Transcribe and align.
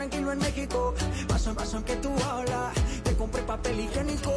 tranquilo 0.00 0.32
en 0.32 0.38
México. 0.38 0.94
Paso 1.28 1.50
en 1.50 1.56
paso 1.56 1.76
en 1.76 1.82
que 1.84 1.96
tú 1.96 2.10
hablas. 2.24 2.72
Te 3.04 3.14
compré 3.16 3.42
papel 3.42 3.80
higiénico. 3.80 4.32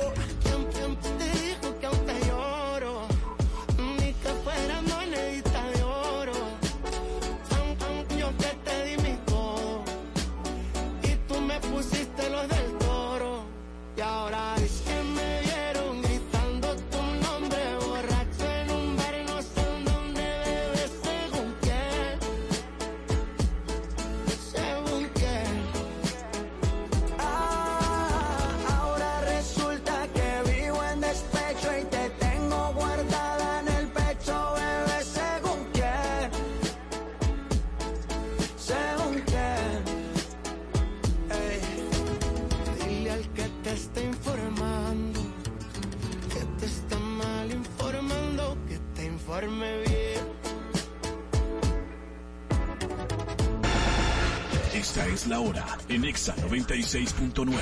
96.9. 56.83 57.55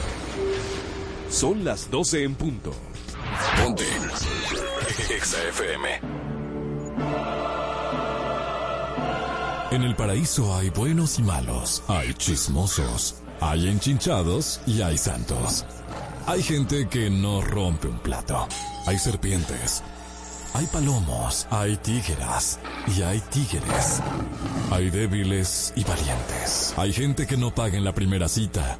Son 1.29 1.63
las 1.63 1.89
12 1.91 2.23
en 2.23 2.35
punto. 2.35 2.73
Ponte. 3.57 3.85
Exa 5.15 5.37
FM. 5.49 5.89
En 9.71 9.83
el 9.83 9.95
paraíso 9.95 10.53
hay 10.55 10.69
buenos 10.71 11.19
y 11.19 11.23
malos, 11.23 11.83
hay 11.87 12.13
chismosos, 12.15 13.21
hay 13.39 13.69
enchinchados 13.69 14.59
y 14.67 14.81
hay 14.81 14.97
santos. 14.97 15.65
Hay 16.25 16.43
gente 16.43 16.89
que 16.89 17.09
no 17.09 17.41
rompe 17.41 17.87
un 17.87 17.99
plato, 17.99 18.47
hay 18.85 18.97
serpientes, 18.99 19.81
hay 20.53 20.65
palomos, 20.65 21.47
hay 21.49 21.77
tígeras 21.77 22.59
y 22.97 23.01
hay 23.01 23.21
tígeres. 23.31 24.01
Hay 24.71 24.89
débiles 24.89 25.73
y 25.75 25.83
valientes. 25.83 26.73
Hay 26.77 26.91
gente 26.91 27.25
que 27.27 27.37
no 27.37 27.53
paga 27.53 27.77
en 27.77 27.83
la 27.83 27.93
primera 27.93 28.27
cita 28.27 28.79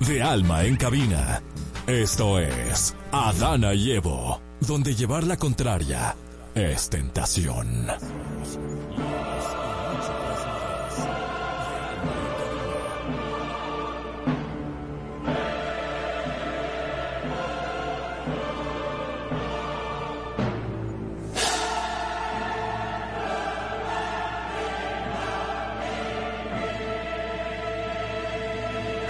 De 0.00 0.22
alma 0.22 0.64
en 0.64 0.76
cabina. 0.76 1.42
Esto 1.86 2.38
es 2.38 2.94
Adana 3.12 3.74
y 3.74 3.92
Evo, 3.92 4.40
donde 4.60 4.94
llevar 4.94 5.24
la 5.24 5.36
contraria 5.36 6.16
es 6.54 6.88
tentación. 6.88 7.86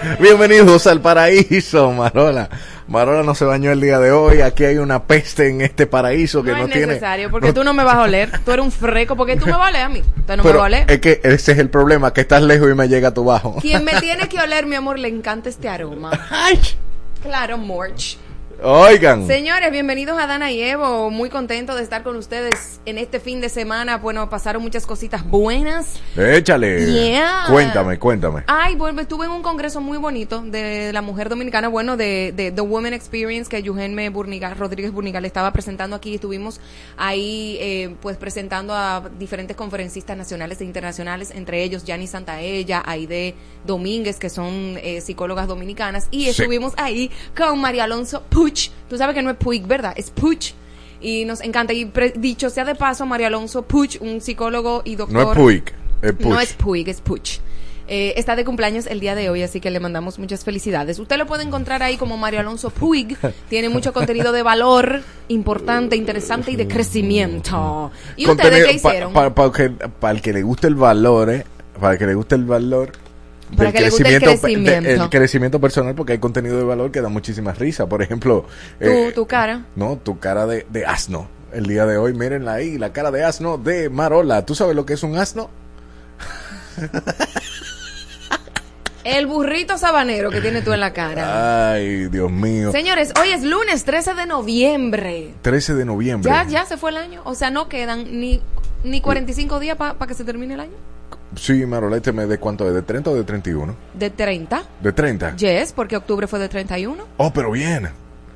Bienvenidos 0.19 0.87
al 0.87 1.01
paraíso, 1.01 1.91
Marola. 1.91 2.49
Marola 2.87 3.23
no 3.23 3.33
se 3.33 3.45
bañó 3.45 3.71
el 3.71 3.81
día 3.81 3.99
de 3.99 4.11
hoy. 4.11 4.41
Aquí 4.41 4.63
hay 4.63 4.77
una 4.77 5.03
peste 5.03 5.49
en 5.49 5.61
este 5.61 5.87
paraíso 5.87 6.43
que 6.43 6.51
no, 6.51 6.59
no, 6.59 6.65
es 6.65 6.71
tiene. 6.71 6.87
necesario, 6.87 7.31
porque 7.31 7.53
tú 7.53 7.63
no 7.63 7.73
me 7.73 7.83
vas 7.83 7.95
a 7.95 8.01
oler. 8.01 8.29
Tú 8.43 8.51
eres 8.51 8.65
un 8.65 8.71
freco, 8.71 9.15
porque 9.15 9.35
tú 9.37 9.45
me 9.45 9.53
vas 9.53 9.67
a 9.67 9.69
oler 9.69 9.81
a 9.81 9.89
mí. 9.89 10.01
Tú 10.01 10.37
no 10.37 10.43
me 10.43 10.51
vas 10.51 10.59
a 10.59 10.63
oler. 10.65 10.91
es 10.91 10.99
que 10.99 11.21
ese 11.23 11.53
es 11.53 11.57
el 11.59 11.69
problema, 11.69 12.13
que 12.13 12.21
estás 12.21 12.43
lejos 12.43 12.69
y 12.69 12.75
me 12.75 12.87
llega 12.87 13.13
tu 13.13 13.23
bajo. 13.23 13.55
Quien 13.61 13.83
me 13.83 13.93
tiene 14.01 14.29
que 14.29 14.39
oler, 14.39 14.65
mi 14.65 14.75
amor, 14.75 14.99
le 14.99 15.07
encanta 15.07 15.49
este 15.49 15.69
aroma. 15.69 16.11
Ay, 16.29 16.59
Claro, 17.23 17.57
Morch. 17.57 18.17
Oigan, 18.63 19.27
Señores, 19.27 19.69
bienvenidos 19.69 20.17
a 20.17 20.27
Dana 20.27 20.49
y 20.51 20.61
Evo. 20.61 21.11
Muy 21.11 21.29
contento 21.29 21.75
de 21.75 21.83
estar 21.83 22.03
con 22.03 22.15
ustedes 22.15 22.79
en 22.85 22.97
este 22.97 23.19
fin 23.19 23.41
de 23.41 23.49
semana. 23.49 23.97
Bueno, 23.97 24.29
pasaron 24.29 24.61
muchas 24.63 24.85
cositas 24.85 25.25
buenas. 25.29 25.99
échale. 26.15 26.85
Yeah. 27.11 27.45
Cuéntame, 27.49 27.99
cuéntame. 27.99 28.43
Ay, 28.47 28.75
bueno, 28.75 29.01
estuve 29.01 29.25
en 29.25 29.33
un 29.33 29.41
congreso 29.41 29.81
muy 29.81 29.97
bonito 29.97 30.41
de 30.41 30.91
la 30.93 31.01
mujer 31.01 31.27
dominicana, 31.27 31.67
bueno, 31.67 31.97
de, 31.97 32.31
de 32.35 32.51
The 32.51 32.61
Women 32.61 32.93
Experience 32.93 33.49
que 33.49 33.57
Eugenme 33.57 34.09
Burnigal, 34.09 34.55
Rodríguez 34.57 34.91
Burnigal 34.93 35.25
estaba 35.25 35.51
presentando 35.51 35.95
aquí. 35.95 36.15
Estuvimos 36.15 36.61
ahí, 36.97 37.57
eh, 37.59 37.95
pues, 38.01 38.15
presentando 38.15 38.73
a 38.73 39.03
diferentes 39.19 39.55
conferencistas 39.57 40.15
nacionales 40.17 40.61
e 40.61 40.63
internacionales, 40.65 41.31
entre 41.35 41.61
ellos 41.61 41.83
Yanni 41.83 42.07
Santaella, 42.07 42.81
Aide 42.85 43.35
Domínguez, 43.65 44.17
que 44.17 44.29
son 44.29 44.77
eh, 44.81 45.01
psicólogas 45.01 45.47
dominicanas, 45.47 46.07
y 46.09 46.23
Sí. 46.23 46.29
estuvimos 46.29 46.73
ahí 46.77 47.11
con 47.37 47.59
María 47.59 47.83
Alonso 47.83 48.23
Puch. 48.45 48.69
Tú 48.89 48.97
sabes 48.97 49.15
que 49.15 49.21
no 49.21 49.29
es 49.31 49.37
Puig, 49.37 49.65
¿verdad? 49.65 49.93
Es 49.95 50.09
Puch. 50.11 50.53
Y 51.01 51.25
nos 51.25 51.41
encanta. 51.41 51.73
Y 51.73 51.85
pre- 51.85 52.13
dicho 52.15 52.49
sea 52.49 52.65
de 52.65 52.75
paso, 52.75 53.05
María 53.05 53.27
Alonso 53.27 53.63
Puch, 53.63 53.97
un 54.01 54.21
psicólogo 54.21 54.81
y 54.85 54.95
doctor. 54.95 55.23
No 55.25 55.31
es 55.31 55.37
Puig, 55.37 55.63
es 56.01 56.13
Puch. 56.13 56.27
No 56.27 56.39
es 56.39 56.53
Puig, 56.53 56.87
es 56.89 57.01
Puch. 57.01 57.39
Eh, 57.87 58.13
está 58.17 58.35
de 58.35 58.43
cumpleaños 58.43 58.87
el 58.87 58.99
día 58.99 59.13
de 59.13 59.29
hoy, 59.29 59.43
así 59.43 59.59
que 59.61 59.69
le 59.69 59.79
mandamos 59.79 60.17
muchas 60.17 60.43
felicidades. 60.43 60.97
Usted 60.97 61.17
lo 61.17 61.27
puede 61.27 61.43
encontrar 61.43 61.83
ahí 61.83 61.97
como 61.97 62.17
Mario 62.17 62.39
Alonso 62.39 62.71
Puig. 62.71 63.15
Tiene 63.49 63.69
mucho 63.69 63.93
contenido 63.93 64.31
de 64.31 64.41
valor, 64.41 65.01
importante, 65.27 65.95
interesante 65.95 66.51
y 66.51 66.55
de 66.55 66.67
crecimiento. 66.67 67.91
¿Y 68.15 68.27
ustedes 68.27 68.65
qué 68.65 68.79
pa- 68.81 68.89
hicieron? 68.89 69.13
pa- 69.13 69.33
pa- 69.35 69.51
que- 69.51 69.69
para 69.69 70.13
el 70.15 70.21
que 70.21 70.33
le 70.33 70.41
guste 70.41 70.65
el 70.67 70.75
valor, 70.75 71.29
eh, 71.29 71.45
para 71.79 71.93
el 71.93 71.99
que 71.99 72.07
le 72.07 72.15
guste 72.15 72.33
el 72.35 72.45
valor. 72.45 72.91
Para 73.55 73.71
del 73.71 73.77
que 73.77 73.81
le 73.85 73.89
guste 73.89 74.07
el 74.07 74.19
de- 74.21 74.25
crecimiento. 74.27 74.89
el 75.03 75.09
crecimiento 75.09 75.59
personal, 75.61 75.95
porque 75.95 76.13
hay 76.13 76.19
contenido 76.19 76.57
de 76.57 76.63
valor 76.63 76.91
que 76.91 77.01
da 77.01 77.09
muchísimas 77.09 77.57
risas. 77.59 77.87
Por 77.87 78.01
ejemplo, 78.01 78.45
tu, 78.79 78.85
eh, 78.85 79.11
tu 79.13 79.25
cara. 79.27 79.65
no, 79.75 79.97
tu 79.97 80.19
cara 80.19 80.45
de, 80.45 80.65
de 80.69 80.85
asno. 80.85 81.27
El 81.53 81.67
día 81.67 81.85
de 81.85 81.97
hoy, 81.97 82.13
mírenla 82.13 82.53
ahí, 82.53 82.77
la 82.77 82.91
cara 82.91 83.11
de 83.11 83.23
asno 83.23 83.57
de 83.57 83.89
Marola. 83.89 84.45
¿Tú 84.45 84.55
sabes 84.55 84.75
lo 84.75 84.85
que 84.85 84.93
es 84.93 85.03
un 85.03 85.17
asno? 85.17 85.49
El 89.03 89.27
burrito 89.27 89.77
sabanero 89.77 90.31
que 90.31 90.41
tienes 90.41 90.63
tú 90.63 90.73
en 90.73 90.79
la 90.79 90.91
cara. 90.91 91.73
Ay, 91.73 92.07
Dios 92.07 92.31
mío. 92.31 92.71
Señores, 92.71 93.13
hoy 93.21 93.29
es 93.29 93.43
lunes 93.43 93.83
13 93.85 94.15
de 94.15 94.25
noviembre. 94.25 95.31
13 95.43 95.75
de 95.75 95.85
noviembre. 95.85 96.31
Ya, 96.31 96.43
ya 96.47 96.65
se 96.65 96.75
fue 96.75 96.89
el 96.89 96.97
año. 96.97 97.21
O 97.23 97.35
sea, 97.35 97.51
no 97.51 97.69
quedan 97.69 98.19
ni, 98.19 98.41
ni 98.83 99.01
45 99.01 99.59
días 99.59 99.77
para 99.77 99.95
que 100.07 100.15
se 100.15 100.23
termine 100.23 100.55
el 100.55 100.59
año. 100.61 100.73
Sí, 101.35 101.65
Marola, 101.65 101.97
este 101.97 102.11
mes 102.11 102.29
de 102.29 102.37
cuánto 102.37 102.67
es, 102.67 102.73
de 102.73 102.81
30 102.81 103.09
o 103.09 103.15
de 103.15 103.23
31? 103.23 103.75
De 103.93 104.09
30. 104.09 104.63
De 104.81 104.91
30. 104.91 105.35
Yes, 105.35 105.73
porque 105.73 105.97
octubre 105.97 106.27
fue 106.27 106.39
de 106.39 106.49
31. 106.49 107.03
Oh, 107.17 107.31
pero 107.33 107.51
bien. 107.51 107.89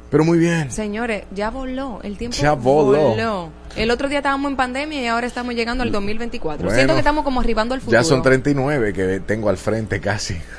Pero 0.10 0.26
muy 0.26 0.40
bien. 0.40 0.72
Señores, 0.72 1.26
ya 1.32 1.50
voló. 1.52 2.00
El 2.04 2.18
tiempo 2.18 2.36
Ya 2.38 2.54
voló. 2.54 3.50
El 3.76 3.92
otro 3.92 4.10
día 4.10 4.20
estábamos 4.20 4.50
en 4.50 4.58
pandemia 4.58 5.02
y 5.02 5.06
ahora 5.06 5.28
estamos 5.28 5.54
llegando 5.54 5.84
al 5.84 5.92
2024. 5.92 6.64
Bueno, 6.64 6.76
Siento 6.76 6.94
que 6.94 7.00
estamos 7.00 7.24
como 7.24 7.40
arribando 7.40 7.76
al 7.76 7.82
futuro. 7.82 8.00
Ya 8.00 8.04
son 8.04 8.22
39 8.24 8.94
que 8.94 9.20
tengo 9.20 9.50
al 9.50 9.58
frente 9.58 10.02
casi. 10.02 10.36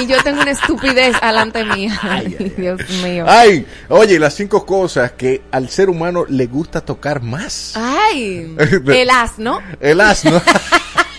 Y 0.00 0.06
yo 0.06 0.22
tengo 0.22 0.40
una 0.40 0.50
estupidez 0.50 1.14
alante 1.20 1.64
mía. 1.64 1.98
Ay, 2.02 2.54
Dios 2.56 2.80
mío. 3.02 3.24
Ay, 3.28 3.66
oye, 3.88 4.18
las 4.18 4.34
cinco 4.34 4.64
cosas 4.64 5.12
que 5.12 5.42
al 5.50 5.68
ser 5.68 5.90
humano 5.90 6.24
le 6.28 6.46
gusta 6.46 6.80
tocar 6.80 7.22
más. 7.22 7.74
Ay, 7.76 8.56
el 8.86 9.10
asno. 9.10 9.60
El 9.78 10.00
asno. 10.00 10.40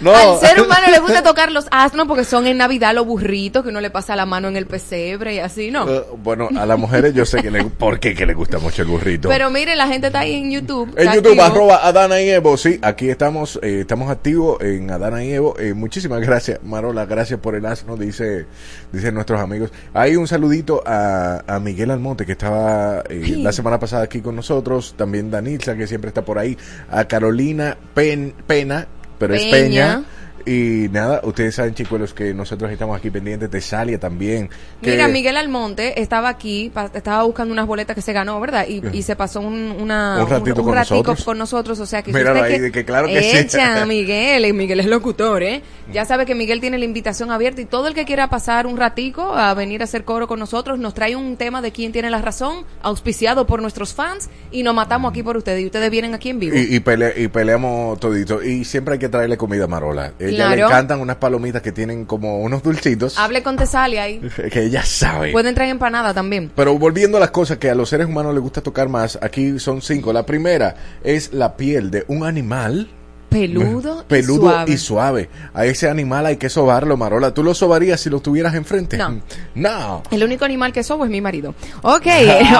No. 0.00 0.14
Al 0.14 0.38
ser 0.40 0.60
humano 0.62 0.86
le 0.90 0.98
gusta 1.00 1.22
tocar 1.22 1.50
los 1.52 1.66
asnos 1.70 2.06
porque 2.06 2.24
son 2.24 2.46
en 2.46 2.58
Navidad 2.58 2.94
los 2.94 3.06
burritos 3.06 3.62
que 3.62 3.68
uno 3.70 3.80
le 3.80 3.90
pasa 3.90 4.16
la 4.16 4.26
mano 4.26 4.48
en 4.48 4.56
el 4.56 4.66
pesebre 4.66 5.34
y 5.34 5.38
así, 5.38 5.70
¿no? 5.70 5.88
Eh, 5.88 6.02
bueno, 6.22 6.48
a 6.56 6.66
las 6.66 6.78
mujeres 6.78 7.14
yo 7.14 7.24
sé 7.26 7.42
que 7.42 7.50
le, 7.50 7.64
¿por 7.64 7.98
qué 8.00 8.14
que 8.14 8.26
le 8.26 8.34
gusta 8.34 8.58
mucho 8.58 8.82
el 8.82 8.88
burrito? 8.88 9.28
Pero 9.28 9.50
mire, 9.50 9.76
la 9.76 9.86
gente 9.86 10.08
está 10.08 10.20
ahí 10.20 10.34
en 10.34 10.50
YouTube. 10.50 10.92
En 10.96 11.12
YouTube, 11.12 11.40
activo. 11.40 11.42
arroba 11.42 11.86
Adana 11.86 12.20
y 12.20 12.30
Evo, 12.30 12.56
sí, 12.56 12.78
aquí 12.82 13.08
estamos, 13.10 13.58
eh, 13.62 13.80
estamos 13.80 14.10
activos 14.10 14.60
en 14.60 14.90
Adana 14.90 15.24
y 15.24 15.32
Evo. 15.32 15.58
Eh, 15.58 15.74
muchísimas 15.74 16.20
gracias, 16.20 16.60
Marola, 16.62 17.06
gracias 17.06 17.40
por 17.40 17.54
el 17.54 17.66
asno, 17.66 17.96
dice, 17.96 18.46
dicen 18.92 19.14
nuestros 19.14 19.40
amigos. 19.40 19.70
Hay 19.92 20.16
un 20.16 20.26
saludito 20.26 20.82
a, 20.86 21.42
a 21.46 21.60
Miguel 21.60 21.90
Almonte, 21.90 22.26
que 22.26 22.32
estaba 22.32 23.02
eh, 23.08 23.22
Sí. 23.24 23.36
la 23.42 23.52
semana 23.52 23.78
pasada 23.78 24.02
aquí 24.04 24.20
con 24.20 24.36
nosotros, 24.36 24.94
también 24.96 25.30
Danitza, 25.30 25.74
que 25.76 25.86
siempre 25.86 26.08
está 26.08 26.22
por 26.24 26.38
ahí, 26.38 26.56
a 26.90 27.04
Carolina 27.04 27.76
Pen- 27.94 28.34
Pena, 28.46 28.86
pero 29.18 29.34
es 29.34 29.44
Peña. 29.44 30.02
Y 30.46 30.88
nada, 30.90 31.20
ustedes 31.24 31.54
saben, 31.54 31.74
chicos, 31.74 31.98
los 31.98 32.12
que 32.12 32.34
nosotros 32.34 32.70
estamos 32.70 32.96
aquí 32.98 33.08
pendientes 33.10 33.50
de 33.50 33.60
Salia 33.62 33.98
también. 33.98 34.50
que- 34.82 34.90
Mira, 34.90 35.08
Miguel 35.08 35.36
Almonte 35.38 36.00
estaba 36.02 36.28
aquí, 36.28 36.70
pa- 36.74 36.90
estaba 36.92 37.22
buscando 37.22 37.52
unas 37.52 37.66
boletas 37.66 37.94
que 37.96 38.02
se 38.02 38.12
ganó, 38.12 38.38
¿verdad? 38.40 38.66
Y, 38.68 38.82
y 38.92 39.02
se 39.02 39.16
pasó 39.16 39.40
un, 39.40 39.74
una, 39.80 40.22
Un 40.22 40.28
ratito 40.28 40.62
con 40.62 40.74
ratico 40.74 40.94
nosotros. 40.96 41.24
con 41.24 41.38
nosotros, 41.38 41.80
o 41.80 41.86
sea 41.86 42.02
que... 42.02 42.12
Míralo 42.12 42.42
ahí, 42.42 42.58
de 42.58 42.70
que 42.70 42.84
claro 42.84 43.06
que 43.06 43.22
sí. 43.22 43.36
Echa 43.38 43.82
a 43.82 43.86
Miguel, 43.86 44.44
y 44.44 44.52
Miguel 44.52 44.80
es 44.80 44.86
locutor, 44.86 45.42
¿eh? 45.42 45.62
Ya 45.92 46.04
sabe 46.04 46.26
que 46.26 46.34
Miguel 46.34 46.60
tiene 46.60 46.76
la 46.78 46.84
invitación 46.84 47.30
abierta 47.30 47.60
y 47.62 47.64
todo 47.64 47.88
el 47.88 47.94
que 47.94 48.04
quiera 48.04 48.28
pasar 48.28 48.66
un 48.66 48.76
ratico 48.76 49.34
a 49.34 49.54
venir 49.54 49.80
a 49.80 49.84
hacer 49.84 50.04
coro 50.04 50.26
con 50.28 50.38
nosotros, 50.40 50.78
nos 50.78 50.92
trae 50.94 51.16
un 51.16 51.36
tema 51.36 51.62
de 51.62 51.72
quién 51.72 51.90
tiene 51.92 52.10
la 52.10 52.20
razón, 52.20 52.64
auspiciado 52.82 53.46
por 53.46 53.62
nuestros 53.62 53.94
fans, 53.94 54.28
y 54.50 54.62
nos 54.62 54.74
matamos 54.74 55.10
aquí 55.10 55.22
por 55.22 55.36
ustedes, 55.38 55.62
y 55.62 55.66
ustedes 55.66 55.90
vienen 55.90 56.12
aquí 56.14 56.28
en 56.30 56.38
vivo. 56.38 56.54
Y, 56.56 56.76
y, 56.76 56.80
pele- 56.80 57.14
y 57.16 57.28
peleamos 57.28 57.98
todito. 57.98 58.42
Y 58.42 58.64
siempre 58.64 58.94
hay 58.94 58.98
que 58.98 59.08
traerle 59.08 59.36
comida 59.38 59.64
a 59.64 59.68
Marola. 59.68 60.12
Ella 60.28 60.54
le 60.54 60.62
encantan 60.62 61.00
unas 61.00 61.16
palomitas 61.16 61.62
que 61.62 61.72
tienen 61.72 62.04
como 62.04 62.40
unos 62.40 62.62
dulcitos. 62.62 63.18
Hable 63.18 63.42
con 63.42 63.56
Tesalia 63.56 64.04
ahí. 64.04 64.20
Que 64.50 64.64
ella 64.64 64.84
sabe. 64.84 65.32
Pueden 65.32 65.54
traer 65.54 65.70
empanada 65.70 66.12
también. 66.14 66.50
Pero 66.54 66.78
volviendo 66.78 67.16
a 67.16 67.20
las 67.20 67.30
cosas 67.30 67.58
que 67.58 67.70
a 67.70 67.74
los 67.74 67.88
seres 67.88 68.06
humanos 68.06 68.34
les 68.34 68.42
gusta 68.42 68.60
tocar 68.60 68.88
más, 68.88 69.18
aquí 69.20 69.58
son 69.58 69.82
cinco. 69.82 70.12
La 70.12 70.24
primera 70.26 70.74
es 71.02 71.32
la 71.32 71.56
piel 71.56 71.90
de 71.90 72.04
un 72.08 72.24
animal 72.24 72.88
Peludo, 73.34 74.04
peludo 74.08 74.46
y 74.46 74.48
suave. 74.48 74.72
y 74.72 74.78
suave. 74.78 75.28
A 75.54 75.66
ese 75.66 75.88
animal 75.88 76.24
hay 76.26 76.36
que 76.36 76.48
sobarlo, 76.48 76.96
Marola. 76.96 77.34
¿Tú 77.34 77.42
lo 77.42 77.52
sobarías 77.52 78.00
si 78.00 78.08
lo 78.08 78.20
tuvieras 78.20 78.54
enfrente? 78.54 78.96
No. 78.96 79.20
No. 79.54 80.02
El 80.10 80.22
único 80.22 80.44
animal 80.44 80.72
que 80.72 80.82
sobo 80.82 81.04
es 81.04 81.10
mi 81.10 81.20
marido. 81.20 81.54
Ok, 81.82 82.06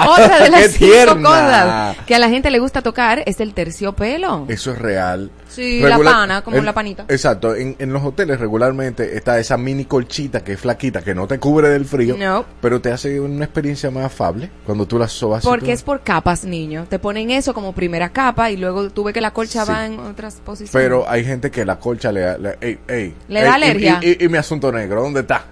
otra 0.09 0.41
de 0.43 0.51
las 0.51 0.69
¡Qué 0.77 1.05
cinco 1.07 1.23
cosas 1.23 1.97
que 2.07 2.15
a 2.15 2.19
la 2.19 2.29
gente 2.29 2.51
le 2.51 2.59
gusta 2.61 2.83
tocar 2.83 3.23
es 3.27 3.41
el 3.41 3.53
terciopelo. 3.53 4.47
Eso 4.49 4.73
es 4.73 4.79
real. 4.79 5.31
Sí, 5.55 5.81
la 5.81 5.99
pana, 5.99 6.43
como 6.43 6.61
la 6.61 6.73
panita. 6.73 7.05
Exacto. 7.09 7.55
En, 7.55 7.77
en 7.79 7.93
los 7.93 8.03
hoteles 8.03 8.41
regularmente 8.41 9.17
está 9.17 9.39
esa 9.39 9.57
mini 9.57 9.85
colchita 9.85 10.43
que 10.43 10.53
es 10.55 10.61
flaquita, 10.61 11.03
que 11.03 11.15
no 11.15 11.27
te 11.27 11.39
cubre 11.39 11.69
del 11.69 11.85
frío, 11.85 12.17
No. 12.19 12.45
pero 12.61 12.81
te 12.81 12.91
hace 12.93 13.21
una 13.21 13.45
experiencia 13.45 13.91
más 13.91 14.07
afable 14.07 14.51
cuando 14.67 14.87
tú 14.87 14.99
la 14.99 15.09
sobas. 15.09 15.45
Porque 15.45 15.67
tú- 15.67 15.73
es 15.73 15.83
por 15.83 16.03
capas, 16.03 16.45
niño. 16.45 16.87
Te 16.89 16.99
ponen 16.99 17.31
eso 17.31 17.55
como 17.55 17.73
primera 17.75 18.09
capa 18.11 18.51
y 18.51 18.57
luego 18.57 18.91
tuve 18.91 19.13
que 19.13 19.21
la 19.21 19.33
colcha 19.33 19.65
Sí. 19.65 19.71
va 19.73 19.87
en 19.87 19.99
otras 20.01 20.37
posiciones. 20.45 20.73
Pero 20.73 21.09
hay 21.09 21.25
gente 21.25 21.51
que 21.51 21.65
la 21.65 21.79
colcha 21.79 22.11
le, 22.13 22.39
le, 22.39 22.59
ey, 22.61 22.79
ey, 22.89 23.15
¿Le 23.29 23.39
ey, 23.41 23.45
da 23.45 23.51
y- 23.51 23.55
alergia? 23.55 23.99
Y, 24.03 24.09
y- 24.21 24.25
y 24.25 24.29
mi 24.29 24.39
asunto 24.39 24.71
negro, 24.73 25.03
¿dónde 25.03 25.21
está? 25.21 25.45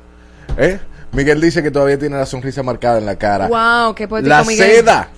¿Eh? 0.56 0.78
Miguel 1.12 1.40
dice 1.40 1.62
que 1.62 1.70
todavía 1.70 1.99
tiene 1.99 2.16
la 2.16 2.25
sonrisa 2.26 2.62
marcada 2.62 2.99
en 2.99 3.06
la 3.06 3.16
cara. 3.16 3.46
Wow, 3.46 3.94
qué 3.94 4.08
poético, 4.08 4.28
La 4.31 4.44
Miguel. 4.44 4.76
seda. 4.76 5.08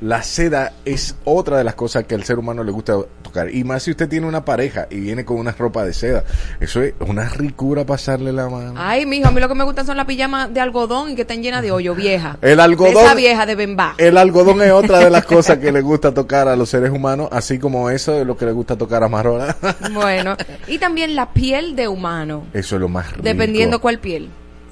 La 0.00 0.22
seda 0.22 0.72
es 0.84 1.16
otra 1.24 1.56
de 1.56 1.64
las 1.64 1.74
cosas 1.76 2.04
que 2.04 2.14
al 2.14 2.24
ser 2.24 2.38
humano 2.38 2.62
le 2.62 2.72
gusta 2.72 2.94
tocar. 3.22 3.48
Y 3.54 3.64
más 3.64 3.84
si 3.84 3.90
usted 3.92 4.08
tiene 4.08 4.26
una 4.26 4.44
pareja 4.44 4.86
y 4.90 5.00
viene 5.00 5.24
con 5.24 5.38
una 5.38 5.52
ropa 5.52 5.84
de 5.84 5.94
seda. 5.94 6.24
Eso 6.60 6.82
es 6.82 6.92
una 7.00 7.28
ricura 7.30 7.86
pasarle 7.86 8.30
la 8.32 8.48
mano. 8.50 8.74
Ay, 8.76 9.06
mijo, 9.06 9.28
a 9.28 9.30
mí 9.30 9.40
lo 9.40 9.48
que 9.48 9.54
me 9.54 9.64
gustan 9.64 9.86
son 9.86 9.96
las 9.96 10.04
pijamas 10.06 10.52
de 10.52 10.60
algodón 10.60 11.10
y 11.10 11.14
que 11.14 11.22
están 11.22 11.42
llenas 11.42 11.62
de 11.62 11.70
hoyo, 11.72 11.94
vieja. 11.94 12.36
El 12.42 12.60
algodón- 12.60 13.02
Esa 13.04 13.14
vieja 13.14 13.46
de 13.46 13.54
Bembá. 13.54 13.94
El 13.96 14.18
algodón 14.18 14.60
es 14.62 14.72
otra 14.72 14.98
de 14.98 15.08
las 15.10 15.24
cosas 15.24 15.58
que 15.58 15.72
le 15.72 15.80
gusta 15.80 16.12
tocar 16.12 16.48
a 16.48 16.56
los 16.56 16.68
seres 16.68 16.90
humanos, 16.90 17.28
así 17.32 17.58
como 17.58 17.88
eso 17.88 18.20
es 18.20 18.26
lo 18.26 18.36
que 18.36 18.44
le 18.44 18.52
gusta 18.52 18.76
tocar 18.76 19.02
a 19.04 19.08
Marola. 19.08 19.56
Bueno, 19.94 20.36
y 20.66 20.78
también 20.78 21.14
la 21.14 21.32
piel 21.32 21.74
de 21.76 21.88
humano. 21.88 22.44
Eso 22.52 22.74
es 22.76 22.80
lo 22.80 22.88
más 22.88 23.10
rico. 23.12 23.22
Dependiendo 23.22 23.80
cuál 23.80 23.98
piel. 24.00 24.28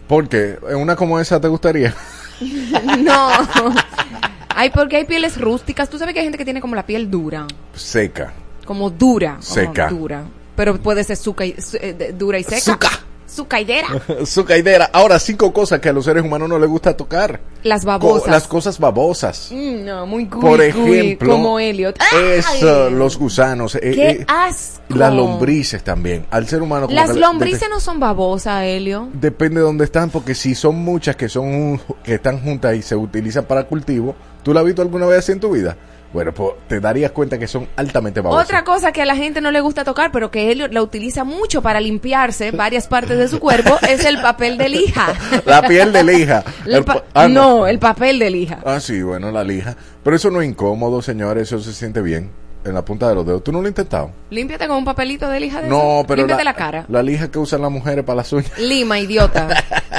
Porque 0.08 0.58
una 0.76 0.94
como 0.94 1.18
esa 1.20 1.40
te 1.40 1.48
gustaría. 1.48 1.94
No. 2.98 3.28
Ay, 4.56 4.70
porque 4.70 4.96
hay 4.96 5.04
pieles 5.04 5.40
rústicas. 5.40 5.88
Tú 5.88 5.98
sabes 5.98 6.14
que 6.14 6.20
hay 6.20 6.26
gente 6.26 6.38
que 6.38 6.44
tiene 6.44 6.60
como 6.60 6.74
la 6.74 6.86
piel 6.86 7.10
dura. 7.10 7.46
Seca. 7.74 8.32
Como 8.64 8.90
dura. 8.90 9.32
como 9.32 9.42
Seca. 9.42 9.88
dura. 9.88 10.24
Pero 10.56 10.78
puede 10.80 11.02
ser 11.04 11.16
suca 11.16 11.44
y- 11.44 11.60
su- 11.60 11.76
eh, 11.78 12.14
dura 12.16 12.38
y 12.38 12.44
seca. 12.44 12.60
Suca. 12.60 12.88
Sucaidera. 13.26 13.88
Su 14.26 14.44
caidera. 14.44 14.90
Ahora, 14.92 15.18
cinco 15.18 15.54
cosas 15.54 15.80
que 15.80 15.88
a 15.88 15.92
los 15.94 16.04
seres 16.04 16.22
humanos 16.22 16.50
no 16.50 16.58
les 16.58 16.68
gusta 16.68 16.94
tocar. 16.94 17.40
Las 17.62 17.80
Co- 17.80 17.86
babosas. 17.86 18.28
las 18.28 18.46
cosas 18.46 18.78
babosas. 18.78 19.48
Mm, 19.50 19.84
no, 19.86 20.04
muy 20.06 20.26
cuy, 20.26 20.40
Por 20.42 20.60
ejemplo, 20.60 21.32
como 21.32 21.58
Elliot. 21.58 21.98
Eso, 22.14 22.90
los 22.90 23.16
gusanos. 23.16 23.74
eh, 23.76 23.80
¡Qué 23.80 24.08
eh, 24.10 24.24
asco! 24.28 24.82
las 24.90 25.14
lombrices 25.14 25.82
también. 25.82 26.26
Al 26.30 26.46
ser 26.46 26.60
humano. 26.60 26.86
como 26.88 26.94
Las 26.94 27.16
lombrices 27.16 27.70
no 27.70 27.80
son 27.80 27.98
babosas, 27.98 28.64
Helio. 28.64 29.08
Depende 29.14 29.60
de 29.60 29.66
dónde 29.66 29.84
están, 29.84 30.10
porque 30.10 30.34
si 30.34 30.54
son 30.54 30.76
muchas 30.76 31.16
que 31.16 31.30
son 31.30 31.46
un- 31.46 31.80
que 32.04 32.16
están 32.16 32.38
juntas 32.38 32.76
y 32.76 32.82
se 32.82 32.94
utilizan 32.96 33.46
para 33.46 33.64
cultivo, 33.64 34.14
¿tú 34.42 34.52
la 34.52 34.60
has 34.60 34.66
visto 34.66 34.82
alguna 34.82 35.06
vez 35.06 35.20
así 35.20 35.32
en 35.32 35.40
tu 35.40 35.50
vida? 35.52 35.76
Bueno, 36.12 36.32
pues 36.34 36.50
te 36.68 36.78
darías 36.78 37.10
cuenta 37.12 37.38
que 37.38 37.46
son 37.46 37.66
altamente 37.74 38.20
babosas. 38.20 38.44
Otra 38.44 38.64
cosa 38.64 38.92
que 38.92 39.00
a 39.00 39.06
la 39.06 39.16
gente 39.16 39.40
no 39.40 39.50
le 39.50 39.62
gusta 39.62 39.82
tocar, 39.82 40.12
pero 40.12 40.30
que 40.30 40.52
Helio 40.52 40.68
la 40.68 40.82
utiliza 40.82 41.24
mucho 41.24 41.62
para 41.62 41.80
limpiarse 41.80 42.50
varias 42.50 42.86
partes 42.86 43.16
de 43.18 43.28
su 43.28 43.40
cuerpo, 43.40 43.78
es 43.88 44.04
el 44.04 44.20
papel 44.20 44.58
de 44.58 44.68
lija. 44.68 45.06
La 45.46 45.62
piel 45.66 45.90
de 45.92 46.04
lija. 46.04 46.44
El 46.66 46.84
ah, 47.14 47.28
no, 47.28 47.66
el 47.66 47.78
papel 47.78 48.18
de 48.18 48.30
lija. 48.30 48.58
Ah, 48.64 48.78
sí, 48.78 49.02
bueno, 49.02 49.30
la 49.30 49.42
lija. 49.42 49.74
Pero 50.04 50.16
eso 50.16 50.30
no 50.30 50.42
es 50.42 50.48
incómodo, 50.48 51.00
señores, 51.00 51.48
eso 51.48 51.60
se 51.60 51.72
siente 51.72 52.02
bien. 52.02 52.30
En 52.64 52.74
la 52.74 52.84
punta 52.84 53.08
de 53.08 53.16
los 53.16 53.26
dedos. 53.26 53.42
¿Tú 53.42 53.50
no 53.50 53.58
lo 53.58 53.64
has 53.64 53.70
intentado? 53.70 54.12
Límpiate 54.30 54.68
con 54.68 54.76
un 54.76 54.84
papelito 54.84 55.28
de 55.28 55.40
lija 55.40 55.62
de 55.62 55.68
No, 55.68 56.00
eso. 56.00 56.04
pero 56.06 56.18
Límpiate 56.18 56.44
la, 56.44 56.54
cara. 56.54 56.84
La 56.88 57.02
lija 57.02 57.28
que 57.28 57.40
usan 57.40 57.60
las 57.60 57.72
mujeres 57.72 58.04
para 58.04 58.16
las 58.18 58.32
uñas. 58.32 58.56
Lima, 58.56 59.00
idiota. 59.00 59.48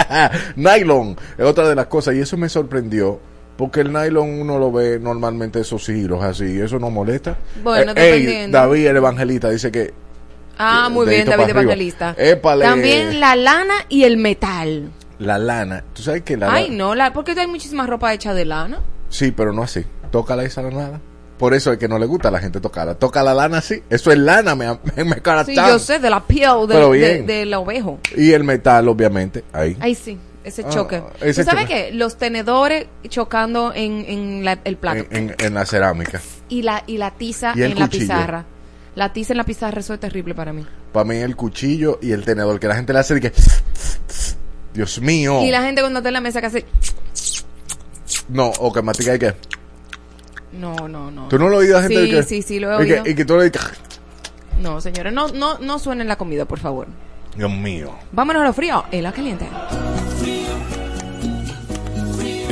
nylon 0.55 1.17
es 1.37 1.43
otra 1.43 1.67
de 1.67 1.75
las 1.75 1.87
cosas 1.87 2.15
y 2.15 2.21
eso 2.21 2.37
me 2.37 2.47
sorprendió. 2.47 3.19
Porque 3.57 3.81
el 3.81 3.93
nylon 3.93 4.41
uno 4.41 4.57
lo 4.57 4.71
ve 4.71 4.99
normalmente 4.99 5.59
esos 5.59 5.87
hilos 5.89 6.23
así, 6.23 6.59
eso 6.59 6.79
no 6.79 6.89
molesta. 6.89 7.37
Bueno, 7.63 7.93
Eh, 7.95 8.43
ey. 8.45 8.51
David 8.51 8.87
el 8.87 8.97
evangelista 8.97 9.49
dice 9.49 9.71
que 9.71 9.93
Ah, 10.57 10.89
muy 10.89 11.07
bien, 11.07 11.27
David. 11.27 11.49
Evangelista. 11.49 12.15
Épale. 12.17 12.65
También 12.65 13.19
la 13.19 13.35
lana 13.35 13.73
y 13.89 14.03
el 14.03 14.17
metal. 14.17 14.89
la 15.19 15.37
lana, 15.37 15.83
tú 15.93 16.01
sabes 16.03 16.21
que 16.23 16.35
la 16.37 16.51
Ay, 16.53 16.69
no, 16.69 16.95
la, 16.95 17.13
porque 17.13 17.31
hay 17.31 17.47
muchísima 17.47 17.87
ropa 17.87 18.13
hecha 18.13 18.33
de 18.33 18.45
lana. 18.45 18.79
Sí, 19.09 19.31
pero 19.31 19.53
no 19.53 19.63
así. 19.63 19.83
Tócala 20.11 20.43
esa 20.43 20.61
lana. 20.63 20.99
Por 21.37 21.53
eso 21.53 21.71
es 21.71 21.77
que 21.77 21.87
no 21.87 21.97
le 21.99 22.05
gusta 22.05 22.27
a 22.27 22.31
la 22.31 22.39
gente 22.39 22.59
tocarla. 22.59 22.95
Toca 22.95 23.23
la 23.23 23.33
lana 23.33 23.57
así. 23.59 23.81
Eso 23.89 24.11
es 24.11 24.17
lana, 24.17 24.55
me, 24.55 24.67
me, 24.95 25.03
me 25.05 25.21
Sí, 25.45 25.55
yo 25.55 25.79
sé, 25.79 25.99
de 25.99 26.09
la 26.09 26.21
piel 26.23 26.67
de, 26.67 26.75
de, 26.77 27.21
de 27.23 27.45
la 27.45 27.59
ovejo. 27.59 27.99
Y 28.15 28.31
el 28.31 28.43
metal, 28.43 28.87
obviamente, 28.87 29.43
ahí. 29.51 29.75
Ay, 29.79 29.95
sí, 29.95 30.17
ese 30.43 30.63
Ah, 30.65 30.69
choque. 30.69 31.01
ese 31.21 31.43
¿Tú 31.43 31.49
sabes 31.49 31.63
choque. 31.65 31.87
qué? 31.89 31.95
Los 31.95 32.17
tenedores 32.17 32.87
chocando 33.09 33.71
en, 33.73 34.05
en 34.07 34.45
la- 34.45 34.59
el 34.63 34.77
plato. 34.77 35.05
En, 35.11 35.29
en- 35.29 35.35
en 35.39 35.53
la 35.53 35.65
cerámica. 35.65 36.21
y, 36.49 36.61
la, 36.63 36.83
y 36.87 36.97
la 36.97 37.11
tiza 37.11 37.53
Y 37.55 37.63
en 37.63 37.69
la 37.79 37.85
cuchillo. 37.85 38.01
pizarra. 38.03 38.45
La 38.95 39.11
tiza 39.11 39.33
en 39.33 39.37
la 39.37 39.43
pizarra, 39.43 39.79
eso 39.79 39.93
es 39.95 39.99
terrible 39.99 40.35
para 40.35 40.53
mí. 40.53 40.65
Para 40.91 41.05
mí 41.05 41.15
el 41.17 41.35
cuchillo 41.35 41.97
y 42.01 42.11
el 42.11 42.23
tenedor, 42.23 42.59
que 42.59 42.67
la 42.67 42.75
gente 42.75 42.93
le 42.93 42.99
hace 42.99 43.15
de 43.15 43.21
que... 43.21 43.33
Dios 44.73 44.99
mío. 45.01 45.41
Y 45.43 45.49
la 45.51 45.63
gente 45.63 45.81
cuando 45.81 45.99
está 45.99 46.09
en 46.09 46.13
la 46.13 46.21
mesa 46.21 46.41
que 46.41 46.47
hace... 46.47 46.65
No, 48.29 48.47
o 48.59 48.71
que 48.71 48.81
matica 48.81 49.15
y 49.15 49.19
que... 49.19 49.33
No, 50.51 50.75
no, 50.87 51.09
no. 51.09 51.27
¿Tú 51.29 51.39
no 51.39 51.49
lo 51.49 51.57
oído 51.57 51.77
a 51.77 51.81
gente 51.81 51.95
Sí, 52.05 52.11
de 52.11 52.17
que... 52.17 52.23
sí, 52.23 52.41
sí, 52.43 52.59
lo 52.59 52.79
he 52.79 52.83
y 52.83 52.87
que-. 52.87 53.09
Y 53.11 53.15
que, 53.15 53.25
tú 53.25 53.37
le 53.37 53.45
dices... 53.49 53.61
No, 54.61 54.79
señores, 54.79 55.11
no, 55.11 55.29
no, 55.29 55.57
no 55.57 55.79
suenen 55.79 56.07
la 56.07 56.15
comida, 56.15 56.45
por 56.45 56.59
favor. 56.59 56.87
Dios 57.35 57.49
mío. 57.51 57.91
Vámonos 58.11 58.43
a 58.43 58.45
lo 58.45 58.53
frío, 58.53 58.83
en 58.91 59.01
la 59.03 59.11
caliente. 59.11 59.47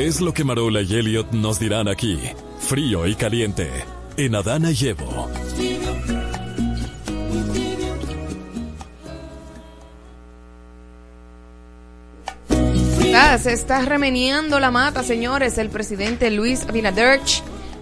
Es 0.02 0.20
lo 0.20 0.34
que 0.34 0.44
Marola 0.44 0.82
y 0.82 0.96
Elliot 0.96 1.32
nos 1.32 1.60
dirán 1.60 1.88
aquí, 1.88 2.20
frío 2.58 3.06
y 3.06 3.14
caliente, 3.14 3.70
en 4.18 4.34
Adana 4.34 4.72
y 4.72 4.88
Evo. 4.88 5.30
Ah, 13.14 13.38
se 13.38 13.54
está 13.54 13.86
remeniendo 13.86 14.60
la 14.60 14.72
mata, 14.72 15.04
señores. 15.04 15.60
El 15.60 15.70
presidente 15.70 16.32
Luis 16.32 16.68
Abinader 16.68 17.20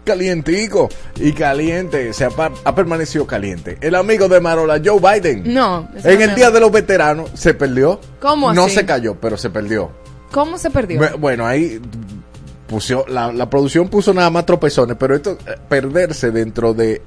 Calientico 0.05 0.87
y 1.19 1.33
caliente, 1.33 2.13
se 2.13 2.23
ha, 2.25 2.29
ha 2.63 2.75
permanecido 2.75 3.25
caliente. 3.27 3.77
El 3.81 3.95
amigo 3.95 4.29
de 4.29 4.39
Marola, 4.39 4.79
Joe 4.83 4.99
Biden. 4.99 5.53
No, 5.53 5.89
En 6.03 6.21
el 6.21 6.29
me- 6.29 6.35
Día 6.35 6.51
de 6.51 6.59
los 6.59 6.71
Veteranos 6.71 7.31
se 7.33 7.53
perdió. 7.53 7.99
¿Cómo 8.21 8.53
No 8.53 8.65
así? 8.65 8.75
se 8.75 8.85
cayó, 8.85 9.15
pero 9.19 9.35
se 9.37 9.49
perdió. 9.49 9.91
¿Cómo 10.31 10.57
se 10.57 10.69
perdió? 10.69 11.01
Bu- 11.01 11.17
Bueno, 11.19 11.45
ahí 11.45 11.81
puso, 12.67 13.05
la, 13.07 13.31
la 13.33 13.49
producción 13.49 13.87
puso 13.89 14.13
nada 14.13 14.29
más 14.29 14.45
tropezones, 14.45 14.95
pero 14.99 15.15
esto, 15.15 15.37
eh, 15.47 15.55
perderse 15.69 16.31
dentro 16.31 16.73
de 16.73 17.01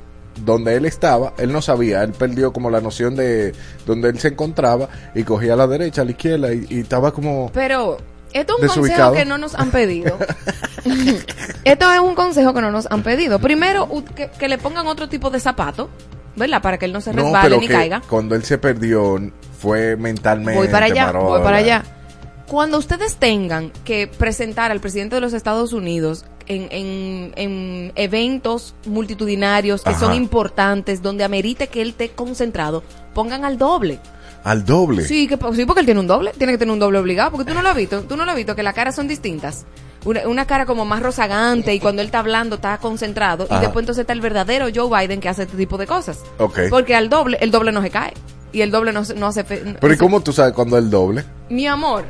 donde 0.44 0.76
él 0.76 0.84
estaba, 0.86 1.34
él 1.38 1.52
no 1.52 1.60
sabía, 1.60 2.02
él 2.04 2.12
perdió 2.12 2.52
como 2.52 2.70
la 2.70 2.80
noción 2.80 3.16
de 3.16 3.52
donde 3.86 4.08
él 4.08 4.18
se 4.20 4.28
encontraba 4.28 4.88
y 5.14 5.24
cogía 5.24 5.54
a 5.54 5.56
la 5.56 5.66
derecha, 5.66 6.02
a 6.02 6.04
la 6.04 6.12
izquierda 6.12 6.52
y, 6.52 6.64
y 6.68 6.80
estaba 6.80 7.10
como... 7.12 7.50
Pero 7.52 7.98
esto 8.32 8.56
es 8.62 8.76
un 8.76 8.82
consejo 8.82 9.12
que 9.12 9.24
no 9.24 9.38
nos 9.38 9.54
han 9.54 9.70
pedido. 9.70 10.18
esto 11.64 11.92
es 11.92 12.00
un 12.00 12.14
consejo 12.14 12.54
que 12.54 12.60
no 12.60 12.70
nos 12.70 12.86
han 12.90 13.02
pedido. 13.02 13.38
Primero, 13.38 13.88
que, 14.14 14.30
que 14.30 14.48
le 14.48 14.58
pongan 14.58 14.86
otro 14.86 15.08
tipo 15.08 15.30
de 15.30 15.40
zapato, 15.40 15.88
¿verdad? 16.36 16.62
Para 16.62 16.78
que 16.78 16.86
él 16.86 16.92
no 16.92 17.00
se 17.00 17.12
No, 17.12 17.22
resbale 17.24 17.48
pero 17.48 17.60
ni 17.60 17.66
que 17.68 17.72
caiga. 17.74 18.02
cuando 18.08 18.34
él 18.34 18.44
se 18.44 18.58
perdió 18.58 19.18
fue 19.60 19.96
mentalmente... 19.96 20.58
Voy 20.58 20.68
para 20.68 20.86
allá, 20.86 21.06
Marola. 21.06 21.28
voy 21.28 21.42
para 21.42 21.56
allá. 21.58 21.84
Cuando 22.46 22.78
ustedes 22.78 23.16
tengan 23.16 23.70
que 23.84 24.06
presentar 24.06 24.70
al 24.70 24.80
presidente 24.80 25.16
de 25.16 25.20
los 25.20 25.34
Estados 25.34 25.72
Unidos 25.74 26.24
en, 26.46 26.68
en- 26.70 27.32
en 27.36 27.92
eventos 27.94 28.74
multitudinarios 28.86 29.82
que 29.82 29.90
Ajá. 29.90 29.98
son 30.00 30.14
importantes, 30.14 31.02
donde 31.02 31.24
amerite 31.24 31.66
que 31.66 31.82
él 31.82 31.90
esté 31.90 32.10
concentrado, 32.10 32.82
pongan 33.12 33.44
al 33.44 33.58
doble. 33.58 33.98
Al 34.44 34.64
doble. 34.64 35.04
Sí, 35.04 35.26
que, 35.26 35.36
sí, 35.54 35.64
porque 35.64 35.80
él 35.80 35.86
tiene 35.86 36.00
un 36.00 36.06
doble, 36.06 36.32
tiene 36.36 36.52
que 36.52 36.58
tener 36.58 36.72
un 36.72 36.78
doble 36.78 36.98
obligado, 36.98 37.30
porque 37.32 37.44
tú 37.50 37.54
no 37.54 37.62
lo 37.62 37.68
has 37.70 37.76
visto, 37.76 38.02
tú 38.02 38.16
no 38.16 38.24
lo 38.24 38.30
has 38.30 38.36
visto, 38.36 38.54
que 38.56 38.62
las 38.62 38.74
caras 38.74 38.94
son 38.94 39.08
distintas. 39.08 39.66
Una, 40.04 40.28
una 40.28 40.46
cara 40.46 40.64
como 40.64 40.84
más 40.84 41.02
rozagante 41.02 41.74
y 41.74 41.80
cuando 41.80 42.00
él 42.02 42.06
está 42.06 42.20
hablando 42.20 42.54
está 42.56 42.78
concentrado 42.78 43.46
y 43.50 43.54
después 43.60 43.82
entonces 43.82 44.02
está 44.02 44.12
el 44.12 44.20
verdadero 44.20 44.66
Joe 44.72 44.88
Biden 45.06 45.20
que 45.20 45.28
hace 45.28 45.42
este 45.42 45.56
tipo 45.56 45.76
de 45.76 45.86
cosas. 45.88 46.20
Ok. 46.38 46.60
Porque 46.70 46.94
al 46.94 47.08
doble, 47.10 47.36
el 47.40 47.50
doble 47.50 47.72
no 47.72 47.82
se 47.82 47.90
cae 47.90 48.14
y 48.52 48.60
el 48.62 48.70
doble 48.70 48.92
no, 48.92 49.02
no 49.16 49.26
hace... 49.26 49.42
fe- 49.44 49.62
no- 49.64 49.74
Pero 49.80 49.92
¿y 49.92 49.96
cómo 49.96 50.20
tú 50.20 50.32
sabes 50.32 50.52
cuando 50.54 50.78
es 50.78 50.84
el 50.84 50.90
doble? 50.90 51.24
Mi 51.50 51.66
amor, 51.66 52.04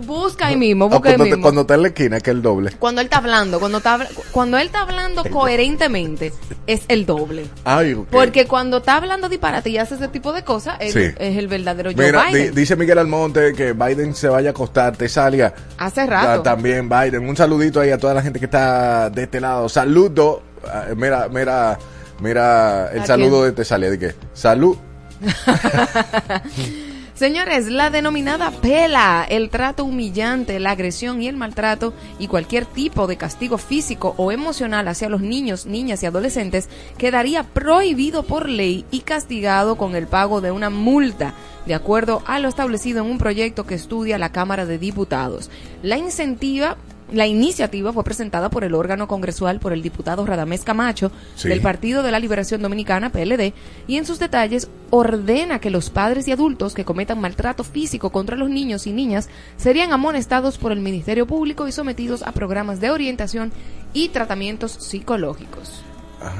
busca 0.00 0.46
ahí 0.46 0.56
mismo, 0.56 0.88
busca 0.88 1.10
ahí 1.10 1.16
cuando, 1.16 1.24
mismo. 1.24 1.42
cuando 1.42 1.60
está 1.62 1.74
en 1.74 1.82
la 1.82 1.88
esquina, 1.88 2.20
que 2.20 2.30
es 2.30 2.36
el 2.36 2.42
doble. 2.42 2.70
Cuando 2.78 3.00
él 3.00 3.06
está 3.06 3.18
hablando, 3.18 3.58
cuando, 3.60 3.78
está, 3.78 3.98
cuando 4.32 4.58
él 4.58 4.66
está 4.66 4.80
hablando 4.82 5.24
coherentemente, 5.24 6.32
es 6.66 6.82
el 6.88 7.06
doble. 7.06 7.46
Ay. 7.64 7.94
Porque 8.10 8.46
cuando 8.46 8.78
está 8.78 8.96
hablando 8.96 9.28
disparate 9.28 9.70
y 9.70 9.78
hace 9.78 9.94
ese 9.96 10.08
tipo 10.08 10.32
de 10.32 10.44
cosas, 10.44 10.76
él 10.80 10.92
Sí. 10.92 11.00
es 11.18 11.36
el 11.36 11.48
verdadero 11.48 11.90
Joe 11.94 12.06
Mira, 12.06 12.24
Biden. 12.26 12.54
dice 12.54 12.76
Miguel 12.76 12.98
Almonte 12.98 13.52
que 13.54 13.72
Biden 13.72 14.14
se 14.14 14.28
vaya 14.28 14.50
a 14.50 14.52
acostar, 14.52 14.96
te 14.96 15.08
salga. 15.08 15.54
Hace 15.78 16.06
rato. 16.06 16.42
también 16.42 16.88
Biden. 16.88 17.28
Un 17.28 17.36
saludito 17.36 17.80
ahí 17.80 17.90
a 17.90 17.98
toda 17.98 18.14
la 18.14 18.22
gente 18.22 18.38
que 18.38 18.44
está 18.46 19.10
de 19.10 19.22
este 19.24 19.40
lado. 19.40 19.68
Saludo. 19.68 20.42
Ah, 20.66 20.84
Mira, 20.96 21.28
mira, 21.28 21.78
mira 22.20 22.90
el 22.92 23.00
¿A 23.00 23.06
saludo 23.06 23.38
quién? 23.40 23.44
de 23.44 23.52
Tesalia. 23.52 23.90
¿De 23.90 23.98
qué? 23.98 24.14
Salud. 24.34 24.76
Señores, 27.20 27.66
la 27.66 27.90
denominada 27.90 28.50
pela, 28.50 29.26
el 29.28 29.50
trato 29.50 29.84
humillante, 29.84 30.58
la 30.58 30.70
agresión 30.70 31.20
y 31.20 31.28
el 31.28 31.36
maltrato 31.36 31.92
y 32.18 32.28
cualquier 32.28 32.64
tipo 32.64 33.06
de 33.06 33.18
castigo 33.18 33.58
físico 33.58 34.14
o 34.16 34.32
emocional 34.32 34.88
hacia 34.88 35.10
los 35.10 35.20
niños, 35.20 35.66
niñas 35.66 36.02
y 36.02 36.06
adolescentes 36.06 36.70
quedaría 36.96 37.42
prohibido 37.42 38.22
por 38.22 38.48
ley 38.48 38.86
y 38.90 39.00
castigado 39.00 39.76
con 39.76 39.96
el 39.96 40.06
pago 40.06 40.40
de 40.40 40.50
una 40.50 40.70
multa, 40.70 41.34
de 41.66 41.74
acuerdo 41.74 42.22
a 42.24 42.38
lo 42.38 42.48
establecido 42.48 43.04
en 43.04 43.10
un 43.10 43.18
proyecto 43.18 43.66
que 43.66 43.74
estudia 43.74 44.16
la 44.16 44.32
Cámara 44.32 44.64
de 44.64 44.78
Diputados. 44.78 45.50
La 45.82 45.98
incentiva 45.98 46.78
la 47.12 47.26
iniciativa 47.26 47.92
fue 47.92 48.04
presentada 48.04 48.50
por 48.50 48.64
el 48.64 48.74
órgano 48.74 49.08
congresual 49.08 49.60
por 49.60 49.72
el 49.72 49.82
diputado 49.82 50.24
Radamés 50.26 50.62
Camacho 50.62 51.10
Sí. 51.36 51.48
del 51.48 51.60
Partido 51.60 52.02
de 52.02 52.10
la 52.10 52.18
Liberación 52.18 52.62
Dominicana, 52.62 53.10
PLD, 53.10 53.52
y 53.86 53.96
en 53.96 54.06
sus 54.06 54.18
detalles 54.18 54.68
ordena 54.90 55.58
que 55.60 55.70
los 55.70 55.90
padres 55.90 56.26
y 56.28 56.32
adultos 56.32 56.74
que 56.74 56.84
cometan 56.84 57.20
maltrato 57.20 57.64
físico 57.64 58.10
contra 58.10 58.36
los 58.36 58.50
niños 58.50 58.86
y 58.86 58.92
niñas 58.92 59.28
serían 59.56 59.92
amonestados 59.92 60.58
por 60.58 60.72
el 60.72 60.80
Ministerio 60.80 61.26
Público 61.26 61.68
y 61.68 61.72
sometidos 61.72 62.22
a 62.22 62.32
programas 62.32 62.80
de 62.80 62.90
orientación 62.90 63.52
y 63.92 64.08
tratamientos 64.08 64.72
psicológicos. 64.72 65.82
Ah, 66.22 66.34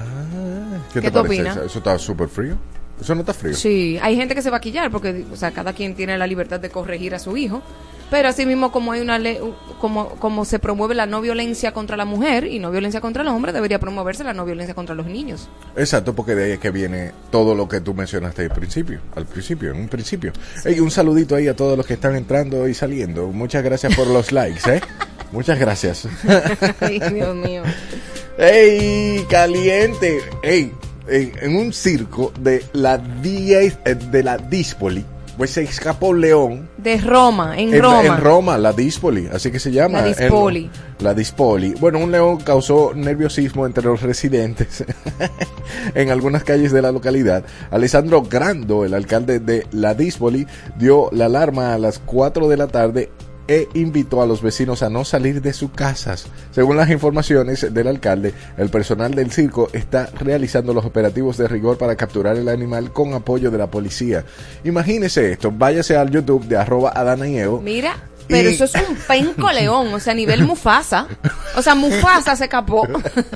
¿Qué, 0.93 1.01
¿Qué 1.01 1.11
te 1.11 1.23
parece? 1.23 1.67
Eso 1.67 1.79
está 1.79 1.99
súper 1.99 2.29
frío. 2.29 2.57
Eso 3.01 3.15
no 3.15 3.21
está 3.21 3.33
frío. 3.33 3.55
Sí, 3.55 3.99
hay 4.03 4.17
gente 4.17 4.35
que 4.35 4.43
se 4.43 4.51
va 4.51 4.59
a 4.59 4.61
quillar 4.61 4.91
porque, 4.91 5.25
o 5.33 5.37
sea, 5.37 5.53
cada 5.53 5.73
quien 5.73 5.95
tiene 5.95 6.19
la 6.19 6.27
libertad 6.27 6.61
de 6.61 6.71
corregir 6.71 7.15
a 7.15 7.19
su 7.19 7.37
hijo, 7.37 7.63
pero 8.11 8.29
asimismo 8.29 8.73
como 8.73 8.93
hay 8.93 9.01
una 9.01 9.19
ley, 9.19 9.39
como, 9.81 10.11
como 10.17 10.45
se 10.45 10.59
promueve 10.59 10.95
la 10.95 11.07
no 11.07 11.21
violencia 11.21 11.73
contra 11.73 11.97
la 11.97 12.05
mujer 12.05 12.45
y 12.45 12.59
no 12.59 12.71
violencia 12.71 13.01
contra 13.01 13.23
el 13.23 13.29
hombre, 13.29 13.53
debería 13.53 13.79
promoverse 13.79 14.25
la 14.25 14.35
no 14.35 14.45
violencia 14.45 14.75
contra 14.75 14.95
los 14.95 15.07
niños. 15.07 15.49
Exacto, 15.77 16.15
porque 16.15 16.35
de 16.35 16.45
ahí 16.45 16.51
es 16.53 16.59
que 16.59 16.71
viene 16.71 17.13
todo 17.31 17.55
lo 17.55 17.69
que 17.69 17.81
tú 17.81 17.95
mencionaste 17.95 18.43
al 18.43 18.51
principio, 18.51 19.01
al 19.15 19.27
principio, 19.27 19.71
en 19.71 19.81
un 19.81 19.89
principio. 19.89 20.33
Ey, 20.65 20.81
un 20.81 20.91
saludito 20.91 21.37
ahí 21.37 21.49
a 21.49 21.55
todos 21.55 21.77
los 21.77 21.87
que 21.87 21.95
están 21.95 22.17
entrando 22.17 22.69
y 22.69 22.75
saliendo. 22.75 23.29
Muchas 23.29 23.63
gracias 23.63 23.95
por 23.95 24.09
los 24.09 24.33
likes, 24.33 24.71
¿eh? 24.71 24.81
Muchas 25.33 25.59
gracias. 25.61 26.09
Ay, 26.81 26.99
Dios 26.99 27.37
mío. 27.37 27.63
¡Ey! 28.39 29.25
Caliente. 29.31 30.21
¡Ey! 30.43 30.73
En, 31.09 31.33
en 31.41 31.57
un 31.57 31.73
circo 31.73 32.33
de 32.41 32.65
la 32.73 32.99
10 32.99 33.79
eh, 33.85 33.95
de 33.95 34.23
la 34.23 34.37
Dispoli, 34.39 35.05
pues 35.37 35.51
se 35.53 35.63
escapó 35.63 36.09
un 36.09 36.21
león 36.21 36.69
De 36.77 36.99
Roma, 36.99 37.59
en, 37.59 37.73
en 37.75 37.83
Roma. 37.83 38.05
en 38.05 38.17
Roma, 38.19 38.59
la 38.59 38.73
Dispoli, 38.73 39.27
así 39.33 39.51
que 39.51 39.59
se 39.59 39.73
llama. 39.73 40.03
La 40.03 40.09
En- 40.09 40.15
Dispoli. 40.15 40.71
la 41.01 41.15
Dispoli. 41.15 41.75
Bueno, 41.81 41.99
un 41.99 42.13
león 42.13 42.39
causó 42.39 42.93
nerviosismo 42.95 43.65
entre 43.67 43.85
los 43.85 44.03
residentes 44.03 44.85
en 45.95 46.11
algunas 46.11 46.45
calles 46.45 46.73
de 46.73 46.83
la 46.83 46.93
localidad. 46.93 47.45
Alessandro 47.71 48.23
Grando, 48.23 48.85
el 48.85 48.93
alcalde 48.95 49.41
de 49.41 49.67
la 49.73 49.95
Dispoli, 49.95 50.47
dio 50.79 51.09
la 51.13 51.25
alarma 51.27 51.73
a 51.75 51.79
las 51.79 51.99
4 52.01 52.49
de 52.49 52.57
la 52.57 52.67
tarde 52.67 53.11
e 53.53 53.69
invitó 53.75 54.23
a 54.23 54.27
los 54.27 54.43
vecinos 54.43 54.85
a 54.85 54.89
no 54.91 55.05
salir 55.05 55.43
de 55.43 55.53
sus 55.53 55.73
casas. 55.73 56.27
Según 56.53 56.77
las 56.77 56.89
informaciones 56.89 57.75
del 57.75 57.89
alcalde, 57.89 58.33
el 58.57 58.69
personal 58.71 59.13
del 59.13 59.33
circo 59.33 59.69
está 59.73 60.09
realizando 60.21 60.73
los 60.73 60.85
operativos 60.85 61.37
de 61.37 61.49
rigor 61.49 61.77
para 61.77 61.97
capturar 61.97 62.37
el 62.37 62.49
animal 62.49 62.93
con 62.93 63.13
apoyo 63.13 63.51
de 63.51 63.59
la 63.59 63.69
policía. 63.69 64.25
Imagínese 64.63 65.33
esto, 65.33 65.51
váyase 65.53 65.97
al 65.97 66.11
YouTube 66.11 66.45
de 66.47 66.57
arroba 66.59 66.93
Adana 66.95 67.27
y 67.27 67.39
Evo. 67.39 67.61
Mira, 67.61 67.97
pero 68.29 68.49
Y- 68.49 68.55
eso 68.55 68.65
es 68.67 68.75
un 68.89 68.95
penco 69.09 69.51
león, 69.53 69.93
o 69.95 69.99
sea, 69.99 70.13
a 70.13 70.17
nivel 70.17 70.45
Mufasa. 70.45 71.09
O 71.57 71.63
sea, 71.63 71.75
Mufasa 71.75 72.37
se 72.37 72.45
escapó. 72.45 72.87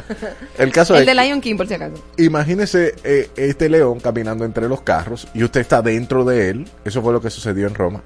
El 0.59 0.71
caso 0.71 0.95
El 0.95 1.01
es, 1.01 1.07
de 1.07 1.15
Lion 1.25 1.41
King, 1.41 1.57
por 1.57 1.67
si 1.67 1.75
acaso. 1.75 1.95
imagínese 2.19 2.95
eh, 3.03 3.31
este 3.35 3.69
león 3.69 3.99
caminando 3.99 4.45
entre 4.45 4.69
los 4.69 4.83
carros 4.83 5.27
y 5.35 5.43
usted 5.43 5.61
está 5.61 5.83
dentro 5.83 6.25
de 6.25 6.51
él. 6.51 6.69
Eso 6.85 7.03
fue 7.03 7.13
lo 7.13 7.21
que 7.21 7.31
sucedió 7.31 7.67
en 7.67 7.75
Roma. 7.75 8.01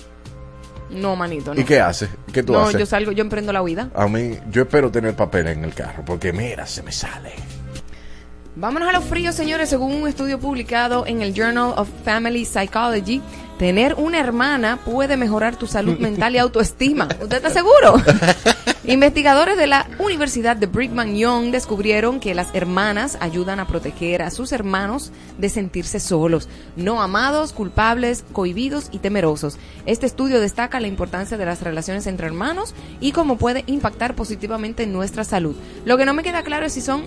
No, 0.91 1.17
manito, 1.17 1.55
no. 1.55 1.61
¿Y 1.61 1.65
qué 1.65 1.81
hace? 1.81 2.09
¿Qué 2.33 2.43
tú 2.43 2.53
no, 2.53 2.61
haces? 2.61 2.81
yo 2.81 2.87
salgo, 2.87 3.13
yo 3.13 3.23
emprendo 3.23 3.53
la 3.53 3.63
huida. 3.63 3.91
A 3.95 4.07
mí, 4.09 4.39
yo 4.51 4.63
espero 4.63 4.91
tener 4.91 5.15
papel 5.15 5.49
en 5.49 5.65
el 5.65 5.75
carro, 5.75 6.03
porque 6.05 6.33
mira, 6.33 6.67
se 6.67 6.83
me 6.83 6.93
sale. 6.93 7.33
Vámonos 8.61 8.89
a 8.89 8.93
los 8.93 9.05
fríos, 9.05 9.37
señores. 9.37 9.69
Según 9.69 9.95
un 9.95 10.09
estudio 10.09 10.41
publicado 10.41 11.07
en 11.07 11.23
el 11.23 11.33
Journal 11.33 11.75
of 11.77 11.89
Family 12.05 12.45
Psychology, 12.45 13.23
tener 13.57 13.95
una 13.95 14.19
hermana 14.19 14.81
puede 14.85 15.17
mejorar 15.17 15.55
tu 15.55 15.69
salud 15.69 15.97
mental 16.01 16.35
y 16.35 16.39
autoestima. 16.39 17.07
¿Usted 17.23 17.37
está 17.37 17.51
seguro? 17.51 18.03
Investigadores 18.85 19.57
de 19.59 19.69
la 19.69 19.87
Universidad 20.01 20.57
de 20.57 20.67
Brigham 20.67 21.15
Young 21.15 21.53
descubrieron 21.53 22.19
que 22.19 22.35
las 22.35 22.53
hermanas 22.53 23.17
ayudan 23.21 23.61
a 23.61 23.69
proteger 23.69 24.23
a 24.23 24.33
sus 24.33 24.51
hermanos 24.51 25.13
de 25.39 25.51
sentirse 25.51 26.01
solos, 26.01 26.49
no 26.75 27.01
amados, 27.01 27.53
culpables, 27.53 28.25
cohibidos 28.33 28.89
y 28.91 28.99
temerosos. 28.99 29.57
Este 29.87 30.07
estudio 30.07 30.41
destaca 30.41 30.81
la 30.81 30.89
importancia 30.89 31.37
de 31.37 31.47
las 31.47 31.63
relaciones 31.63 32.09
entre 32.09 32.27
hermanos 32.27 32.75
y 32.99 33.13
cómo 33.13 33.39
puede 33.39 33.63
impactar 33.69 34.17
positivamente 34.17 34.83
en 34.83 34.93
nuestra 34.93 35.23
salud. 35.23 35.55
Lo 35.85 35.97
que 35.97 36.07
no 36.07 36.13
me 36.13 36.25
queda 36.25 36.43
claro 36.43 36.67
es 36.67 36.73
si 36.73 36.81
son, 36.81 37.05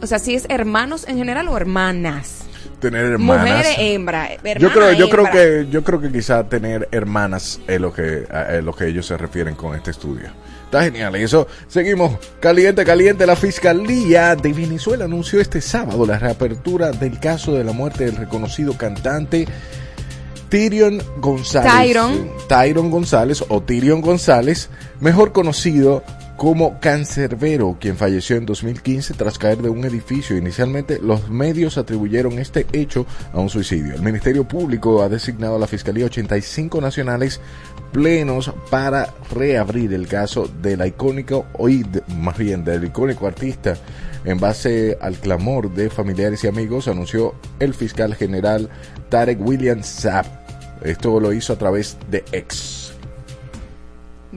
o 0.00 0.06
sea, 0.06 0.18
si 0.18 0.34
es 0.34 0.46
hermanos 0.48 1.06
en 1.08 1.18
general 1.18 1.48
o 1.48 1.56
hermanas. 1.56 2.44
Tener 2.80 3.04
hermanas. 3.04 3.48
Mujeres, 3.48 3.76
hembra. 3.78 4.28
yo 4.58 4.70
creo, 4.70 4.92
yo 4.92 5.08
creo 5.08 5.30
que, 5.30 5.66
yo 5.70 5.82
creo 5.82 6.00
que 6.00 6.12
quizá 6.12 6.44
tener 6.48 6.88
hermanas 6.92 7.60
es 7.66 7.80
lo 7.80 7.92
que, 7.92 8.26
es 8.50 8.64
lo 8.64 8.74
que 8.74 8.86
ellos 8.86 9.06
se 9.06 9.16
refieren 9.16 9.54
con 9.54 9.74
este 9.74 9.90
estudio. 9.90 10.28
Está 10.66 10.82
genial. 10.82 11.16
Y 11.16 11.22
eso, 11.22 11.46
seguimos. 11.68 12.18
Caliente, 12.40 12.84
caliente. 12.84 13.24
La 13.26 13.36
Fiscalía 13.36 14.34
de 14.34 14.52
Venezuela 14.52 15.04
anunció 15.04 15.40
este 15.40 15.60
sábado 15.60 16.04
la 16.04 16.18
reapertura 16.18 16.90
del 16.90 17.18
caso 17.18 17.54
de 17.54 17.64
la 17.64 17.72
muerte 17.72 18.04
del 18.04 18.16
reconocido 18.16 18.76
cantante 18.76 19.46
Tyrion 20.48 21.02
González. 21.18 21.72
Tyron. 21.72 22.30
Tyron 22.48 22.90
González 22.90 23.44
o 23.48 23.62
Tyrion 23.62 24.00
González, 24.00 24.68
mejor 25.00 25.32
conocido 25.32 26.02
como 26.36 26.78
Cancerbero, 26.80 27.78
quien 27.80 27.96
falleció 27.96 28.36
en 28.36 28.44
2015 28.46 29.14
tras 29.14 29.38
caer 29.38 29.58
de 29.62 29.70
un 29.70 29.84
edificio. 29.84 30.36
Inicialmente, 30.36 30.98
los 31.02 31.30
medios 31.30 31.78
atribuyeron 31.78 32.38
este 32.38 32.66
hecho 32.72 33.06
a 33.32 33.40
un 33.40 33.48
suicidio. 33.48 33.94
El 33.94 34.02
Ministerio 34.02 34.46
Público 34.46 35.02
ha 35.02 35.08
designado 35.08 35.56
a 35.56 35.58
la 35.58 35.66
Fiscalía 35.66 36.04
85 36.06 36.80
nacionales 36.80 37.40
plenos 37.92 38.52
para 38.70 39.14
reabrir 39.32 39.94
el 39.94 40.06
caso 40.08 40.50
del 40.62 40.86
icónico, 40.86 41.46
de- 41.58 42.02
más 42.16 42.36
del 42.36 42.84
icónico 42.84 43.26
artista. 43.26 43.74
En 44.24 44.38
base 44.38 44.98
al 45.00 45.14
clamor 45.16 45.72
de 45.72 45.88
familiares 45.88 46.44
y 46.44 46.48
amigos, 46.48 46.88
anunció 46.88 47.34
el 47.60 47.72
fiscal 47.72 48.14
general 48.14 48.68
Tarek 49.08 49.40
William 49.40 49.82
Saab. 49.82 50.26
Esto 50.82 51.18
lo 51.18 51.32
hizo 51.32 51.52
a 51.54 51.56
través 51.58 51.96
de 52.10 52.24
X. 52.32 52.75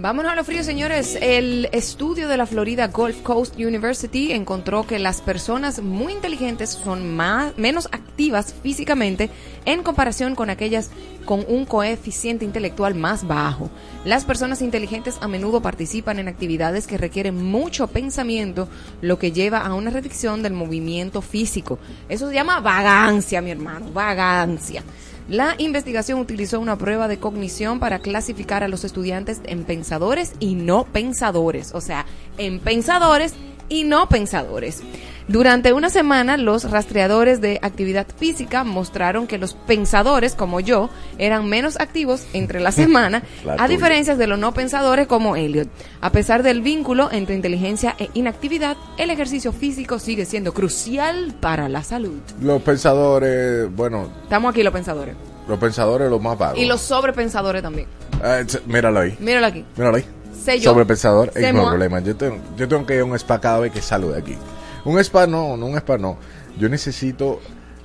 Vámonos 0.01 0.31
a 0.31 0.35
lo 0.35 0.45
frío, 0.45 0.63
señores. 0.63 1.17
El 1.21 1.67
estudio 1.73 2.29
de 2.29 2.37
la 2.37 2.45
Florida 2.45 2.87
Gulf 2.87 3.21
Coast 3.21 3.57
University 3.57 4.31
encontró 4.31 4.87
que 4.87 4.97
las 4.97 5.19
personas 5.19 5.81
muy 5.81 6.13
inteligentes 6.13 6.69
son 6.69 7.17
más, 7.17 7.57
menos 7.57 7.87
activas 7.91 8.55
físicamente 8.63 9.29
en 9.65 9.83
comparación 9.83 10.35
con 10.35 10.49
aquellas 10.49 10.89
con 11.25 11.43
un 11.49 11.65
coeficiente 11.65 12.45
intelectual 12.45 12.95
más 12.95 13.27
bajo. 13.27 13.69
Las 14.05 14.23
personas 14.23 14.61
inteligentes 14.61 15.17
a 15.19 15.27
menudo 15.27 15.61
participan 15.61 16.17
en 16.17 16.29
actividades 16.29 16.87
que 16.87 16.97
requieren 16.97 17.35
mucho 17.35 17.87
pensamiento, 17.87 18.69
lo 19.01 19.19
que 19.19 19.33
lleva 19.33 19.59
a 19.59 19.73
una 19.73 19.91
reducción 19.91 20.41
del 20.41 20.53
movimiento 20.53 21.21
físico. 21.21 21.77
Eso 22.07 22.29
se 22.29 22.35
llama 22.35 22.61
vagancia, 22.61 23.41
mi 23.41 23.51
hermano, 23.51 23.91
vagancia. 23.91 24.81
La 25.29 25.53
investigación 25.59 26.19
utilizó 26.19 26.59
una 26.59 26.75
prueba 26.75 27.07
de 27.07 27.19
cognición 27.19 27.79
para 27.79 27.99
clasificar 27.99 28.63
a 28.63 28.67
los 28.67 28.83
estudiantes 28.83 29.41
en 29.45 29.63
pensadores 29.63 30.33
y 30.39 30.55
no 30.55 30.85
pensadores, 30.85 31.71
o 31.75 31.81
sea, 31.81 32.07
en 32.39 32.59
pensadores 32.59 33.35
y 33.69 33.83
no 33.83 34.09
pensadores. 34.09 34.81
Durante 35.29 35.73
una 35.73 35.91
semana, 35.91 36.37
los 36.37 36.69
rastreadores 36.71 37.39
de 37.39 37.59
actividad 37.61 38.07
física 38.17 38.63
mostraron 38.63 39.27
que 39.27 39.37
los 39.37 39.53
pensadores, 39.53 40.33
como 40.33 40.59
yo, 40.59 40.89
eran 41.19 41.47
menos 41.47 41.79
activos 41.79 42.25
entre 42.33 42.59
la 42.59 42.71
semana, 42.73 43.21
La 43.45 43.53
a 43.53 43.67
diferencia 43.67 44.15
de 44.15 44.25
los 44.25 44.39
no 44.39 44.55
pensadores 44.55 45.05
como 45.05 45.35
Elliot. 45.35 45.69
A 46.01 46.11
pesar 46.11 46.41
del 46.41 46.61
vínculo 46.61 47.09
entre 47.11 47.35
inteligencia 47.35 47.95
e 47.99 48.09
inactividad, 48.15 48.75
el 48.97 49.11
ejercicio 49.11 49.51
físico 49.53 49.99
sigue 49.99 50.25
siendo 50.25 50.51
crucial 50.51 51.31
para 51.39 51.69
la 51.69 51.83
salud. 51.83 52.17
Los 52.41 52.63
pensadores, 52.63 53.73
bueno, 53.75 54.09
Estamos 54.23 54.49
aquí 54.51 54.63
los 54.63 54.73
pensadores. 54.73 55.15
los 55.47 55.59
pensadores 55.59 56.09
los 56.09 56.19
más 56.19 56.39
vagos. 56.39 56.57
Y 56.57 56.65
los 56.65 56.81
sobrepensadores 56.81 57.61
también. 57.61 57.87
Eh, 58.23 58.45
ch- 58.47 58.61
míralo 58.65 58.99
ahí. 59.01 59.15
Míralo 59.19 59.45
aquí. 59.45 59.63
Míralo 59.77 59.97
ahí. 59.97 60.05
Sé 60.43 60.59
yo. 60.59 60.71
Sobrepensador, 60.71 61.31
es 61.35 61.53
no 61.53 61.67
problema. 61.67 61.99
Yo 61.99 62.15
tengo, 62.15 62.37
yo 62.57 62.67
tengo 62.67 62.83
que 62.87 62.95
ir 62.95 63.01
a 63.01 63.05
un 63.05 63.13
spa 63.15 63.39
cada 63.39 63.59
vez 63.59 63.71
que 63.71 63.81
salgo 63.81 64.11
de 64.11 64.19
aquí. 64.19 64.35
Un 64.89 64.97
spa 64.97 65.27
no, 65.27 65.55
no 65.55 65.67
un 65.67 65.77
spa 65.77 65.99
no. 65.99 66.17
Yo 66.57 66.67
necesito 66.67 67.39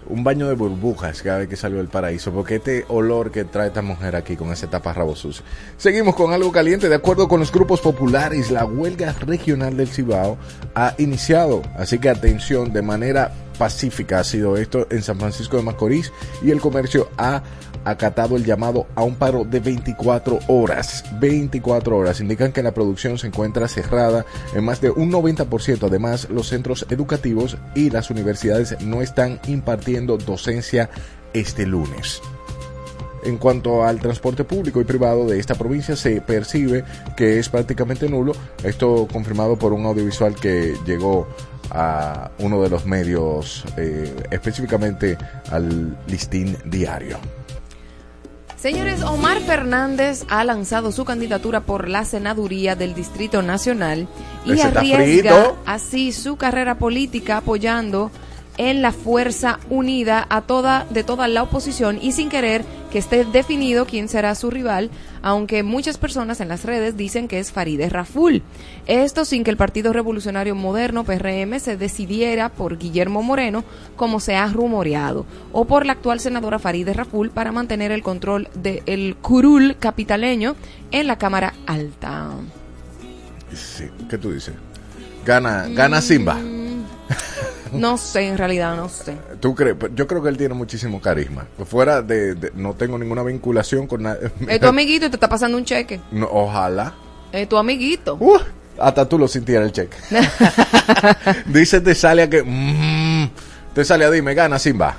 un 0.06 0.25
baño 0.25 0.49
de 0.49 0.54
burbujas 0.54 1.20
cada 1.20 1.40
vez 1.40 1.49
que 1.49 1.56
salgo 1.56 1.76
del 1.76 1.88
paraíso, 1.88 2.32
porque 2.32 2.54
este 2.54 2.87
olor 2.88 3.30
que 3.30 3.44
trae 3.44 3.66
esta 3.66 3.82
mujer 3.82 4.16
aquí 4.16 4.37
con 4.37 4.50
ese 4.50 4.68
taparrabo 4.68 5.14
sucio. 5.14 5.44
Seguimos 5.76 6.14
con 6.14 6.32
algo 6.32 6.50
caliente. 6.50 6.88
De 6.88 6.94
acuerdo 6.94 7.28
con 7.28 7.40
los 7.40 7.52
grupos 7.52 7.82
populares, 7.82 8.50
la 8.50 8.64
huelga 8.64 9.12
regional 9.20 9.76
del 9.76 9.88
Cibao 9.88 10.38
ha 10.75 10.94
iniciado. 10.96 11.61
Así 11.76 11.99
que 11.99 12.08
atención, 12.08 12.73
de 12.73 12.80
manera 12.80 13.32
pacífica 13.58 14.20
ha 14.20 14.25
sido 14.25 14.56
esto 14.56 14.87
en 14.90 15.02
San 15.02 15.18
Francisco 15.18 15.56
de 15.56 15.62
Macorís 15.62 16.12
y 16.42 16.50
el 16.50 16.61
comercio 16.61 17.08
ha 17.16 17.42
acatado 17.84 18.37
el 18.37 18.44
llamado 18.44 18.87
a 18.94 19.02
un 19.02 19.14
paro 19.14 19.44
de 19.44 19.61
24 19.61 20.40
horas. 20.49 21.04
24 21.20 21.96
horas. 21.96 22.20
Indican 22.20 22.52
que 22.52 22.62
la 22.62 22.73
producción 22.73 23.18
se 23.18 23.26
encuentra 23.26 23.68
cerrada 23.68 24.25
en 24.54 24.64
más 24.64 24.80
de 24.80 24.90
un 24.90 25.12
90%. 25.12 25.87
Además, 25.87 26.28
los 26.30 26.49
centros 26.49 26.87
educativos 26.90 27.56
y 27.75 27.90
las 27.90 28.11
universidades 28.11 28.80
no 28.80 29.02
están 29.02 29.40
impartiendo 29.46 30.16
docencia 30.16 30.90
este 31.32 31.66
lunes. 31.66 32.20
En 33.25 33.38
cuanto 33.38 33.84
al 33.84 34.00
transporte 34.00 34.44
público 34.44 34.80
y 34.80 34.84
privado 34.84 35.26
de 35.26 35.38
esta 35.38 35.54
provincia, 35.54 35.96
se 35.96 36.20
percibe 36.20 36.84
que 37.16 37.38
es 37.38 37.49
prácticamente 37.49 38.08
nulo. 38.08 38.32
Esto 38.62 39.08
confirmado 39.11 39.58
por 39.58 39.73
un 39.73 39.87
audiovisual 39.87 40.34
que 40.34 40.76
llegó 40.84 41.26
a 41.75 42.31
uno 42.38 42.62
de 42.62 42.71
los 42.71 42.87
medios, 42.87 43.64
eh, 43.76 44.14
específicamente 44.31 45.19
al 45.50 45.99
listín 46.07 46.57
diario. 46.64 47.19
Señores, 48.57 49.02
Omar 49.02 49.40
Fernández 49.40 50.25
ha 50.31 50.43
lanzado 50.43 50.90
su 50.90 51.04
candidatura 51.04 51.61
por 51.61 51.87
la 51.87 52.07
senaduría 52.07 52.75
del 52.75 52.95
Distrito 52.95 53.43
Nacional 53.43 54.08
y 54.47 54.58
arriesga 54.58 55.52
así 55.67 56.13
su 56.13 56.37
carrera 56.37 56.78
política 56.78 57.37
apoyando 57.37 58.10
en 58.56 58.80
la 58.80 58.93
fuerza 58.93 59.58
unida 59.69 60.26
a 60.30 60.41
toda 60.43 60.87
de 60.89 61.04
toda 61.04 61.28
la 61.28 61.43
oposición 61.43 61.99
y 62.00 62.13
sin 62.13 62.30
querer 62.30 62.65
que 62.91 62.99
esté 62.99 63.25
definido 63.25 63.84
quién 63.84 64.08
será 64.08 64.34
su 64.34 64.50
rival, 64.50 64.91
aunque 65.25 65.63
muchas 65.63 65.97
personas 65.97 66.43
en 66.43 66.49
las 66.49 66.65
redes 66.65 66.99
dicen 66.99 67.28
que 67.28 67.39
es 67.39 67.50
Farideh 67.50 67.89
Raful. 67.89 68.43
Esto 68.87 69.25
sin 69.25 69.43
que 69.43 69.50
el 69.50 69.56
Partido 69.56 69.95
Revolucionario 69.95 70.54
Moderno 70.54 71.02
PRM 71.02 71.58
se 71.60 71.78
decidiera 71.78 72.50
por 72.50 72.76
Guillermo 72.76 73.23
Moreno, 73.23 73.65
como 73.97 74.21
se 74.21 74.37
ha 74.37 74.47
rumoreado, 74.49 75.25
o 75.50 75.65
por 75.65 75.87
la 75.87 75.95
actual 75.95 76.21
senadora 76.21 76.58
Farideh 76.58 76.93
Raful 76.93 77.30
para 77.30 77.52
mantener 77.52 77.91
el 77.91 78.02
control 78.02 78.50
del 78.52 79.17
curul 79.17 79.76
capitaleño 79.78 80.56
en 80.91 81.06
la 81.06 81.17
Cámara 81.17 81.54
Alta. 81.67 82.32
Sí, 83.54 83.84
¿Qué 84.10 84.19
tú 84.19 84.30
dices? 84.30 84.54
Gana, 85.25 85.69
gana 85.69 86.02
Simba. 86.02 86.39
No 87.75 87.97
sé, 87.99 88.28
en 88.28 88.39
realidad 88.39 88.76
no 88.76 88.89
sé. 88.89 89.17
¿Tú 89.41 89.54
crees? 89.54 89.76
Yo 89.95 90.06
creo 90.06 90.23
que 90.23 90.28
él 90.28 90.37
tiene 90.37 90.54
muchísimo 90.54 91.00
carisma. 91.00 91.47
Fuera 91.67 92.02
de, 92.02 92.34
de- 92.34 92.52
no 92.54 92.75
tengo 92.75 92.99
ninguna 92.99 93.23
vinculación 93.23 93.87
con 93.87 94.02
nadie. 94.04 94.30
Es 94.49 94.60
tu 94.60 94.67
amiguito 94.67 95.06
y 95.06 95.08
te 95.10 95.17
está 95.17 95.28
pasando 95.28 95.56
un 95.58 95.65
cheque. 95.65 96.00
No, 96.10 96.28
ojalá. 96.30 96.95
Es 97.32 97.49
tu 97.49 97.56
amiguito. 97.56 98.17
Uh, 98.21 98.39
hasta 98.78 99.08
tú 99.08 99.19
lo 99.19 99.26
sintieras 99.28 99.67
el 99.67 99.73
cheque. 99.73 99.97
Dice 101.47 101.80
Tesalia 101.80 102.28
que... 102.28 102.43
mm, 102.43 103.30
Tesalia, 103.75 104.10
dime, 104.10 104.34
gana 104.34 104.58
Simba. 104.58 104.97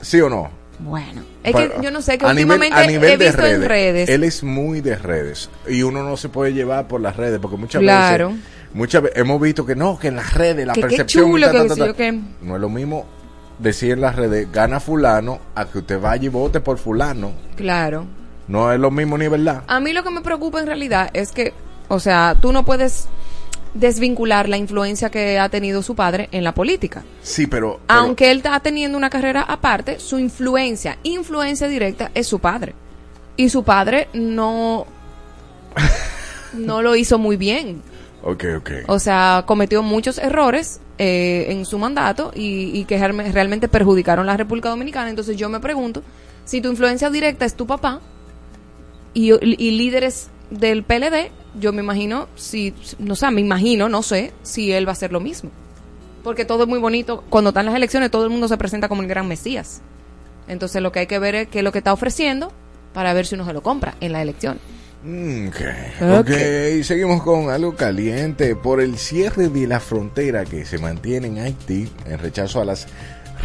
¿Sí 0.00 0.20
o 0.20 0.28
no? 0.28 0.50
Bueno, 0.78 1.22
es 1.42 1.54
Pero, 1.54 1.76
que 1.76 1.82
yo 1.82 1.90
no 1.90 2.02
sé, 2.02 2.18
que 2.18 2.26
a 2.26 2.28
nivel- 2.34 2.38
últimamente 2.42 2.78
a 2.78 2.86
nivel 2.86 3.10
he 3.12 3.16
de 3.16 3.26
visto 3.26 3.46
en 3.46 3.64
redes. 3.64 4.08
Él 4.10 4.24
es 4.24 4.42
muy 4.42 4.80
de 4.82 4.96
redes. 4.96 5.48
Y 5.66 5.82
uno 5.82 6.02
no 6.02 6.16
se 6.18 6.28
puede 6.28 6.52
llevar 6.52 6.86
por 6.86 7.00
las 7.00 7.16
redes. 7.16 7.38
Porque 7.40 7.56
muchas 7.56 7.80
Claro. 7.80 8.28
veces... 8.30 8.42
Muchas 8.76 9.02
veces 9.02 9.18
hemos 9.18 9.40
visto 9.40 9.64
que 9.64 9.74
no, 9.74 9.98
que 9.98 10.08
en 10.08 10.16
las 10.16 10.34
redes 10.34 10.66
la 10.66 10.74
Que 10.74 10.82
percepción... 10.82 11.24
chulo, 11.30 11.46
ta, 11.50 11.66
ta, 11.66 11.92
ta. 11.94 12.12
No 12.42 12.54
es 12.56 12.60
lo 12.60 12.68
mismo 12.68 13.06
decir 13.58 13.92
en 13.92 14.02
las 14.02 14.16
redes, 14.16 14.52
gana 14.52 14.80
fulano, 14.80 15.38
a 15.54 15.64
que 15.64 15.78
usted 15.78 15.98
vaya 15.98 16.26
y 16.26 16.28
vote 16.28 16.60
por 16.60 16.76
fulano. 16.76 17.32
Claro. 17.56 18.04
No 18.48 18.70
es 18.70 18.78
lo 18.78 18.90
mismo 18.90 19.16
ni 19.16 19.28
verdad. 19.28 19.62
A 19.66 19.80
mí 19.80 19.94
lo 19.94 20.02
que 20.04 20.10
me 20.10 20.20
preocupa 20.20 20.60
en 20.60 20.66
realidad 20.66 21.08
es 21.14 21.32
que, 21.32 21.54
o 21.88 21.98
sea, 21.98 22.36
tú 22.40 22.52
no 22.52 22.66
puedes 22.66 23.08
desvincular 23.72 24.46
la 24.48 24.58
influencia 24.58 25.10
que 25.10 25.38
ha 25.38 25.48
tenido 25.48 25.82
su 25.82 25.94
padre 25.94 26.28
en 26.32 26.44
la 26.44 26.52
política. 26.54 27.02
Sí, 27.22 27.46
pero... 27.46 27.80
pero- 27.86 27.98
Aunque 28.00 28.30
él 28.30 28.38
está 28.38 28.60
teniendo 28.60 28.98
una 28.98 29.08
carrera 29.10 29.40
aparte, 29.42 30.00
su 30.00 30.18
influencia, 30.18 30.98
influencia 31.02 31.66
directa 31.66 32.10
es 32.14 32.26
su 32.26 32.38
padre. 32.40 32.74
Y 33.38 33.48
su 33.48 33.64
padre 33.64 34.08
no 34.12 34.86
no 36.54 36.82
lo 36.82 36.94
hizo 36.96 37.18
muy 37.18 37.36
bien. 37.36 37.82
Ok, 38.28 38.44
ok. 38.58 38.70
O 38.88 38.98
sea, 38.98 39.44
cometió 39.46 39.84
muchos 39.84 40.18
errores 40.18 40.80
eh, 40.98 41.46
en 41.50 41.64
su 41.64 41.78
mandato 41.78 42.32
y, 42.34 42.84
que 42.86 42.98
realme- 42.98 43.30
realmente 43.30 43.68
perjudicaron 43.68 44.26
la 44.26 44.36
República 44.36 44.68
Dominicana. 44.68 45.10
Entonces 45.10 45.36
yo 45.36 45.48
me 45.48 45.60
pregunto, 45.60 46.02
si 46.44 46.60
tu 46.60 46.68
influencia 46.68 47.08
directa 47.08 47.44
es 47.44 47.54
tu 47.54 47.68
papá 47.68 48.00
y, 49.14 49.32
y 49.42 49.70
líderes 49.70 50.28
del 50.50 50.82
PLD, 50.82 51.30
yo 51.60 51.72
me 51.72 51.82
imagino, 51.82 52.26
si, 52.34 52.74
no 52.98 53.14
sé, 53.14 53.30
me 53.30 53.40
imagino, 53.40 53.88
no 53.88 54.02
sé, 54.02 54.32
si 54.42 54.72
él 54.72 54.86
va 54.86 54.90
a 54.90 54.92
hacer 54.94 55.12
lo 55.12 55.20
mismo. 55.20 55.50
Porque 56.24 56.44
todo 56.44 56.64
es 56.64 56.68
muy 56.68 56.80
bonito. 56.80 57.22
Cuando 57.30 57.50
están 57.50 57.66
las 57.66 57.76
elecciones, 57.76 58.10
todo 58.10 58.24
el 58.24 58.30
mundo 58.30 58.48
se 58.48 58.56
presenta 58.58 58.88
como 58.88 59.02
el 59.02 59.08
gran 59.08 59.28
Mesías. 59.28 59.82
Entonces 60.48 60.82
lo 60.82 60.90
que 60.90 60.98
hay 61.00 61.06
que 61.06 61.20
ver 61.20 61.34
es 61.36 61.48
qué 61.48 61.58
es 61.58 61.64
lo 61.64 61.70
que 61.70 61.78
está 61.78 61.92
ofreciendo 61.92 62.50
para 62.92 63.12
ver 63.12 63.24
si 63.26 63.36
uno 63.36 63.44
se 63.46 63.52
lo 63.52 63.62
compra 63.62 63.94
en 64.00 64.10
la 64.12 64.20
elección. 64.22 64.58
Mm, 65.06 65.48
Ok, 65.48 65.60
Ok. 66.20 66.30
seguimos 66.82 67.22
con 67.22 67.50
algo 67.50 67.76
caliente. 67.76 68.56
Por 68.56 68.80
el 68.80 68.98
cierre 68.98 69.48
de 69.48 69.66
la 69.68 69.78
frontera 69.78 70.44
que 70.44 70.64
se 70.64 70.78
mantiene 70.78 71.28
en 71.28 71.38
Haití, 71.38 71.88
en 72.06 72.18
rechazo 72.18 72.60
a 72.60 72.64
las 72.64 72.88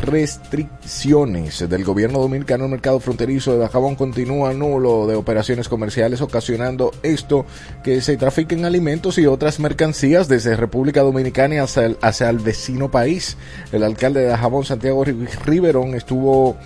restricciones 0.01 1.67
del 1.69 1.83
gobierno 1.83 2.19
dominicano, 2.19 2.63
el 2.65 2.71
mercado 2.71 2.99
fronterizo 2.99 3.51
de 3.53 3.59
Dajabón 3.59 3.95
continúa 3.95 4.53
nulo 4.53 5.05
de 5.05 5.15
operaciones 5.15 5.67
comerciales, 5.69 6.21
ocasionando 6.21 6.91
esto 7.03 7.45
que 7.83 8.01
se 8.01 8.17
trafiquen 8.17 8.65
alimentos 8.65 9.17
y 9.17 9.27
otras 9.27 9.59
mercancías 9.59 10.27
desde 10.27 10.55
República 10.55 11.01
Dominicana 11.01 11.61
hacia 11.63 11.85
el, 11.85 11.97
hacia 12.01 12.29
el 12.29 12.39
vecino 12.39 12.89
país. 12.89 13.37
El 13.71 13.83
alcalde 13.83 14.21
de 14.21 14.27
Dajabón, 14.27 14.63
Santiago 14.65 15.05
Ri- 15.05 15.27
Riverón, 15.45 15.93
estuvo... 15.95 16.57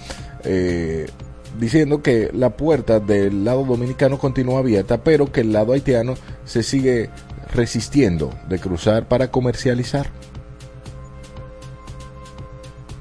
eh, 0.43 1.07
diciendo 1.59 2.01
que 2.01 2.29
la 2.33 2.51
puerta 2.51 2.99
del 2.99 3.45
lado 3.45 3.63
dominicano 3.63 4.17
continúa 4.17 4.59
abierta, 4.59 5.03
pero 5.03 5.31
que 5.31 5.41
el 5.41 5.53
lado 5.53 5.73
haitiano 5.73 6.15
se 6.45 6.63
sigue 6.63 7.09
resistiendo 7.53 8.31
de 8.49 8.59
cruzar 8.59 9.07
para 9.07 9.31
comercializar. 9.31 10.09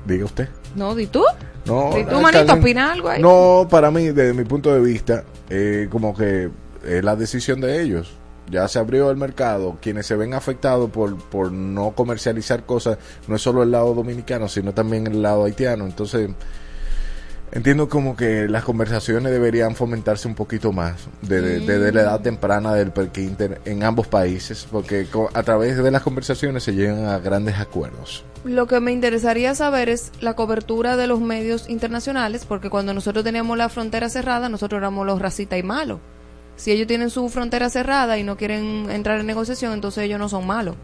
Diga 0.07 0.25
usted. 0.25 0.49
No, 0.75 0.99
¿y 0.99 1.07
tú? 1.07 1.23
No, 1.65 1.99
¿Y 1.99 2.05
tú, 2.05 2.11
no, 2.11 2.21
manito, 2.21 2.47
Carmen, 2.47 2.63
opina 2.63 2.93
algo 2.93 3.09
ahí? 3.09 3.23
No, 3.23 3.67
para 3.71 3.91
mí, 3.91 4.09
desde 4.09 4.35
mi 4.35 4.45
punto 4.45 4.73
de 4.73 4.81
vista, 4.81 5.25
eh, 5.49 5.89
como 5.91 6.15
que 6.15 6.51
es 6.85 7.05
la 7.05 7.17
decisión 7.17 7.61
de 7.61 7.81
ellos. 7.81 8.13
Ya 8.51 8.69
se 8.69 8.79
abrió 8.79 9.11
el 9.11 9.17
mercado. 9.17 9.79
Quienes 9.81 10.07
se 10.07 10.17
ven 10.17 10.35
afectados 10.35 10.91
por, 10.91 11.17
por 11.17 11.51
no 11.51 11.93
comercializar 11.93 12.67
cosas, 12.67 12.99
no 13.27 13.37
es 13.37 13.43
solo 13.43 13.63
el 13.63 13.71
lado 13.71 13.95
dominicano, 13.95 14.49
sino 14.49 14.75
también 14.75 15.07
el 15.07 15.23
lado 15.23 15.45
haitiano. 15.45 15.87
Entonces, 15.87 16.29
entiendo 17.55 17.89
como 17.89 18.17
que 18.17 18.49
las 18.49 18.65
conversaciones 18.65 19.33
deberían 19.33 19.77
fomentarse 19.77 20.29
un 20.29 20.35
poquito 20.35 20.73
más 20.73 21.07
desde, 21.23 21.93
la 21.93 22.03
edad 22.03 22.21
temprana 22.21 22.75
del 22.75 22.91
Perquinter 22.91 23.61
en 23.65 23.85
ambos 23.85 24.09
países, 24.09 24.67
porque 24.71 25.07
a 25.33 25.43
través 25.45 25.83
de 25.83 25.91
las 25.91 26.03
conversaciones 26.03 26.65
se 26.65 26.75
llegan 26.75 27.07
a 27.07 27.19
grandes 27.21 27.59
acuerdos. 27.59 28.25
Lo 28.45 28.67
que 28.67 28.81
me 28.81 28.93
interesaría 28.93 29.55
saber 29.55 29.89
es 29.89 30.11
la 30.21 30.35
cobertura 30.35 30.97
de 30.97 31.07
los 31.07 31.21
medios 31.21 31.71
internacionales, 31.71 32.45
porque 32.45 32.69
cuando 32.69 32.93
nosotros 32.93 33.25
teníamos 33.25 33.57
la 33.57 33.69
frontera 33.69 34.09
cerrada, 34.09 34.49
nosotros 34.49 34.79
éramos 34.79 35.07
los 35.07 35.21
racistas 35.21 35.59
y 35.59 35.63
malos. 35.63 36.01
Si 36.57 36.71
ellos 36.71 36.87
tienen 36.87 37.11
su 37.11 37.29
frontera 37.29 37.71
cerrada 37.71 38.19
y 38.19 38.23
no 38.25 38.37
quieren 38.37 38.91
entrar 38.91 39.19
en 39.21 39.27
negociación, 39.27 39.73
entonces 39.73 40.05
ellos 40.05 40.19
no 40.19 40.29
son 40.29 40.47
malos. 40.47 40.77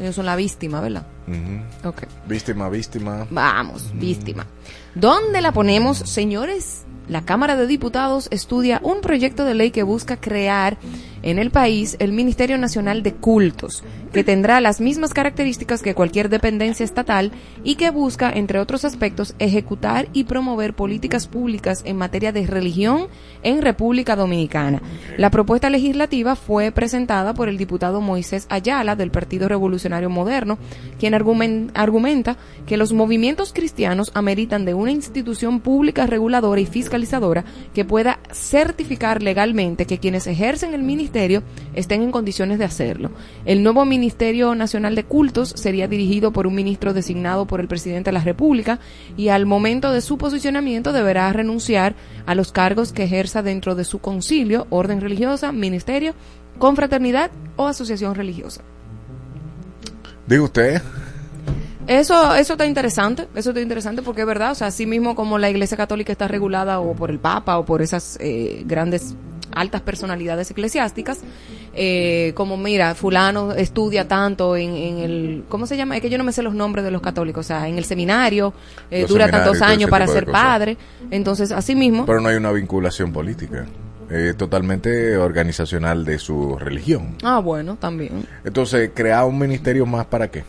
Ellos 0.00 0.14
son 0.14 0.26
la 0.26 0.36
víctima, 0.36 0.80
¿verdad? 0.80 1.06
Ujú. 1.28 1.88
Ok. 1.88 2.02
Víctima, 2.26 2.68
víctima. 2.68 3.26
Vamos, 3.30 3.90
víctima. 3.94 4.46
¿Dónde 4.94 5.40
la 5.40 5.52
ponemos, 5.52 5.98
señores? 5.98 6.84
La 7.08 7.22
Cámara 7.22 7.56
de 7.56 7.66
Diputados 7.66 8.28
estudia 8.30 8.80
un 8.82 9.02
proyecto 9.02 9.44
de 9.44 9.54
ley 9.54 9.70
que 9.70 9.82
busca 9.82 10.16
crear 10.16 10.78
en 11.22 11.38
el 11.38 11.50
país 11.50 11.96
el 12.00 12.12
Ministerio 12.12 12.58
Nacional 12.58 13.02
de 13.02 13.14
Cultos, 13.14 13.82
que 14.12 14.24
tendrá 14.24 14.60
las 14.60 14.80
mismas 14.80 15.14
características 15.14 15.82
que 15.82 15.94
cualquier 15.94 16.28
dependencia 16.28 16.84
estatal 16.84 17.32
y 17.62 17.76
que 17.76 17.90
busca, 17.90 18.30
entre 18.30 18.58
otros 18.58 18.84
aspectos, 18.84 19.34
ejecutar 19.38 20.08
y 20.12 20.24
promover 20.24 20.74
políticas 20.74 21.26
públicas 21.26 21.82
en 21.86 21.96
materia 21.96 22.30
de 22.32 22.46
religión 22.46 23.08
en 23.42 23.62
República 23.62 24.16
Dominicana. 24.16 24.82
La 25.16 25.30
propuesta 25.30 25.70
legislativa 25.70 26.36
fue 26.36 26.72
presentada 26.72 27.34
por 27.34 27.48
el 27.48 27.56
diputado 27.56 28.00
Moisés 28.00 28.46
Ayala 28.50 28.96
del 28.96 29.10
Partido 29.10 29.48
Revolucionario 29.48 30.10
Moderno, 30.10 30.58
quien 30.98 31.14
argumen- 31.14 31.70
argumenta 31.74 32.36
que 32.66 32.76
los 32.76 32.92
movimientos 32.92 33.52
cristianos 33.52 34.10
ameritan 34.14 34.64
de 34.64 34.74
una 34.74 34.90
institución 34.90 35.60
pública 35.60 36.06
reguladora 36.06 36.60
y 36.60 36.66
que 37.74 37.84
pueda 37.84 38.18
certificar 38.32 39.22
legalmente 39.22 39.86
que 39.86 39.98
quienes 39.98 40.26
ejercen 40.26 40.74
el 40.74 40.82
ministerio 40.82 41.42
estén 41.74 42.02
en 42.02 42.12
condiciones 42.12 42.58
de 42.58 42.64
hacerlo. 42.64 43.10
El 43.44 43.62
nuevo 43.62 43.84
Ministerio 43.84 44.54
Nacional 44.54 44.94
de 44.94 45.04
Cultos 45.04 45.52
sería 45.56 45.88
dirigido 45.88 46.32
por 46.32 46.46
un 46.46 46.54
ministro 46.54 46.94
designado 46.94 47.46
por 47.46 47.60
el 47.60 47.68
presidente 47.68 48.08
de 48.08 48.14
la 48.14 48.24
República 48.24 48.78
y 49.16 49.28
al 49.28 49.46
momento 49.46 49.92
de 49.92 50.00
su 50.00 50.18
posicionamiento 50.18 50.92
deberá 50.92 51.32
renunciar 51.32 51.94
a 52.26 52.34
los 52.34 52.52
cargos 52.52 52.92
que 52.92 53.04
ejerza 53.04 53.42
dentro 53.42 53.74
de 53.74 53.84
su 53.84 53.98
concilio, 53.98 54.66
orden 54.70 55.00
religiosa, 55.00 55.52
ministerio, 55.52 56.14
confraternidad 56.58 57.30
o 57.56 57.66
asociación 57.66 58.14
religiosa. 58.14 58.62
Diga 60.26 60.42
usted. 60.42 60.82
Eso, 61.86 62.34
eso 62.34 62.54
está 62.54 62.64
interesante, 62.66 63.28
eso 63.34 63.50
está 63.50 63.60
interesante 63.60 64.00
porque 64.02 64.22
es 64.22 64.26
verdad, 64.26 64.52
o 64.52 64.54
sea, 64.54 64.68
así 64.68 64.86
mismo 64.86 65.14
como 65.14 65.38
la 65.38 65.50
Iglesia 65.50 65.76
Católica 65.76 66.12
está 66.12 66.26
regulada 66.28 66.80
o 66.80 66.94
por 66.94 67.10
el 67.10 67.18
Papa 67.18 67.58
o 67.58 67.64
por 67.64 67.82
esas 67.82 68.16
eh, 68.20 68.62
grandes 68.64 69.14
altas 69.52 69.82
personalidades 69.82 70.50
eclesiásticas, 70.50 71.20
eh, 71.74 72.32
como 72.34 72.56
mira, 72.56 72.94
fulano 72.94 73.52
estudia 73.52 74.08
tanto 74.08 74.56
en, 74.56 74.74
en 74.74 74.98
el, 74.98 75.44
¿cómo 75.48 75.66
se 75.66 75.76
llama? 75.76 75.96
Es 75.96 76.02
que 76.02 76.10
yo 76.10 76.18
no 76.18 76.24
me 76.24 76.32
sé 76.32 76.42
los 76.42 76.54
nombres 76.54 76.84
de 76.84 76.90
los 76.90 77.02
católicos, 77.02 77.46
o 77.46 77.48
sea, 77.48 77.68
en 77.68 77.76
el 77.76 77.84
seminario, 77.84 78.54
eh, 78.90 79.04
dura 79.06 79.30
tantos 79.30 79.60
años 79.60 79.90
para 79.90 80.06
ser 80.06 80.26
padre, 80.26 80.76
entonces 81.10 81.52
así 81.52 81.74
mismo, 81.74 82.06
Pero 82.06 82.20
no 82.20 82.28
hay 82.28 82.36
una 82.36 82.52
vinculación 82.52 83.12
política. 83.12 83.66
Es 84.10 84.36
totalmente 84.36 85.16
organizacional 85.16 86.04
de 86.04 86.18
su 86.18 86.56
religión. 86.58 87.16
ah 87.22 87.40
bueno, 87.40 87.76
también, 87.76 88.26
Entonces, 88.44 88.90
crear 88.94 89.24
un 89.24 89.38
ministerio 89.38 89.86
más 89.86 90.06
para 90.06 90.30
qué? 90.30 90.44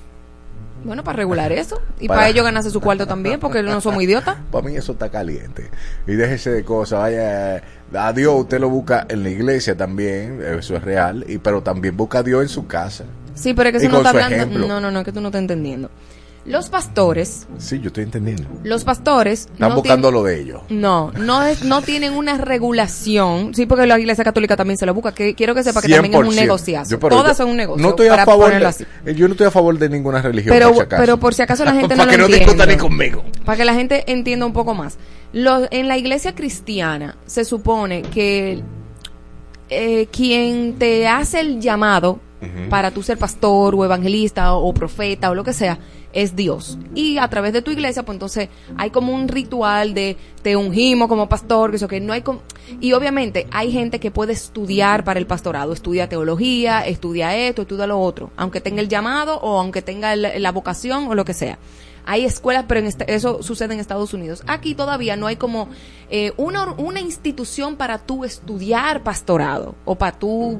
Bueno, 0.86 1.04
para 1.04 1.18
regular 1.18 1.52
eso 1.52 1.82
y 2.00 2.08
Para- 2.08 2.22
para, 2.22 2.30
ellos 2.30 2.46
ganarse 2.46 2.70
su 2.70 2.80
cuarto 2.80 3.06
también, 3.08 3.40
porque 3.40 3.62
no 3.64 3.82
somos 3.82 4.02
idiotas. 4.02 4.38
Para 4.52 4.68
mí 4.68 4.76
eso 4.76 4.94
está 4.94 5.10
caliente. 5.10 5.70
Y 6.08 6.14
déjese 6.14 6.52
de 6.52 6.64
cosas. 6.64 7.00
Vaya, 7.00 7.62
a 7.94 8.14
Dios 8.14 8.34
usted 8.36 8.60
lo 8.60 8.70
busca 8.70 9.06
en 9.10 9.24
la 9.24 9.30
iglesia 9.30 9.76
también, 9.76 10.42
eso 10.60 10.76
es 10.76 10.84
real. 10.84 11.26
Y 11.28 11.40
pero 11.40 11.62
también 11.62 11.98
busca 11.98 12.20
a 12.20 12.24
Dios 12.24 12.42
en 12.42 12.50
su 12.50 12.68
casa. 12.68 13.06
Sí, 13.34 13.54
pero 13.54 13.70
es 13.70 13.74
que 13.74 13.78
eso 13.80 13.90
no 13.90 13.98
está 13.98 14.10
hablando. 14.12 14.36
ejemplo. 14.36 14.68
No, 14.68 14.80
no, 14.80 14.92
no, 14.92 15.00
es 15.00 15.06
que 15.06 15.12
tú 15.12 15.20
no 15.20 15.28
estás 15.28 15.42
entendiendo. 15.42 15.90
Los 16.46 16.70
pastores, 16.70 17.48
Sí, 17.58 17.80
yo 17.80 17.88
estoy 17.88 18.04
entendiendo. 18.04 18.48
los 18.64 18.84
pastores. 18.84 19.48
Están 19.52 19.70
no 19.70 19.76
buscando 19.76 20.10
tienen- 20.10 20.14
lo 20.14 20.24
de 20.24 20.40
ellos. 20.42 20.62
No, 20.70 21.12
no 21.14 21.42
es, 21.44 21.64
no 21.64 21.82
tienen 21.82 22.14
una 22.14 22.38
regulación. 22.38 23.56
Sí, 23.56 23.66
porque 23.66 23.88
la 23.88 23.98
Iglesia 24.00 24.24
Católica 24.24 24.56
también 24.56 24.78
se 24.78 24.86
lo 24.86 24.94
busca. 24.94 25.12
Que 25.12 25.34
quiero 25.34 25.56
que 25.56 25.64
sepa 25.64 25.82
que 25.82 25.90
también 25.90 26.14
es 26.14 26.20
un 26.20 26.26
100%. 26.28 26.36
negociazo. 26.42 26.92
Yo, 26.92 27.00
Todas 27.00 27.30
yo 27.38 27.44
son 27.44 27.50
un 27.50 27.58
negocio. 27.58 27.82
No 27.82 27.90
estoy 27.90 28.08
a 28.08 28.12
para 28.12 28.26
favor 28.26 28.52
de, 28.54 28.86
eh, 29.12 29.16
yo 29.16 29.28
no 29.28 29.34
estoy 29.34 29.48
a 29.48 29.52
favor 29.52 29.78
de 29.80 29.90
ninguna 29.90 30.22
religión, 30.22 30.54
Pero, 30.54 30.68
por 30.68 30.76
si 30.76 30.82
acaso. 30.84 31.02
pero 31.02 31.18
por 31.20 31.34
si 31.34 31.42
acaso 31.42 31.66
la 31.66 31.74
gente 31.74 31.96
no 31.96 32.04
Para 32.06 32.18
lo 32.18 32.28
que 32.28 32.34
no 32.34 32.38
discutan 32.46 32.70
ni 32.70 32.76
conmigo. 32.78 33.24
Para 33.44 33.58
que 33.58 33.66
la 33.66 33.74
gente 33.74 34.04
entienda 34.12 34.46
un 34.46 34.54
poco 34.54 34.76
más. 34.76 34.98
Los, 35.34 35.68
en 35.72 35.88
la 35.88 35.98
iglesia 35.98 36.36
cristiana 36.36 37.18
se 37.26 37.44
supone 37.44 38.04
que 38.04 38.62
eh, 39.70 40.08
quien 40.12 40.76
te 40.78 41.08
hace 41.08 41.40
el 41.40 41.60
llamado 41.60 42.20
para 42.70 42.92
tú 42.92 43.02
ser 43.02 43.18
pastor 43.18 43.74
o 43.74 43.84
evangelista 43.86 44.54
o, 44.54 44.72
profeta 44.72 45.32
o 45.32 45.36
lo 45.36 45.44
que 45.44 45.52
sea 45.52 45.80
es 46.16 46.36
Dios. 46.36 46.80
Y 46.96 47.20
a 47.20 47.28
través 47.28 47.54
de 47.54 47.62
tu 47.62 47.70
iglesia, 47.70 48.04
pues 48.04 48.16
entonces 48.16 48.50
hay 48.78 48.90
como 48.90 49.14
un 49.14 49.28
ritual 49.28 49.94
de 49.94 50.18
te 50.42 50.56
ungimos 50.56 51.08
como 51.08 51.30
pastor, 51.30 51.70
que 51.70 51.76
eso 51.76 51.88
que 51.88 52.00
no 52.00 52.14
hay 52.14 52.22
com- 52.24 52.40
y 52.82 52.94
obviamente 52.94 53.46
hay 53.52 53.72
gente 53.72 54.00
que 54.00 54.10
puede 54.10 54.34
estudiar 54.34 55.04
para 55.04 55.20
el 55.20 55.28
pastorado, 55.28 55.74
estudia 55.74 56.10
teología, 56.10 56.86
estudia 56.88 57.36
esto, 57.36 57.62
estudia 57.62 57.86
lo 57.86 58.00
otro, 58.00 58.32
aunque 58.38 58.62
tenga 58.62 58.82
el 58.82 58.90
llamado 58.90 59.36
o 59.42 59.60
aunque 59.60 59.84
tenga 59.84 60.16
la 60.16 60.52
vocación 60.52 61.08
o 61.08 61.14
lo 61.16 61.26
que 61.26 61.34
sea. 61.36 61.60
Hay 62.08 62.24
escuelas, 62.24 62.66
pero 62.68 62.80
en 62.80 62.86
este- 62.86 63.14
eso 63.14 63.42
sucede 63.42 63.74
en 63.74 63.80
Estados 63.80 64.14
Unidos. 64.14 64.44
Aquí 64.48 64.76
todavía 64.76 65.16
no 65.16 65.26
hay 65.28 65.36
como 65.38 65.70
eh, 66.10 66.34
una, 66.38 66.72
una 66.74 67.02
institución 67.02 67.76
para 67.78 67.98
tú 67.98 68.24
estudiar 68.24 69.02
pastorado 69.02 69.74
o 69.86 69.96
para 69.96 70.18
tú 70.18 70.60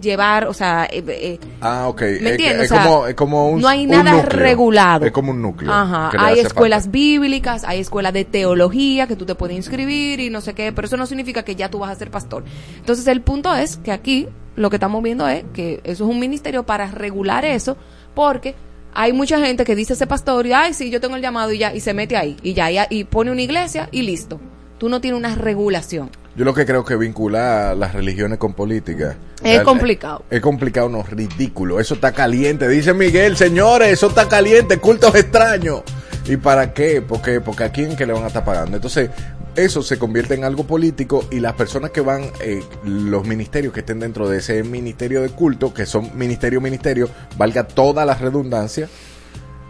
llevar, 0.00 0.46
o 0.46 0.54
sea, 0.54 0.86
eh, 0.90 1.04
eh, 1.06 1.38
Ah, 1.60 1.86
ok. 1.88 2.00
¿me 2.20 2.30
entiendes? 2.30 2.66
Es, 2.66 2.72
O 2.72 2.74
sea, 2.74 2.84
como, 2.84 3.06
es 3.06 3.14
como 3.14 3.50
un 3.50 3.60
no 3.60 3.68
hay 3.68 3.84
un 3.84 3.90
nada 3.90 4.12
núcleo. 4.12 4.38
regulado. 4.40 5.06
Es 5.06 5.12
como 5.12 5.30
un 5.32 5.42
núcleo. 5.42 5.72
Ajá, 5.72 6.10
hay 6.18 6.38
escuelas 6.40 6.90
bíblicas, 6.90 7.64
hay 7.64 7.80
escuelas 7.80 8.12
de 8.12 8.24
teología 8.24 9.06
que 9.06 9.16
tú 9.16 9.26
te 9.26 9.34
puedes 9.34 9.56
inscribir 9.56 10.20
y 10.20 10.30
no 10.30 10.40
sé 10.40 10.54
qué, 10.54 10.72
pero 10.72 10.86
eso 10.86 10.96
no 10.96 11.06
significa 11.06 11.42
que 11.42 11.54
ya 11.54 11.70
tú 11.70 11.78
vas 11.78 11.90
a 11.90 11.94
ser 11.94 12.10
pastor. 12.10 12.44
Entonces 12.76 13.06
el 13.06 13.20
punto 13.20 13.54
es 13.54 13.76
que 13.76 13.92
aquí 13.92 14.26
lo 14.56 14.70
que 14.70 14.76
estamos 14.76 15.02
viendo 15.02 15.28
es 15.28 15.44
que 15.52 15.80
eso 15.84 16.04
es 16.04 16.10
un 16.10 16.18
ministerio 16.18 16.64
para 16.64 16.86
regular 16.90 17.44
eso, 17.44 17.76
porque 18.14 18.54
hay 18.92 19.12
mucha 19.12 19.38
gente 19.38 19.64
que 19.64 19.76
dice 19.76 19.92
ese 19.92 20.06
pastor 20.08 20.46
y 20.46 20.52
ay 20.52 20.74
sí 20.74 20.90
yo 20.90 21.00
tengo 21.00 21.14
el 21.14 21.22
llamado 21.22 21.52
y 21.52 21.58
ya 21.58 21.72
y 21.72 21.78
se 21.80 21.94
mete 21.94 22.16
ahí 22.16 22.36
y 22.42 22.54
ya 22.54 22.70
y, 22.72 22.78
y 22.90 23.04
pone 23.04 23.30
una 23.30 23.42
iglesia 23.42 23.88
y 23.92 24.02
listo. 24.02 24.40
Tú 24.78 24.88
no 24.88 25.00
tienes 25.00 25.18
una 25.18 25.34
regulación. 25.34 26.10
Yo 26.36 26.44
lo 26.44 26.54
que 26.54 26.64
creo 26.64 26.84
que 26.84 26.96
vincular 26.96 27.76
las 27.76 27.92
religiones 27.92 28.38
con 28.38 28.54
política 28.54 29.16
Es 29.42 29.62
complicado. 29.62 30.24
Es 30.30 30.40
complicado, 30.40 30.88
no, 30.88 31.02
ridículo. 31.02 31.80
Eso 31.80 31.94
está 31.94 32.12
caliente. 32.12 32.68
Dice 32.68 32.94
Miguel, 32.94 33.36
señores, 33.36 33.92
eso 33.92 34.08
está 34.08 34.28
caliente, 34.28 34.78
cultos 34.78 35.14
extraños. 35.16 35.82
¿Y 36.26 36.36
para 36.36 36.72
qué? 36.72 37.02
Porque, 37.02 37.40
porque 37.40 37.64
a 37.64 37.72
quién 37.72 37.96
que 37.96 38.06
le 38.06 38.12
van 38.12 38.24
a 38.24 38.28
estar 38.28 38.44
pagando. 38.44 38.76
Entonces, 38.76 39.10
eso 39.56 39.82
se 39.82 39.98
convierte 39.98 40.34
en 40.34 40.44
algo 40.44 40.64
político 40.64 41.24
y 41.30 41.40
las 41.40 41.54
personas 41.54 41.90
que 41.90 42.00
van, 42.00 42.30
eh, 42.40 42.62
los 42.84 43.26
ministerios 43.26 43.72
que 43.72 43.80
estén 43.80 43.98
dentro 43.98 44.28
de 44.28 44.38
ese 44.38 44.62
ministerio 44.62 45.22
de 45.22 45.30
culto, 45.30 45.74
que 45.74 45.86
son 45.86 46.16
ministerio, 46.16 46.60
ministerio, 46.60 47.08
valga 47.36 47.66
toda 47.66 48.04
la 48.04 48.14
redundancia, 48.14 48.88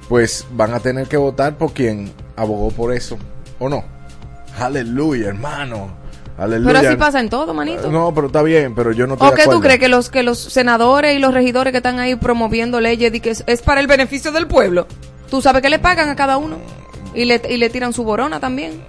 pues 0.08 0.46
van 0.52 0.74
a 0.74 0.80
tener 0.80 1.08
que 1.08 1.16
votar 1.16 1.56
por 1.56 1.72
quien 1.72 2.12
abogó 2.36 2.70
por 2.70 2.92
eso, 2.92 3.16
¿o 3.58 3.68
no? 3.68 3.84
Aleluya, 4.58 5.28
hermano. 5.28 5.99
Aleluya. 6.40 6.72
Pero 6.74 6.88
así 6.88 6.96
pasa 6.96 7.20
en 7.20 7.28
todo, 7.28 7.52
manito. 7.52 7.90
No, 7.90 8.14
pero 8.14 8.28
está 8.28 8.42
bien, 8.42 8.74
pero 8.74 8.92
yo 8.92 9.06
no 9.06 9.14
estoy 9.14 9.28
¿O 9.28 9.34
qué 9.34 9.44
tú 9.44 9.60
crees 9.60 9.78
que 9.78 9.88
los 9.88 10.08
que 10.08 10.22
los 10.22 10.38
senadores 10.38 11.14
y 11.14 11.18
los 11.18 11.34
regidores 11.34 11.70
que 11.70 11.76
están 11.76 11.98
ahí 11.98 12.14
promoviendo 12.14 12.80
leyes 12.80 13.12
y 13.14 13.20
que 13.20 13.30
es, 13.30 13.44
es 13.46 13.60
para 13.60 13.80
el 13.80 13.86
beneficio 13.86 14.32
del 14.32 14.46
pueblo? 14.46 14.86
¿Tú 15.30 15.42
sabes 15.42 15.60
que 15.60 15.68
le 15.68 15.78
pagan 15.78 16.08
a 16.08 16.16
cada 16.16 16.38
uno? 16.38 16.56
Y 17.14 17.26
le, 17.26 17.42
y 17.48 17.56
le 17.58 17.68
tiran 17.70 17.92
su 17.92 18.04
borona 18.04 18.40
también. 18.40 18.80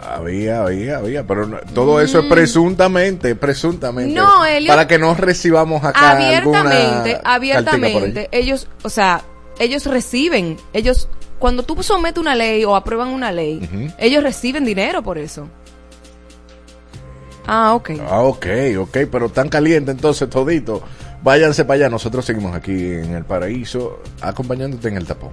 Había, 0.00 0.62
había, 0.62 0.98
había, 0.98 1.26
pero 1.26 1.46
no- 1.46 1.58
todo 1.74 2.00
eso 2.00 2.20
es 2.20 2.26
presuntamente, 2.26 3.34
presuntamente. 3.34 4.12
Mm. 4.12 4.14
No, 4.14 4.44
Elliot. 4.44 4.68
Para 4.68 4.86
que 4.86 4.98
no 4.98 5.14
recibamos 5.14 5.82
acá 5.84 6.12
abiertamente, 6.12 7.14
alguna 7.14 7.34
abiertamente, 7.34 8.28
ellos, 8.32 8.68
o 8.82 8.90
sea, 8.90 9.22
ellos 9.58 9.86
reciben, 9.86 10.56
ellos, 10.72 11.08
cuando 11.38 11.62
tú 11.62 11.82
sometes 11.82 12.20
una 12.20 12.34
ley 12.34 12.64
o 12.64 12.76
aprueban 12.76 13.08
una 13.08 13.32
ley, 13.32 13.92
ellos 13.98 14.22
reciben 14.22 14.64
dinero 14.64 15.02
por 15.02 15.18
eso. 15.18 15.48
Ah, 17.50 17.74
ok. 17.74 17.90
Ah, 18.06 18.20
ok, 18.20 18.46
ok, 18.78 18.96
pero 19.10 19.30
tan 19.30 19.48
caliente 19.48 19.90
entonces 19.90 20.28
todito. 20.28 20.82
Váyanse 21.22 21.64
para 21.64 21.76
allá, 21.76 21.88
nosotros 21.88 22.24
seguimos 22.26 22.54
aquí 22.54 22.92
en 22.92 23.14
el 23.14 23.24
paraíso 23.24 24.00
acompañándote 24.20 24.88
en 24.88 24.98
el 24.98 25.06
tapón. 25.06 25.30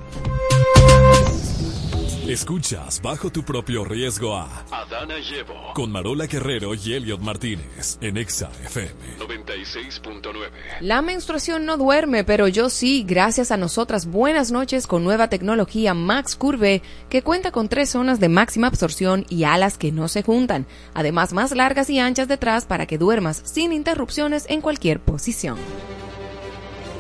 Escuchas 2.28 3.04
bajo 3.04 3.30
tu 3.30 3.44
propio 3.44 3.86
riesgo 3.86 4.36
a 4.36 4.66
Adana 4.72 5.20
y 5.20 5.36
Evo 5.36 5.54
con 5.76 5.92
Marola 5.92 6.26
Guerrero 6.26 6.74
y 6.74 6.94
Elliot 6.94 7.22
Martínez 7.22 8.00
en 8.02 8.18
Exa 8.18 8.50
FM. 8.64 8.92
96.9. 9.20 10.50
La 10.82 11.04
menstruación 11.04 11.68
no 11.68 11.78
duerme, 11.78 12.24
pero 12.24 12.48
yo 12.48 12.72
sí, 12.72 13.06
gracias 13.08 13.52
a 13.52 13.58
nosotras. 13.58 14.08
Buenas 14.08 14.52
noches 14.52 14.88
con 14.88 15.04
nueva 15.04 15.30
tecnología 15.30 15.94
Max 15.94 16.36
Curve, 16.36 16.82
que 17.10 17.22
cuenta 17.22 17.52
con 17.52 17.70
tres 17.70 17.92
zonas 17.92 18.20
de 18.20 18.30
máxima 18.30 18.68
absorción 18.68 19.28
y 19.30 19.44
alas 19.44 19.78
que 19.78 19.92
no 19.92 20.08
se 20.08 20.24
juntan, 20.24 20.66
además 20.96 21.32
más 21.32 21.52
largas 21.52 21.92
y 21.92 22.00
anchas 22.00 22.28
detrás 22.28 22.66
para 22.66 22.88
que 22.88 22.98
duermas 22.98 23.44
sin 23.46 23.72
interrupciones 23.72 24.48
en 24.50 24.62
cualquier 24.62 25.00
posición. 25.00 25.60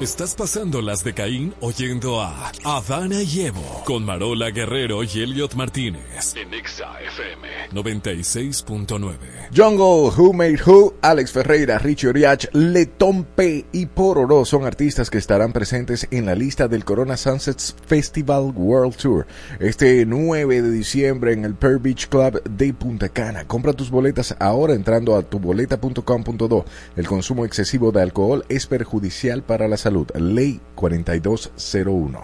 Estás 0.01 0.35
pasando 0.35 0.81
las 0.81 1.05
de 1.05 1.13
Caín 1.13 1.53
oyendo 1.61 2.21
a 2.21 2.51
Adana 2.65 3.23
y 3.23 3.43
Evo 3.43 3.81
con 3.85 4.03
Marola 4.03 4.51
Guerrero 4.51 5.01
y 5.03 5.21
Elliot 5.21 5.55
Martínez 5.55 6.35
En 6.35 6.53
Exa 6.53 6.99
FM. 6.99 7.47
96.9. 7.71 9.15
Jungle, 9.55 10.11
Who 10.15 10.33
Made 10.33 10.59
Who, 10.65 10.95
Alex 11.01 11.31
Ferreira, 11.31 11.79
Richie 11.79 12.09
Oriach, 12.09 12.45
Letón 12.51 13.23
P 13.23 13.65
y 13.71 13.85
Pororo 13.85 14.43
son 14.43 14.65
artistas 14.65 15.09
que 15.09 15.17
estarán 15.17 15.53
presentes 15.53 16.07
en 16.11 16.25
la 16.25 16.35
lista 16.35 16.67
del 16.67 16.83
Corona 16.83 17.15
Sunsets 17.15 17.73
Festival 17.87 18.51
World 18.53 18.97
Tour 18.97 19.25
este 19.61 20.05
9 20.05 20.61
de 20.61 20.71
diciembre 20.71 21.31
en 21.31 21.45
el 21.45 21.55
Pearl 21.55 21.79
Beach 21.79 22.09
Club 22.09 22.43
de 22.43 22.73
Punta 22.73 23.07
Cana. 23.07 23.47
Compra 23.47 23.71
tus 23.71 23.89
boletas 23.89 24.35
ahora 24.39 24.73
entrando 24.73 25.15
a 25.15 25.23
tuboleta.com.do. 25.23 26.65
El 26.97 27.07
consumo 27.07 27.45
excesivo 27.45 27.93
de 27.93 28.01
alcohol 28.01 28.43
es 28.49 28.67
perjudicial 28.67 29.41
para 29.41 29.69
la 29.69 29.77
salud. 29.77 29.84
Ley 29.85 30.59
4201. 30.73 32.19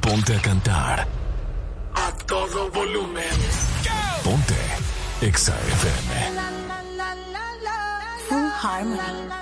Ponte 0.00 0.36
a 0.36 0.40
cantar. 0.40 1.06
A 1.94 2.12
todo 2.26 2.70
volumen. 2.70 3.24
Ponte 4.24 4.54
Exa 5.20 5.52
FM. 5.52 6.32
Full 8.28 8.48
Harmony. 8.62 9.36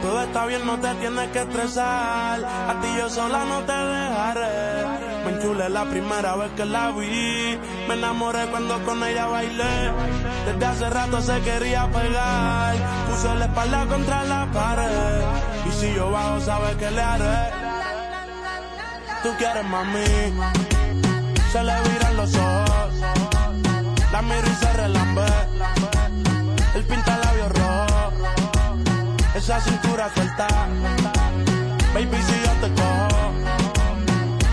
Todo 0.00 0.22
está 0.22 0.46
bien, 0.46 0.64
no 0.64 0.80
te 0.80 0.94
tienes 0.94 1.28
que 1.32 1.40
estresar. 1.40 2.44
A 2.44 2.80
ti 2.80 2.88
yo 2.96 3.10
sola 3.10 3.44
no 3.44 3.62
te 3.64 3.72
dejaré. 3.72 5.17
Enchulé 5.38 5.68
la 5.68 5.84
primera 5.84 6.34
vez 6.34 6.50
que 6.56 6.64
la 6.64 6.90
vi. 6.90 7.56
Me 7.86 7.94
enamoré 7.94 8.46
cuando 8.46 8.84
con 8.84 9.04
ella 9.04 9.26
bailé. 9.26 9.92
Desde 10.46 10.66
hace 10.66 10.90
rato 10.90 11.20
se 11.20 11.40
quería 11.42 11.88
pegar. 11.92 12.74
Puso 13.08 13.32
la 13.36 13.44
espalda 13.44 13.86
contra 13.86 14.24
la 14.24 14.46
pared. 14.50 15.22
Y 15.68 15.72
si 15.80 15.94
yo 15.94 16.10
bajo, 16.10 16.40
sabes 16.40 16.74
que 16.76 16.90
le 16.90 17.00
haré. 17.00 17.52
Tú 19.22 19.28
quieres 19.38 19.64
mami. 19.64 20.34
Se 21.52 21.62
le 21.62 21.74
viran 21.88 22.16
los 22.16 22.34
ojos. 22.34 22.94
La 24.10 24.22
miro 24.22 24.48
y 24.50 24.54
se 24.56 24.72
relambe. 24.72 25.26
El 26.74 26.82
pinta 26.82 27.16
labios 27.16 27.52
rojo 27.52 27.98
esa 29.36 29.60
cintura 29.60 30.10
suelta. 30.14 30.48
Baby, 31.94 32.18
si 32.26 32.34
yo 32.44 32.52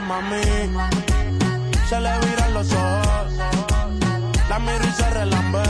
Mami. 0.00 0.42
Se 1.88 2.00
le 2.00 2.18
viran 2.20 2.54
los 2.54 2.72
ojos. 2.72 3.32
La 4.48 4.58
miro 4.58 4.84
y 4.84 4.92
se. 4.92 5.62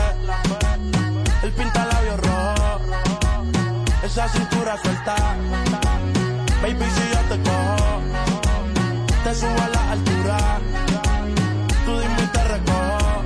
El 1.43 1.51
pinta 1.51 1.85
labios 1.85 2.19
rojo. 2.19 2.79
Esa 4.03 4.27
cintura 4.29 4.77
suelta. 4.81 5.15
Baby, 6.61 6.85
si 6.95 7.03
yo 7.13 7.21
te 7.29 7.41
cojo, 7.49 8.01
te 9.23 9.35
subo 9.35 9.61
a 9.61 9.69
la 9.69 9.91
altura. 9.91 10.37
Tú 11.85 11.99
dime 11.99 12.23
y 12.23 12.27
te 12.27 12.43
recojo. 12.43 13.23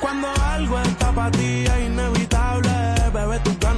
Cuando 0.00 0.28
algo 0.44 0.78
está 0.80 1.12
para 1.12 1.30
ti 1.32 1.64
es 1.64 1.80
inevitable, 1.86 2.23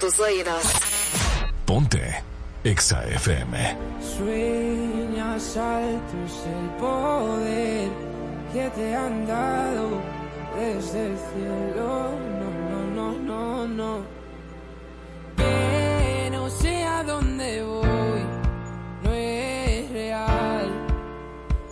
Tus 0.00 0.18
oídos. 0.18 0.62
Ponte 1.66 2.00
Exa 2.64 3.04
FM. 3.04 3.76
Sueñas 4.16 5.56
altos 5.56 6.32
el 6.46 6.68
poder 6.80 7.90
que 8.52 8.70
te 8.70 8.96
han 8.96 9.26
dado 9.26 10.00
desde 10.58 11.06
el 11.08 11.16
cielo. 11.18 12.10
No, 12.40 12.48
no, 12.70 12.80
no, 12.96 13.18
no, 13.18 13.68
no. 13.68 14.02
Que 15.36 16.30
no 16.32 16.48
sé 16.48 16.82
a 16.82 17.04
dónde 17.04 17.62
voy, 17.62 18.22
no 19.02 19.12
es 19.12 19.90
real. 19.92 20.68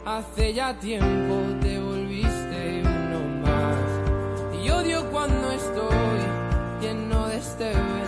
Hace 0.05 0.53
ya 0.53 0.79
tiempo 0.79 1.35
te 1.63 1.81
volviste 1.81 2.83
uno 2.85 3.21
más. 3.43 4.63
Y 4.63 4.71
odio 4.71 5.11
cuando 5.11 5.51
estoy 5.51 6.21
lleno 6.81 7.27
de 7.29 7.39
este 7.39 7.65
veneno 7.65 8.08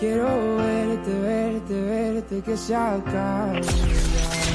Quiero 0.00 0.56
verte, 0.56 1.20
verte, 1.20 1.80
verte, 1.82 2.40
que 2.42 2.56
se 2.56 2.74
acabe. 2.74 3.60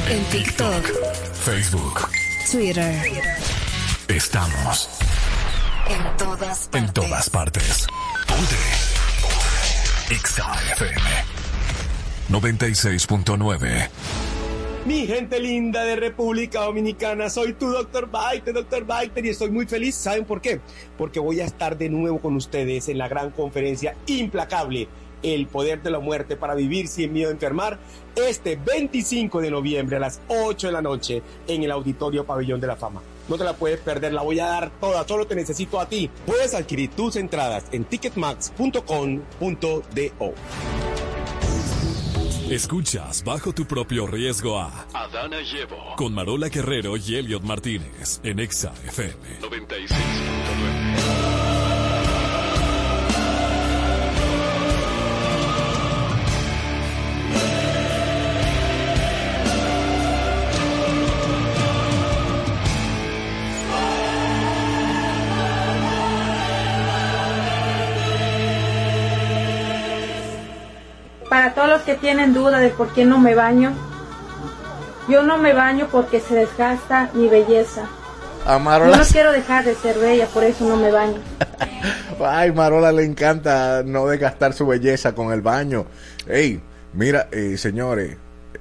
En 0.10 0.24
TikTok, 0.32 0.86
Facebook. 1.34 2.08
Twitter, 2.52 2.96
Estamos 4.08 4.90
en 5.88 6.18
todas 6.18 6.68
partes. 6.68 6.82
en 6.82 6.94
todas 6.94 7.30
partes. 7.30 7.88
Ponte. 8.28 8.56
Exa 10.16 10.52
FM 10.74 11.02
96.9. 12.32 13.90
Mi 14.86 15.08
gente 15.08 15.40
linda 15.40 15.84
de 15.84 15.96
República 15.96 16.62
Dominicana, 16.62 17.30
soy 17.30 17.54
tu 17.54 17.70
Dr. 17.72 18.08
Biter, 18.08 18.54
Dr. 18.54 18.86
Biter, 18.86 19.26
y 19.26 19.30
estoy 19.30 19.50
muy 19.50 19.66
feliz. 19.66 19.96
¿Saben 19.96 20.26
por 20.26 20.42
qué? 20.42 20.62
Porque 20.98 21.20
voy 21.20 21.40
a 21.42 21.46
estar 21.46 21.76
de 21.78 21.90
nuevo 21.90 22.20
con 22.20 22.36
ustedes 22.36 22.88
en 22.90 23.00
la 23.00 23.08
gran 23.08 23.32
conferencia 23.32 23.96
implacable, 24.06 24.88
El 25.24 25.48
Poder 25.48 25.82
de 25.82 25.92
la 25.92 26.00
Muerte 26.00 26.36
para 26.36 26.56
Vivir 26.56 26.88
sin 26.88 27.14
Miedo 27.14 27.30
a 27.30 27.34
Enfermar, 27.34 27.80
este 28.16 28.56
25 28.56 29.42
de 29.42 29.52
noviembre 29.52 29.98
a 29.98 30.00
las 30.00 30.22
8 30.28 30.68
de 30.68 30.74
la 30.74 30.82
noche 30.82 31.22
en 31.48 31.64
el 31.64 31.72
Auditorio 31.72 32.26
Pabellón 32.26 32.62
de 32.62 32.68
la 32.68 32.76
Fama. 32.76 33.02
No 33.28 33.38
te 33.38 33.44
la 33.44 33.54
puedes 33.54 33.80
perder, 33.80 34.14
la 34.14 34.22
voy 34.22 34.40
a 34.40 34.46
dar 34.46 34.72
toda, 34.80 35.08
solo 35.08 35.26
te 35.26 35.36
necesito 35.36 35.80
a 35.80 35.90
ti. 35.90 36.10
Puedes 36.26 36.54
adquirir 36.54 36.92
tus 36.92 37.16
entradas 37.16 37.66
en 37.72 37.86
ticketmax.com.do. 37.86 40.34
Escuchas 42.50 43.24
bajo 43.24 43.54
tu 43.54 43.66
propio 43.66 44.06
riesgo 44.06 44.60
a 44.60 44.86
Adana 44.94 45.42
Llevo. 45.42 45.96
con 45.98 46.14
Marola 46.14 46.50
Guerrero 46.50 46.96
y 46.96 47.16
Elliot 47.16 47.42
Martínez 47.42 48.20
en 48.24 48.40
Exa 48.40 48.72
FM. 48.86 49.16
96.9. 49.42 50.85
Para 71.46 71.54
todos 71.54 71.70
los 71.70 71.82
que 71.84 71.94
tienen 71.94 72.34
duda 72.34 72.58
de 72.58 72.70
por 72.70 72.92
qué 72.92 73.06
no 73.06 73.20
me 73.20 73.36
baño, 73.36 73.72
yo 75.08 75.22
no 75.22 75.38
me 75.38 75.54
baño 75.54 75.88
porque 75.92 76.20
se 76.20 76.34
desgasta 76.34 77.12
mi 77.14 77.28
belleza. 77.28 77.88
A 78.48 78.54
Yo 78.54 78.60
Marola, 78.62 78.98
no 78.98 79.04
quiero 79.04 79.32
dejar 79.32 79.64
de 79.64 79.76
ser 79.76 80.00
bella, 80.00 80.26
por 80.26 80.44
eso 80.44 80.66
no 80.66 80.76
me 80.76 80.90
baño. 80.90 81.20
ay, 82.26 82.52
Marola 82.52 82.92
le 82.92 83.06
encanta 83.06 83.84
no 83.86 84.08
desgastar 84.08 84.54
su 84.54 84.66
belleza 84.66 85.14
con 85.14 85.32
el 85.32 85.42
baño. 85.42 85.86
Ey, 86.26 86.64
mira, 86.94 87.28
eh, 87.32 87.58
señores, 87.60 88.18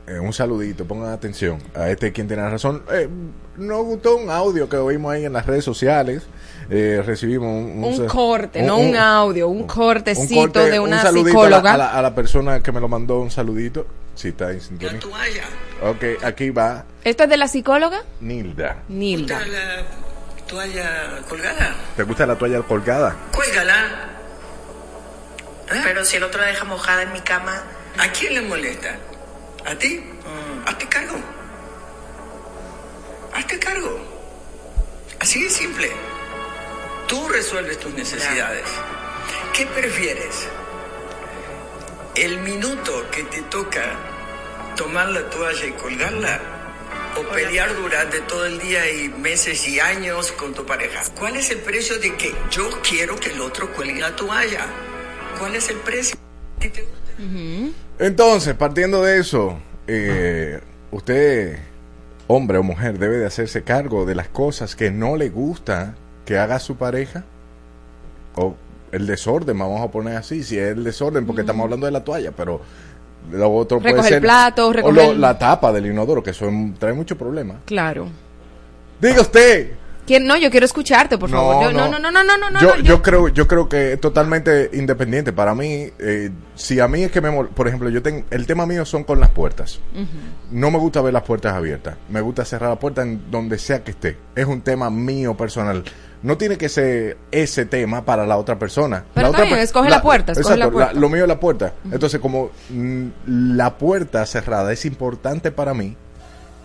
eh, 0.07 0.19
un 0.19 0.35
saludito, 0.35 0.85
pongan 0.85 1.09
atención 1.09 1.61
a 1.75 1.89
este 1.89 2.13
quien 2.13 2.29
tiene 2.29 2.47
razón. 2.51 2.83
Eh, 2.93 3.09
nos 3.57 3.83
gustó 3.83 4.19
un 4.19 4.29
audio 4.29 4.69
que 4.69 4.77
oímos 4.77 5.15
ahí 5.15 5.25
en 5.25 5.33
las 5.33 5.47
redes 5.47 5.65
sociales. 5.65 6.25
Eh, 6.71 7.03
recibimos 7.05 7.49
un, 7.49 7.85
Un 7.85 7.97
sa- 7.97 8.07
corte, 8.07 8.63
no 8.63 8.79
un 8.79 8.97
audio, 8.97 9.49
un 9.49 9.67
cortecito 9.67 10.35
corte, 10.53 10.71
de 10.71 10.81
un 10.81 10.89
una 10.89 11.03
saludito 11.03 11.43
a 11.43 11.51
la- 11.51 11.57
psicóloga. 11.59 11.75
A 11.75 11.77
la, 11.79 11.89
a 11.99 12.03
la 12.03 12.15
persona 12.15 12.61
que 12.61 12.73
me 12.73 12.81
lo 12.81 12.89
mandó, 12.89 13.19
un 13.21 13.31
saludito. 13.31 13.87
Si 14.15 14.29
está 14.29 14.53
en 14.53 14.61
sintonía. 14.61 15.01
toalla. 15.01 15.43
Ok, 15.83 16.23
aquí 16.25 16.51
va 16.51 16.85
¿Esto 17.03 17.25
es 17.25 17.29
de 17.29 17.37
la 17.37 17.49
psicóloga? 17.49 18.03
Nilda. 18.21 18.77
Nilda. 18.89 19.41
¿Está 19.43 19.49
la 19.49 19.83
toalla 20.47 21.21
colgada? 21.29 21.75
¿Te 21.97 22.03
gusta 22.05 22.25
la 22.27 22.37
toalla 22.37 22.63
colgada? 22.63 23.17
Cuélgala. 23.35 23.75
¿Eh? 25.73 25.81
Pero 25.83 26.05
si 26.05 26.17
el 26.17 26.23
otro 26.23 26.41
la 26.41 26.47
deja 26.47 26.65
mojada 26.65 27.03
en 27.03 27.13
mi 27.13 27.21
cama, 27.21 27.63
¿A 27.99 28.09
quién 28.13 28.35
le 28.35 28.41
molesta? 28.43 28.91
¿A 29.67 29.75
ti? 29.77 30.03
Hazte 30.67 30.87
cargo. 30.89 31.17
Hazte 33.35 33.59
cargo. 33.59 33.99
Así 35.21 35.43
de 35.43 35.51
simple. 35.51 35.91
Tú 37.09 37.29
resuelves 37.29 37.79
tus 37.79 37.93
necesidades. 37.93 38.67
¿Qué 39.53 39.67
prefieres? 39.67 40.49
¿El 42.15 42.41
minuto 42.41 43.05
que 43.11 43.25
te 43.25 43.43
toca 43.43 43.83
tomar 44.77 45.09
la 45.09 45.29
toalla 45.31 45.67
y 45.67 45.73
colgarla? 45.73 46.41
¿O 47.17 47.23
pelear 47.33 47.75
durante 47.77 48.21
todo 48.23 48.47
el 48.47 48.59
día 48.59 48.91
y 48.91 49.09
meses 49.09 49.69
y 49.69 49.79
años 49.79 50.33
con 50.33 50.55
tu 50.55 50.65
pareja? 50.65 51.03
¿Cuál 51.19 51.37
es 51.37 51.51
el 51.51 51.59
precio 51.59 51.99
de 51.99 52.17
que 52.17 52.35
yo 52.51 52.69
quiero 52.83 53.17
que 53.17 53.31
el 53.31 53.41
otro 53.41 53.73
cuelgue 53.73 54.01
la 54.01 54.17
toalla? 54.17 54.67
¿Cuál 55.39 55.55
es 55.55 55.69
el 55.69 55.77
precio? 55.77 56.17
¿A 56.57 56.61
ti 56.61 56.71
te 56.71 56.83
gusta? 56.83 57.13
Entonces, 57.99 58.55
partiendo 58.55 59.03
de 59.03 59.19
eso, 59.19 59.61
eh, 59.87 60.61
usted, 60.91 61.59
hombre 62.27 62.59
o 62.59 62.63
mujer, 62.63 62.99
debe 62.99 63.19
de 63.19 63.27
hacerse 63.27 63.63
cargo 63.63 64.05
de 64.07 64.15
las 64.15 64.29
cosas 64.29 64.75
que 64.75 64.91
no 64.91 65.17
le 65.17 65.29
gusta 65.29 65.95
que 66.25 66.39
haga 66.39 66.59
su 66.59 66.77
pareja. 66.77 67.25
O 68.37 68.55
el 68.93 69.07
desorden, 69.07 69.59
vamos 69.59 69.81
a 69.81 69.91
poner 69.91 70.17
así, 70.17 70.43
si 70.43 70.59
es 70.59 70.73
el 70.77 70.85
desorden, 70.85 71.27
porque 71.27 71.43
estamos 71.43 71.65
hablando 71.65 71.87
de 71.87 71.93
la 71.93 72.05
toalla, 72.05 72.31
pero 72.33 72.61
lo 73.33 73.53
otro 73.53 73.81
puede 73.81 74.03
ser... 74.03 74.21
platos, 74.21 74.69
o 74.69 74.73
recoger- 74.73 74.93
lo- 74.95 75.15
la 75.15 75.39
tapa 75.39 75.73
del 75.73 75.87
inodoro, 75.87 76.23
que 76.23 76.31
eso 76.31 76.49
es- 76.49 76.79
trae 76.79 76.93
mucho 76.93 77.17
problema. 77.17 77.57
Claro. 77.65 78.07
Diga 79.01 79.21
usted. 79.21 79.73
¿Quién? 80.07 80.27
No, 80.27 80.37
yo 80.37 80.51
quiero 80.51 80.67
escucharte, 80.67 81.17
por 81.17 81.31
No, 81.31 81.37
favor. 81.39 81.63
Yo- 81.65 81.73
no, 81.73 81.89
no. 81.89 81.99
no, 81.99 82.11
no, 82.13 82.23
no, 82.51 82.61
yo, 82.61 82.77
no, 82.77 82.83
yo 82.83 83.03
creo 83.03 83.29
yo 83.29 83.49
creo 83.49 83.69
que 83.71 83.95
es 83.95 84.01
totalmente 84.01 84.69
independiente 84.75 85.33
para 85.33 85.55
mí 85.55 85.89
eh, 85.99 86.31
si 86.55 86.79
a 86.79 86.87
mí 86.89 87.05
es 87.05 87.11
que 87.11 87.23
me 87.23 87.33
por 87.45 87.67
ejemplo 87.69 87.89
yo 87.89 88.03
tengo 88.03 88.23
el 88.31 88.47
tema 88.47 88.67
mío 88.67 88.85
son 88.85 89.03
con 89.05 89.19
las 89.19 89.31
puertas 89.31 89.81
no 90.53 90.71
me 90.71 90.77
gusta 90.79 91.01
ver 91.01 91.15
las 91.15 91.23
puertas 91.23 91.55
abiertas 91.55 91.97
me 92.11 92.21
gusta 92.21 92.45
cerrar 92.45 92.69
la 92.69 92.79
puerta 92.79 93.01
en 93.01 93.31
donde 93.31 93.57
sea 93.59 93.83
que 93.83 93.93
esté 93.93 94.19
es 94.37 94.45
un 94.45 94.61
tema 94.61 94.91
mío 94.91 95.39
personal 95.39 95.83
no 96.25 96.37
tiene 96.37 96.59
que 96.59 96.69
ser 96.69 97.17
ese 97.31 97.67
tema 97.67 98.05
para 98.05 98.27
la 98.27 98.37
otra 98.37 98.59
persona 98.59 99.05
Pero 99.15 99.27
la 99.27 99.31
otra 99.31 99.49
per- 99.49 99.59
escoge 99.61 99.89
la 99.91 100.03
puerta, 100.03 100.33
escoge 100.33 100.57
la 100.57 100.71
puerta. 100.71 100.93
lo 100.95 101.09
mío 101.09 101.23
es 101.23 101.29
la 101.29 101.39
puerta 101.39 101.73
entonces 101.93 102.19
como 102.21 102.51
mm, 102.71 103.07
la 103.57 103.79
puerta 103.79 104.27
cerrada 104.27 104.73
es 104.73 104.85
importante 104.85 105.53
para 105.53 105.73
mí 105.75 105.97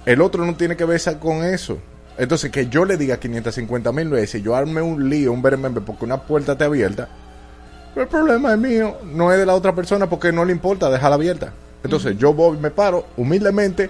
el 0.06 0.22
otro 0.22 0.44
no 0.46 0.56
tiene 0.56 0.76
que 0.76 0.86
ver 0.86 1.00
con 1.20 1.44
eso. 1.44 1.78
Entonces, 2.18 2.52
que 2.52 2.68
yo 2.68 2.84
le 2.84 2.98
diga 2.98 3.18
550 3.18 3.92
mil 3.92 4.10
veces, 4.10 4.42
yo 4.42 4.56
arme 4.56 4.82
un 4.82 5.08
lío, 5.10 5.32
un 5.32 5.42
beremembe, 5.42 5.82
porque 5.82 6.04
una 6.06 6.18
puerta 6.24 6.54
está 6.54 6.66
abierta, 6.66 7.08
el 7.96 8.08
problema 8.08 8.54
es 8.54 8.58
mío, 8.60 8.98
no 9.14 9.32
es 9.32 9.38
de 9.40 9.46
la 9.46 9.54
otra 9.54 9.76
persona 9.76 10.10
porque 10.10 10.32
no 10.32 10.44
le 10.46 10.52
importa 10.52 10.90
dejarla 10.90 11.16
abierta. 11.16 11.54
Entonces, 11.84 12.18
yo 12.18 12.34
voy, 12.34 12.58
me 12.58 12.72
paro 12.72 13.06
humildemente, 13.18 13.90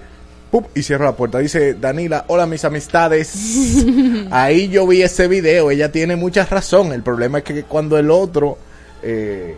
¡pup! 0.50 0.66
y 0.74 0.82
cierro 0.82 1.04
la 1.04 1.16
puerta. 1.16 1.38
Dice 1.38 1.74
Danila, 1.74 2.24
hola 2.28 2.46
mis 2.46 2.64
amistades. 2.64 3.84
Ahí 4.30 4.68
yo 4.68 4.86
vi 4.86 5.02
ese 5.02 5.28
video, 5.28 5.70
ella 5.70 5.92
tiene 5.92 6.16
mucha 6.16 6.44
razón. 6.44 6.92
El 6.92 7.02
problema 7.02 7.38
es 7.38 7.44
que 7.44 7.62
cuando 7.64 7.98
el 7.98 8.10
otro 8.10 8.58
eh, 9.02 9.56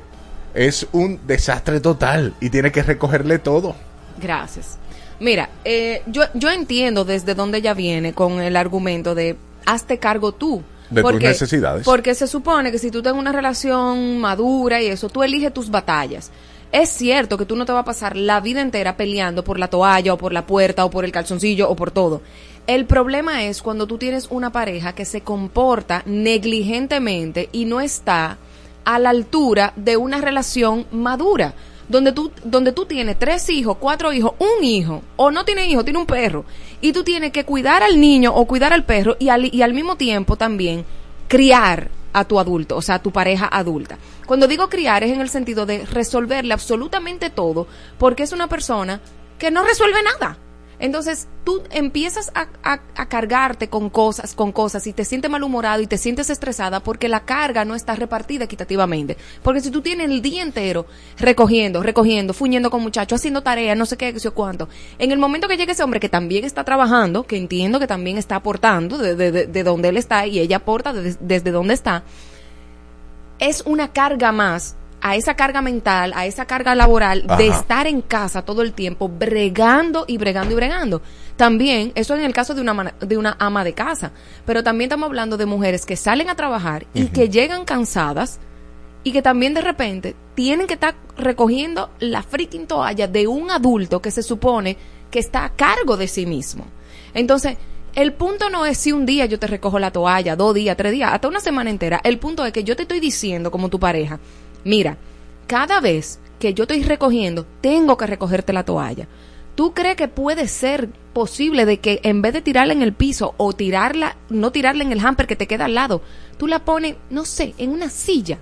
es 0.54 0.86
un 0.92 1.20
desastre 1.26 1.80
total 1.80 2.34
y 2.40 2.50
tiene 2.50 2.70
que 2.70 2.82
recogerle 2.82 3.38
todo. 3.38 3.74
Gracias. 4.20 4.78
Mira, 5.20 5.50
eh, 5.64 6.02
yo, 6.06 6.22
yo 6.34 6.50
entiendo 6.50 7.04
desde 7.04 7.34
dónde 7.34 7.58
ella 7.58 7.74
viene 7.74 8.12
con 8.12 8.40
el 8.40 8.56
argumento 8.56 9.14
de 9.14 9.36
hazte 9.66 9.98
cargo 9.98 10.32
tú. 10.32 10.62
De 10.90 11.00
tus 11.00 11.14
necesidades. 11.14 11.84
Porque 11.84 12.14
se 12.14 12.26
supone 12.26 12.70
que 12.70 12.78
si 12.78 12.90
tú 12.90 13.00
tienes 13.00 13.18
una 13.18 13.32
relación 13.32 14.18
madura 14.18 14.82
y 14.82 14.88
eso, 14.88 15.08
tú 15.08 15.22
eliges 15.22 15.54
tus 15.54 15.70
batallas. 15.70 16.30
Es 16.72 16.88
cierto 16.88 17.36
que 17.36 17.44
tú 17.44 17.54
no 17.54 17.66
te 17.66 17.72
vas 17.72 17.82
a 17.82 17.84
pasar 17.84 18.16
la 18.16 18.40
vida 18.40 18.62
entera 18.62 18.96
peleando 18.96 19.44
por 19.44 19.58
la 19.58 19.68
toalla 19.68 20.14
o 20.14 20.16
por 20.16 20.32
la 20.32 20.46
puerta 20.46 20.86
o 20.86 20.90
por 20.90 21.04
el 21.04 21.12
calzoncillo 21.12 21.68
o 21.68 21.76
por 21.76 21.90
todo. 21.90 22.22
El 22.66 22.86
problema 22.86 23.44
es 23.44 23.60
cuando 23.60 23.86
tú 23.86 23.98
tienes 23.98 24.26
una 24.30 24.52
pareja 24.52 24.94
que 24.94 25.04
se 25.04 25.20
comporta 25.20 26.02
negligentemente 26.06 27.50
y 27.52 27.66
no 27.66 27.82
está 27.82 28.38
a 28.86 28.98
la 28.98 29.10
altura 29.10 29.74
de 29.76 29.98
una 29.98 30.22
relación 30.22 30.86
madura. 30.90 31.52
Donde 31.90 32.12
tú, 32.12 32.32
donde 32.42 32.72
tú 32.72 32.86
tienes 32.86 33.18
tres 33.18 33.50
hijos, 33.50 33.76
cuatro 33.78 34.10
hijos, 34.14 34.32
un 34.38 34.64
hijo, 34.64 35.02
o 35.16 35.30
no 35.30 35.44
tiene 35.44 35.66
hijo, 35.66 35.84
tiene 35.84 35.98
un 35.98 36.06
perro, 36.06 36.46
y 36.80 36.92
tú 36.92 37.04
tienes 37.04 37.32
que 37.32 37.44
cuidar 37.44 37.82
al 37.82 38.00
niño 38.00 38.32
o 38.34 38.46
cuidar 38.46 38.72
al 38.72 38.84
perro 38.84 39.16
y 39.18 39.28
al, 39.28 39.54
y 39.54 39.60
al 39.60 39.74
mismo 39.74 39.96
tiempo 39.96 40.36
también 40.36 40.86
criar 41.28 41.90
a 42.12 42.24
tu 42.24 42.38
adulto, 42.38 42.76
o 42.76 42.82
sea, 42.82 42.96
a 42.96 43.02
tu 43.02 43.10
pareja 43.10 43.48
adulta. 43.50 43.98
Cuando 44.26 44.46
digo 44.46 44.68
criar 44.68 45.02
es 45.04 45.12
en 45.12 45.20
el 45.20 45.28
sentido 45.28 45.66
de 45.66 45.84
resolverle 45.86 46.52
absolutamente 46.52 47.30
todo, 47.30 47.66
porque 47.98 48.22
es 48.22 48.32
una 48.32 48.48
persona 48.48 49.00
que 49.38 49.50
no 49.50 49.64
resuelve 49.64 50.02
nada. 50.02 50.38
Entonces 50.82 51.28
tú 51.44 51.62
empiezas 51.70 52.32
a, 52.34 52.48
cargarte 53.06 53.68
con 53.68 53.88
cosas, 53.88 54.34
con 54.34 54.50
cosas 54.50 54.84
y 54.88 54.92
te 54.92 55.04
sientes 55.04 55.30
malhumorado 55.30 55.80
y 55.80 55.86
te 55.86 55.96
sientes 55.96 56.28
estresada 56.28 56.80
porque 56.80 57.08
la 57.08 57.20
carga 57.20 57.64
no 57.64 57.76
está 57.76 57.94
repartida 57.94 58.44
equitativamente. 58.46 59.16
Porque 59.44 59.60
si 59.60 59.70
tú 59.70 59.80
tienes 59.80 60.10
el 60.10 60.20
día 60.20 60.42
entero 60.42 60.86
recogiendo, 61.18 61.84
recogiendo, 61.84 62.34
fuñendo 62.34 62.68
con 62.68 62.82
muchachos, 62.82 63.20
haciendo 63.20 63.44
tareas, 63.44 63.78
no 63.78 63.86
sé 63.86 63.96
qué, 63.96 64.12
qué 64.12 64.18
sé 64.18 64.32
cuánto, 64.32 64.68
en 64.98 65.12
el 65.12 65.20
momento 65.20 65.46
que 65.46 65.56
llegue 65.56 65.70
ese 65.70 65.84
hombre 65.84 66.00
que 66.00 66.08
también 66.08 66.44
está 66.44 66.64
trabajando, 66.64 67.22
que 67.28 67.36
entiendo 67.36 67.78
que 67.78 67.86
también 67.86 68.18
está 68.18 68.34
aportando 68.34 68.98
de- 68.98 69.14
de- 69.14 69.46
de 69.46 69.62
donde 69.62 69.90
él 69.90 69.96
está 69.96 70.26
y 70.26 70.40
ella 70.40 70.56
aporta 70.56 70.92
de- 70.92 71.16
desde 71.20 71.52
donde 71.52 71.74
está, 71.74 72.02
es 73.38 73.62
una 73.66 73.92
carga 73.92 74.32
más 74.32 74.74
a 75.02 75.16
esa 75.16 75.34
carga 75.34 75.60
mental, 75.60 76.12
a 76.14 76.26
esa 76.26 76.46
carga 76.46 76.74
laboral 76.76 77.26
de 77.36 77.48
estar 77.48 77.86
en 77.88 78.00
casa 78.00 78.42
todo 78.42 78.62
el 78.62 78.72
tiempo 78.72 79.08
bregando 79.08 80.04
y 80.06 80.16
bregando 80.16 80.52
y 80.52 80.56
bregando. 80.56 81.02
También, 81.36 81.90
eso 81.96 82.14
en 82.14 82.22
el 82.22 82.32
caso 82.32 82.54
de 82.54 82.60
una, 82.60 82.94
de 83.00 83.16
una 83.18 83.36
ama 83.40 83.64
de 83.64 83.74
casa, 83.74 84.12
pero 84.46 84.62
también 84.62 84.88
estamos 84.88 85.08
hablando 85.08 85.36
de 85.36 85.44
mujeres 85.44 85.84
que 85.84 85.96
salen 85.96 86.30
a 86.30 86.36
trabajar 86.36 86.86
y 86.94 87.06
que 87.06 87.28
llegan 87.28 87.64
cansadas 87.64 88.38
y 89.02 89.10
que 89.10 89.22
también 89.22 89.54
de 89.54 89.60
repente 89.60 90.14
tienen 90.36 90.68
que 90.68 90.74
estar 90.74 90.94
recogiendo 91.16 91.90
la 91.98 92.22
freaking 92.22 92.68
toalla 92.68 93.08
de 93.08 93.26
un 93.26 93.50
adulto 93.50 94.00
que 94.00 94.12
se 94.12 94.22
supone 94.22 94.76
que 95.10 95.18
está 95.18 95.44
a 95.44 95.50
cargo 95.50 95.96
de 95.96 96.06
sí 96.06 96.26
mismo. 96.26 96.64
Entonces, 97.12 97.56
el 97.94 98.14
punto 98.14 98.48
no 98.48 98.64
es 98.64 98.78
si 98.78 98.92
un 98.92 99.04
día 99.04 99.26
yo 99.26 99.38
te 99.38 99.46
recojo 99.46 99.78
la 99.78 99.90
toalla, 99.90 100.34
dos 100.36 100.54
días, 100.54 100.76
tres 100.76 100.92
días, 100.92 101.12
hasta 101.12 101.28
una 101.28 101.40
semana 101.40 101.68
entera. 101.68 102.00
El 102.04 102.18
punto 102.18 102.46
es 102.46 102.52
que 102.52 102.64
yo 102.64 102.74
te 102.74 102.82
estoy 102.82 103.00
diciendo 103.00 103.50
como 103.50 103.68
tu 103.68 103.78
pareja, 103.78 104.18
mira, 104.64 104.96
cada 105.46 105.80
vez 105.80 106.18
que 106.38 106.54
yo 106.54 106.64
estoy 106.64 106.82
recogiendo, 106.82 107.46
tengo 107.60 107.96
que 107.96 108.06
recogerte 108.06 108.52
la 108.52 108.64
toalla. 108.64 109.06
¿Tú 109.54 109.74
crees 109.74 109.96
que 109.96 110.08
puede 110.08 110.48
ser 110.48 110.88
posible 111.12 111.66
de 111.66 111.78
que 111.78 112.00
en 112.04 112.22
vez 112.22 112.32
de 112.32 112.40
tirarla 112.40 112.72
en 112.72 112.82
el 112.82 112.94
piso 112.94 113.34
o 113.36 113.52
tirarla, 113.52 114.16
no 114.30 114.50
tirarla 114.50 114.82
en 114.82 114.92
el 114.92 115.00
hamper 115.04 115.26
que 115.26 115.36
te 115.36 115.46
queda 115.46 115.66
al 115.66 115.74
lado, 115.74 116.00
tú 116.38 116.46
la 116.46 116.64
pones, 116.64 116.96
no 117.10 117.24
sé, 117.26 117.54
en 117.58 117.70
una 117.70 117.90
silla 117.90 118.38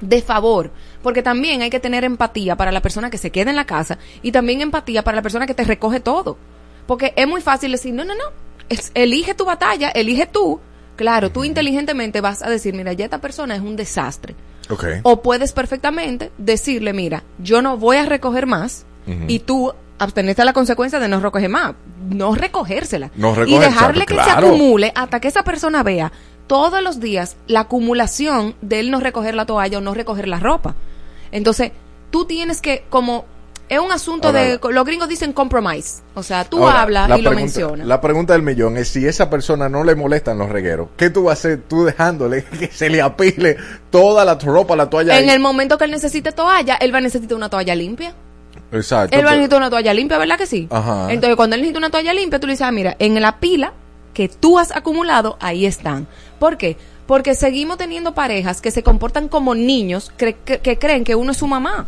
de 0.00 0.22
favor, 0.22 0.70
porque 1.02 1.22
también 1.22 1.60
hay 1.60 1.68
que 1.68 1.78
tener 1.78 2.04
empatía 2.04 2.56
para 2.56 2.72
la 2.72 2.80
persona 2.80 3.10
que 3.10 3.18
se 3.18 3.30
queda 3.30 3.50
en 3.50 3.56
la 3.56 3.66
casa 3.66 3.98
y 4.22 4.32
también 4.32 4.62
empatía 4.62 5.04
para 5.04 5.16
la 5.16 5.22
persona 5.22 5.46
que 5.46 5.52
te 5.54 5.64
recoge 5.64 6.00
todo. 6.00 6.38
Porque 6.86 7.12
es 7.16 7.28
muy 7.28 7.42
fácil 7.42 7.72
decir, 7.72 7.92
no, 7.92 8.04
no, 8.06 8.14
no, 8.14 8.24
es- 8.70 8.90
elige 8.94 9.34
tu 9.34 9.44
batalla, 9.44 9.90
elige 9.90 10.26
tú. 10.26 10.58
Claro, 10.96 11.30
tú 11.30 11.44
inteligentemente 11.44 12.22
vas 12.22 12.42
a 12.42 12.48
decir, 12.48 12.74
mira, 12.74 12.94
ya 12.94 13.04
esta 13.04 13.20
persona 13.20 13.54
es 13.54 13.60
un 13.60 13.76
desastre. 13.76 14.34
O 15.02 15.22
puedes 15.22 15.52
perfectamente 15.52 16.30
decirle, 16.38 16.92
mira, 16.92 17.24
yo 17.38 17.62
no 17.62 17.76
voy 17.76 17.96
a 17.96 18.06
recoger 18.06 18.46
más 18.46 18.86
y 19.26 19.40
tú 19.40 19.72
abstenerte 19.98 20.42
a 20.42 20.44
la 20.44 20.52
consecuencia 20.52 21.00
de 21.00 21.08
no 21.08 21.20
recoger 21.20 21.48
más, 21.48 21.74
no 22.08 22.34
recogérsela. 22.34 23.10
No 23.16 23.32
y 23.32 23.34
recoger, 23.34 23.60
dejarle 23.60 24.04
exacto, 24.04 24.24
que 24.24 24.30
se 24.30 24.46
acumule 24.46 24.92
hasta 24.94 25.20
que 25.20 25.28
esa 25.28 25.42
persona 25.42 25.82
vea 25.82 26.12
todos 26.46 26.82
los 26.82 27.00
días 27.00 27.36
la 27.46 27.60
acumulación 27.60 28.54
de 28.60 28.80
él 28.80 28.90
no 28.90 29.00
recoger 29.00 29.34
la 29.34 29.46
toalla 29.46 29.78
o 29.78 29.80
no 29.80 29.94
recoger 29.94 30.26
la 30.26 30.40
ropa. 30.40 30.74
Entonces, 31.32 31.72
tú 32.10 32.24
tienes 32.24 32.60
que, 32.60 32.84
como, 32.88 33.24
es 33.70 33.78
un 33.78 33.92
asunto 33.92 34.28
Ahora, 34.28 34.40
de, 34.40 34.60
los 34.72 34.84
gringos 34.84 35.08
dicen 35.08 35.32
compromise. 35.32 36.02
O 36.14 36.24
sea, 36.24 36.44
tú 36.44 36.64
Ahora, 36.64 36.82
hablas 36.82 37.08
la 37.08 37.18
y 37.18 37.22
lo 37.22 37.30
mencionas. 37.30 37.86
La 37.86 38.00
pregunta 38.00 38.32
del 38.32 38.42
millón 38.42 38.76
es 38.76 38.88
si 38.88 39.06
esa 39.06 39.30
persona 39.30 39.68
no 39.68 39.84
le 39.84 39.94
molestan 39.94 40.38
los 40.38 40.48
regueros, 40.50 40.88
¿qué 40.96 41.08
tú 41.08 41.22
vas 41.24 41.38
a 41.38 41.38
hacer 41.38 41.62
tú 41.68 41.84
dejándole 41.84 42.42
que 42.58 42.66
se 42.66 42.90
le 42.90 43.00
apile 43.00 43.56
toda 43.90 44.24
la 44.24 44.34
ropa, 44.34 44.74
la 44.74 44.90
toalla? 44.90 45.16
En 45.16 45.28
ahí? 45.28 45.30
el 45.36 45.40
momento 45.40 45.78
que 45.78 45.84
él 45.84 45.92
necesite 45.92 46.32
toalla, 46.32 46.74
él 46.80 46.92
va 46.92 46.98
a 46.98 47.00
necesitar 47.00 47.36
una 47.36 47.48
toalla 47.48 47.76
limpia. 47.76 48.12
Exacto. 48.72 49.16
Él 49.16 49.24
va 49.24 49.30
a 49.30 49.34
necesitar 49.34 49.58
una 49.58 49.70
toalla 49.70 49.94
limpia, 49.94 50.18
¿verdad 50.18 50.36
que 50.36 50.46
sí? 50.46 50.66
Ajá. 50.68 51.06
Entonces, 51.12 51.36
cuando 51.36 51.54
él 51.54 51.62
necesita 51.62 51.78
una 51.78 51.90
toalla 51.90 52.12
limpia, 52.12 52.40
tú 52.40 52.48
le 52.48 52.54
dices, 52.54 52.66
ah, 52.66 52.72
mira, 52.72 52.96
en 52.98 53.20
la 53.22 53.38
pila 53.38 53.72
que 54.14 54.28
tú 54.28 54.58
has 54.58 54.74
acumulado, 54.74 55.36
ahí 55.38 55.64
están. 55.64 56.08
¿Por 56.40 56.56
qué? 56.56 56.76
Porque 57.06 57.36
seguimos 57.36 57.78
teniendo 57.78 58.14
parejas 58.14 58.60
que 58.60 58.72
se 58.72 58.82
comportan 58.82 59.28
como 59.28 59.54
niños 59.54 60.10
que 60.16 60.78
creen 60.80 61.04
que 61.04 61.14
uno 61.14 61.30
es 61.30 61.38
su 61.38 61.46
mamá. 61.46 61.86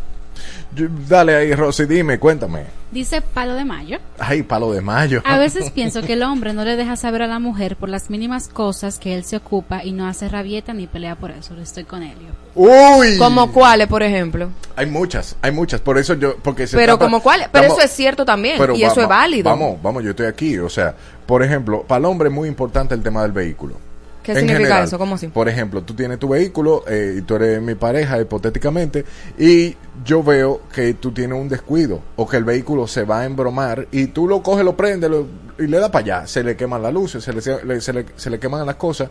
Dale 1.07 1.35
ahí, 1.35 1.53
Rosy, 1.53 1.85
dime, 1.85 2.17
cuéntame. 2.19 2.63
Dice 2.91 3.21
Palo 3.21 3.55
de 3.55 3.65
Mayo. 3.65 3.97
Ay, 4.19 4.43
palo 4.43 4.71
de 4.71 4.81
mayo. 4.81 5.21
A 5.25 5.37
veces 5.39 5.71
pienso 5.71 6.01
que 6.03 6.13
el 6.13 6.21
hombre 6.23 6.53
no 6.53 6.63
le 6.63 6.75
deja 6.75 6.95
saber 6.95 7.23
a 7.23 7.27
la 7.27 7.39
mujer 7.39 7.75
por 7.75 7.89
las 7.89 8.09
mínimas 8.11 8.47
cosas 8.47 8.99
que 8.99 9.15
él 9.15 9.23
se 9.23 9.35
ocupa 9.37 9.83
y 9.83 9.91
no 9.93 10.07
hace 10.07 10.29
rabieta 10.29 10.73
ni 10.73 10.85
pelea 10.85 11.15
por 11.15 11.31
eso. 11.31 11.55
Estoy 11.59 11.85
con 11.85 12.03
Helio. 12.03 12.29
Uy. 12.55 13.17
Como 13.17 13.51
cuáles, 13.51 13.87
por 13.87 14.03
ejemplo. 14.03 14.49
Hay 14.75 14.85
muchas, 14.85 15.35
hay 15.41 15.51
muchas, 15.51 15.81
por 15.81 15.97
eso 15.97 16.13
yo, 16.13 16.35
porque 16.37 16.67
se 16.67 16.77
Pero 16.77 16.93
trata- 16.97 17.05
como 17.05 17.21
cuáles. 17.23 17.47
Pero 17.51 17.63
Vamos- 17.63 17.77
eso 17.79 17.85
es 17.87 17.91
cierto 17.93 18.25
también. 18.25 18.57
pero 18.59 18.75
y 18.75 18.81
va- 18.83 18.87
eso 18.89 19.01
es 19.01 19.07
válido. 19.07 19.49
Vamos, 19.49 19.81
vamos, 19.81 20.03
yo 20.03 20.11
estoy 20.11 20.27
aquí, 20.27 20.57
o 20.59 20.69
sea, 20.69 20.93
por 21.25 21.41
ejemplo, 21.43 21.83
para 21.87 21.99
el 21.99 22.05
hombre 22.05 22.29
es 22.29 22.33
muy 22.35 22.47
importante 22.47 22.93
el 22.93 23.01
tema 23.01 23.23
del 23.23 23.31
vehículo. 23.31 23.75
¿Qué 24.23 24.31
En 24.31 24.37
significa 24.39 24.59
general. 24.63 24.83
eso? 24.85 24.97
¿Cómo 24.97 25.15
así? 25.15 25.27
Por 25.27 25.49
ejemplo, 25.49 25.83
tú 25.83 25.93
tienes 25.93 26.17
tu 26.17 26.29
vehículo 26.29 26.83
eh, 26.87 27.17
y 27.17 27.21
tú 27.23 27.35
eres 27.35 27.61
mi 27.61 27.75
pareja, 27.75 28.19
hipotéticamente, 28.19 29.03
y 29.37 29.75
yo 30.05 30.23
veo 30.23 30.61
que 30.73 30.93
tú 30.95 31.11
tienes 31.11 31.37
un 31.37 31.49
descuido 31.49 32.01
o 32.15 32.27
que 32.27 32.37
el 32.37 32.43
vehículo 32.45 32.87
se 32.87 33.03
va 33.03 33.19
a 33.19 33.25
embromar 33.25 33.87
y 33.91 34.07
tú 34.07 34.27
lo 34.27 34.41
coges, 34.41 34.63
lo 34.65 34.75
prendes 34.77 35.09
lo- 35.11 35.27
y 35.59 35.67
le 35.67 35.77
das 35.77 35.89
para 35.89 36.03
allá. 36.19 36.27
Se 36.27 36.43
le 36.43 36.55
queman 36.55 36.81
las 36.81 36.93
luces, 36.93 37.23
se 37.23 37.33
le, 37.33 37.41
se 37.41 37.63
le- 37.63 37.81
se 37.81 37.93
le- 37.93 38.05
se 38.15 38.29
le 38.29 38.39
queman 38.39 38.65
las 38.65 38.75
cosas. 38.77 39.09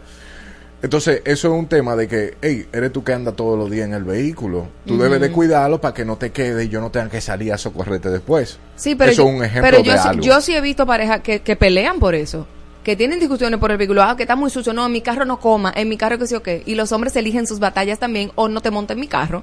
Entonces, 0.82 1.22
eso 1.24 1.46
es 1.48 1.54
un 1.54 1.68
tema 1.68 1.94
de 1.94 2.08
que, 2.08 2.34
hey, 2.42 2.66
eres 2.72 2.92
tú 2.92 3.04
que 3.04 3.12
andas 3.12 3.36
todos 3.36 3.56
los 3.56 3.70
días 3.70 3.86
en 3.86 3.94
el 3.94 4.02
vehículo. 4.02 4.66
Tú 4.84 4.98
debes 4.98 5.20
de 5.20 5.30
cuidarlo 5.30 5.80
para 5.80 5.94
que 5.94 6.04
no 6.04 6.16
te 6.16 6.32
quede 6.32 6.64
y 6.64 6.68
yo 6.68 6.80
no 6.80 6.90
tenga 6.90 7.08
que 7.08 7.20
salir 7.20 7.52
a 7.52 7.58
socorrerte 7.58 8.08
después. 8.10 8.58
Sí, 8.74 8.96
pero, 8.96 9.12
eso 9.12 9.22
yo, 9.22 9.28
es 9.28 9.34
un 9.36 9.44
ejemplo 9.44 9.70
pero 9.70 9.82
yo, 9.84 9.92
de 9.92 9.98
algo. 10.00 10.22
yo 10.24 10.40
sí 10.40 10.56
he 10.56 10.60
visto 10.60 10.84
parejas 10.84 11.20
que, 11.20 11.40
que 11.40 11.54
pelean 11.54 12.00
por 12.00 12.16
eso. 12.16 12.48
Que 12.84 12.96
tienen 12.96 13.18
discusiones 13.20 13.60
por 13.60 13.70
el 13.70 13.76
vehículo, 13.76 14.02
ah, 14.02 14.16
que 14.16 14.22
está 14.24 14.36
muy 14.36 14.50
sucio, 14.50 14.72
no, 14.72 14.84
en 14.86 14.92
mi 14.92 15.00
carro 15.00 15.24
no 15.24 15.38
coma, 15.38 15.72
en 15.74 15.88
mi 15.88 15.96
carro 15.96 16.18
que 16.18 16.26
sí 16.26 16.34
o 16.34 16.42
qué, 16.42 16.62
y 16.66 16.74
los 16.74 16.90
hombres 16.92 17.14
eligen 17.16 17.46
sus 17.46 17.58
batallas 17.60 17.98
también, 17.98 18.32
o 18.34 18.48
no 18.48 18.60
te 18.60 18.70
monta 18.70 18.94
en 18.94 19.00
mi 19.00 19.06
carro. 19.08 19.42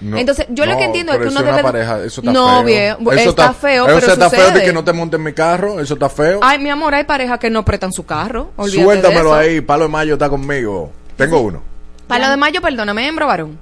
No, 0.00 0.18
Entonces, 0.18 0.46
yo 0.50 0.66
lo 0.66 0.76
que 0.76 0.84
entiendo 0.84 1.12
es 1.12 1.18
que 1.18 1.28
uno 1.28 1.40
eso 1.40 1.42
debe... 1.50 1.62
pareja, 1.62 2.04
eso 2.04 2.20
está 2.20 2.30
no, 2.32 2.56
feo. 2.56 2.64
bien, 2.64 2.96
Eso 3.18 3.30
está, 3.30 3.52
feo, 3.54 3.86
eso 3.86 3.98
pero 3.98 4.12
está 4.12 4.28
feo 4.28 4.40
de 4.40 4.46
sucede. 4.48 4.64
que 4.66 4.72
no 4.74 4.84
te 4.84 4.92
monte 4.92 5.16
en 5.16 5.22
mi 5.22 5.32
carro, 5.32 5.80
eso 5.80 5.94
está 5.94 6.10
feo. 6.10 6.40
Ay, 6.42 6.58
mi 6.58 6.68
amor, 6.68 6.94
hay 6.94 7.04
parejas 7.04 7.38
que 7.38 7.48
no 7.48 7.64
prestan 7.64 7.92
su 7.94 8.04
carro, 8.04 8.50
olvídate 8.56 8.78
de 8.78 8.84
Suéltamelo 8.84 9.30
eso. 9.30 9.34
ahí, 9.34 9.60
Palo 9.62 9.84
de 9.84 9.88
Mayo 9.90 10.12
está 10.14 10.28
conmigo. 10.28 10.92
Tengo 11.16 11.40
uno. 11.40 11.62
Palo 12.06 12.28
de 12.28 12.36
mayo, 12.36 12.60
perdóname, 12.60 13.08
hembro 13.08 13.26
varón. 13.26 13.58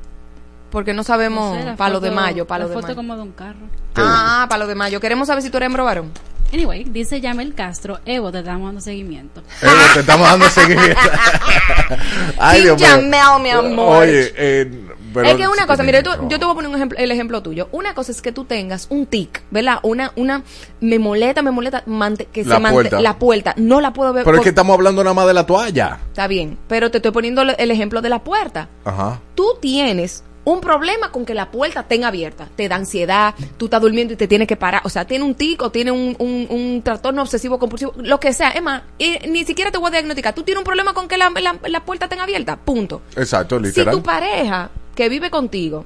Porque 0.70 0.92
no 0.92 1.05
sabemos 1.05 1.55
No 1.55 1.61
sé, 1.61 1.66
la 1.66 1.76
palo 1.76 2.01
de 2.01 2.11
mayo, 2.11 2.47
palo 2.47 2.64
la 2.64 2.68
de 2.68 2.74
foto 2.74 2.86
mayo. 2.88 2.97
como 2.97 3.16
de 3.16 3.22
un 3.22 3.30
carro. 3.32 3.61
Ah, 3.95 4.47
palo 4.51 4.66
de 4.66 4.74
mayo. 4.74 5.01
Queremos 5.01 5.28
saber 5.28 5.42
si 5.42 5.51
tú 5.51 5.57
eres 5.59 5.68
hembro 5.68 5.84
varón. 5.84 6.11
Anyway, 6.55 6.85
dice 6.85 7.21
Yamel 7.21 7.53
Castro, 7.53 7.99
Evo, 8.07 8.31
te 8.31 8.39
estamos 8.39 8.69
dando 8.69 8.81
seguimiento. 8.81 9.43
Evo, 9.61 9.73
te 9.93 10.01
estamos 10.01 10.29
dando 10.31 10.49
seguimiento. 10.49 11.01
Ay, 12.39 12.63
Dios 12.63 12.79
mío. 12.81 12.89
Yamel, 12.89 13.43
mi 13.43 13.51
amor. 13.51 14.03
Oye, 14.05 14.33
eh, 14.37 14.71
pero- 15.13 15.29
es 15.29 15.35
que 15.35 15.49
una 15.49 15.67
cosa, 15.67 15.83
mira, 15.83 16.01
tú- 16.05 16.11
yo 16.29 16.39
te 16.39 16.45
voy 16.45 16.53
a 16.53 16.55
poner 16.55 16.69
un 16.71 16.77
ejemplo, 16.77 16.97
el 16.99 17.11
ejemplo 17.11 17.43
tuyo. 17.43 17.69
Una 17.73 17.95
cosa 17.95 18.13
es 18.13 18.23
que 18.23 18.31
tú 18.31 18.45
tengas 18.45 18.87
un 18.91 19.07
tic, 19.07 19.43
¿verdad? 19.51 19.81
Una, 19.83 20.13
una, 20.15 20.45
me 20.81 21.01
molesta, 21.01 21.43
me 21.43 21.51
molesta, 21.51 21.83
mante- 21.87 22.27
que 22.27 22.45
La 22.45 22.57
se 22.57 22.61
mante- 22.63 22.73
puerta. 22.75 23.01
la 23.01 23.19
puerta. 23.19 23.55
No 23.57 23.81
la 23.81 23.93
puedo 23.93 24.13
ver. 24.13 24.25
Pero 24.25 24.37
es 24.37 24.43
que 24.45 24.51
estamos 24.51 24.75
hablando 24.75 25.03
nada 25.03 25.15
más 25.15 25.27
de 25.27 25.35
la 25.35 25.47
toalla. 25.47 25.99
Está 26.09 26.29
bien, 26.29 26.57
pero 26.69 26.89
te 26.93 26.99
estoy 26.99 27.11
poniendo 27.11 27.43
el 27.43 27.57
el 27.59 27.71
ejemplo 27.73 28.01
de 28.01 28.11
la 28.11 28.23
puerta. 28.23 28.69
Ajá. 28.85 29.21
Tú 29.35 29.55
tienes 29.61 30.23
un 30.45 30.61
problema 30.61 31.11
con 31.11 31.24
que 31.24 31.34
la 31.34 31.51
puerta 31.51 31.82
tenga 31.84 32.09
abierta. 32.09 32.49
Te 32.55 32.68
da 32.68 32.76
ansiedad, 32.76 33.34
tú 33.57 33.64
estás 33.66 33.80
durmiendo 33.80 34.12
y 34.12 34.16
te 34.16 34.28
tienes 34.28 34.47
que 34.47 34.57
parar. 34.57 34.82
O 34.84 34.88
sea, 34.88 35.07
tiene 35.07 35.24
un 35.24 35.34
tic 35.34 35.62
o 35.62 35.70
tiene 35.70 35.90
un, 35.90 36.14
un, 36.18 36.47
un 36.51 36.82
trastorno 36.82 37.22
obsesivo 37.22 37.59
compulsivo, 37.59 37.95
lo 37.97 38.20
que 38.20 38.32
sea. 38.32 38.51
Es 38.51 38.62
más, 38.62 38.82
y 38.99 39.18
ni 39.28 39.45
siquiera 39.45 39.70
te 39.70 39.78
voy 39.78 39.88
a 39.88 39.92
diagnosticar. 39.92 40.34
Tú 40.34 40.42
tienes 40.42 40.59
un 40.59 40.64
problema 40.64 40.92
con 40.92 41.09
que 41.09 41.16
la, 41.16 41.30
la, 41.30 41.57
la 41.66 41.84
puerta 41.84 42.09
tenga 42.09 42.24
abierta. 42.24 42.57
Punto. 42.57 43.01
Exacto, 43.16 43.59
Si 43.59 43.64
literal. 43.66 43.95
tu 43.95 44.03
pareja 44.03 44.70
que 44.95 45.09
vive 45.09 45.30
contigo 45.30 45.84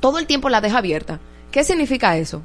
todo 0.00 0.18
el 0.18 0.26
tiempo 0.26 0.48
la 0.50 0.60
deja 0.60 0.78
abierta, 0.78 1.20
¿qué 1.50 1.64
significa 1.64 2.16
eso? 2.18 2.42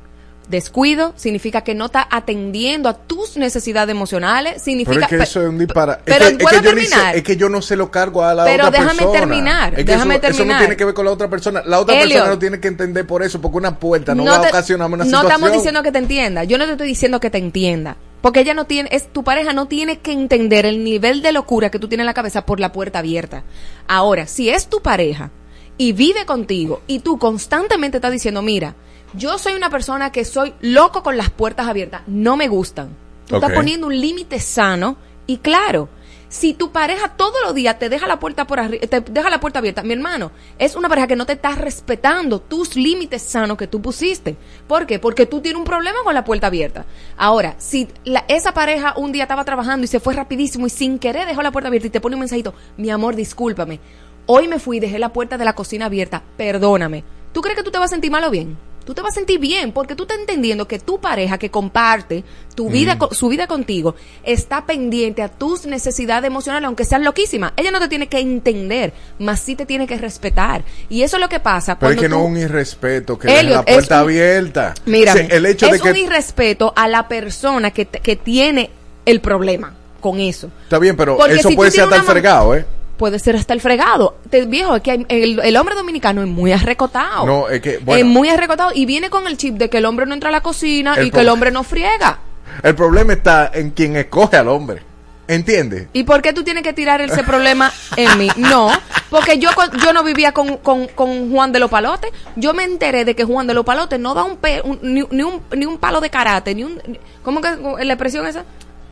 Descuido 0.50 1.14
significa 1.16 1.62
que 1.62 1.76
no 1.76 1.86
está 1.86 2.08
atendiendo 2.10 2.90
a 2.90 2.96
tus 2.96 3.38
necesidades 3.38 3.92
emocionales, 3.92 4.62
significa 4.64 4.94
Pero 4.96 5.02
es 5.06 5.08
que 5.10 5.24
eso 5.24 5.42
es 5.44 5.48
un 5.48 5.60
disparate. 5.60 6.02
pero 6.06 6.26
es 6.26 6.32
que, 6.32 6.36
es 6.38 6.44
¿puedo 6.44 6.62
que 6.62 6.68
yo 6.68 6.74
ni 6.76 6.82
sé- 6.82 6.90
terminar? 6.90 7.16
es 7.16 7.24
que 7.24 7.38
yo 7.38 7.50
no 7.50 7.62
se 7.62 7.76
lo 7.76 7.92
cargo 7.92 8.24
a 8.24 8.34
la 8.34 8.46
Pero 8.46 8.68
otra 8.68 8.80
déjame 8.80 8.98
persona. 8.98 9.20
terminar, 9.20 9.70
Es 9.74 9.78
que 9.78 9.84
déjame 9.92 10.16
eso, 10.16 10.22
Eso 10.26 10.32
no 10.32 10.38
terminar. 10.38 10.60
tiene 10.60 10.76
que 10.78 10.86
ver 10.86 10.94
con 10.96 11.06
la 11.06 11.12
otra 11.12 11.30
persona. 11.30 11.62
La 11.66 11.80
otra 11.80 11.96
Elliot. 11.96 12.10
persona 12.14 12.34
no 12.34 12.40
tiene 12.40 12.60
que 12.60 12.68
entender 12.68 13.06
por 13.06 13.22
eso, 13.22 13.40
porque 13.40 13.58
una 13.58 13.78
puerta 13.78 14.16
no, 14.16 14.26
va 14.26 14.38
a 14.38 14.42
ocasionarme 14.42 14.96
una 14.96 15.04
no 15.04 15.10
situación. 15.10 15.32
estamos 15.32 15.52
diciendo 15.54 15.84
que 15.84 15.92
te 15.92 16.00
entienda. 16.00 16.44
Yo 16.46 16.58
no 16.58 16.66
te 16.66 16.72
estoy 16.72 16.88
diciendo 16.88 17.20
que 17.20 17.30
te 17.30 17.38
entienda. 17.38 17.98
Porque 18.22 18.40
ella 18.42 18.54
no 18.56 18.66
tiene, 18.66 18.90
es 18.92 19.14
tu 19.14 19.24
pareja 19.24 19.54
no 19.54 19.68
tiene 19.68 20.00
que 20.00 20.12
entender 20.12 20.66
el 20.66 20.84
nivel 20.84 21.22
de 21.22 21.32
locura 21.32 21.70
que 21.70 21.78
tú 21.80 21.88
tienes 21.88 22.02
en 22.04 22.08
la 22.08 22.14
cabeza 22.16 22.46
por 22.46 22.60
la 22.60 22.72
puerta 22.74 23.00
abierta. 23.00 23.44
Ahora, 23.88 24.26
si 24.26 24.50
es 24.50 24.68
tu 24.68 24.82
pareja 24.82 25.30
y 25.78 25.94
vive 25.94 26.26
contigo 26.26 26.82
y 26.88 27.00
tú 27.00 27.18
constantemente 27.20 27.98
estás 28.00 28.12
diciendo, 28.12 28.42
mira, 28.42 28.76
yo 29.14 29.38
soy 29.38 29.54
una 29.54 29.70
persona 29.70 30.12
que 30.12 30.26
soy 30.26 30.54
loco 30.62 31.04
con 31.04 31.18
las 31.18 31.30
puertas 31.30 31.68
abiertas, 31.68 32.02
no 32.08 32.38
me 32.38 32.48
gustan. 32.48 32.90
Tú 33.28 33.36
estás 33.36 33.52
poniendo 33.58 33.88
un 33.88 34.00
límite 34.00 34.40
sano 34.40 34.98
y 35.28 35.38
claro. 35.38 35.90
Si 36.32 36.54
tu 36.54 36.72
pareja 36.72 37.10
todos 37.16 37.38
los 37.44 37.56
días 37.56 37.80
te 37.80 37.90
deja 37.90 38.06
la 38.06 38.20
puerta 38.20 38.46
por 38.46 38.60
arri- 38.60 38.88
te 38.88 39.02
deja 39.02 39.32
la 39.32 39.40
puerta 39.40 39.58
abierta, 39.58 39.82
mi 39.82 39.94
hermano, 39.94 40.32
es 40.60 40.76
una 40.76 40.88
pareja 40.88 41.08
que 41.08 41.16
no 41.16 41.26
te 41.26 41.34
está 41.34 41.54
respetando 41.56 42.40
tus 42.40 42.76
límites 42.76 43.24
sanos 43.24 43.58
que 43.58 43.66
tú 43.66 43.82
pusiste. 43.82 44.36
¿Por 44.68 44.86
qué? 44.86 45.00
Porque 45.00 45.26
tú 45.26 45.42
tienes 45.42 45.58
un 45.58 45.66
problema 45.66 45.98
con 46.04 46.14
la 46.14 46.24
puerta 46.24 46.46
abierta. 46.46 46.86
Ahora, 47.18 47.56
si 47.58 47.88
la- 48.04 48.26
esa 48.28 48.54
pareja 48.54 48.94
un 48.96 49.12
día 49.12 49.24
estaba 49.24 49.44
trabajando 49.44 49.86
y 49.86 49.88
se 49.88 50.00
fue 50.00 50.14
rapidísimo 50.14 50.68
y 50.68 50.70
sin 50.70 51.00
querer 51.00 51.28
dejó 51.28 51.42
la 51.42 51.52
puerta 51.52 51.68
abierta 51.70 51.88
y 51.88 51.92
te 51.92 52.00
pone 52.02 52.16
un 52.16 52.20
mensajito, 52.20 52.54
mi 52.78 52.92
amor, 52.92 53.16
discúlpame. 53.16 53.80
Hoy 54.28 54.48
me 54.48 54.60
fui 54.60 54.78
y 54.78 54.80
dejé 54.80 55.00
la 55.00 55.12
puerta 55.12 55.36
de 55.40 55.46
la 55.46 55.54
cocina 55.54 55.88
abierta, 55.88 56.22
perdóname. 56.38 57.04
¿Tú 57.34 57.42
crees 57.42 57.58
que 57.58 57.64
tú 57.64 57.72
te 57.72 57.80
vas 57.80 57.88
a 57.92 57.96
sentir 57.96 58.12
mal 58.12 58.24
o 58.24 58.30
bien? 58.30 58.56
Tú 58.90 58.96
te 58.96 59.04
vas 59.04 59.12
a 59.12 59.20
sentir 59.20 59.38
bien 59.40 59.72
porque 59.72 59.94
tú 59.94 60.02
estás 60.06 60.18
entendiendo 60.18 60.68
que 60.68 60.80
tu 60.80 61.00
pareja 61.00 61.38
que 61.38 61.52
comparte 61.52 62.24
tu 62.56 62.72
vida, 62.72 62.96
Mm. 62.96 63.14
su 63.14 63.28
vida 63.30 63.46
contigo 63.46 63.94
está 64.24 64.66
pendiente 64.66 65.22
a 65.22 65.28
tus 65.30 65.68
necesidades 65.68 66.26
emocionales, 66.26 66.66
aunque 66.66 66.86
sean 66.86 67.04
loquísimas. 67.04 67.54
Ella 67.56 67.70
no 67.70 67.80
te 67.80 67.88
tiene 67.88 68.08
que 68.08 68.18
entender, 68.18 68.92
más 69.20 69.42
sí 69.42 69.56
te 69.56 69.68
tiene 69.68 69.86
que 69.86 69.96
respetar. 70.00 70.64
Y 70.90 71.04
eso 71.04 71.18
es 71.18 71.22
lo 71.22 71.30
que 71.30 71.40
pasa 71.40 71.78
Pero 71.78 71.92
es 71.92 71.98
cuando 71.98 72.02
que 72.02 72.10
no 72.10 72.24
es 72.26 72.32
un 72.32 72.38
irrespeto, 72.38 73.20
que 73.20 73.28
Elliot, 73.28 73.58
la 73.58 73.72
es 73.72 73.76
puerta 73.76 73.96
un- 73.98 74.02
abierta. 74.02 74.74
Mira, 74.88 75.12
O 75.14 75.18
sea, 75.18 75.26
el 75.28 75.46
hecho 75.46 75.68
es 75.68 75.72
de 75.74 75.80
que 75.82 75.92
un 75.92 75.96
irrespeto 75.98 76.74
a 76.76 76.88
la 76.88 77.08
persona 77.08 77.70
que, 77.70 77.86
que 77.86 78.16
tiene 78.16 78.72
el 79.06 79.22
problema 79.22 79.76
con 80.02 80.20
eso. 80.20 80.50
Está 80.64 80.80
bien, 80.80 80.98
pero 80.98 81.16
Porque 81.16 81.36
eso 81.36 81.50
si 81.50 81.56
puede 81.56 81.70
ser 81.70 81.86
mam- 81.86 82.04
fregado, 82.06 82.56
¿eh? 82.56 82.66
Puede 83.00 83.18
ser 83.18 83.36
hasta 83.38 83.54
el 83.54 83.62
fregado. 83.62 84.18
Te, 84.30 84.46
viejo, 84.46 84.76
es 84.76 84.82
que 84.84 84.92
hay- 84.92 85.06
el, 85.10 85.40
el 85.40 85.58
hombre 85.58 85.74
dominicano 85.74 86.22
es 86.22 86.28
muy 86.28 86.52
arrecotado. 86.52 87.26
No, 87.26 87.50
es 87.50 87.62
que, 87.62 87.76
es 87.76 87.86
bueno, 87.86 88.06
muy 88.10 88.30
arrecotado 88.30 88.72
y 88.76 88.86
viene 88.86 89.10
con 89.10 89.26
el 89.26 89.38
chip 89.38 89.56
de 89.56 89.70
que 89.70 89.78
el 89.78 89.86
hombre 89.86 90.06
no 90.06 90.14
entra 90.14 90.30
a 90.30 90.32
la 90.34 90.42
cocina 90.42 91.02
y 91.02 91.10
que 91.10 91.22
el 91.22 91.30
hombre 91.30 91.50
no 91.50 91.64
friega. 91.64 92.20
el 92.62 92.76
problema 92.76 93.14
está 93.14 93.50
en 93.54 93.72
quien 93.72 93.96
escoge 93.96 94.36
al 94.38 94.50
hombre. 94.50 94.84
¿Entiendes? 95.30 95.88
¿Y 95.94 96.04
por 96.06 96.22
qué 96.24 96.34
tú 96.34 96.44
tienes 96.44 96.64
que 96.64 96.74
tirar 96.74 97.02
ese 97.02 97.24
problema 97.24 97.72
en 97.96 98.18
mí? 98.18 98.30
No, 98.36 98.70
porque 99.12 99.38
yo, 99.38 99.52
yo 99.84 99.94
no 99.94 100.04
vivía 100.04 100.32
con, 100.34 100.58
con, 100.58 100.88
con 100.88 101.32
Juan 101.32 101.52
de 101.52 101.60
los 101.60 101.70
Palotes. 101.70 102.12
Yo 102.36 102.54
me 102.54 102.64
enteré 102.64 103.06
de 103.06 103.16
que 103.16 103.24
Juan 103.26 103.46
de 103.48 103.54
los 103.54 103.64
Palotes 103.64 104.00
no 104.00 104.14
da 104.16 104.24
un, 104.24 104.38
pe- 104.38 104.62
un- 104.64 104.80
ni, 104.82 105.04
ni 105.12 105.22
un 105.24 105.42
ni 105.56 105.66
un 105.68 105.78
palo 105.78 106.02
de 106.02 106.10
karate, 106.10 106.54
ni 106.56 106.64
un... 106.64 106.82
ni- 106.88 107.00
¿Cómo 107.24 107.40
que 107.42 107.50
la 107.86 107.94
expresión 107.94 108.26
esa? 108.28 108.44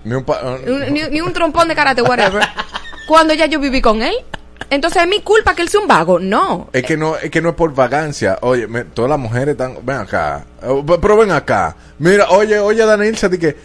Ni 0.04 0.14
un 0.14 0.24
pa- 0.24 0.40
ni 1.12 1.20
un 1.22 1.34
trompón 1.34 1.68
de 1.68 1.76
karate, 1.76 2.02
whatever. 2.04 2.48
Cuando 3.08 3.34
ya 3.34 3.46
yo 3.48 3.60
viví 3.60 3.82
con 3.82 4.02
él. 4.04 4.14
Entonces 4.70 5.02
es 5.04 5.08
mi 5.08 5.22
culpa 5.22 5.56
que 5.56 5.62
él 5.62 5.70
sea 5.70 5.80
un 5.80 5.88
vago. 5.88 6.20
No. 6.20 6.70
Es 6.74 6.84
que 6.84 6.98
no, 6.98 7.16
es 7.16 7.32
que 7.32 7.42
no 7.42 7.50
es 7.50 7.56
por 7.56 7.74
vagancia. 7.74 8.38
Oye, 8.42 8.68
me- 8.68 8.84
todas 8.84 9.10
las 9.10 9.20
mujeres 9.20 9.54
están, 9.54 9.78
ven 9.84 9.98
acá, 9.98 10.46
Eh, 10.62 10.84
pero 11.02 11.16
ven 11.18 11.32
acá. 11.32 11.76
Mira, 12.00 12.28
oye, 12.32 12.60
oye, 12.60 12.86
Daniel, 12.86 13.16
di 13.32 13.38
que 13.38 13.56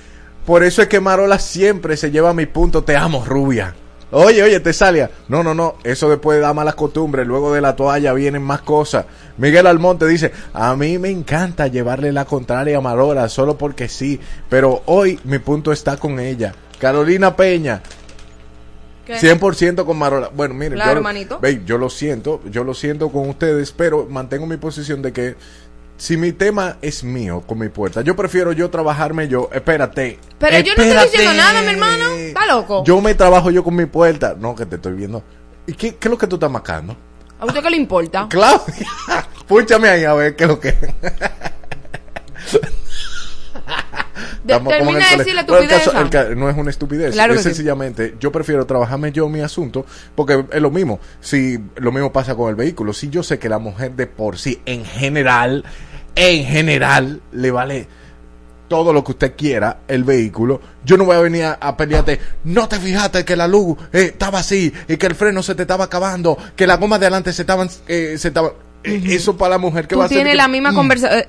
por 0.47 0.62
eso 0.62 0.80
es 0.82 0.88
que 0.88 1.01
Marola 1.01 1.38
siempre 1.40 1.97
se 1.97 2.11
lleva 2.12 2.32
mi 2.32 2.47
punto, 2.47 2.84
te 2.84 2.95
amo, 2.97 3.24
rubia. 3.26 3.74
Oye, 4.12 4.43
oye, 4.43 4.61
te 4.61 4.72
salía. 4.72 5.11
No, 5.28 5.43
no, 5.43 5.55
no, 5.55 5.76
eso 5.82 6.09
después 6.11 6.40
da 6.40 6.53
malas 6.53 6.74
costumbres. 6.74 7.26
Luego 7.26 7.53
de 7.53 7.62
la 7.62 7.74
toalla 7.74 8.12
vienen 8.12 8.43
más 8.43 8.61
cosas. 8.61 9.07
Miguel 9.38 9.66
Almonte 9.66 10.07
dice, 10.07 10.30
a 10.53 10.76
mí 10.76 10.99
me 10.99 11.09
encanta 11.09 11.66
llevarle 11.66 12.12
la 12.12 12.26
contraria 12.26 12.76
a 12.76 12.80
Marola 12.82 13.28
solo 13.28 13.57
porque 13.59 13.88
sí, 13.88 14.20
pero 14.51 14.82
hoy 14.86 15.18
mi 15.24 15.38
punto 15.38 15.72
está 15.72 15.97
con 15.97 16.20
ella. 16.20 16.55
Carolina 16.78 17.34
Peña, 17.36 17.80
¿Qué? 19.20 19.34
100% 19.34 19.84
con 19.84 19.98
Marola. 19.98 20.30
Bueno, 20.34 20.54
mire, 20.54 20.74
Claro, 20.74 20.92
yo, 20.92 20.96
hermanito. 20.98 21.38
ve, 21.40 21.62
yo 21.64 21.78
lo 21.78 21.90
siento, 21.90 22.40
yo 22.50 22.64
lo 22.64 22.74
siento 22.74 23.10
con 23.10 23.28
ustedes, 23.28 23.72
pero 23.72 24.06
mantengo 24.08 24.46
mi 24.46 24.56
posición 24.56 25.02
de 25.02 25.12
que 25.12 25.36
si 25.96 26.16
mi 26.16 26.32
tema 26.32 26.78
es 26.82 27.04
mío 27.04 27.42
con 27.46 27.58
mi 27.58 27.68
puerta, 27.68 28.00
yo 28.00 28.16
prefiero 28.16 28.52
yo 28.52 28.70
trabajarme 28.70 29.28
yo. 29.28 29.48
Espérate. 29.52 30.18
Pero 30.38 30.58
yo 30.60 30.74
no 30.76 30.82
estoy 30.82 31.02
diciendo 31.04 31.34
nada, 31.34 31.62
mi 31.62 31.68
hermano. 31.68 32.10
¿Está 32.12 32.46
loco? 32.46 32.82
Yo 32.84 33.00
me 33.00 33.14
trabajo 33.14 33.50
yo 33.50 33.62
con 33.62 33.76
mi 33.76 33.86
puerta. 33.86 34.34
No, 34.38 34.56
que 34.56 34.66
te 34.66 34.76
estoy 34.76 34.94
viendo. 34.94 35.22
¿Y 35.66 35.74
qué, 35.74 35.94
qué 35.94 36.08
es 36.08 36.10
lo 36.10 36.18
que 36.18 36.26
tú 36.26 36.36
estás 36.36 36.50
marcando? 36.50 36.96
¿A 37.38 37.46
usted 37.46 37.62
qué 37.62 37.70
le 37.70 37.76
importa? 37.76 38.26
Claudia, 38.30 38.86
púchame 39.46 39.88
ahí 39.88 40.04
a 40.04 40.14
ver 40.14 40.34
qué 40.34 40.44
es 40.44 40.48
lo 40.48 40.58
que. 40.58 40.74
Estamos 44.47 44.72
termina 44.72 45.11
de 45.11 45.16
decir 45.18 45.34
la 45.34 45.40
el 45.43 45.68
caso- 45.68 46.30
el 46.30 46.38
no 46.38 46.51
es 46.51 46.57
una 46.57 46.70
estupidez. 46.70 47.12
Claro 47.12 47.34
es 47.34 47.40
sí. 47.40 47.45
sencillamente, 47.45 48.16
yo 48.20 48.32
prefiero 48.32 48.64
trabajarme 48.66 49.12
yo 49.12 49.28
mi 49.28 49.40
asunto, 49.40 49.86
porque 50.14 50.45
es 50.53 50.61
lo 50.61 50.70
mismo. 50.70 50.99
Si 51.20 51.59
lo 51.76 51.93
mismo 51.93 52.12
pasa 52.12 52.34
con 52.34 52.49
el 52.51 52.57
vehículo. 52.57 52.93
Si 52.93 53.09
yo 53.09 53.22
sé 53.22 53.38
que 53.38 53.49
la 53.49 53.59
mujer 53.59 53.93
de 53.93 54.07
por 54.07 54.38
sí, 54.38 54.61
en 54.66 54.84
general, 54.84 55.64
en 56.16 56.45
general, 56.45 57.20
le 57.32 57.51
vale 57.51 57.86
todo 58.68 58.93
lo 58.95 59.05
que 59.05 59.12
usted 59.12 59.32
quiera 59.36 59.80
el 59.86 60.03
vehículo, 60.03 60.61
yo 60.84 60.97
no 60.97 61.05
voy 61.05 61.16
a 61.16 61.20
venir 61.20 61.45
a, 61.45 61.53
a 61.61 61.76
pelearte. 61.76 62.18
No 62.45 62.68
te 62.68 62.78
fijaste 62.80 63.24
que 63.24 63.36
la 63.36 63.47
luz 63.47 63.76
eh, 63.93 64.05
estaba 64.12 64.38
así 64.38 64.72
y 64.88 64.97
que 64.97 65.07
el 65.07 65.14
freno 65.14 65.43
se 65.43 65.55
te 65.55 65.62
estaba 65.62 65.84
acabando, 65.84 66.38
que 66.57 66.66
las 66.66 66.80
gomas 66.80 66.99
de 66.99 67.07
adelante 67.07 67.32
se 67.34 67.43
estaban, 67.43 67.68
eh, 67.86 68.16
se 68.18 68.28
estaban. 68.28 68.53
eh, 68.82 69.01
Eso 69.11 69.36
para 69.36 69.51
la 69.51 69.59
mujer 69.59 69.86
que 69.86 69.95
va 69.95 70.07
a 70.07 70.09
ser 70.09 70.16
tienes 70.16 70.32
que- 70.32 70.36
la 70.38 70.49
misma 70.49 70.72
Mm. 70.72 70.74
conversación. 70.74 71.22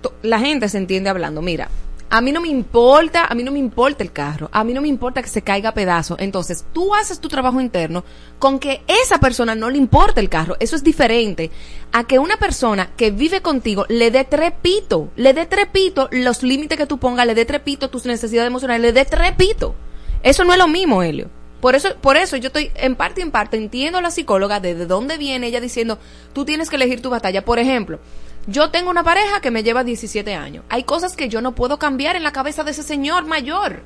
To- 0.00 0.12
la 0.22 0.40
gente 0.40 0.68
se 0.68 0.76
entiende 0.78 1.08
hablando. 1.08 1.40
Mira, 1.40 1.68
a 2.12 2.20
mí 2.20 2.30
no 2.30 2.42
me 2.42 2.48
importa, 2.48 3.24
a 3.24 3.34
mí 3.34 3.42
no 3.42 3.50
me 3.50 3.58
importa 3.58 4.04
el 4.04 4.12
carro, 4.12 4.50
a 4.52 4.64
mí 4.64 4.74
no 4.74 4.82
me 4.82 4.88
importa 4.88 5.22
que 5.22 5.30
se 5.30 5.40
caiga 5.40 5.70
a 5.70 5.74
pedazos. 5.74 6.18
Entonces, 6.20 6.66
tú 6.74 6.94
haces 6.94 7.20
tu 7.20 7.28
trabajo 7.30 7.58
interno 7.58 8.04
con 8.38 8.58
que 8.58 8.82
esa 8.86 9.18
persona 9.18 9.54
no 9.54 9.70
le 9.70 9.78
importa 9.78 10.20
el 10.20 10.28
carro. 10.28 10.54
Eso 10.60 10.76
es 10.76 10.84
diferente 10.84 11.50
a 11.90 12.04
que 12.04 12.18
una 12.18 12.36
persona 12.36 12.90
que 12.98 13.12
vive 13.12 13.40
contigo 13.40 13.86
le 13.88 14.10
dé 14.10 14.24
trepito, 14.24 15.08
le 15.16 15.32
dé 15.32 15.46
trepito 15.46 16.10
los 16.12 16.42
límites 16.42 16.76
que 16.76 16.84
tú 16.84 16.98
pongas, 16.98 17.26
le 17.26 17.34
dé 17.34 17.46
trepito 17.46 17.88
tus 17.88 18.04
necesidades 18.04 18.48
emocionales, 18.48 18.82
le 18.82 18.92
dé 18.92 19.06
trepito. 19.06 19.74
Eso 20.22 20.44
no 20.44 20.52
es 20.52 20.58
lo 20.58 20.68
mismo, 20.68 21.02
Helio. 21.02 21.30
Por 21.62 21.76
eso, 21.76 21.96
por 22.02 22.18
eso 22.18 22.36
yo 22.36 22.48
estoy 22.48 22.72
en 22.74 22.94
parte 22.94 23.20
y 23.20 23.22
en 23.22 23.30
parte 23.30 23.56
entiendo 23.56 23.96
a 23.96 24.02
la 24.02 24.10
psicóloga 24.10 24.60
de, 24.60 24.74
de 24.74 24.84
dónde 24.84 25.16
viene 25.16 25.46
ella 25.46 25.62
diciendo, 25.62 25.98
tú 26.34 26.44
tienes 26.44 26.68
que 26.68 26.76
elegir 26.76 27.00
tu 27.00 27.08
batalla. 27.08 27.42
Por 27.42 27.58
ejemplo, 27.58 28.00
yo 28.46 28.70
tengo 28.70 28.90
una 28.90 29.04
pareja 29.04 29.40
que 29.40 29.50
me 29.50 29.62
lleva 29.62 29.84
17 29.84 30.34
años. 30.34 30.64
Hay 30.68 30.84
cosas 30.84 31.14
que 31.14 31.28
yo 31.28 31.40
no 31.40 31.52
puedo 31.52 31.78
cambiar 31.78 32.16
en 32.16 32.22
la 32.22 32.32
cabeza 32.32 32.64
de 32.64 32.72
ese 32.72 32.82
señor 32.82 33.24
mayor. 33.26 33.82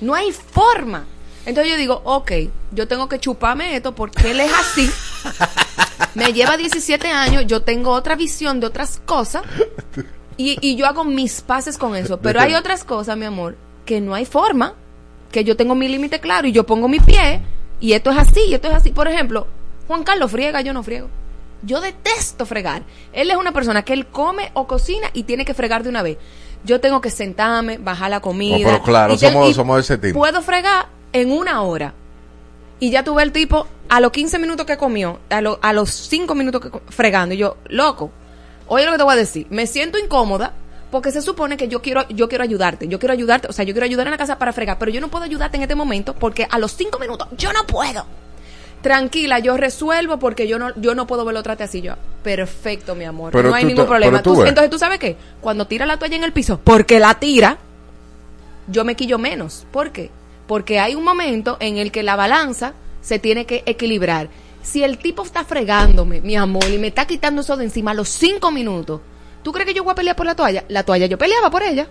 No 0.00 0.14
hay 0.14 0.32
forma. 0.32 1.06
Entonces 1.44 1.72
yo 1.72 1.78
digo, 1.78 2.00
ok, 2.04 2.32
yo 2.70 2.86
tengo 2.86 3.08
que 3.08 3.18
chuparme 3.18 3.74
esto 3.74 3.94
porque 3.94 4.30
él 4.30 4.40
es 4.40 4.52
así. 4.52 4.90
Me 6.14 6.32
lleva 6.32 6.56
17 6.56 7.08
años, 7.08 7.44
yo 7.46 7.62
tengo 7.62 7.90
otra 7.90 8.14
visión 8.14 8.60
de 8.60 8.66
otras 8.66 9.00
cosas 9.04 9.42
y, 10.36 10.58
y 10.60 10.76
yo 10.76 10.86
hago 10.86 11.04
mis 11.04 11.40
pases 11.40 11.78
con 11.78 11.96
eso. 11.96 12.20
Pero 12.20 12.40
hay 12.40 12.54
otras 12.54 12.84
cosas, 12.84 13.16
mi 13.16 13.24
amor, 13.24 13.56
que 13.84 14.00
no 14.00 14.14
hay 14.14 14.24
forma, 14.24 14.74
que 15.32 15.42
yo 15.42 15.56
tengo 15.56 15.74
mi 15.74 15.88
límite 15.88 16.20
claro 16.20 16.46
y 16.46 16.52
yo 16.52 16.64
pongo 16.64 16.86
mi 16.86 17.00
pie 17.00 17.40
y 17.80 17.94
esto 17.94 18.10
es 18.10 18.18
así, 18.18 18.40
y 18.48 18.54
esto 18.54 18.68
es 18.68 18.74
así. 18.74 18.90
Por 18.90 19.08
ejemplo, 19.08 19.48
Juan 19.88 20.04
Carlos 20.04 20.30
friega, 20.30 20.60
yo 20.60 20.72
no 20.72 20.84
friego. 20.84 21.08
Yo 21.62 21.80
detesto 21.80 22.44
fregar. 22.46 22.82
Él 23.12 23.30
es 23.30 23.36
una 23.36 23.52
persona 23.52 23.82
que 23.84 23.92
él 23.92 24.06
come 24.06 24.50
o 24.54 24.66
cocina 24.66 25.08
y 25.12 25.22
tiene 25.24 25.44
que 25.44 25.54
fregar 25.54 25.82
de 25.82 25.88
una 25.88 26.02
vez. 26.02 26.18
Yo 26.64 26.80
tengo 26.80 27.00
que 27.00 27.10
sentarme, 27.10 27.78
bajar 27.78 28.10
la 28.10 28.20
comida. 28.20 28.58
No, 28.58 28.72
pero 28.72 28.82
claro, 28.84 29.14
y 29.14 29.18
somos- 29.18 29.50
y 29.50 29.54
somos 29.54 29.76
de 29.76 29.80
ese 29.82 29.98
tipo. 29.98 30.18
Puedo 30.18 30.42
fregar 30.42 30.86
en 31.12 31.30
una 31.32 31.62
hora. 31.62 31.94
Y 32.80 32.90
ya 32.90 33.04
tuve 33.04 33.22
el 33.22 33.30
tipo 33.32 33.66
a 33.88 34.00
los 34.00 34.10
15 34.10 34.38
minutos 34.38 34.66
que 34.66 34.76
comió, 34.76 35.20
a, 35.30 35.40
lo- 35.40 35.58
a 35.62 35.72
los 35.72 35.90
5 35.90 36.34
minutos 36.34 36.60
que 36.60 36.70
fregando. 36.88 37.34
Y 37.34 37.38
yo, 37.38 37.56
loco, 37.68 38.10
oye 38.66 38.84
lo 38.86 38.92
que 38.92 38.98
te 38.98 39.04
voy 39.04 39.12
a 39.14 39.16
decir. 39.16 39.46
Me 39.50 39.66
siento 39.68 39.98
incómoda 39.98 40.52
porque 40.90 41.10
se 41.12 41.22
supone 41.22 41.56
que 41.56 41.68
yo 41.68 41.80
quiero, 41.80 42.06
yo 42.08 42.28
quiero 42.28 42.42
ayudarte. 42.44 42.88
Yo 42.88 42.98
quiero 42.98 43.12
ayudarte, 43.12 43.48
o 43.48 43.52
sea, 43.52 43.64
yo 43.64 43.72
quiero 43.72 43.84
ayudar 43.84 44.06
en 44.08 44.10
la 44.12 44.18
casa 44.18 44.38
para 44.38 44.52
fregar, 44.52 44.78
pero 44.78 44.90
yo 44.90 45.00
no 45.00 45.08
puedo 45.08 45.24
ayudarte 45.24 45.56
en 45.56 45.62
este 45.62 45.74
momento 45.76 46.14
porque 46.14 46.46
a 46.50 46.58
los 46.58 46.72
5 46.72 46.98
minutos 46.98 47.28
yo 47.36 47.52
no 47.52 47.64
puedo. 47.66 48.04
Tranquila, 48.82 49.38
yo 49.38 49.56
resuelvo 49.56 50.18
porque 50.18 50.48
yo 50.48 50.58
no, 50.58 50.74
yo 50.76 50.94
no 50.94 51.06
puedo 51.06 51.24
verlo 51.24 51.42
trate 51.42 51.62
así 51.62 51.80
yo. 51.80 51.94
Perfecto, 52.22 52.94
mi 52.94 53.04
amor. 53.04 53.32
Pero 53.32 53.48
no 53.48 53.54
hay 53.54 53.64
ningún 53.64 53.86
problema. 53.86 54.22
tú 54.22 54.44
entonces, 54.44 54.70
¿tú 54.70 54.78
sabes 54.78 54.98
qué? 54.98 55.16
Cuando 55.40 55.66
tira 55.66 55.86
la 55.86 55.98
toalla 55.98 56.16
en 56.16 56.24
el 56.24 56.32
piso, 56.32 56.60
porque 56.62 56.98
la 56.98 57.14
tira, 57.14 57.58
yo 58.66 58.84
me 58.84 58.96
quillo 58.96 59.18
menos. 59.18 59.66
¿Por 59.70 59.92
qué? 59.92 60.10
Porque 60.46 60.80
hay 60.80 60.94
un 60.94 61.04
momento 61.04 61.56
en 61.60 61.78
el 61.78 61.92
que 61.92 62.02
la 62.02 62.16
balanza 62.16 62.74
se 63.00 63.18
tiene 63.18 63.46
que 63.46 63.62
equilibrar. 63.66 64.28
Si 64.62 64.82
el 64.82 64.98
tipo 64.98 65.24
está 65.24 65.44
fregándome, 65.44 66.20
mi 66.20 66.36
amor, 66.36 66.68
y 66.68 66.78
me 66.78 66.88
está 66.88 67.06
quitando 67.06 67.42
eso 67.42 67.56
de 67.56 67.64
encima 67.64 67.92
a 67.92 67.94
los 67.94 68.08
cinco 68.08 68.50
minutos, 68.50 69.00
¿tú 69.42 69.52
crees 69.52 69.66
que 69.66 69.74
yo 69.74 69.84
voy 69.84 69.92
a 69.92 69.96
pelear 69.96 70.16
por 70.16 70.26
la 70.26 70.36
toalla? 70.36 70.64
La 70.68 70.84
toalla 70.84 71.06
yo 71.06 71.18
peleaba 71.18 71.50
por 71.50 71.62
ella. 71.62 71.88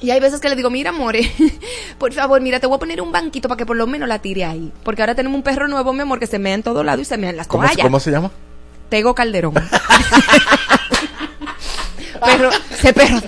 Y 0.00 0.10
hay 0.12 0.20
veces 0.20 0.40
que 0.40 0.48
le 0.48 0.54
digo, 0.56 0.70
mira, 0.70 0.90
amore, 0.90 1.30
por 1.98 2.12
favor, 2.12 2.40
mira, 2.40 2.60
te 2.60 2.66
voy 2.66 2.76
a 2.76 2.78
poner 2.78 3.00
un 3.02 3.10
banquito 3.12 3.48
para 3.48 3.56
que 3.58 3.66
por 3.66 3.76
lo 3.76 3.86
menos 3.86 4.08
la 4.08 4.20
tire 4.20 4.44
ahí. 4.44 4.72
Porque 4.84 5.02
ahora 5.02 5.14
tenemos 5.14 5.36
un 5.36 5.42
perro 5.42 5.66
nuevo, 5.68 5.92
mi 5.92 6.00
amor, 6.02 6.18
que 6.20 6.26
se 6.26 6.38
mea 6.38 6.54
en 6.54 6.62
todos 6.62 6.84
lados 6.84 7.02
y 7.02 7.04
se 7.04 7.16
mea 7.18 7.30
en 7.30 7.36
las 7.36 7.46
¿Cómo, 7.48 7.64
toallas. 7.64 7.82
¿Cómo 7.84 7.98
se 8.00 8.10
llama? 8.12 8.30
Tego 8.88 9.14
Calderón. 9.14 9.54
perro, 12.24 12.50
ese 12.72 12.92
perro 12.92 13.20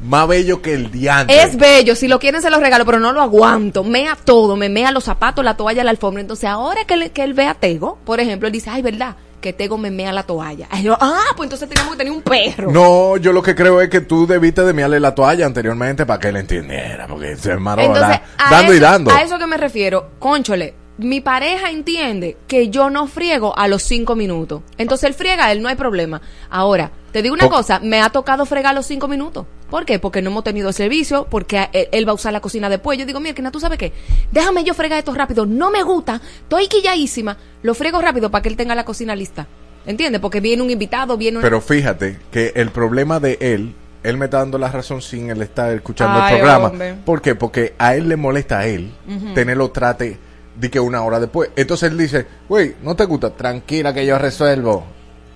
Más 0.00 0.26
bello 0.28 0.60
que 0.62 0.74
el 0.74 0.90
diante. 0.90 1.40
es 1.42 1.56
bello, 1.56 1.94
si 1.94 2.08
lo 2.08 2.18
quieren 2.18 2.42
se 2.42 2.50
lo 2.50 2.58
regalo, 2.58 2.84
pero 2.84 2.98
no 3.00 3.12
lo 3.12 3.20
aguanto. 3.22 3.84
Mea 3.84 4.16
todo, 4.24 4.56
me 4.56 4.68
mea 4.68 4.90
los 4.90 5.04
zapatos, 5.04 5.44
la 5.44 5.56
toalla, 5.56 5.84
la 5.84 5.90
alfombra. 5.90 6.20
Entonces, 6.20 6.48
ahora 6.48 6.84
que, 6.84 6.96
le- 6.96 7.10
que 7.10 7.22
él 7.22 7.34
ve 7.34 7.46
a 7.46 7.54
Tego, 7.54 7.98
por 8.04 8.18
ejemplo, 8.20 8.46
él 8.48 8.52
dice, 8.52 8.70
ay, 8.70 8.82
¿verdad? 8.82 9.16
Que 9.42 9.52
Tego 9.52 9.76
me 9.76 9.90
mea 9.90 10.12
la 10.12 10.22
toalla. 10.22 10.68
Yo, 10.80 10.96
ah, 10.98 11.24
pues 11.36 11.46
entonces 11.46 11.68
tenemos 11.68 11.92
que 11.92 11.98
tener 11.98 12.12
un 12.12 12.22
perro. 12.22 12.70
No, 12.70 13.16
yo 13.18 13.32
lo 13.32 13.42
que 13.42 13.54
creo 13.54 13.80
es 13.80 13.90
que 13.90 14.00
tú 14.00 14.26
debiste 14.26 14.62
de 14.62 14.72
miarle 14.72 15.00
la 15.00 15.14
toalla 15.14 15.44
anteriormente 15.44 16.06
para 16.06 16.18
que 16.18 16.28
él 16.28 16.36
entendiera, 16.36 17.06
porque 17.08 17.36
se 17.36 17.56
marola, 17.56 17.86
Entonces, 17.86 18.20
a 18.38 18.50
dando 18.50 18.72
y 18.72 18.78
dando. 18.78 19.10
A 19.10 19.20
eso 19.20 19.38
que 19.38 19.46
me 19.46 19.56
refiero, 19.56 20.12
conchole, 20.20 20.74
mi 20.98 21.20
pareja 21.20 21.70
entiende 21.70 22.36
que 22.46 22.68
yo 22.68 22.88
no 22.88 23.06
friego 23.08 23.58
a 23.58 23.66
los 23.66 23.82
cinco 23.82 24.14
minutos. 24.14 24.62
Entonces 24.78 25.08
él 25.08 25.14
friega, 25.14 25.50
él 25.50 25.60
no 25.60 25.68
hay 25.68 25.74
problema. 25.74 26.22
Ahora, 26.48 26.92
te 27.12 27.22
digo 27.22 27.34
una 27.34 27.48
cosa, 27.48 27.78
me 27.80 28.00
ha 28.00 28.08
tocado 28.10 28.46
fregar 28.46 28.74
los 28.74 28.86
cinco 28.86 29.06
minutos. 29.06 29.46
¿Por 29.70 29.84
qué? 29.84 29.98
Porque 29.98 30.22
no 30.22 30.30
hemos 30.30 30.44
tenido 30.44 30.72
servicio, 30.72 31.26
porque 31.30 31.68
él, 31.72 31.88
él 31.92 32.06
va 32.06 32.12
a 32.12 32.14
usar 32.14 32.32
la 32.32 32.40
cocina 32.40 32.68
después. 32.68 32.98
Yo 32.98 33.06
digo, 33.06 33.20
mira, 33.20 33.50
¿tú 33.50 33.60
sabes 33.60 33.78
qué? 33.78 33.92
Déjame 34.30 34.64
yo 34.64 34.74
fregar 34.74 34.98
esto 34.98 35.14
rápido. 35.14 35.46
No 35.46 35.70
me 35.70 35.82
gusta, 35.82 36.20
estoy 36.42 36.68
quilladísima. 36.68 37.36
Lo 37.62 37.74
frego 37.74 38.00
rápido 38.00 38.30
para 38.30 38.42
que 38.42 38.48
él 38.48 38.56
tenga 38.56 38.74
la 38.74 38.84
cocina 38.84 39.14
lista. 39.14 39.46
¿Entiendes? 39.84 40.20
Porque 40.20 40.40
viene 40.40 40.62
un 40.62 40.70
invitado, 40.70 41.16
viene 41.16 41.38
un... 41.38 41.42
Pero 41.42 41.60
fíjate 41.60 42.18
que 42.30 42.52
el 42.54 42.70
problema 42.70 43.18
de 43.18 43.36
él, 43.40 43.74
él 44.02 44.16
me 44.16 44.26
está 44.26 44.38
dando 44.38 44.56
la 44.58 44.68
razón 44.70 45.02
sin 45.02 45.28
él 45.30 45.42
estar 45.42 45.72
escuchando 45.72 46.20
Ay, 46.22 46.34
el 46.34 46.40
programa. 46.40 46.68
hombre. 46.68 46.94
¿Por 47.04 47.20
qué? 47.20 47.34
Porque 47.34 47.74
a 47.78 47.94
él 47.96 48.08
le 48.08 48.16
molesta 48.16 48.60
a 48.60 48.66
él 48.66 48.92
Ujú. 49.08 49.34
tenerlo 49.34 49.70
trate 49.70 50.18
de 50.54 50.70
que 50.70 50.78
una 50.78 51.02
hora 51.02 51.18
después. 51.18 51.50
Entonces 51.56 51.90
él 51.90 51.98
dice, 51.98 52.26
güey, 52.48 52.76
no 52.82 52.94
te 52.94 53.04
gusta, 53.06 53.30
tranquila 53.30 53.92
que 53.92 54.06
yo 54.06 54.18
resuelvo. 54.18 54.84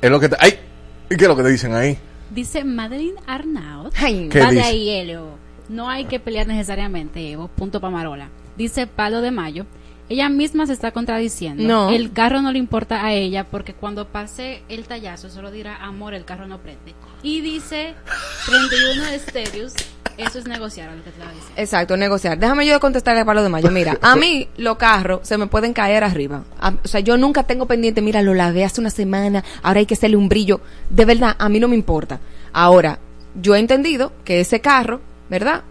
Es 0.01 0.11
lo 0.11 0.21
que 0.21 0.29
te... 0.29 0.37
¡Ay! 0.39 0.59
¿Y 1.11 1.17
qué 1.17 1.25
es 1.25 1.29
lo 1.29 1.37
que 1.37 1.43
te 1.43 1.51
dicen 1.51 1.75
ahí? 1.75 1.99
Dice 2.31 2.65
Madeline 2.65 3.17
Arnaud. 3.27 3.93
Ay, 3.97 4.29
¿Qué 4.31 4.41
dice? 4.41 4.63
ahí, 4.63 4.91
Elio. 4.91 5.39
No 5.69 5.89
hay 5.89 6.05
que 6.07 6.21
pelear 6.21 6.47
necesariamente, 6.47 7.31
Evo. 7.31 7.49
Punto 7.49 7.81
pa' 7.81 7.91
Marola. 7.91 8.29
Dice 8.57 8.87
Palo 8.87 9.21
de 9.21 9.31
Mayo. 9.31 9.67
Ella 10.09 10.29
misma 10.29 10.67
se 10.67 10.73
está 10.73 10.93
contradiciendo. 10.93 11.65
No. 11.65 11.91
El 11.91 12.13
carro 12.13 12.41
no 12.41 12.53
le 12.53 12.59
importa 12.59 13.05
a 13.05 13.13
ella 13.13 13.45
porque 13.45 13.75
cuando 13.75 14.07
pase 14.07 14.63
el 14.69 14.85
tallazo 14.87 15.31
solo 15.31 15.51
dirá, 15.51 15.77
amor, 15.85 16.15
el 16.15 16.25
carro 16.25 16.47
no 16.47 16.59
prende. 16.59 16.95
Y 17.23 17.41
dice 17.41 17.95
31 18.47 19.05
de 19.05 19.15
estéreos. 19.17 19.73
Eso 20.19 20.39
es 20.39 20.47
negociar, 20.47 20.91
lo 20.93 21.03
que 21.05 21.11
te 21.11 21.19
decir. 21.19 21.53
Exacto, 21.57 21.97
negociar. 21.97 22.39
Déjame 22.39 22.67
yo 22.67 22.81
contestarle 22.81 23.21
a 23.21 23.25
Pablo 23.25 23.43
de 23.43 23.49
Mayo. 23.49 23.71
Mira, 23.71 23.99
a 24.01 24.17
mí 24.17 24.49
los 24.57 24.77
carros 24.77 25.21
se 25.23 25.37
me 25.39 25.47
pueden 25.47 25.73
caer 25.73 26.05
arriba. 26.05 26.43
A- 26.61 26.73
o 26.83 26.89
sea, 26.89 27.01
yo 27.01 27.17
nunca 27.17 27.43
tengo 27.43 27.67
pendiente, 27.67 28.01
mira, 28.03 28.23
lo 28.23 28.33
lavé 28.35 28.65
hace 28.65 28.81
una 28.81 28.91
semana, 28.91 29.45
ahora 29.63 29.81
hay 29.81 29.87
que 29.87 29.95
hacerle 29.95 30.17
un 30.17 30.29
brillo. 30.29 30.61
De 30.91 31.05
verdad, 31.05 31.37
a 31.39 31.49
mí 31.49 31.61
no 31.61 31.69
me 31.69 31.77
importa. 31.77 32.21
Ahora, 32.53 32.99
yo 33.41 33.55
he 33.55 33.59
entendido 33.59 34.13
que 34.25 34.41
ese 34.41 34.61
carro, 34.61 35.01
¿verdad? 35.29 35.63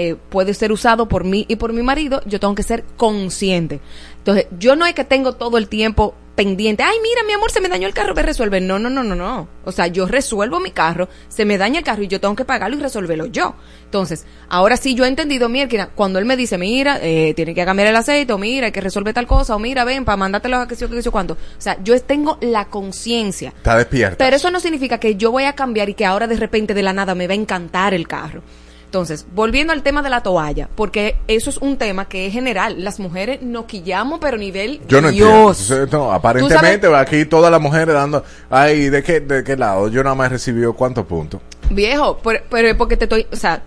Eh, 0.00 0.14
puede 0.14 0.54
ser 0.54 0.70
usado 0.70 1.08
por 1.08 1.24
mí 1.24 1.44
y 1.48 1.56
por 1.56 1.72
mi 1.72 1.82
marido, 1.82 2.22
yo 2.24 2.38
tengo 2.38 2.54
que 2.54 2.62
ser 2.62 2.84
consciente. 2.96 3.80
Entonces, 4.18 4.46
yo 4.56 4.76
no 4.76 4.86
es 4.86 4.94
que 4.94 5.02
tengo 5.02 5.32
todo 5.32 5.58
el 5.58 5.66
tiempo 5.66 6.14
pendiente, 6.36 6.84
ay, 6.84 6.98
mira, 7.02 7.24
mi 7.26 7.32
amor, 7.32 7.50
se 7.50 7.60
me 7.60 7.68
dañó 7.68 7.88
el 7.88 7.94
carro, 7.94 8.14
ve 8.14 8.22
resuelve. 8.22 8.60
No, 8.60 8.78
no, 8.78 8.88
no, 8.88 9.02
no, 9.02 9.16
no. 9.16 9.48
O 9.64 9.72
sea, 9.72 9.88
yo 9.88 10.06
resuelvo 10.06 10.60
mi 10.60 10.70
carro, 10.70 11.08
se 11.26 11.44
me 11.44 11.58
daña 11.58 11.80
el 11.80 11.84
carro 11.84 12.04
y 12.04 12.06
yo 12.06 12.20
tengo 12.20 12.36
que 12.36 12.44
pagarlo 12.44 12.76
y 12.76 12.80
resolverlo 12.80 13.26
yo. 13.26 13.56
Entonces, 13.86 14.24
ahora 14.48 14.76
sí 14.76 14.94
yo 14.94 15.04
he 15.04 15.08
entendido, 15.08 15.48
mira, 15.48 15.88
cuando 15.96 16.20
él 16.20 16.26
me 16.26 16.36
dice, 16.36 16.56
mira, 16.56 17.00
eh, 17.02 17.34
tiene 17.34 17.52
que 17.52 17.64
cambiar 17.64 17.88
el 17.88 17.96
aceite, 17.96 18.32
o 18.32 18.38
mira, 18.38 18.66
hay 18.66 18.72
que 18.72 18.80
resolver 18.80 19.12
tal 19.12 19.26
cosa, 19.26 19.56
o 19.56 19.58
mira, 19.58 19.82
ven, 19.82 20.04
para 20.04 20.16
mandártelo 20.16 20.58
a 20.58 20.68
que 20.68 20.76
sé 20.76 20.82
yo, 20.82 20.90
que 20.90 20.94
sé 20.94 21.02
yo 21.02 21.10
cuánto. 21.10 21.34
O 21.34 21.60
sea, 21.60 21.76
yo 21.82 22.00
tengo 22.02 22.38
la 22.40 22.66
conciencia. 22.66 23.48
Está 23.48 23.76
despierta. 23.76 24.16
Pero 24.16 24.36
eso 24.36 24.52
no 24.52 24.60
significa 24.60 24.98
que 25.00 25.16
yo 25.16 25.32
voy 25.32 25.42
a 25.42 25.54
cambiar 25.54 25.88
y 25.88 25.94
que 25.94 26.06
ahora 26.06 26.28
de 26.28 26.36
repente 26.36 26.72
de 26.72 26.84
la 26.84 26.92
nada 26.92 27.16
me 27.16 27.26
va 27.26 27.32
a 27.32 27.36
encantar 27.36 27.94
el 27.94 28.06
carro. 28.06 28.44
Entonces, 28.88 29.26
volviendo 29.34 29.74
al 29.74 29.82
tema 29.82 30.00
de 30.00 30.08
la 30.08 30.22
toalla, 30.22 30.70
porque 30.74 31.16
eso 31.28 31.50
es 31.50 31.58
un 31.58 31.76
tema 31.76 32.08
que 32.08 32.26
es 32.26 32.32
general. 32.32 32.82
Las 32.82 32.98
mujeres 33.00 33.42
nos 33.42 33.66
quillamos, 33.66 34.18
pero 34.18 34.38
nivel 34.38 34.80
Yo 34.88 35.02
no 35.02 35.10
Dios. 35.10 35.20
entiendo. 35.28 35.40
Entonces, 35.40 35.92
no, 35.92 36.10
aparentemente 36.10 36.86
aquí 36.96 37.26
todas 37.26 37.50
las 37.52 37.60
mujeres 37.60 37.94
dando, 37.94 38.24
ay, 38.48 38.88
¿de 38.88 39.02
qué, 39.02 39.20
de 39.20 39.44
qué 39.44 39.58
lado? 39.58 39.88
Yo 39.88 40.02
nada 40.02 40.14
más 40.14 40.28
he 40.28 40.30
recibido 40.30 40.72
cuántos 40.72 41.04
puntos. 41.04 41.42
Viejo, 41.68 42.18
pero 42.22 42.68
es 42.68 42.74
porque 42.76 42.96
te 42.96 43.04
estoy, 43.04 43.26
o 43.30 43.36
sea, 43.36 43.62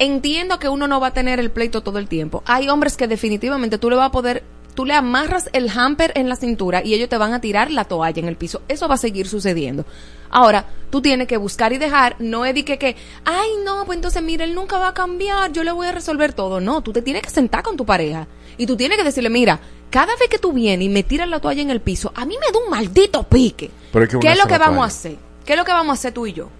entiendo 0.00 0.58
que 0.58 0.68
uno 0.68 0.88
no 0.88 0.98
va 0.98 1.08
a 1.08 1.12
tener 1.14 1.38
el 1.38 1.52
pleito 1.52 1.80
todo 1.80 2.00
el 2.00 2.08
tiempo. 2.08 2.42
Hay 2.44 2.68
hombres 2.68 2.96
que 2.96 3.06
definitivamente 3.06 3.78
tú 3.78 3.90
le 3.90 3.94
vas 3.94 4.08
a 4.08 4.10
poder, 4.10 4.42
tú 4.74 4.84
le 4.86 4.94
amarras 4.94 5.50
el 5.52 5.70
hamper 5.70 6.10
en 6.16 6.28
la 6.28 6.34
cintura 6.34 6.82
y 6.84 6.94
ellos 6.94 7.08
te 7.08 7.16
van 7.16 7.32
a 7.32 7.40
tirar 7.40 7.70
la 7.70 7.84
toalla 7.84 8.20
en 8.20 8.26
el 8.26 8.34
piso. 8.34 8.62
Eso 8.66 8.88
va 8.88 8.96
a 8.96 8.98
seguir 8.98 9.28
sucediendo. 9.28 9.84
Ahora, 10.30 10.66
tú 10.90 11.00
tienes 11.00 11.26
que 11.28 11.36
buscar 11.36 11.72
y 11.72 11.78
dejar, 11.78 12.16
no 12.18 12.44
es 12.44 12.54
de 12.54 12.64
que, 12.64 12.78
que, 12.78 12.96
ay, 13.24 13.48
no, 13.64 13.84
pues 13.86 13.96
entonces 13.96 14.22
mira, 14.22 14.44
él 14.44 14.54
nunca 14.54 14.78
va 14.78 14.88
a 14.88 14.94
cambiar, 14.94 15.52
yo 15.52 15.64
le 15.64 15.72
voy 15.72 15.86
a 15.86 15.92
resolver 15.92 16.32
todo. 16.32 16.60
No, 16.60 16.82
tú 16.82 16.92
te 16.92 17.02
tienes 17.02 17.22
que 17.22 17.30
sentar 17.30 17.62
con 17.62 17.76
tu 17.76 17.84
pareja 17.86 18.26
y 18.56 18.66
tú 18.66 18.76
tienes 18.76 18.98
que 18.98 19.04
decirle, 19.04 19.30
mira, 19.30 19.60
cada 19.90 20.14
vez 20.16 20.28
que 20.30 20.38
tú 20.38 20.52
vienes 20.52 20.86
y 20.86 20.88
me 20.88 21.02
tiras 21.02 21.28
la 21.28 21.40
toalla 21.40 21.62
en 21.62 21.70
el 21.70 21.80
piso, 21.80 22.12
a 22.14 22.24
mí 22.24 22.36
me 22.38 22.52
da 22.52 22.64
un 22.64 22.70
maldito 22.70 23.22
pique. 23.22 23.70
Pero 23.92 24.04
es 24.04 24.10
que 24.10 24.18
¿Qué 24.18 24.32
es 24.32 24.38
lo 24.38 24.46
que 24.46 24.58
vamos 24.58 24.82
a 24.82 24.86
hacer? 24.86 25.16
¿Qué 25.44 25.54
es 25.54 25.58
lo 25.58 25.64
que 25.64 25.72
vamos 25.72 25.90
a 25.90 25.94
hacer 25.94 26.12
tú 26.12 26.26
y 26.26 26.32
yo? 26.34 26.50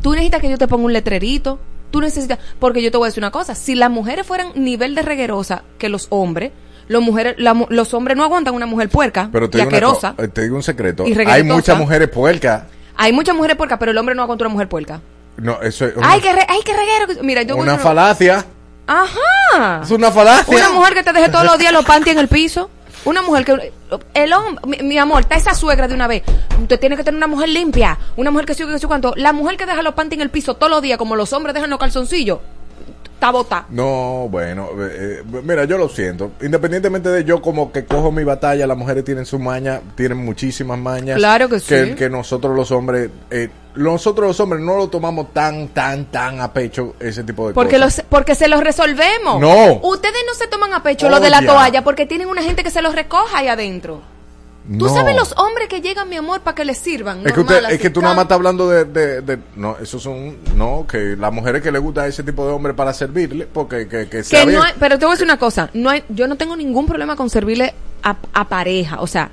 Tú 0.00 0.12
necesitas 0.12 0.40
que 0.40 0.50
yo 0.50 0.58
te 0.58 0.68
ponga 0.68 0.84
un 0.84 0.92
letrerito. 0.92 1.58
Tú 1.90 2.00
necesitas, 2.00 2.38
porque 2.58 2.82
yo 2.82 2.90
te 2.90 2.96
voy 2.96 3.06
a 3.06 3.08
decir 3.08 3.20
una 3.20 3.30
cosa, 3.30 3.54
si 3.54 3.74
las 3.74 3.90
mujeres 3.90 4.26
fueran 4.26 4.52
nivel 4.54 4.94
de 4.94 5.02
reguerosa 5.02 5.62
que 5.78 5.90
los 5.90 6.06
hombres, 6.08 6.52
los 6.88 7.02
mujeres, 7.02 7.34
la 7.38 7.66
los 7.68 7.92
hombres 7.92 8.16
no 8.16 8.24
aguantan 8.24 8.54
una 8.54 8.64
mujer 8.64 8.88
puerca 8.88 9.28
Pero 9.30 9.50
te 9.50 9.58
y 9.58 9.60
digo, 9.60 9.68
asquerosa. 9.68 10.14
eh, 10.18 10.28
te 10.28 10.42
digo 10.42 10.56
un 10.56 10.62
secreto. 10.62 11.06
Y 11.06 11.12
Hay 11.26 11.42
muchas 11.42 11.78
mujeres 11.78 12.08
puercas. 12.08 12.64
Hay 12.96 13.12
muchas 13.12 13.34
mujeres 13.34 13.56
puercas, 13.56 13.78
pero 13.78 13.90
el 13.92 13.98
hombre 13.98 14.14
no 14.14 14.22
aguanta 14.22 14.44
una 14.44 14.52
mujer 14.52 14.68
puerca. 14.68 15.00
No, 15.36 15.60
eso 15.62 15.86
es 15.86 15.96
una, 15.96 16.10
Ay, 16.10 16.20
qué 16.20 16.32
re- 16.32 16.46
ay, 16.48 16.60
qué 16.64 16.72
reguero. 16.76 17.22
Mira, 17.22 17.42
yo 17.42 17.56
una 17.56 17.78
falacia. 17.78 18.44
Ajá. 18.86 19.80
Es 19.82 19.90
una 19.90 20.10
falacia. 20.10 20.56
Una 20.56 20.70
mujer 20.70 20.94
que 20.94 21.02
te 21.02 21.12
deje 21.12 21.28
todos 21.30 21.44
los 21.44 21.58
días 21.58 21.72
los 21.72 21.84
panties 21.84 22.12
en 22.14 22.18
el 22.20 22.28
piso. 22.28 22.68
Una 23.04 23.22
mujer 23.22 23.44
que... 23.44 23.72
El 24.14 24.32
hombre... 24.32 24.60
Mi, 24.66 24.76
mi 24.88 24.98
amor, 24.98 25.22
está 25.22 25.34
esa 25.36 25.54
suegra 25.54 25.88
de 25.88 25.94
una 25.94 26.06
vez. 26.06 26.22
Usted 26.60 26.78
tiene 26.78 26.96
que 26.96 27.02
tener 27.02 27.16
una 27.16 27.26
mujer 27.26 27.48
limpia. 27.48 27.98
Una 28.16 28.30
mujer 28.30 28.46
que 28.46 28.54
sí, 28.54 28.64
que 28.64 28.78
sí, 28.78 28.86
cuánto. 28.86 29.12
La 29.16 29.32
mujer 29.32 29.56
que 29.56 29.66
deja 29.66 29.82
los 29.82 29.94
panties 29.94 30.18
en 30.18 30.22
el 30.22 30.30
piso 30.30 30.54
todos 30.54 30.70
los 30.70 30.82
días, 30.82 30.98
como 30.98 31.16
los 31.16 31.32
hombres 31.32 31.54
dejan 31.54 31.70
los 31.70 31.78
calzoncillos, 31.80 32.38
está 33.22 33.30
bota. 33.30 33.66
No, 33.70 34.26
bueno, 34.28 34.70
eh, 34.80 35.22
eh, 35.22 35.40
mira, 35.44 35.64
yo 35.64 35.78
lo 35.78 35.88
siento. 35.88 36.32
Independientemente 36.42 37.08
de 37.08 37.22
yo 37.22 37.40
como 37.40 37.70
que 37.70 37.84
cojo 37.84 38.10
mi 38.10 38.24
batalla, 38.24 38.66
las 38.66 38.76
mujeres 38.76 39.04
tienen 39.04 39.26
su 39.26 39.38
maña, 39.38 39.80
tienen 39.94 40.18
muchísimas 40.18 40.76
mañas. 40.78 41.18
Claro 41.18 41.48
que 41.48 41.60
sí. 41.60 41.94
Que 41.94 42.10
nosotros 42.10 42.56
los 42.56 42.72
hombres 42.72 43.10
eh, 43.30 43.48
nosotros 43.76 44.26
los 44.26 44.40
hombres 44.40 44.60
no 44.62 44.76
lo 44.76 44.88
tomamos 44.88 45.32
tan, 45.32 45.68
tan, 45.68 46.06
tan 46.06 46.40
a 46.40 46.52
pecho 46.52 46.94
ese 46.98 47.22
tipo 47.22 47.48
de 47.48 47.54
Porque, 47.54 47.76
cosas. 47.76 47.98
los, 47.98 48.06
porque 48.08 48.34
se 48.34 48.48
los 48.48 48.62
resolvemos. 48.62 49.40
No. 49.40 49.74
Ustedes 49.82 50.22
no 50.26 50.34
se 50.34 50.48
toman 50.48 50.72
a 50.74 50.82
pecho 50.82 51.08
lo 51.08 51.20
de 51.20 51.30
la 51.30 51.38
Oye. 51.38 51.46
toalla 51.46 51.84
porque 51.84 52.06
tienen 52.06 52.28
una 52.28 52.42
gente 52.42 52.64
que 52.64 52.70
se 52.70 52.82
los 52.82 52.94
recoja 52.94 53.38
ahí 53.38 53.48
adentro. 53.48 54.00
Tú 54.64 54.86
No. 54.86 54.94
sabes 54.94 55.16
los 55.16 55.34
hombres 55.38 55.66
que 55.68 55.80
llegan, 55.80 56.08
mi 56.08 56.14
amor, 56.16 56.40
para 56.42 56.54
que 56.54 56.64
les 56.64 56.78
sirvan. 56.78 57.26
Es 57.26 57.32
que, 57.32 57.40
usted, 57.40 57.58
es 57.58 57.64
así, 57.66 57.78
que 57.78 57.90
tú 57.90 58.00
nada 58.00 58.14
más 58.14 58.22
estás 58.24 58.36
hablando 58.36 58.68
de, 58.68 58.84
de, 58.84 59.20
de- 59.20 59.38
No, 59.56 59.76
eso 59.82 59.98
son... 59.98 60.36
No, 60.56 60.86
que 60.88 61.16
las 61.16 61.32
mujeres 61.32 61.62
que 61.62 61.72
le 61.72 61.80
gusta 61.80 62.06
ese 62.06 62.22
tipo 62.22 62.46
de 62.46 62.52
hombre 62.52 62.72
para 62.72 62.92
servirle, 62.92 63.48
porque 63.52 63.88
que, 63.88 64.08
que 64.08 64.22
que 64.22 64.46
no 64.46 64.62
hay- 64.62 64.72
pero 64.78 64.98
te 65.00 65.04
voy 65.04 65.12
a 65.12 65.14
decir 65.14 65.24
una 65.26 65.36
cosa, 65.38 65.68
no 65.74 65.90
hay, 65.90 66.04
yo 66.10 66.28
no 66.28 66.36
tengo 66.36 66.54
ningún 66.56 66.86
problema 66.86 67.16
con 67.16 67.28
servirle 67.28 67.74
a, 68.04 68.16
a 68.32 68.48
pareja, 68.48 69.00
o 69.00 69.06
sea, 69.08 69.30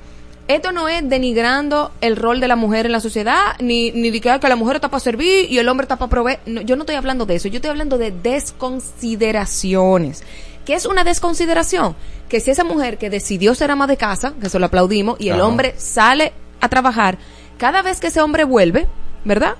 esto 0.48 0.72
no 0.72 0.88
es 0.88 1.08
denigrando 1.08 1.92
el 2.00 2.16
rol 2.16 2.40
de 2.40 2.48
la 2.48 2.56
mujer 2.56 2.86
en 2.86 2.92
la 2.92 2.98
sociedad, 2.98 3.54
ni, 3.60 3.92
ni 3.92 4.10
de 4.10 4.20
que, 4.20 4.30
ah, 4.30 4.40
que 4.40 4.48
la 4.48 4.56
mujer 4.56 4.74
está 4.76 4.88
para 4.88 4.98
servir 4.98 5.48
y 5.48 5.58
el 5.58 5.68
hombre 5.68 5.84
está 5.84 5.94
para 5.96 6.10
proveer. 6.10 6.40
No, 6.44 6.60
yo 6.62 6.74
no 6.74 6.82
estoy 6.82 6.96
hablando 6.96 7.24
de 7.24 7.36
eso, 7.36 7.46
yo 7.46 7.58
estoy 7.58 7.70
hablando 7.70 7.98
de 7.98 8.10
desconsideraciones. 8.10 10.24
¿Qué 10.64 10.74
es 10.74 10.86
una 10.86 11.04
desconsideración? 11.04 11.96
Que 12.28 12.40
si 12.40 12.50
esa 12.50 12.64
mujer 12.64 12.98
que 12.98 13.10
decidió 13.10 13.54
ser 13.54 13.70
ama 13.70 13.86
de 13.86 13.96
casa, 13.96 14.34
que 14.40 14.48
se 14.48 14.58
lo 14.58 14.66
aplaudimos, 14.66 15.16
y 15.20 15.28
el 15.30 15.36
Ajá. 15.36 15.46
hombre 15.46 15.74
sale 15.78 16.32
a 16.60 16.68
trabajar, 16.68 17.18
cada 17.58 17.82
vez 17.82 18.00
que 18.00 18.08
ese 18.08 18.20
hombre 18.20 18.44
vuelve, 18.44 18.86
¿verdad? 19.24 19.54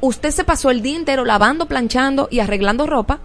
Usted 0.00 0.30
se 0.30 0.44
pasó 0.44 0.70
el 0.70 0.82
día 0.82 0.96
entero 0.96 1.24
lavando, 1.24 1.66
planchando 1.66 2.28
y 2.30 2.40
arreglando 2.40 2.86
ropa, 2.86 3.20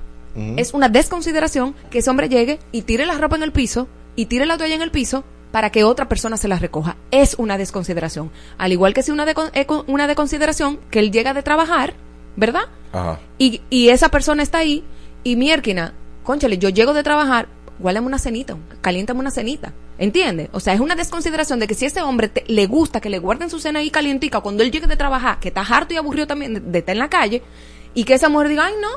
es 0.56 0.76
una 0.76 0.88
desconsideración 0.88 1.74
que 1.90 1.98
ese 1.98 2.12
hombre 2.12 2.30
llegue 2.30 2.60
y 2.72 2.84
tire 2.84 3.08
la 3.08 3.16
ropa 3.18 3.38
en 3.38 3.42
el 3.42 3.52
piso 3.52 3.88
y 4.16 4.28
tire 4.28 4.46
la 4.46 4.56
toalla 4.56 4.76
en 4.76 4.84
el 4.84 4.92
piso 4.92 5.24
para 5.52 5.72
que 5.72 5.84
otra 5.84 6.08
persona 6.08 6.38
se 6.38 6.48
la 6.48 6.60
recoja. 6.60 6.96
Es 7.10 7.34
una 7.40 7.58
desconsideración. 7.58 8.30
Al 8.60 8.72
igual 8.72 8.94
que 8.94 9.02
si 9.02 9.10
una, 9.10 9.26
es 9.54 9.66
con- 9.66 9.84
una 9.88 10.06
desconsideración 10.06 10.80
que 10.92 11.00
él 11.00 11.12
llega 11.12 11.34
de 11.34 11.42
trabajar, 11.42 11.96
¿verdad? 12.36 12.66
Ajá. 12.94 13.18
Y, 13.40 13.62
y 13.72 13.90
esa 13.90 14.10
persona 14.10 14.44
está 14.44 14.60
ahí 14.60 14.84
y 15.24 15.36
miérquina, 15.38 15.96
conchale, 16.28 16.60
yo 16.60 16.70
llego 16.70 16.94
de 16.94 17.02
trabajar, 17.02 17.48
guárdame 17.80 18.06
una 18.08 18.20
cenita, 18.20 18.56
caliéntame 18.82 19.20
una 19.22 19.32
cenita. 19.32 19.74
¿Entiendes? 19.98 20.50
O 20.52 20.60
sea, 20.60 20.76
es 20.76 20.80
una 20.80 20.94
desconsideración 20.96 21.60
de 21.60 21.66
que 21.66 21.74
si 21.74 21.86
ese 21.88 22.04
hombre 22.04 22.28
te- 22.30 22.44
le 22.48 22.68
gusta 22.68 23.02
que 23.02 23.10
le 23.10 23.18
guarden 23.18 23.50
su 23.50 23.60
cena 23.60 23.80
ahí 23.80 23.90
calientica 23.90 24.42
cuando 24.42 24.62
él 24.62 24.70
llegue 24.72 24.86
de 24.86 24.96
trabajar, 24.96 25.40
que 25.40 25.48
está 25.48 25.62
harto 25.62 25.96
y 25.96 25.98
aburrido 25.98 26.28
también 26.28 26.54
de, 26.54 26.60
de 26.60 26.80
estar 26.80 26.94
en 26.94 27.00
la 27.00 27.10
calle, 27.10 27.42
y 27.96 28.04
que 28.04 28.14
esa 28.14 28.30
mujer 28.30 28.50
diga, 28.50 28.66
ay 28.66 28.76
no, 28.80 28.90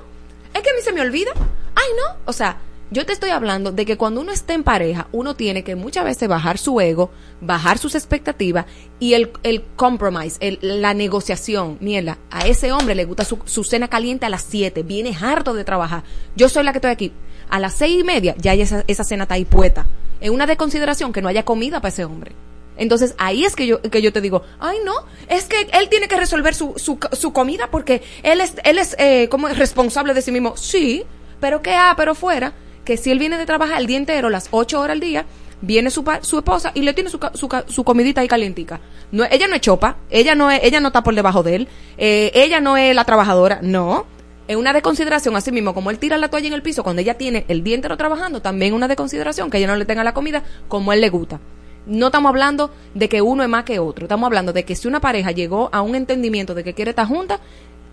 es 0.53 0.61
que 0.63 0.69
a 0.69 0.75
mí 0.75 0.81
se 0.85 0.93
me 0.93 1.01
olvida, 1.01 1.31
ay 1.75 1.89
no. 1.97 2.17
O 2.27 2.35
sea, 2.35 2.59
yo 2.91 3.07
te 3.07 3.13
estoy 3.13 3.31
hablando 3.31 3.71
de 3.73 3.87
que 3.87 3.97
cuando 3.97 4.21
uno 4.21 4.33
está 4.33 4.53
en 4.55 4.65
pareja, 4.65 5.07
uno 5.13 5.37
tiene 5.37 5.63
que 5.63 5.77
muchas 5.77 6.05
veces 6.05 6.29
bajar 6.29 6.59
su 6.59 6.81
ego, 6.81 7.11
bajar 7.41 7.79
sus 7.79 7.95
expectativas 7.95 8.67
y 8.99 9.15
el, 9.15 9.31
el 9.45 9.63
compromise, 9.77 10.37
el- 10.41 10.59
la 10.61 10.93
negociación. 10.93 11.79
Mierda, 11.81 12.19
a 12.31 12.47
ese 12.47 12.73
hombre 12.73 12.95
le 12.95 13.05
gusta 13.05 13.25
su, 13.25 13.65
cena 13.65 13.89
caliente 13.89 14.27
a 14.27 14.29
las 14.29 14.43
7, 14.43 14.83
viene 14.83 15.17
harto 15.21 15.55
de 15.55 15.65
trabajar. 15.65 16.03
Yo 16.35 16.49
soy 16.49 16.65
la 16.65 16.73
que 16.73 16.79
estoy 16.79 16.91
aquí. 16.91 17.13
A 17.49 17.59
las 17.59 17.75
seis 17.75 18.01
y 18.01 18.05
media 18.05 18.35
ya 18.39 18.55
esa, 18.55 18.85
esa 18.87 19.05
cena 19.05 19.25
está 19.25 19.35
ahí 19.35 19.45
puesta. 19.45 19.87
Es 20.21 20.31
una 20.31 20.47
desconsideración 20.47 21.13
que 21.13 21.23
no 21.23 21.29
haya 21.29 21.45
comida 21.45 21.81
para 21.81 21.89
ese 21.91 22.05
hombre. 22.05 22.33
Entonces 22.77 23.15
ahí 23.19 23.45
es 23.45 23.57
que 23.57 23.67
yo, 23.67 23.81
que 23.83 24.01
yo 24.03 24.13
te 24.13 24.21
digo, 24.21 24.43
ay 24.59 24.79
no, 24.85 24.95
es 25.29 25.45
que 25.45 25.69
él 25.73 25.89
tiene 25.91 26.09
que 26.09 26.17
resolver 26.17 26.55
su, 26.55 26.75
su, 26.77 26.99
su 27.13 27.33
comida 27.33 27.69
porque 27.71 28.03
él 28.23 28.41
es, 28.41 28.55
él 28.65 28.79
es 28.79 28.97
eh, 28.99 29.29
como 29.31 29.49
responsable 29.49 30.15
de 30.15 30.23
sí 30.23 30.33
mismo. 30.33 30.57
Sí, 30.57 31.05
pero 31.41 31.61
que 31.63 31.75
ah, 31.75 31.95
pero 31.97 32.15
fuera, 32.15 32.53
que 32.85 32.97
si 32.97 33.11
él 33.11 33.19
viene 33.19 33.39
de 33.39 33.47
trabajar 33.47 33.81
el 33.81 33.87
día 33.87 33.97
entero, 33.97 34.31
las 34.31 34.49
ocho 34.51 34.81
horas 34.81 34.95
al 34.95 35.01
día, 35.01 35.27
viene 35.61 35.91
su, 35.91 36.05
su 36.23 36.39
esposa 36.39 36.73
y 36.75 36.83
le 36.83 36.95
tiene 36.95 37.11
su, 37.11 37.19
su, 37.35 37.49
su 37.69 37.85
comidita 37.85 38.21
ahí 38.21 38.29
calientica. 38.29 38.81
No, 39.13 39.25
ella 39.31 39.47
no 39.49 39.55
es 39.55 39.61
chopa, 39.61 39.97
ella 40.11 40.35
no 40.35 40.51
es, 40.51 40.61
ella 40.63 40.81
no 40.81 40.89
está 40.89 41.03
por 41.03 41.15
debajo 41.15 41.43
de 41.43 41.57
él, 41.57 41.69
eh, 41.99 42.31
ella 42.35 42.61
no 42.61 42.77
es 42.77 42.95
la 42.95 43.05
trabajadora, 43.05 43.61
no. 43.63 44.07
Es 44.49 44.57
una 44.57 44.73
desconsideración, 44.73 45.37
así 45.37 45.53
mismo, 45.53 45.75
como 45.75 45.91
él 45.91 45.99
tira 45.99 46.19
la 46.19 46.29
toalla 46.29 46.49
en 46.49 46.55
el 46.55 46.63
piso 46.63 46.83
cuando 46.83 47.03
ella 47.03 47.15
tiene 47.15 47.45
el 47.47 47.63
día 47.63 47.77
entero 47.77 47.97
trabajando, 47.97 48.43
también 48.43 48.75
una 48.75 48.89
desconsideración 48.89 49.49
que 49.49 49.59
ella 49.59 49.69
no 49.69 49.77
le 49.77 49.85
tenga 49.85 50.03
la 50.03 50.13
comida 50.13 50.43
como 50.67 50.93
él 50.93 51.01
le 51.01 51.09
gusta. 51.09 51.39
No 51.87 52.07
estamos 52.07 52.31
hablando 52.31 52.71
de 52.95 53.09
que 53.09 53.23
uno 53.23 53.45
es 53.45 53.49
más 53.49 53.65
que 53.65 53.79
otro, 53.79 54.07
estamos 54.07 54.27
hablando 54.27 54.53
de 54.53 54.65
que 54.65 54.75
si 54.75 54.89
una 54.89 55.01
pareja 55.01 55.31
llegó 55.31 55.71
a 55.73 55.83
un 55.83 55.95
entendimiento 55.95 56.55
de 56.55 56.65
que 56.65 56.75
quiere 56.75 56.91
estar 56.91 57.07
junta, 57.07 57.39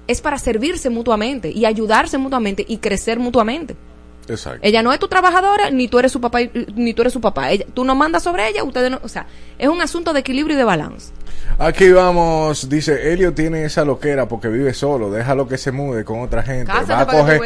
es 0.07 0.21
para 0.21 0.39
servirse 0.39 0.89
mutuamente 0.89 1.51
y 1.51 1.65
ayudarse 1.65 2.17
mutuamente 2.17 2.65
y 2.67 2.77
crecer 2.77 3.19
mutuamente. 3.19 3.75
Exacto. 4.27 4.59
Ella 4.61 4.81
no 4.81 4.91
es 4.91 4.99
tu 4.99 5.07
trabajadora, 5.07 5.69
ni 5.69 5.87
tú 5.87 5.99
eres 5.99 6.11
su 6.11 6.21
papá, 6.21 6.39
ni 6.75 6.93
tú 6.93 7.01
eres 7.01 7.13
su 7.13 7.21
papá. 7.21 7.51
Ella, 7.51 7.65
tú 7.73 7.83
no 7.83 7.95
mandas 7.95 8.23
sobre 8.23 8.47
ella, 8.47 8.63
ustedes 8.63 8.91
no, 8.91 8.99
o 9.03 9.07
sea, 9.07 9.25
es 9.57 9.67
un 9.67 9.81
asunto 9.81 10.13
de 10.13 10.19
equilibrio 10.19 10.55
y 10.55 10.57
de 10.57 10.63
balance. 10.63 11.11
Aquí 11.59 11.91
vamos, 11.91 12.69
dice, 12.69 13.11
Helio 13.11 13.33
tiene 13.33 13.65
esa 13.65 13.83
loquera 13.85 14.27
porque 14.27 14.47
vive 14.47 14.73
solo, 14.73 15.09
déjalo 15.11 15.47
que 15.47 15.57
se 15.57 15.71
mude 15.71 16.03
con 16.03 16.21
otra 16.21 16.43
gente. 16.43 16.71
Cásate 16.71 16.93
va 16.93 17.01
a 17.01 17.07
coger, 17.07 17.41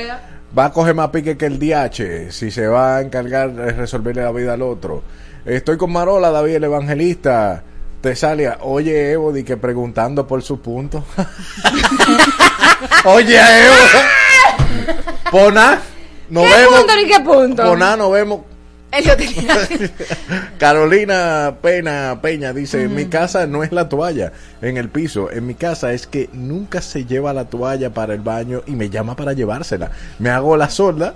va 0.57 0.65
a 0.65 0.73
coger 0.73 0.95
más 0.95 1.09
pique 1.09 1.37
que 1.37 1.45
el 1.45 1.59
DH 1.59 2.31
si 2.31 2.51
se 2.51 2.67
va 2.67 2.97
a 2.97 3.01
encargar 3.01 3.53
de 3.53 3.71
resolverle 3.71 4.23
la 4.23 4.31
vida 4.31 4.53
al 4.53 4.61
otro. 4.61 5.03
Estoy 5.45 5.77
con 5.77 5.91
Marola, 5.91 6.31
David 6.31 6.55
el 6.55 6.63
Evangelista. 6.65 7.63
Tesalia, 8.01 8.57
oye 8.61 9.11
Evo, 9.11 9.31
di 9.31 9.43
que 9.43 9.57
preguntando 9.57 10.25
por 10.25 10.41
su 10.41 10.59
punto. 10.59 11.05
oye 13.05 13.37
Evo. 13.37 13.75
Pona, 15.31 15.79
nos 16.31 16.43
¿Qué 16.45 16.57
vemos. 16.57 16.79
punto 16.79 16.95
ni 16.95 17.05
qué 17.05 17.19
punto? 17.19 17.63
Pona, 17.63 17.95
nos 17.95 18.11
vemos. 18.11 18.39
Carolina 20.57 21.55
Pena 21.61 22.19
Peña 22.21 22.51
dice, 22.53 22.83
en 22.83 22.95
mi 22.95 23.05
casa 23.05 23.47
no 23.47 23.63
es 23.63 23.71
la 23.71 23.87
toalla 23.89 24.33
en 24.61 24.75
el 24.77 24.89
piso, 24.89 25.31
en 25.31 25.47
mi 25.47 25.55
casa 25.55 25.93
es 25.93 26.07
que 26.07 26.29
nunca 26.33 26.81
se 26.81 27.05
lleva 27.05 27.33
la 27.33 27.45
toalla 27.45 27.91
para 27.93 28.13
el 28.13 28.21
baño 28.21 28.63
y 28.67 28.71
me 28.71 28.89
llama 28.89 29.15
para 29.15 29.33
llevársela. 29.33 29.91
Me 30.19 30.29
hago 30.29 30.57
la 30.57 30.69
sorda, 30.69 31.15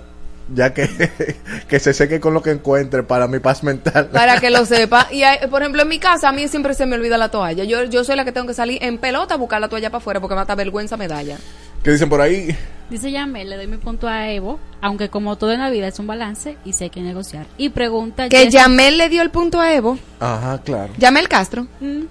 ya 0.54 0.72
que, 0.72 0.88
que 1.68 1.78
se 1.80 1.92
seque 1.92 2.18
con 2.18 2.32
lo 2.34 2.42
que 2.42 2.50
encuentre 2.50 3.02
para 3.02 3.28
mi 3.28 3.40
paz 3.40 3.62
mental. 3.62 4.06
para 4.06 4.40
que 4.40 4.50
lo 4.50 4.64
sepa. 4.66 5.08
Y 5.10 5.22
hay- 5.22 5.46
por 5.48 5.60
ejemplo, 5.62 5.82
en 5.82 5.88
mi 5.88 5.98
casa 5.98 6.30
a 6.30 6.32
mí 6.32 6.48
siempre 6.48 6.72
se 6.74 6.86
me 6.86 6.96
olvida 6.96 7.18
la 7.18 7.30
toalla. 7.30 7.64
Yo, 7.64 7.84
yo 7.84 8.04
soy 8.04 8.16
la 8.16 8.24
que 8.24 8.32
tengo 8.32 8.46
que 8.46 8.54
salir 8.54 8.82
en 8.82 8.98
pelota 8.98 9.34
a 9.34 9.36
buscar 9.36 9.60
la 9.60 9.68
toalla 9.68 9.90
para 9.90 9.98
afuera 9.98 10.20
porque 10.20 10.34
me 10.34 10.44
da 10.44 10.54
vergüenza 10.54 10.96
medalla. 10.96 11.36
¿Qué 11.82 11.90
dicen 11.92 12.08
por 12.08 12.20
ahí? 12.20 12.56
Dice 12.90 13.10
Yamel, 13.10 13.50
le 13.50 13.56
doy 13.56 13.66
mi 13.66 13.78
punto 13.78 14.06
a 14.06 14.30
Evo, 14.30 14.60
aunque 14.80 15.08
como 15.08 15.36
todo 15.36 15.52
en 15.52 15.60
la 15.60 15.70
vida 15.70 15.88
es 15.88 15.98
un 15.98 16.06
balance 16.06 16.56
y 16.64 16.72
sé 16.72 16.84
hay 16.84 16.90
que 16.90 17.00
negociar. 17.00 17.46
Y 17.58 17.70
pregunta 17.70 18.28
Que 18.28 18.48
Yamel 18.48 18.96
le 18.98 19.08
dio 19.08 19.22
el 19.22 19.30
punto 19.30 19.60
a 19.60 19.74
Evo. 19.74 19.98
Ajá, 20.20 20.58
claro. 20.62 20.92
Yamel 20.96 21.28
Castro. 21.28 21.66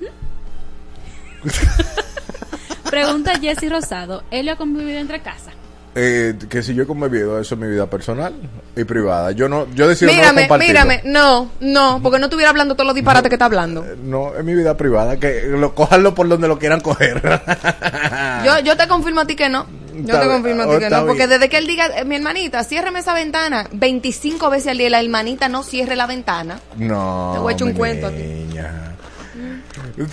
Pregunta 2.89 3.39
Jessy 3.39 3.69
Rosado, 3.69 4.23
¿Helio 4.31 4.53
ha 4.53 4.55
convivido 4.57 4.99
entre 4.99 5.21
casa? 5.21 5.51
Eh, 5.97 6.35
que 6.49 6.61
si 6.61 6.75
yo 6.75 6.85
convivido, 6.85 7.39
eso 7.39 7.55
es 7.55 7.61
mi 7.61 7.67
vida 7.67 7.89
personal 7.89 8.33
y 8.75 8.83
privada. 8.83 9.31
Yo 9.31 9.47
no, 9.47 9.65
yo 9.73 9.87
decido 9.87 10.11
no 10.11 10.17
Mírame, 10.17 10.41
compartirlo. 10.41 10.73
mírame. 10.73 11.01
No, 11.05 11.51
no, 11.61 12.01
porque 12.03 12.19
no 12.19 12.25
estuviera 12.25 12.49
hablando 12.49 12.75
todos 12.75 12.87
los 12.87 12.95
disparates 12.95 13.29
que 13.29 13.35
está 13.35 13.45
hablando. 13.45 13.85
No, 14.03 14.35
es 14.35 14.43
mi 14.43 14.53
vida 14.55 14.75
privada, 14.75 15.15
que 15.17 15.43
lo 15.43 15.73
cojanlo 15.73 16.13
por 16.13 16.27
donde 16.27 16.49
lo 16.49 16.59
quieran 16.59 16.81
coger. 16.81 17.21
Yo, 18.45 18.59
yo 18.59 18.75
te 18.75 18.87
confirmo 18.87 19.21
a 19.21 19.25
ti 19.25 19.35
que 19.35 19.47
no. 19.47 19.65
Yo 19.93 20.01
Está 20.01 20.21
te 20.21 20.27
confirmo 20.27 20.63
a 20.63 20.67
oh, 20.67 20.73
ti 20.73 20.79
que 20.79 20.83
está 20.85 20.99
no. 20.99 21.07
Porque 21.07 21.27
desde 21.27 21.47
que 21.47 21.57
él 21.57 21.67
diga, 21.67 21.87
eh, 21.97 22.03
mi 22.03 22.15
hermanita, 22.15 22.63
ciérreme 22.65 22.99
esa 22.99 23.13
ventana 23.13 23.67
25 23.71 24.49
veces 24.49 24.67
al 24.67 24.77
día, 24.77 24.89
la 24.89 24.99
hermanita 24.99 25.47
no 25.47 25.63
cierre 25.63 25.95
la 25.95 26.05
ventana. 26.05 26.59
No. 26.75 27.31
Te 27.33 27.39
voy 27.39 27.53
a 27.53 27.55
echar 27.55 27.67
un 27.69 27.73
cuento 27.73 28.07
a 28.07 28.11
ti. 28.11 28.45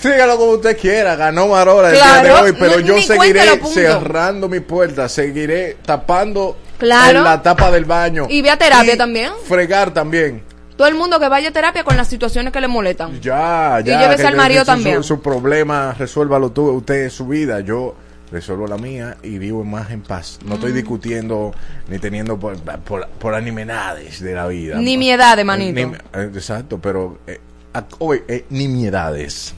Sígalo 0.01 0.37
como 0.37 0.53
usted 0.53 0.79
quiera, 0.79 1.17
ganó 1.17 1.49
Marola 1.49 1.89
el 1.91 1.95
día 1.97 2.23
de 2.23 2.31
hoy, 2.31 2.53
pero 2.59 2.79
ni- 2.81 2.87
yo 2.87 2.95
ni 2.95 3.03
seguiré 3.03 3.61
cerrando 3.65 4.49
mi 4.49 4.61
puerta, 4.61 5.09
seguiré 5.09 5.77
tapando 5.85 6.57
Claro. 6.79 7.19
en 7.19 7.25
la 7.25 7.43
tapa 7.43 7.71
del 7.71 7.85
baño. 7.85 8.27
Y 8.29 8.43
ve 8.43 8.51
a 8.51 8.57
terapia 8.59 8.97
también. 8.97 9.33
Fregar 9.47 9.93
también. 9.93 10.43
Todo 10.77 10.89
el 10.89 10.95
mundo 10.95 11.19
que 11.21 11.29
vaya 11.29 11.51
a 11.51 11.53
terapia 11.53 11.85
con 11.85 11.97
las 11.97 12.09
situaciones 12.09 12.53
que 12.53 12.61
le 12.61 12.69
molestan. 12.69 13.21
Ya, 13.21 13.79
Y 13.81 13.85
ya. 13.85 14.01
llévese 14.01 14.23
que- 14.23 14.29
al 14.29 14.37
marido 14.37 14.65
también. 14.65 14.97
Su, 14.97 15.17
su 15.17 15.23
problema, 15.23 15.95
resuélvalo 15.99 16.51
tú, 16.51 16.71
usted 16.71 17.11
su 17.11 17.27
vida. 17.27 17.61
Yo 17.61 17.95
resuelvo 18.33 18.67
la 18.67 18.79
mía 18.79 19.17
y 19.23 19.37
vivo 19.39 19.63
más 19.65 19.91
en 19.91 20.01
paz. 20.03 20.39
No 20.47 20.55
estoy 20.55 20.73
Mm. 20.73 20.77
discutiendo 20.77 21.55
ni 21.89 21.99
teniendo 21.99 22.39
por, 22.39 22.57
por, 22.83 23.07
por 23.09 23.35
animenades 23.35 24.21
de 24.21 24.35
la 24.35 24.47
vida. 24.47 24.77
Nimiedades, 24.77 25.45
manito. 25.45 25.79
Nim- 25.79 25.99
eh, 26.15 26.31
exacto, 26.35 26.79
pero 26.81 27.19
eh, 27.27 27.39
ac- 27.75 27.95
hoy, 27.99 28.23
eh, 28.27 28.47
nimiedades. 28.49 29.55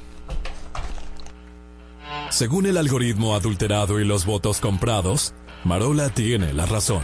Según 2.31 2.67
el 2.67 2.77
algoritmo 2.77 3.35
adulterado 3.35 4.01
y 4.01 4.05
los 4.05 4.27
votos 4.27 4.61
comprados, 4.61 5.35
Marola 5.65 6.11
tiene 6.11 6.53
la 6.53 6.67
razón. 6.67 7.03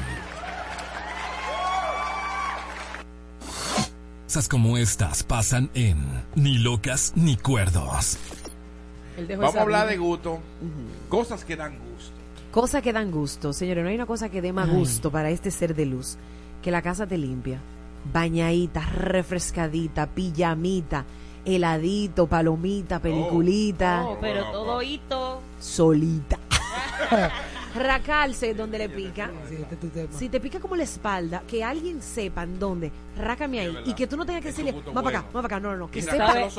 Cosas 4.24 4.48
como 4.48 4.78
estas 4.78 5.22
pasan 5.24 5.70
en 5.74 5.98
Ni 6.34 6.58
locas 6.58 7.12
ni 7.16 7.36
cuerdos. 7.36 8.18
Vamos 9.28 9.56
a 9.56 9.62
hablar 9.62 9.88
de 9.88 9.96
gusto. 9.96 10.40
Cosas 11.08 11.44
que 11.44 11.56
dan 11.56 11.72
gusto. 11.78 12.12
Cosas 12.52 12.82
que 12.82 12.92
dan 12.92 13.10
gusto, 13.10 13.52
señores. 13.52 13.82
No 13.82 13.90
hay 13.90 13.96
una 13.96 14.06
cosa 14.06 14.28
que 14.28 14.40
dé 14.40 14.52
más 14.52 14.68
Ay. 14.68 14.76
gusto 14.76 15.10
para 15.10 15.30
este 15.30 15.50
ser 15.50 15.74
de 15.74 15.86
luz 15.86 16.16
que 16.62 16.70
la 16.70 16.82
casa 16.82 17.06
te 17.06 17.18
limpia. 17.18 17.60
Bañadita, 18.12 18.80
refrescadita, 18.80 20.06
pijamita, 20.06 21.04
heladito, 21.44 22.26
palomita, 22.26 23.00
peliculita. 23.00 24.04
Oh, 24.06 24.18
pero 24.20 24.44
todo 24.50 24.82
hito 24.82 25.40
solita. 25.58 26.38
Racarse 27.74 28.52
donde 28.52 28.78
le 28.78 28.88
pica. 28.88 29.30
Si 30.10 30.28
te 30.28 30.40
pica 30.40 30.58
como 30.58 30.74
la 30.74 30.82
espalda, 30.82 31.42
que 31.46 31.62
alguien 31.62 32.02
sepa 32.02 32.42
en 32.42 32.58
dónde, 32.58 32.90
rácame 33.16 33.60
ahí. 33.60 33.78
Y 33.84 33.94
que 33.94 34.08
tú 34.08 34.16
no 34.16 34.26
tengas 34.26 34.42
que 34.42 34.48
decirle, 34.48 34.72
va 34.72 35.02
para 35.02 35.20
acá, 35.20 35.28
va 35.28 35.42
para 35.42 35.46
acá. 35.46 35.60
No, 35.60 35.70
no, 35.70 35.76
no. 35.76 35.90
Que 35.90 36.02
sepa. 36.02 36.32
¿Sabes? 36.32 36.54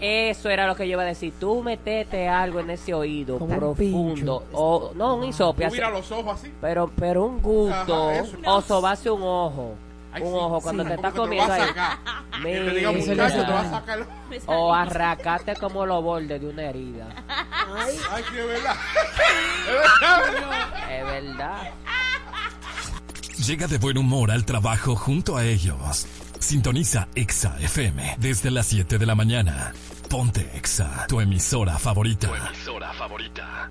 Eso 0.00 0.48
era 0.48 0.68
lo 0.68 0.76
que 0.76 0.86
yo 0.86 0.92
iba 0.92 1.02
a 1.02 1.06
decir. 1.06 1.32
Tú 1.40 1.60
metete 1.62 2.28
algo 2.28 2.60
en 2.60 2.70
ese 2.70 2.94
oído 2.94 3.38
profundo. 3.38 4.44
O, 4.52 4.92
no, 4.94 5.16
un 5.16 5.24
hisopia. 5.24 5.68
Tú 5.68 5.74
mira 5.74 5.90
los 5.90 6.10
ojos 6.12 6.38
así. 6.38 6.52
Pero, 6.60 6.90
pero 6.96 7.24
un 7.24 7.42
gusto. 7.42 8.10
Ajá, 8.10 8.24
o 8.46 8.60
sobarse 8.60 9.10
un 9.10 9.22
ojo. 9.22 9.74
Ay, 10.18 10.22
un 10.22 10.32
sí. 10.32 10.38
ojo 10.38 10.60
cuando 10.60 10.82
Sí. 10.82 10.88
te 10.88 10.94
estás 10.94 11.12
te 11.12 11.18
comiendo 11.18 11.52
ahí. 11.52 11.62
Mira. 11.62 11.98
Que 12.38 12.60
te 12.70 12.74
diga, 12.76 12.92
muchacho, 12.92 13.44
te 13.46 13.52
va 13.52 13.60
a 13.60 13.70
sacar 13.70 14.06
O 14.46 14.74
arracate 14.74 15.54
como 15.56 15.86
los 15.86 16.02
bordes 16.02 16.40
de 16.40 16.48
una 16.48 16.62
herida. 16.64 17.08
Ay, 17.76 18.22
que 18.32 18.40
es 18.40 18.46
verdad. 18.46 18.76
Es 20.90 21.04
verdad. 21.06 21.62
Llega 23.46 23.66
de 23.66 23.78
buen 23.78 23.98
humor 23.98 24.30
al 24.30 24.44
trabajo 24.44 24.96
junto 24.96 25.36
a 25.36 25.44
ellos. 25.44 26.06
Sintoniza 26.40 27.08
Exa 27.14 27.56
FM 27.60 28.16
desde 28.18 28.50
las 28.50 28.66
7 28.66 28.98
de 28.98 29.06
la 29.06 29.14
mañana. 29.14 29.72
Ponte 30.08 30.50
Exa, 30.56 31.06
tu 31.08 31.20
emisora 31.20 31.78
favorita. 31.78 32.28
Emisora 32.48 32.92
favorita. 32.94 33.70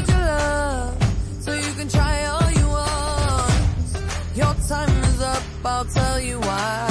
can 1.81 1.89
try 1.89 2.25
all 2.25 2.51
you 2.51 2.67
want. 2.67 4.35
Your 4.35 4.53
time 4.67 5.03
is 5.03 5.21
up. 5.21 5.43
I'll 5.65 5.85
tell 5.85 6.19
you 6.19 6.39
why. 6.39 6.90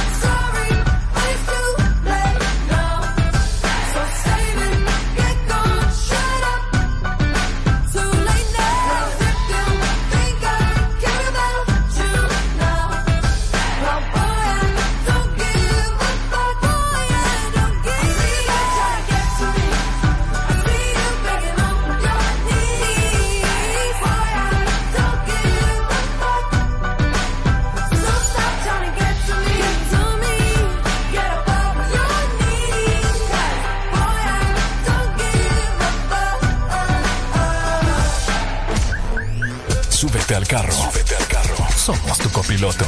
Súbete 40.31 40.35
al 40.35 40.47
carro. 40.47 40.71
Súbete 40.71 41.15
al 41.17 41.27
carro. 41.27 41.55
Somos 41.75 42.17
tu 42.19 42.29
copiloto. 42.29 42.85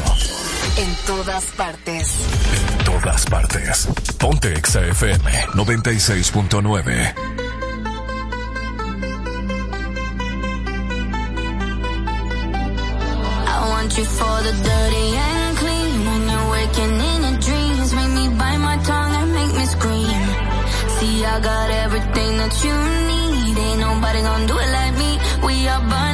En 0.77 0.95
todas 1.05 1.43
partes. 1.57 2.15
En 2.55 2.77
todas 2.85 3.25
partes. 3.25 3.89
Ponte 4.17 4.53
Exa 4.53 4.79
FM 4.79 5.47
96.9. 5.53 7.13
I 13.45 13.69
want 13.71 13.97
you 13.97 14.05
for 14.05 14.43
the 14.43 14.53
dirty 14.53 15.17
and 15.17 15.57
clean. 15.57 16.05
When 16.05 16.29
you're 16.29 16.49
waking 16.49 16.95
in 17.11 17.23
your 17.23 17.39
dreams, 17.41 17.93
make 17.93 18.11
me 18.11 18.29
bite 18.37 18.59
my 18.59 18.77
tongue 18.85 19.15
and 19.19 19.33
make 19.33 19.53
me 19.53 19.65
scream. 19.65 20.23
See, 20.97 21.25
I 21.25 21.41
got 21.41 21.69
everything 21.69 22.37
that 22.37 22.63
you 22.63 22.73
need. 23.11 23.57
Ain't 23.57 23.79
nobody 23.81 24.21
gonna 24.21 24.47
do 24.47 24.57
it 24.57 24.71
like 24.71 24.93
me. 24.97 25.19
We 25.45 25.67
are 25.67 25.81
burning 25.81 26.12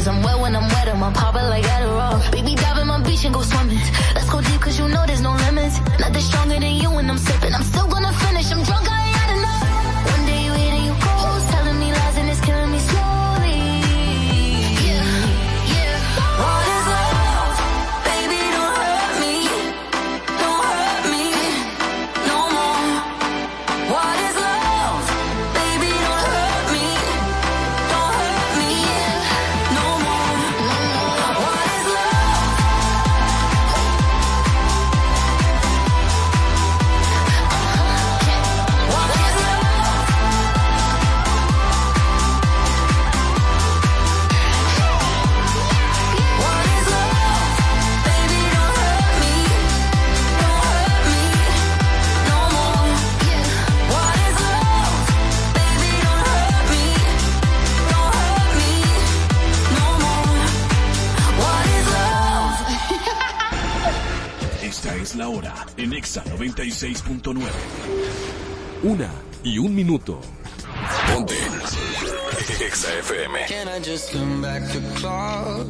kisses. 0.00 0.08
I'm 0.08 0.22
wet 0.22 0.38
when 0.40 0.56
I'm 0.56 0.68
wet, 0.68 0.88
I'm 0.88 1.12
popping 1.12 1.48
like 1.48 1.64
Adderall. 1.64 2.32
Baby, 2.32 2.54
dive 2.54 2.78
in 2.78 2.86
my 2.86 3.00
beach 3.02 3.24
and 3.24 3.34
go 3.34 3.42
swimming. 3.42 3.78
Let's 4.14 4.30
go 4.30 4.40
deep, 4.40 4.60
cause 4.60 4.78
you 4.78 4.88
know 4.88 5.04
there's 5.06 5.20
no 5.20 5.32
limits. 5.32 5.78
Nothing 5.98 6.22
stronger 6.22 6.60
than 6.60 6.76
you 6.76 6.90
when 6.90 7.10
I'm 7.10 7.18
sipping. 7.18 7.54
I'm 7.54 7.62
still 7.62 7.88
gonna 7.88 7.99
96.9. 66.40 67.38
Una 68.82 69.10
y 69.44 69.58
un 69.58 69.74
minuto. 69.74 70.22
Ponte. 71.12 71.34
Exa 72.64 72.88
FM. 73.00 73.46
Can 73.46 73.68
I 73.68 73.78
just 73.80 74.10
come 74.10 74.40
back 74.40 74.62
to 74.72 74.80
club? 74.94 75.66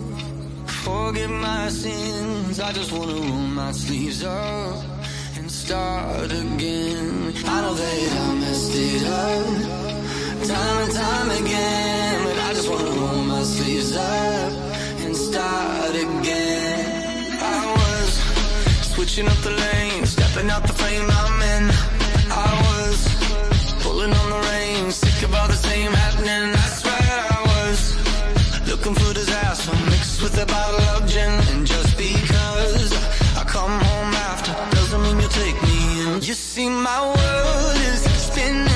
Forget 0.85 1.29
my 1.29 1.69
sins. 1.71 2.61
I 2.61 2.73
just 2.73 2.93
wanna 2.93 3.15
roll 3.15 3.49
my 3.49 3.73
sleeves 3.73 4.23
up 4.23 4.85
and 5.37 5.51
start 5.51 6.31
again. 6.31 7.35
I 7.47 7.61
know 7.63 7.75
that 7.75 8.13
I 8.21 8.35
messed 8.39 8.77
it 8.77 9.07
up 9.09 9.91
time 10.51 10.79
and 10.85 10.93
time 10.93 11.31
again, 11.43 12.25
but 12.25 12.39
I 12.39 12.55
just 12.55 12.71
wanna 12.71 12.91
roll 12.91 13.23
my 13.25 13.43
sleeves 13.43 13.97
up 13.97 14.53
and 15.05 15.17
start 15.17 15.95
again. 15.95 17.39
I 17.41 17.61
was 17.77 18.11
switching 18.95 19.27
up 19.29 19.39
the 19.43 19.51
lanes, 19.51 19.80
stepping 20.31 20.51
out 20.51 20.63
the 20.63 20.73
frame 20.73 21.09
I'm 21.11 21.43
in. 21.55 21.71
I 22.31 22.51
was 22.67 22.97
pulling 23.83 24.13
on 24.13 24.31
the 24.31 24.41
reins, 24.51 24.97
sick 24.97 25.29
of 25.29 25.35
all 25.35 25.49
the 25.49 25.61
same 25.71 25.93
happening. 25.93 26.55
I 26.55 26.67
swear 26.81 27.13
I 27.37 27.41
was 27.53 27.79
looking 28.69 28.95
for 28.95 29.13
disaster 29.15 29.73
mixed 29.91 30.23
with 30.23 30.41
a 30.41 30.47
bottle 30.47 30.87
of 30.95 31.09
gin. 31.09 31.33
And 31.53 31.67
just 31.67 31.97
because 31.97 32.93
I 33.37 33.45
come 33.45 33.77
home 33.89 34.13
after 34.31 34.53
doesn't 34.77 35.03
mean 35.03 35.19
you 35.21 35.29
take 35.29 35.61
me 35.63 36.03
in. 36.03 36.23
You 36.23 36.35
see, 36.35 36.69
my 36.69 37.01
world 37.17 37.77
is 37.93 38.01
spinning 38.29 38.70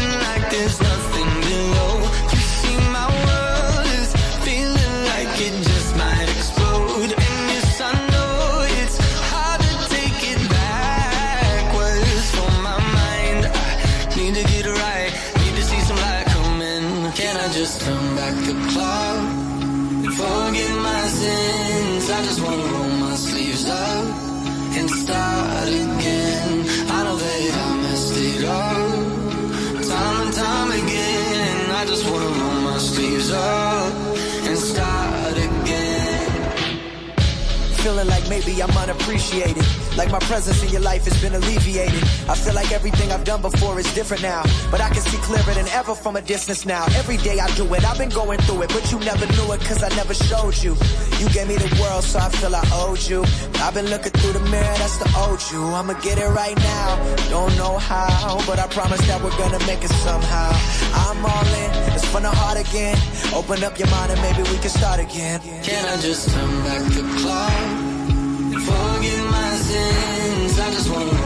maybe 38.34 38.60
I'm 38.62 38.76
unappreciated. 38.76 39.64
Like 39.96 40.10
my 40.10 40.18
presence 40.30 40.58
in 40.64 40.70
your 40.70 40.80
life 40.80 41.04
has 41.04 41.16
been 41.22 41.34
alleviated. 41.34 42.02
I 42.28 42.34
feel 42.34 42.54
like 42.54 42.72
everything 42.72 43.12
I've 43.12 43.24
done 43.24 43.40
before 43.40 43.78
is 43.78 43.88
different 43.94 44.22
now. 44.22 44.42
But 44.72 44.80
I 44.80 44.88
can 44.90 45.02
see 45.02 45.18
clearer 45.18 45.54
than 45.54 45.68
ever 45.68 45.94
from 45.94 46.16
a 46.16 46.22
distance 46.22 46.66
now. 46.66 46.84
Every 47.00 47.18
day 47.18 47.38
I 47.38 47.48
do 47.54 47.64
it, 47.74 47.84
I've 47.84 47.98
been 47.98 48.14
going 48.22 48.40
through 48.46 48.62
it. 48.62 48.70
But 48.76 48.90
you 48.90 48.98
never 48.98 49.26
knew 49.36 49.48
it 49.54 49.60
cause 49.68 49.82
I 49.82 49.90
never 50.00 50.14
showed 50.14 50.56
you. 50.64 50.74
You 51.20 51.28
gave 51.30 51.46
me 51.46 51.56
the 51.56 51.70
world 51.80 52.02
so 52.02 52.18
I 52.18 52.28
feel 52.30 52.54
I 52.54 52.64
owed 52.82 53.02
you. 53.06 53.22
I've 53.62 53.74
been 53.74 53.86
looking 53.94 54.14
through 54.18 54.34
the 54.38 54.44
mirror, 54.50 54.76
that's 54.82 54.98
the 54.98 55.08
old 55.22 55.40
you. 55.52 55.62
I'ma 55.78 55.94
get 56.06 56.18
it 56.18 56.30
right 56.42 56.58
now. 56.58 56.88
Don't 57.30 57.54
know 57.56 57.78
how, 57.78 58.42
but 58.48 58.58
I 58.58 58.66
promise 58.66 59.02
that 59.06 59.22
we're 59.22 59.38
gonna 59.38 59.62
make 59.70 59.82
it 59.84 59.94
somehow. 60.06 60.50
I'm 61.06 61.24
all 61.24 61.50
in, 61.62 61.70
it's 61.94 62.06
from 62.10 62.24
the 62.24 62.34
heart 62.40 62.58
again. 62.58 62.98
Open 63.32 63.62
up 63.62 63.78
your 63.78 63.90
mind 63.94 64.10
and 64.10 64.20
maybe 64.26 64.42
we 64.50 64.58
can 64.58 64.70
start 64.70 64.98
again. 64.98 65.38
Can 65.62 65.84
I 65.86 65.96
just 66.02 66.30
turn 66.30 66.52
back 66.66 66.82
the 66.98 67.04
clock 67.22 67.83
forget 68.60 69.24
my 69.30 69.50
sins? 69.56 70.58
I 70.58 70.70
just 70.70 70.90
wanna 70.90 71.23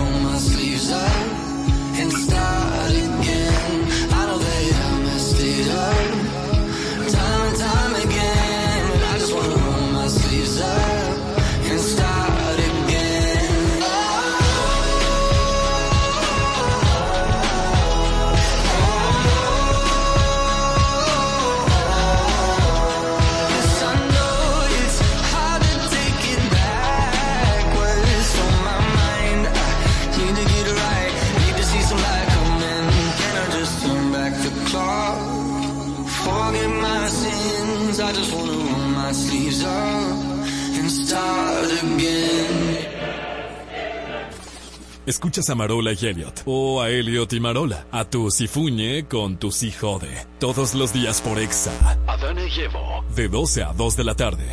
Escuchas 45.08 45.48
a 45.48 45.54
Marola 45.54 45.94
y 45.98 46.06
Elliot, 46.06 46.42
o 46.44 46.82
a 46.82 46.90
Elliot 46.90 47.32
y 47.32 47.40
Marola, 47.40 47.86
a 47.90 48.04
tu 48.04 48.30
Sifuñe 48.30 49.06
con 49.08 49.38
tu 49.38 49.50
si 49.50 49.72
jode. 49.72 50.26
Todos 50.38 50.74
los 50.74 50.92
días 50.92 51.22
por 51.22 51.38
Exa, 51.38 51.72
Adana 52.06 52.42
y 52.46 52.60
Evo. 52.60 53.02
de 53.16 53.26
12 53.26 53.62
a 53.62 53.72
2 53.72 53.96
de 53.96 54.04
la 54.04 54.14
tarde. 54.14 54.44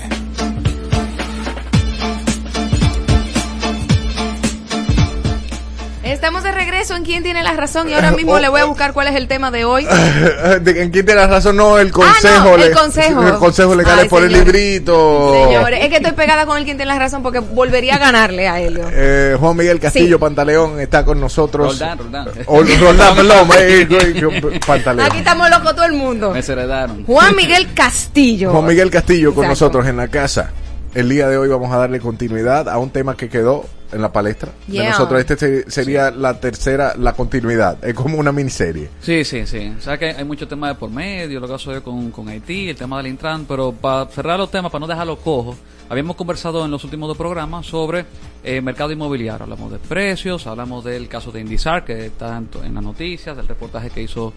Estamos 6.26 6.42
de 6.42 6.52
regreso 6.54 6.96
en 6.96 7.04
quién 7.04 7.22
tiene 7.22 7.44
la 7.44 7.54
razón 7.54 7.88
y 7.88 7.94
ahora 7.94 8.10
mismo 8.10 8.40
le 8.40 8.50
voy 8.50 8.60
a 8.60 8.66
buscar 8.66 8.94
cuál 8.94 9.08
es 9.10 9.16
el 9.16 9.28
tema 9.28 9.52
de 9.52 9.64
hoy. 9.64 9.86
De- 10.62 10.82
¿En 10.82 10.90
quién 10.90 11.06
tiene 11.06 11.14
la 11.22 11.28
razón? 11.28 11.56
No, 11.56 11.78
el 11.78 11.92
consejo. 11.92 12.36
Ah, 12.40 12.44
no, 12.44 12.56
el 12.56 12.62
le- 12.62 12.72
consejo. 12.72 13.28
El 13.28 13.36
consejo 13.36 13.76
legal 13.76 14.00
Ay, 14.02 14.10
por 14.10 14.24
el 14.24 14.34
librito. 14.34 15.46
Señores, 15.46 15.82
es 15.84 15.90
que 15.90 15.98
estoy 15.98 16.14
pegada 16.14 16.48
con 16.48 16.58
el 16.58 16.64
quien 16.66 16.78
tiene 16.78 16.92
la 16.92 16.98
razón 16.98 17.22
porque 17.22 17.38
volvería 17.38 17.94
a 17.94 18.00
ganarle 18.00 18.48
a 18.48 18.60
Helio. 18.60 18.88
Eh, 18.92 19.38
Juan 19.40 19.56
Miguel 19.56 19.80
Castillo 19.80 20.18
Sí. 20.18 20.20
Pantaleón 20.20 20.80
está 20.80 21.06
con 21.06 21.22
nosotros. 21.22 21.80
Roldán, 21.80 22.00
Roldán. 22.00 22.28
O- 22.48 22.64
Roldán, 22.64 23.16
perdón, 23.16 23.50
eh, 23.60 23.88
eh, 23.88 24.60
Pantaleón. 24.66 25.06
Aquí 25.08 25.20
estamos 25.20 25.48
locos 25.52 25.76
todo 25.76 25.86
el 25.86 25.94
mundo. 25.94 26.32
Me 26.32 26.40
heredaron. 26.40 27.06
Juan 27.06 27.36
Miguel 27.36 27.72
Castillo. 27.76 28.50
Juan 28.50 28.66
Miguel 28.66 28.90
Castillo 28.90 29.30
con 29.36 29.44
Exacto. 29.46 29.66
nosotros 29.68 29.88
en 29.88 29.98
la 29.98 30.08
casa. 30.08 30.50
El 30.96 31.08
día 31.08 31.28
de 31.28 31.38
hoy 31.38 31.50
vamos 31.50 31.72
a 31.72 31.78
darle 31.78 32.00
continuidad 32.00 32.68
a 32.68 32.80
un 32.80 32.90
tema 32.90 33.16
que 33.16 33.30
quedó 33.30 33.66
en 33.92 34.02
la 34.02 34.12
palestra 34.12 34.52
de 34.68 34.84
nosotros. 34.86 35.20
Este 35.20 35.38
se- 35.38 35.70
sería 35.72 36.12
la 36.12 36.40
tercera, 36.40 36.94
la 36.98 37.14
continuidad. 37.14 37.84
Es 37.84 37.94
como 37.94 38.18
una 38.18 38.32
miniserie. 38.32 38.90
Sí, 39.02 39.24
sí, 39.24 39.46
sí. 39.46 39.72
O 39.78 39.82
sea 39.82 39.98
que 39.98 40.06
hay 40.08 40.24
muchos 40.24 40.48
temas 40.48 40.72
de 40.72 40.76
por 40.80 40.90
medio, 40.90 41.40
lo 41.40 41.48
que 41.48 41.54
pasó 41.54 41.84
con, 41.84 42.12
con 42.12 42.28
Haití, 42.30 42.70
el 42.70 42.76
tema 42.76 42.98
del 42.98 43.08
Intran, 43.08 43.46
pero 43.46 43.72
para 43.72 44.06
cerrar 44.08 44.38
los 44.40 44.50
temas, 44.52 44.72
para 44.72 44.82
no 44.82 44.88
dejarlo 44.88 45.18
cojo, 45.18 45.56
habíamos 45.90 46.16
conversado 46.16 46.66
en 46.66 46.72
los 46.72 46.84
últimos 46.84 47.08
dos 47.08 47.18
programas 47.18 47.66
sobre 47.66 48.06
eh, 48.44 48.62
mercado 48.62 48.92
inmobiliario. 48.92 49.44
Hablamos 49.44 49.72
de 49.72 49.80
precios, 49.80 50.48
hablamos 50.48 50.84
del 50.84 51.08
caso 51.08 51.32
de 51.32 51.42
Indizar, 51.42 51.86
que 51.86 52.08
está 52.08 52.38
en, 52.38 52.50
en 52.64 52.74
las 52.74 52.84
noticias, 52.84 53.36
del 53.38 53.48
reportaje 53.48 53.90
que 53.90 54.02
hizo 54.02 54.34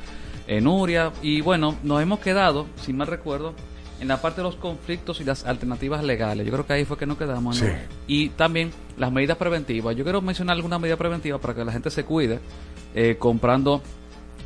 eh, 0.47 0.61
Nuria. 0.61 1.11
Y 1.23 1.41
bueno, 1.41 1.77
nos 1.83 2.03
hemos 2.03 2.21
quedado, 2.21 2.67
si 2.85 2.93
mal 2.93 3.07
recuerdo, 3.07 3.55
en 4.01 4.09
la 4.09 4.21
parte 4.21 4.39
de 4.39 4.45
los 4.45 4.57
conflictos 4.57 5.21
y 5.21 5.25
las 5.25 5.45
alternativas 5.45 6.05
legales. 6.05 6.47
Yo 6.47 6.53
creo 6.53 6.67
que 6.67 6.73
ahí 6.73 6.85
fue 6.85 6.97
que 6.97 7.07
nos 7.07 7.19
quedamos. 7.19 7.61
¿no? 7.61 7.67
Sí. 7.67 7.73
Y 8.07 8.29
también 8.31 8.71
las 8.97 9.13
medidas 9.13 9.37
preventivas. 9.37 9.97
Yo 9.97 10.05
quiero 10.05 10.23
mencionar 10.23 10.57
algunas 10.57 10.81
medidas 10.81 10.99
preventivas 10.99 11.41
para 11.41 11.55
que 11.55 11.65
la 11.65 11.73
gente 11.73 11.91
se 11.91 12.05
cuide 12.05 12.41
eh, 12.95 13.17
comprando 13.19 13.83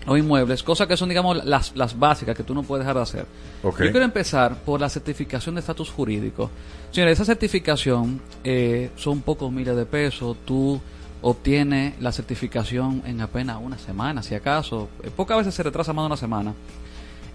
los 0.07 0.18
inmuebles, 0.18 0.62
cosas 0.62 0.88
que 0.88 0.96
son, 0.96 1.09
digamos, 1.09 1.44
las, 1.44 1.76
las 1.76 1.98
básicas 1.98 2.36
que 2.36 2.42
tú 2.42 2.55
no 2.55 2.62
puedes 2.62 2.84
dejar 2.84 2.96
de 2.96 3.03
hacer. 3.03 3.26
Ok. 3.62 3.82
Yo 3.84 3.90
quiero 3.90 4.05
empezar 4.05 4.57
por 4.57 4.80
la 4.80 4.88
certificación 4.88 5.55
de 5.55 5.61
estatus 5.61 5.90
jurídico. 5.90 6.50
Señores, 6.90 7.14
esa 7.14 7.24
certificación 7.24 8.20
eh, 8.42 8.90
son 8.96 9.20
pocos 9.20 9.53
miles 9.53 9.76
de 9.76 9.86
pesos. 9.86 10.36
Tú 10.44 10.80
obtienes 11.22 11.94
la 12.00 12.11
certificación 12.11 13.03
en 13.07 13.20
apenas 13.20 13.59
una 13.62 13.78
semana, 13.78 14.22
si 14.22 14.34
acaso. 14.34 14.88
Eh, 15.03 15.11
Pocas 15.14 15.38
veces 15.38 15.55
se 15.55 15.62
retrasa 15.62 15.92
más 15.92 16.03
de 16.03 16.07
una 16.07 16.16
semana. 16.16 16.53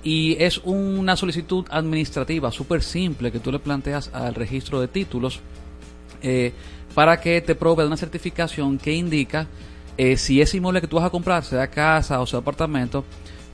Y 0.03 0.37
es 0.39 0.59
una 0.63 1.15
solicitud 1.15 1.65
administrativa 1.69 2.51
súper 2.51 2.81
simple 2.81 3.31
que 3.31 3.39
tú 3.39 3.51
le 3.51 3.59
planteas 3.59 4.09
al 4.13 4.35
registro 4.35 4.79
de 4.79 4.87
títulos 4.87 5.39
eh, 6.21 6.53
para 6.93 7.19
que 7.19 7.41
te 7.41 7.55
provea 7.55 7.85
una 7.85 7.97
certificación 7.97 8.77
que 8.77 8.93
indica 8.93 9.47
eh, 9.97 10.15
si 10.15 10.39
ese 10.41 10.57
inmueble 10.57 10.81
que 10.81 10.87
tú 10.87 10.97
vas 10.97 11.05
a 11.05 11.09
comprar, 11.09 11.43
sea 11.43 11.67
casa 11.67 12.21
o 12.21 12.25
sea 12.27 12.39
apartamento, 12.39 13.03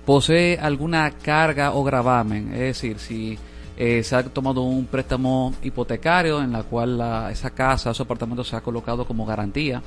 posee 0.06 0.58
alguna 0.60 1.10
carga 1.12 1.72
o 1.74 1.84
gravamen. 1.84 2.52
Es 2.54 2.60
decir, 2.60 3.00
si 3.00 3.38
eh, 3.78 4.04
se 4.04 4.16
ha 4.16 4.24
tomado 4.24 4.62
un 4.62 4.86
préstamo 4.86 5.56
hipotecario 5.64 6.42
en 6.44 6.52
la 6.52 6.64
cual 6.64 6.98
la- 6.98 7.32
esa 7.32 7.50
casa 7.52 7.90
o 7.90 7.92
ese 7.94 8.04
apartamento 8.04 8.44
se 8.44 8.56
ha 8.56 8.62
colocado 8.62 9.06
como 9.06 9.26
garantía. 9.26 9.82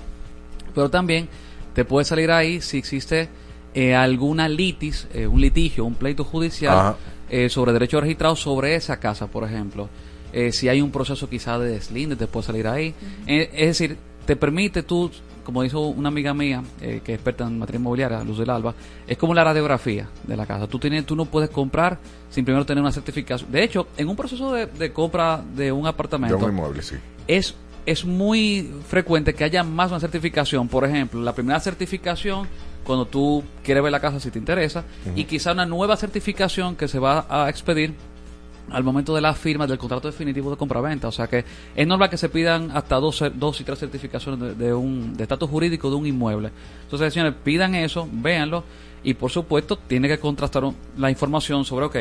Pero 0.74 0.88
también 0.90 1.28
te 1.74 1.84
puede 1.84 2.04
salir 2.06 2.30
ahí 2.30 2.60
si 2.62 2.78
existe 2.78 3.28
eh, 3.76 3.94
alguna 3.94 4.48
litis, 4.48 5.06
eh, 5.12 5.26
un 5.26 5.40
litigio, 5.40 5.84
un 5.84 5.94
pleito 5.94 6.24
judicial 6.24 6.96
eh, 7.28 7.48
sobre 7.50 7.72
derechos 7.72 8.00
registrados 8.00 8.40
sobre 8.40 8.74
esa 8.74 8.98
casa, 8.98 9.26
por 9.26 9.44
ejemplo. 9.44 9.88
Eh, 10.32 10.50
si 10.50 10.68
hay 10.68 10.80
un 10.80 10.90
proceso 10.90 11.28
quizá 11.28 11.58
de 11.58 11.70
deslinde, 11.70 12.16
te 12.16 12.26
puede 12.26 12.46
salir 12.46 12.66
ahí. 12.66 12.94
Eh, 13.26 13.50
es 13.52 13.78
decir, 13.78 13.96
te 14.26 14.34
permite 14.34 14.82
tú, 14.82 15.10
como 15.44 15.62
dijo 15.62 15.86
una 15.88 16.08
amiga 16.08 16.34
mía, 16.34 16.62
eh, 16.80 17.00
que 17.04 17.12
es 17.12 17.16
experta 17.18 17.44
en 17.44 17.58
materia 17.58 17.78
inmobiliaria, 17.78 18.24
Luz 18.24 18.38
del 18.38 18.50
Alba, 18.50 18.74
es 19.06 19.16
como 19.18 19.34
la 19.34 19.44
radiografía 19.44 20.08
de 20.26 20.36
la 20.36 20.46
casa. 20.46 20.66
Tú, 20.66 20.78
tienes, 20.78 21.04
tú 21.06 21.14
no 21.14 21.26
puedes 21.26 21.50
comprar 21.50 21.98
sin 22.30 22.44
primero 22.44 22.64
tener 22.66 22.82
una 22.82 22.92
certificación. 22.92 23.52
De 23.52 23.62
hecho, 23.62 23.88
en 23.96 24.08
un 24.08 24.16
proceso 24.16 24.52
de, 24.52 24.66
de 24.66 24.92
compra 24.92 25.42
de 25.54 25.70
un 25.70 25.84
De 25.84 25.88
apartamento, 25.90 26.38
un 26.38 26.50
inmueble, 26.50 26.82
sí. 26.82 26.96
es, 27.28 27.54
es 27.86 28.04
muy 28.04 28.70
frecuente 28.88 29.34
que 29.34 29.44
haya 29.44 29.62
más 29.62 29.90
de 29.90 29.94
una 29.94 30.00
certificación. 30.00 30.66
Por 30.66 30.84
ejemplo, 30.84 31.22
la 31.22 31.34
primera 31.34 31.60
certificación 31.60 32.48
cuando 32.86 33.04
tú 33.06 33.42
quieres 33.64 33.82
ver 33.82 33.92
la 33.92 34.00
casa 34.00 34.20
si 34.20 34.30
te 34.30 34.38
interesa 34.38 34.84
y 35.14 35.24
quizá 35.24 35.52
una 35.52 35.66
nueva 35.66 35.96
certificación 35.96 36.76
que 36.76 36.86
se 36.88 36.98
va 36.98 37.26
a 37.28 37.48
expedir 37.50 37.92
al 38.70 38.82
momento 38.82 39.14
de 39.14 39.20
la 39.20 39.32
firma 39.34 39.66
del 39.66 39.78
contrato 39.78 40.08
definitivo 40.08 40.50
de 40.50 40.56
compraventa. 40.56 41.06
O 41.08 41.12
sea 41.12 41.26
que 41.28 41.44
es 41.74 41.86
normal 41.86 42.10
que 42.10 42.16
se 42.16 42.28
pidan 42.28 42.70
hasta 42.72 42.96
dos, 42.96 43.22
dos 43.34 43.60
y 43.60 43.64
tres 43.64 43.78
certificaciones 43.78 44.40
de, 44.40 44.54
de 44.54 44.74
un 44.74 45.16
de 45.16 45.22
estatus 45.22 45.48
jurídico 45.50 45.88
de 45.90 45.96
un 45.96 46.06
inmueble. 46.06 46.50
Entonces, 46.82 47.12
señores, 47.12 47.34
pidan 47.44 47.74
eso, 47.74 48.08
véanlo 48.10 48.64
y 49.04 49.14
por 49.14 49.30
supuesto 49.30 49.76
tiene 49.76 50.08
que 50.08 50.18
contrastar 50.18 50.64
un- 50.64 50.74
la 50.96 51.10
información 51.10 51.64
sobre, 51.64 51.86
ok, 51.86 51.96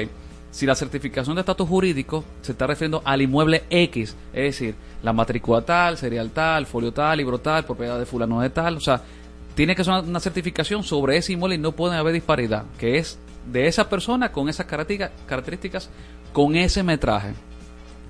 si 0.49 0.65
la 0.65 0.73
certificación 0.73 1.35
de 1.35 1.41
estatus 1.41 1.67
jurídico 1.67 2.23
se 2.41 2.53
está 2.53 2.65
refiriendo 2.65 3.01
al 3.05 3.21
inmueble 3.21 3.63
X, 3.69 4.15
es 4.33 4.43
decir, 4.43 4.73
la 5.03 5.11
matrícula 5.13 5.61
tal, 5.61 5.97
serial 5.97 6.31
tal, 6.31 6.65
folio 6.65 6.91
tal, 6.93 7.17
libro 7.17 7.37
tal, 7.39 7.63
propiedad 7.65 7.99
de 7.99 8.05
fulano 8.05 8.39
de 8.41 8.49
tal, 8.49 8.77
o 8.77 8.79
sea, 8.79 9.01
tiene 9.55 9.75
que 9.75 9.83
ser 9.83 9.93
una, 9.93 10.19
certificación 10.19 10.83
sobre 10.83 11.17
ese 11.17 11.33
inmueble 11.33 11.55
y 11.55 11.59
no 11.59 11.71
puede 11.71 11.95
haber 11.95 12.13
disparidad, 12.13 12.65
que 12.77 12.97
es 12.97 13.17
de 13.51 13.67
esa 13.67 13.89
persona 13.89 14.31
con 14.31 14.49
esas 14.49 14.65
características, 14.65 15.89
con 16.33 16.55
ese 16.55 16.83
metraje. 16.83 17.33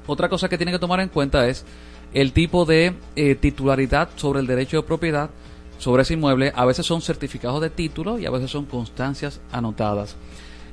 Otra 0.07 0.27
cosa 0.27 0.49
que 0.49 0.57
tiene 0.57 0.71
que 0.71 0.79
tomar 0.79 0.99
en 0.99 1.09
cuenta 1.09 1.47
es 1.47 1.65
el 2.13 2.31
tipo 2.31 2.65
de 2.65 2.95
eh, 3.15 3.35
titularidad 3.35 4.09
sobre 4.15 4.39
el 4.39 4.47
derecho 4.47 4.77
de 4.77 4.83
propiedad 4.83 5.29
sobre 5.77 6.03
ese 6.03 6.13
inmueble. 6.13 6.51
A 6.55 6.65
veces 6.65 6.85
son 6.85 7.01
certificados 7.01 7.61
de 7.61 7.69
título 7.69 8.17
y 8.17 8.25
a 8.25 8.31
veces 8.31 8.49
son 8.49 8.65
constancias 8.65 9.41
anotadas. 9.51 10.15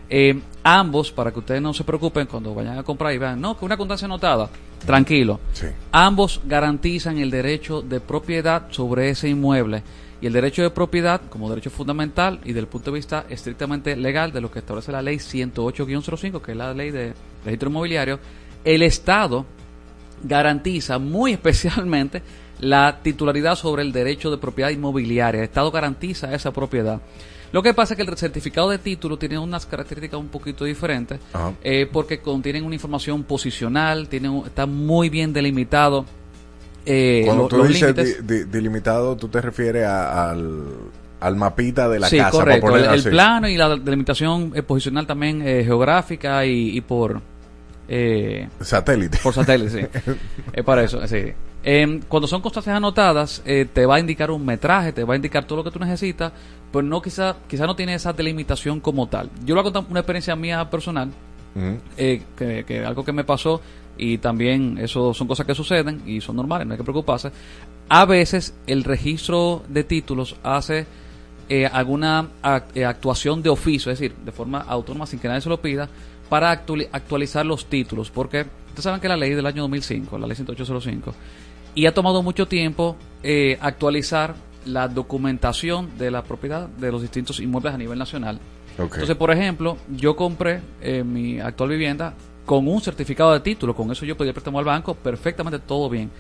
Eh, 0.09 0.41
ambos, 0.63 1.11
para 1.11 1.33
que 1.33 1.39
ustedes 1.39 1.63
no 1.63 1.73
se 1.73 1.85
preocupen 1.85 2.27
cuando 2.27 2.55
vayan 2.55 2.79
a 2.79 2.83
comprar 2.83 3.15
y 3.15 3.19
vean, 3.19 3.41
no, 3.41 3.59
que 3.59 3.65
una 3.65 3.77
constancia 3.77 4.05
anotada, 4.05 4.51
tranquilo. 4.85 5.41
Ambos 5.91 6.41
garantizan 6.45 7.19
el 7.19 7.31
derecho 7.31 7.83
de 7.83 8.01
propiedad 8.01 8.67
sobre 8.71 9.09
ese 9.09 9.29
inmueble 9.29 9.83
y 10.23 10.27
el 10.29 10.33
derecho 10.33 10.63
de 10.63 10.71
propiedad 10.71 11.21
como 11.29 11.49
derecho 11.49 11.69
fundamental 11.69 12.41
y 12.45 12.53
del 12.53 12.69
punto 12.69 12.93
de 12.93 12.95
vista 12.95 13.27
estrictamente 13.29 13.97
legal 13.97 14.33
de 14.33 14.41
lo 14.41 14.51
que 14.53 14.61
establece 14.61 14.93
la 14.93 15.03
ley 15.03 15.17
108-05, 15.17 16.41
que 16.41 16.53
es 16.53 16.57
la 16.57 16.73
ley 16.73 16.93
de 16.93 17.13
registro 17.45 17.69
inmobiliario, 17.69 18.21
el 18.65 18.83
Estado 18.83 19.45
garantiza 20.23 21.01
muy 21.01 21.33
especialmente 21.33 22.23
la 22.61 23.01
titularidad 23.03 23.57
sobre 23.57 23.83
el 23.83 23.91
derecho 23.91 24.31
de 24.31 24.39
propiedad 24.39 24.71
inmobiliaria. 24.71 25.41
El 25.41 25.47
Estado 25.47 25.73
garantiza 25.73 26.33
esa 26.33 26.53
propiedad. 26.53 27.01
Lo 27.51 27.61
que 27.63 27.75
pasa 27.75 27.95
es 27.95 27.97
que 27.97 28.09
el 28.09 28.17
certificado 28.17 28.71
de 28.71 28.79
título 28.79 29.19
tiene 29.19 29.39
unas 29.39 29.67
características 29.67 30.19
un 30.19 30.29
poquito 30.29 30.65
diferentes 30.65 31.19
eh, 31.63 31.87
porque 31.93 32.21
contienen 32.21 32.65
una 32.65 32.77
información 32.77 33.25
posicional, 33.25 34.09
tienen, 34.09 34.45
está 34.47 34.67
muy 34.67 35.11
bien 35.11 35.33
delimitado. 35.33 36.07
Eh, 36.87 37.23
Cuando 37.25 37.45
lo- 37.45 37.49
tú 37.49 37.63
dices 37.65 37.95
di- 37.95 38.35
di- 38.39 38.45
delimitado, 38.45 39.17
tú 39.17 39.29
te 39.29 39.41
refieres 39.41 39.85
a- 39.87 40.31
al, 40.31 40.65
al 41.21 41.37
mapita 41.37 41.89
de 41.89 42.01
la 42.01 42.09
sí, 42.09 42.19
casa. 42.19 42.31
correcto. 42.31 42.77
El, 42.77 43.03
plano 43.05 43.49
y 43.49 43.57
la 43.57 43.77
delimitación 43.77 44.53
eh, 44.55 44.63
posicional 44.63 45.07
también 45.07 45.43
eh, 45.47 45.63
geográfica 45.65 46.45
y, 46.45 46.77
y 46.77 46.81
por... 46.81 47.21
eh, 47.89 48.49
Satélite. 48.61 49.19
Por 49.23 49.33
satélite, 49.35 49.91
sí. 50.05 50.13
Es 50.53 50.65
para 50.65 50.83
eso, 50.83 51.07
sí. 51.07 51.33
Em, 51.65 52.01
cuando 52.09 52.27
son 52.27 52.41
constancias 52.43 52.75
anotadas, 52.77 53.41
eh, 53.47 53.67
te 53.73 53.87
va 53.87 53.95
a 53.97 54.01
indicar 54.01 54.33
un 54.33 54.45
metraje, 54.45 54.93
te 54.93 55.05
va 55.05 55.15
a 55.15 55.17
indicar 55.17 55.45
todo 55.45 55.59
lo 55.59 55.65
que 55.65 55.71
tú 55.71 55.79
necesitas, 55.79 56.33
pero 56.73 56.83
no 56.83 57.01
quizá, 57.01 57.37
quizá 57.49 57.67
no 57.67 57.77
tiene 57.77 57.95
esa 57.95 58.13
delimitación 58.13 58.81
como 58.81 59.07
tal. 59.09 59.31
Yo 59.45 59.55
lo 59.55 59.63
voy 59.63 59.71
a 59.71 59.73
contar 59.73 59.91
una 59.91 60.01
experiencia 60.01 60.35
mía 60.35 60.69
personal, 60.69 61.11
eh, 61.97 62.23
que, 62.37 62.65
que 62.67 62.85
algo 62.85 63.05
que 63.05 63.13
me 63.13 63.23
pasó 63.25 63.61
y 63.99 64.19
también 64.19 64.79
eso 64.79 65.13
son 65.15 65.27
cosas 65.29 65.47
que 65.47 65.55
suceden 65.55 66.03
y 66.07 66.21
son 66.21 66.37
normales, 66.37 66.67
no 66.67 66.73
hay 66.75 66.79
que 66.79 66.85
preocuparse. 66.85 67.31
A 67.89 68.05
veces 68.05 68.55
el 68.67 68.85
registro 68.85 69.63
de 69.69 69.85
títulos 69.85 70.37
hace 70.43 70.87
eh, 71.49 71.67
alguna 71.67 72.29
eh, 72.75 72.85
actuación 72.85 73.43
de 73.43 73.51
oficio, 73.51 73.93
es 73.93 73.99
decir, 73.99 74.17
de 74.25 74.33
forma 74.33 74.61
autónoma 74.61 75.07
sin 75.07 75.19
que 75.19 75.29
nadie 75.29 75.41
se 75.43 75.49
lo 75.49 75.61
pida, 75.61 75.89
para 76.29 76.51
actuali- 76.51 76.89
actualizar 76.91 77.45
los 77.45 77.67
títulos, 77.67 78.11
porque 78.11 78.47
ustedes 78.69 78.85
saben 78.85 79.01
que 79.01 79.09
la 79.09 79.17
ley 79.17 79.35
del 79.35 79.45
año 79.45 79.63
2005, 79.63 80.17
la 80.19 80.27
ley 80.27 80.37
10805, 80.37 81.13
y 81.75 81.87
ha 81.87 81.93
tomado 81.93 82.23
mucho 82.23 82.47
tiempo 82.47 82.97
eh, 83.23 83.59
actualizar 83.61 84.35
la 84.65 84.89
documentación 84.89 85.91
de 85.99 86.11
la 86.11 86.23
propiedad 86.23 86.69
de 86.69 86.91
los 86.93 87.03
distintos 87.03 87.41
inmuebles 87.41 87.75
a 87.75 87.79
nivel 87.79 87.99
nacional. 87.99 88.39
Entonces, 88.95 89.17
por 89.17 89.31
ejemplo, 89.31 89.77
yo 89.95 90.17
compré 90.17 90.61
eh, 90.81 91.05
mi 91.05 91.41
actual 91.41 91.69
vivienda 91.71 92.15
con 92.47 92.67
un 92.69 92.81
certificado 92.81 93.33
de 93.33 93.41
título, 93.41 93.75
con 93.75 93.91
eso 93.93 94.05
yo 94.05 94.17
pedí 94.17 94.29
el 94.29 94.35
préstamo 94.35 94.59
al 94.59 94.65
banco, 94.65 94.95
perfectamente 94.95 95.59
todo 95.61 95.89
bien. 95.89 96.11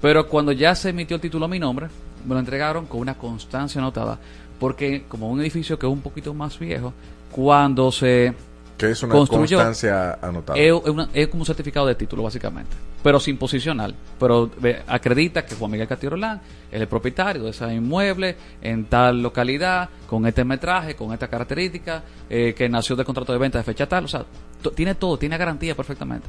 Pero 0.00 0.28
cuando 0.28 0.52
ya 0.52 0.74
se 0.74 0.90
emitió 0.90 1.14
el 1.16 1.20
título 1.22 1.46
a 1.46 1.48
mi 1.48 1.58
nombre, 1.58 1.86
me 2.26 2.34
lo 2.34 2.40
entregaron 2.40 2.86
con 2.86 3.00
una 3.00 3.14
constancia 3.14 3.80
anotada, 3.80 4.18
porque 4.58 5.04
como 5.08 5.30
un 5.30 5.40
edificio 5.40 5.78
que 5.78 5.86
es 5.86 5.92
un 5.92 6.00
poquito 6.02 6.34
más 6.34 6.58
viejo, 6.58 6.92
cuando 7.30 7.90
se 7.90 8.34
Que 8.76 8.90
es 8.90 9.02
una 9.02 9.14
construyó, 9.14 9.56
constancia 9.56 10.18
anotada. 10.20 10.58
es, 10.58 10.72
una- 10.72 11.08
es 11.14 11.28
como 11.28 11.42
un 11.42 11.46
certificado 11.46 11.86
de 11.86 11.94
título, 11.94 12.22
básicamente. 12.24 12.76
Pero 13.02 13.20
sin 13.20 13.36
posicional. 13.36 13.94
Pero 14.18 14.50
acredita 14.86 15.44
que 15.44 15.54
Juan 15.54 15.70
Miguel 15.70 15.86
Castillo 15.88 16.16
es 16.16 16.80
el 16.80 16.88
propietario 16.88 17.42
de 17.44 17.50
ese 17.50 17.72
inmueble 17.74 18.36
en 18.62 18.86
tal 18.86 19.22
localidad, 19.22 19.88
con 20.06 20.26
este 20.26 20.44
metraje, 20.44 20.94
con 20.96 21.12
esta 21.12 21.28
característica, 21.28 22.02
eh, 22.30 22.54
que 22.56 22.68
nació 22.68 22.96
del 22.96 23.04
contrato 23.06 23.32
de 23.32 23.38
venta 23.38 23.58
de 23.58 23.64
fecha 23.64 23.86
tal. 23.88 24.04
O 24.06 24.08
sea, 24.08 24.24
tiene 24.70 24.94
todo, 24.94 25.16
tiene 25.18 25.36
garantía 25.38 25.74
perfectamente. 25.74 26.26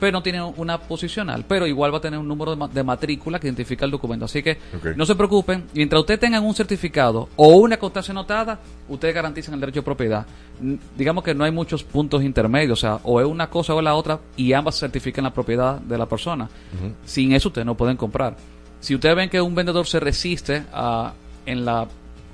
Pero 0.00 0.12
no 0.12 0.22
tiene 0.22 0.40
una 0.40 0.78
posicional. 0.78 1.44
Pero 1.48 1.66
igual 1.66 1.92
va 1.92 1.98
a 1.98 2.00
tener 2.00 2.20
un 2.20 2.28
número 2.28 2.52
de, 2.52 2.56
ma- 2.56 2.68
de 2.68 2.84
matrícula 2.84 3.40
que 3.40 3.48
identifica 3.48 3.84
el 3.84 3.90
documento. 3.90 4.26
Así 4.26 4.44
que 4.44 4.56
no 4.96 5.04
se 5.04 5.16
preocupen. 5.16 5.64
Mientras 5.74 5.98
ustedes 5.98 6.20
tengan 6.20 6.44
un 6.44 6.54
certificado 6.54 7.28
o 7.34 7.56
una 7.56 7.76
constancia 7.78 8.12
anotada, 8.12 8.60
ustedes 8.88 9.12
garantizan 9.12 9.54
el 9.54 9.60
derecho 9.60 9.80
de 9.80 9.84
propiedad. 9.84 10.24
N- 10.62 10.78
Digamos 10.96 11.24
que 11.24 11.34
no 11.34 11.42
hay 11.42 11.50
muchos 11.50 11.82
puntos 11.82 12.22
intermedios. 12.22 12.78
O 12.78 12.80
sea, 12.80 13.00
o 13.02 13.20
es 13.20 13.26
una 13.26 13.50
cosa 13.50 13.74
o 13.74 13.78
es 13.80 13.84
la 13.84 13.96
otra 13.96 14.20
y 14.36 14.52
ambas 14.52 14.78
certifican 14.78 15.24
la 15.24 15.34
propiedad 15.34 15.80
de 15.80 15.98
la 15.98 16.06
persona. 16.06 16.48
Sin 17.04 17.32
eso 17.32 17.48
ustedes 17.48 17.66
no 17.66 17.76
pueden 17.76 17.96
comprar. 17.96 18.36
Si 18.78 18.94
ustedes 18.94 19.16
ven 19.16 19.28
que 19.28 19.40
un 19.40 19.56
vendedor 19.56 19.84
se 19.88 19.98
resiste 19.98 20.62
a, 20.72 21.12
en 21.44 21.64
la 21.64 21.88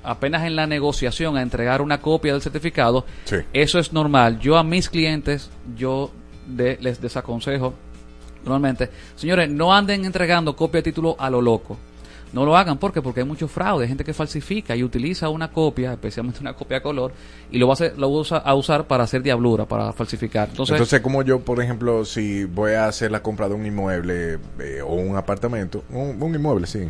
apenas 0.05 0.43
en 0.45 0.55
la 0.55 0.67
negociación 0.67 1.37
a 1.37 1.41
entregar 1.41 1.81
una 1.81 2.01
copia 2.01 2.33
del 2.33 2.41
certificado, 2.41 3.05
Sí. 3.25 3.37
eso 3.53 3.79
es 3.79 3.91
normal. 3.93 4.39
Yo 4.39 4.57
a 4.57 4.63
mis 4.63 4.89
clientes, 4.89 5.49
yo 5.77 6.11
de- 6.47 6.77
les 6.81 7.01
desaconsejo 7.01 7.73
normalmente, 8.43 8.89
señores, 9.15 9.49
no 9.49 9.73
anden 9.73 10.05
entregando 10.05 10.55
copia 10.55 10.79
de 10.79 10.83
título 10.83 11.15
a 11.19 11.29
lo 11.29 11.41
loco. 11.41 11.77
No 12.33 12.43
lo 12.43 12.57
hagan, 12.57 12.77
¿por 12.77 12.91
qué? 12.91 13.01
Porque 13.01 13.21
hay 13.21 13.25
mucho 13.25 13.47
fraude, 13.47 13.83
hay 13.83 13.87
gente 13.87 14.03
que 14.03 14.13
falsifica 14.13 14.75
y 14.75 14.83
utiliza 14.83 15.29
una 15.29 15.51
copia, 15.51 15.93
especialmente 15.93 16.41
una 16.41 16.53
copia 16.53 16.77
a 16.77 16.81
color, 16.81 17.13
y 17.49 17.57
lo 17.57 17.67
va 17.67 17.73
a, 17.73 17.75
hacer- 17.75 17.97
lo 17.97 18.09
usa 18.09 18.39
a 18.39 18.53
usar 18.55 18.87
para 18.87 19.05
hacer 19.05 19.21
diablura, 19.23 19.65
para 19.65 19.93
falsificar. 19.93 20.49
Entonces, 20.49 20.73
Entonces, 20.73 20.99
como 20.99 21.23
yo, 21.23 21.39
por 21.39 21.61
ejemplo, 21.63 22.03
si 22.03 22.43
voy 22.43 22.73
a 22.73 22.87
hacer 22.87 23.09
la 23.09 23.21
compra 23.23 23.47
de 23.47 23.53
un 23.55 23.65
inmueble 23.65 24.37
eh, 24.59 24.81
o 24.85 24.95
un 24.95 25.15
apartamento, 25.15 25.85
un, 25.91 26.21
un 26.21 26.35
inmueble, 26.35 26.67
sí, 26.67 26.89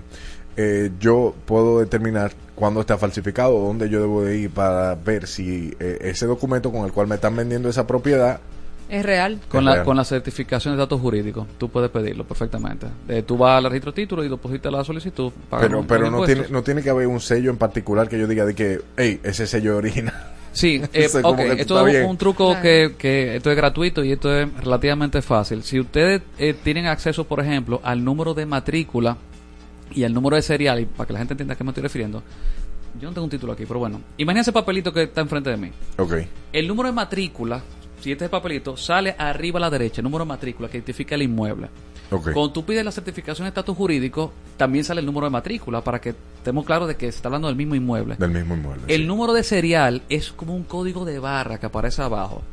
eh, 0.57 0.91
yo 0.99 1.33
puedo 1.45 1.79
determinar 1.79 2.31
cuándo 2.55 2.79
está 2.81 2.97
falsificado 2.97 3.55
o 3.55 3.67
dónde 3.67 3.89
yo 3.89 3.99
debo 4.01 4.23
de 4.23 4.37
ir 4.37 4.49
para 4.49 4.95
ver 4.95 5.27
si 5.27 5.73
eh, 5.79 5.97
ese 6.01 6.25
documento 6.25 6.71
con 6.71 6.85
el 6.85 6.91
cual 6.93 7.07
me 7.07 7.15
están 7.15 7.35
vendiendo 7.35 7.67
esa 7.69 7.85
propiedad 7.85 8.39
Es 8.87 9.03
real. 9.05 9.39
con 9.49 9.59
Es 9.61 9.65
la, 9.65 9.73
real. 9.73 9.85
con 9.85 9.97
la 9.97 10.05
certificación 10.05 10.73
de 10.75 10.77
datos 10.79 11.01
jurídicos, 11.01 11.47
tú 11.57 11.67
puedes 11.69 11.89
pedirlo 11.89 12.23
perfectamente. 12.23 12.87
Eh, 13.09 13.23
tú 13.23 13.37
vas 13.37 13.57
al 13.57 13.65
registro 13.65 13.91
de 13.91 13.95
título 13.95 14.23
y 14.23 14.29
depositas 14.29 14.71
la 14.71 14.83
solicitud. 14.83 15.31
pagas 15.49 15.67
Pero, 15.67 15.79
un- 15.81 15.87
pero 15.87 16.09
no 16.09 16.23
tiene, 16.23 16.45
no 16.49 16.63
tiene 16.63 16.81
que 16.81 16.89
haber 16.89 17.07
un 17.07 17.19
sello 17.19 17.49
en 17.51 17.57
particular 17.57 18.07
que 18.07 18.17
yo 18.19 18.27
diga 18.27 18.45
de 18.45 18.55
que, 18.55 18.79
hey, 18.95 19.19
ese 19.23 19.47
sello 19.47 19.73
es 19.73 19.77
original. 19.79 20.13
Sí, 20.53 20.75
eh, 20.93 21.09
esto 21.59 21.87
es 21.87 22.05
un 22.07 22.15
truco 22.17 22.55
que, 22.61 22.95
que 22.97 23.35
esto 23.35 23.51
es 23.51 23.57
gratuito 23.57 24.01
y 24.05 24.13
esto 24.13 24.33
es 24.33 24.47
relativamente 24.63 25.21
fácil. 25.21 25.63
Si 25.63 25.77
ustedes 25.81 26.21
eh, 26.37 26.53
tienen 26.63 26.85
acceso, 26.85 27.25
por 27.25 27.41
ejemplo, 27.41 27.81
al 27.83 28.05
número 28.05 28.33
de 28.33 28.45
matrícula 28.45 29.17
y 29.93 30.03
al 30.03 30.13
número 30.13 30.35
de 30.35 30.41
serial, 30.41 30.79
y 30.79 30.85
para 30.85 31.07
que 31.07 31.13
la 31.13 31.19
gente 31.19 31.33
entienda 31.33 31.53
a 31.53 31.57
qué 31.57 31.63
me 31.63 31.71
estoy 31.71 31.83
refiriendo, 31.83 32.23
yo 32.99 33.09
no 33.09 33.13
tengo 33.13 33.25
un 33.25 33.29
título 33.29 33.53
aquí, 33.53 33.65
pero 33.65 33.79
bueno, 33.79 34.01
imagínense 34.17 34.51
el 34.51 34.53
papelito 34.53 34.93
que 34.93 35.03
está 35.03 35.21
enfrente 35.21 35.49
de 35.49 35.57
mí. 35.57 35.71
Ok. 35.97 36.13
El 36.53 36.67
número 36.67 36.87
de 36.87 36.93
matrícula, 36.93 37.61
si 37.99 38.11
este 38.11 38.25
es 38.25 38.27
el 38.27 38.31
papelito, 38.31 38.77
sale 38.77 39.15
arriba 39.17 39.57
a 39.57 39.61
la 39.61 39.69
derecha, 39.69 40.01
el 40.01 40.05
número 40.05 40.23
de 40.23 40.29
matrícula 40.29 40.69
que 40.69 40.77
identifica 40.77 41.15
el 41.15 41.23
inmueble. 41.23 41.67
Ok. 42.11 42.31
Cuando 42.33 42.51
tú 42.51 42.63
pides 42.63 42.85
la 42.85 42.91
certificación 42.91 43.45
de 43.45 43.49
estatus 43.49 43.75
jurídico, 43.75 44.31
también 44.57 44.85
sale 44.85 45.01
el 45.01 45.05
número 45.05 45.25
de 45.25 45.31
matrícula 45.31 45.81
para 45.83 45.99
que 45.99 46.15
estemos 46.37 46.65
claros 46.65 46.87
de 46.87 46.95
que 46.95 47.11
se 47.11 47.17
está 47.17 47.27
hablando 47.27 47.47
del 47.47 47.57
mismo 47.57 47.75
inmueble. 47.75 48.15
Del 48.17 48.31
mismo 48.31 48.55
inmueble. 48.55 48.83
El 48.87 49.07
número 49.07 49.33
de 49.33 49.43
serial 49.43 50.03
es 50.07 50.31
como 50.31 50.55
un 50.55 50.63
código 50.63 51.03
de 51.03 51.19
barra 51.19 51.59
que 51.59 51.65
aparece 51.65 52.01
abajo. 52.01 52.43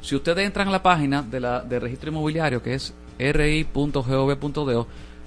Si 0.00 0.16
ustedes 0.16 0.44
entran 0.44 0.68
a 0.68 0.70
la 0.70 0.82
página 0.82 1.22
de 1.22 1.40
la, 1.40 1.60
del 1.60 1.80
registro 1.80 2.10
inmobiliario, 2.10 2.62
que 2.62 2.74
es 2.74 2.92
ri.gov.do, 3.18 4.86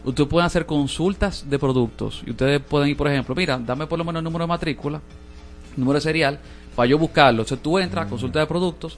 ustedes 0.10 0.30
pueden 0.30 0.46
hacer 0.46 0.66
consultas 0.66 1.50
de 1.50 1.60
productos. 1.60 2.24
Y 2.26 2.32
ustedes 2.32 2.62
pueden 2.62 2.90
ir, 2.90 2.98
por 2.98 3.08
ejemplo, 3.08 3.36
mira, 3.36 3.58
dame 3.58 3.88
por 3.88 4.00
lo 4.00 4.06
menos 4.06 4.20
el 4.20 4.24
número 4.24 4.44
de 4.44 4.48
matrícula, 4.48 5.02
número 5.76 5.98
de 5.98 6.02
serial, 6.02 6.40
para 6.76 6.88
yo 6.88 6.98
buscarlo. 6.98 7.42
Entonces 7.42 7.62
tú 7.62 7.78
entras, 7.78 8.08
consulta 8.08 8.40
de 8.40 8.46
productos, 8.46 8.98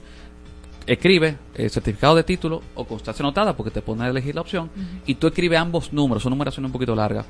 escribe 0.86 1.36
el 1.54 1.70
certificado 1.70 2.14
de 2.14 2.22
título 2.24 2.62
o 2.74 2.84
constancia 2.84 3.22
anotada, 3.22 3.56
porque 3.56 3.70
te 3.70 3.82
pone 3.82 4.04
a 4.04 4.08
elegir 4.08 4.34
la 4.34 4.40
opción, 4.40 4.70
y 5.06 5.14
tú 5.14 5.26
escribes 5.26 5.58
ambos 5.58 5.92
números, 5.92 6.22
son 6.22 6.30
numeraciones 6.30 6.68
un 6.68 6.72
poquito 6.72 6.94
largas, 6.94 7.26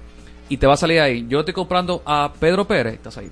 y 0.49 0.57
te 0.57 0.67
va 0.67 0.75
a 0.75 0.77
salir 0.77 1.01
ahí. 1.01 1.27
Yo 1.29 1.41
estoy 1.41 1.55
comprando 1.55 2.03
a 2.05 2.33
Pedro 2.39 2.67
Pérez, 2.67 2.95
estás 2.95 3.19
ahí. 3.19 3.31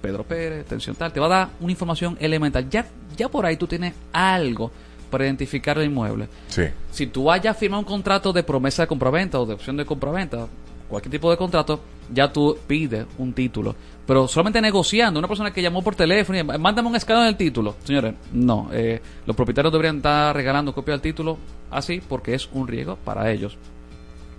Pedro 0.00 0.24
Pérez, 0.24 0.66
atención 0.66 0.94
tal, 0.94 1.12
te 1.12 1.20
va 1.20 1.26
a 1.26 1.28
dar 1.28 1.48
una 1.60 1.72
información 1.72 2.16
elemental. 2.20 2.68
Ya, 2.70 2.86
ya 3.16 3.28
por 3.28 3.44
ahí 3.44 3.56
tú 3.56 3.66
tienes 3.66 3.94
algo 4.12 4.70
para 5.16 5.24
identificar 5.24 5.78
el 5.78 5.86
inmueble. 5.86 6.28
Sí. 6.48 6.64
Si 6.90 7.06
tú 7.06 7.24
vayas 7.24 7.56
a 7.56 7.58
firmar 7.58 7.78
un 7.78 7.86
contrato 7.86 8.34
de 8.34 8.42
promesa 8.42 8.82
de 8.82 8.86
compraventa 8.86 9.40
o 9.40 9.46
de 9.46 9.54
opción 9.54 9.74
de 9.74 9.86
compraventa, 9.86 10.46
cualquier 10.90 11.10
tipo 11.10 11.30
de 11.30 11.38
contrato, 11.38 11.80
ya 12.12 12.30
tú 12.30 12.58
pides 12.66 13.06
un 13.16 13.32
título. 13.32 13.74
Pero 14.06 14.28
solamente 14.28 14.60
negociando, 14.60 15.18
una 15.18 15.26
persona 15.26 15.54
que 15.54 15.62
llamó 15.62 15.82
por 15.82 15.94
teléfono 15.94 16.38
y 16.38 16.44
mándame 16.44 16.90
un 16.90 16.96
escalón 16.96 17.24
del 17.24 17.36
título. 17.36 17.76
Señores, 17.82 18.12
no, 18.30 18.68
eh, 18.74 19.00
los 19.24 19.34
propietarios 19.34 19.72
deberían 19.72 19.96
estar 19.96 20.36
regalando 20.36 20.74
copia 20.74 20.92
del 20.92 21.00
título 21.00 21.38
así 21.70 22.02
porque 22.06 22.34
es 22.34 22.46
un 22.52 22.68
riesgo 22.68 22.96
para 22.96 23.32
ellos. 23.32 23.56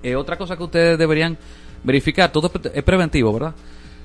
Eh, 0.03 0.15
otra 0.15 0.37
cosa 0.37 0.55
que 0.55 0.63
ustedes 0.63 0.99
deberían 0.99 1.39
verificar, 1.83 2.31
todo 2.31 2.51
es 2.71 2.83
preventivo, 2.83 3.33
¿verdad? 3.33 3.55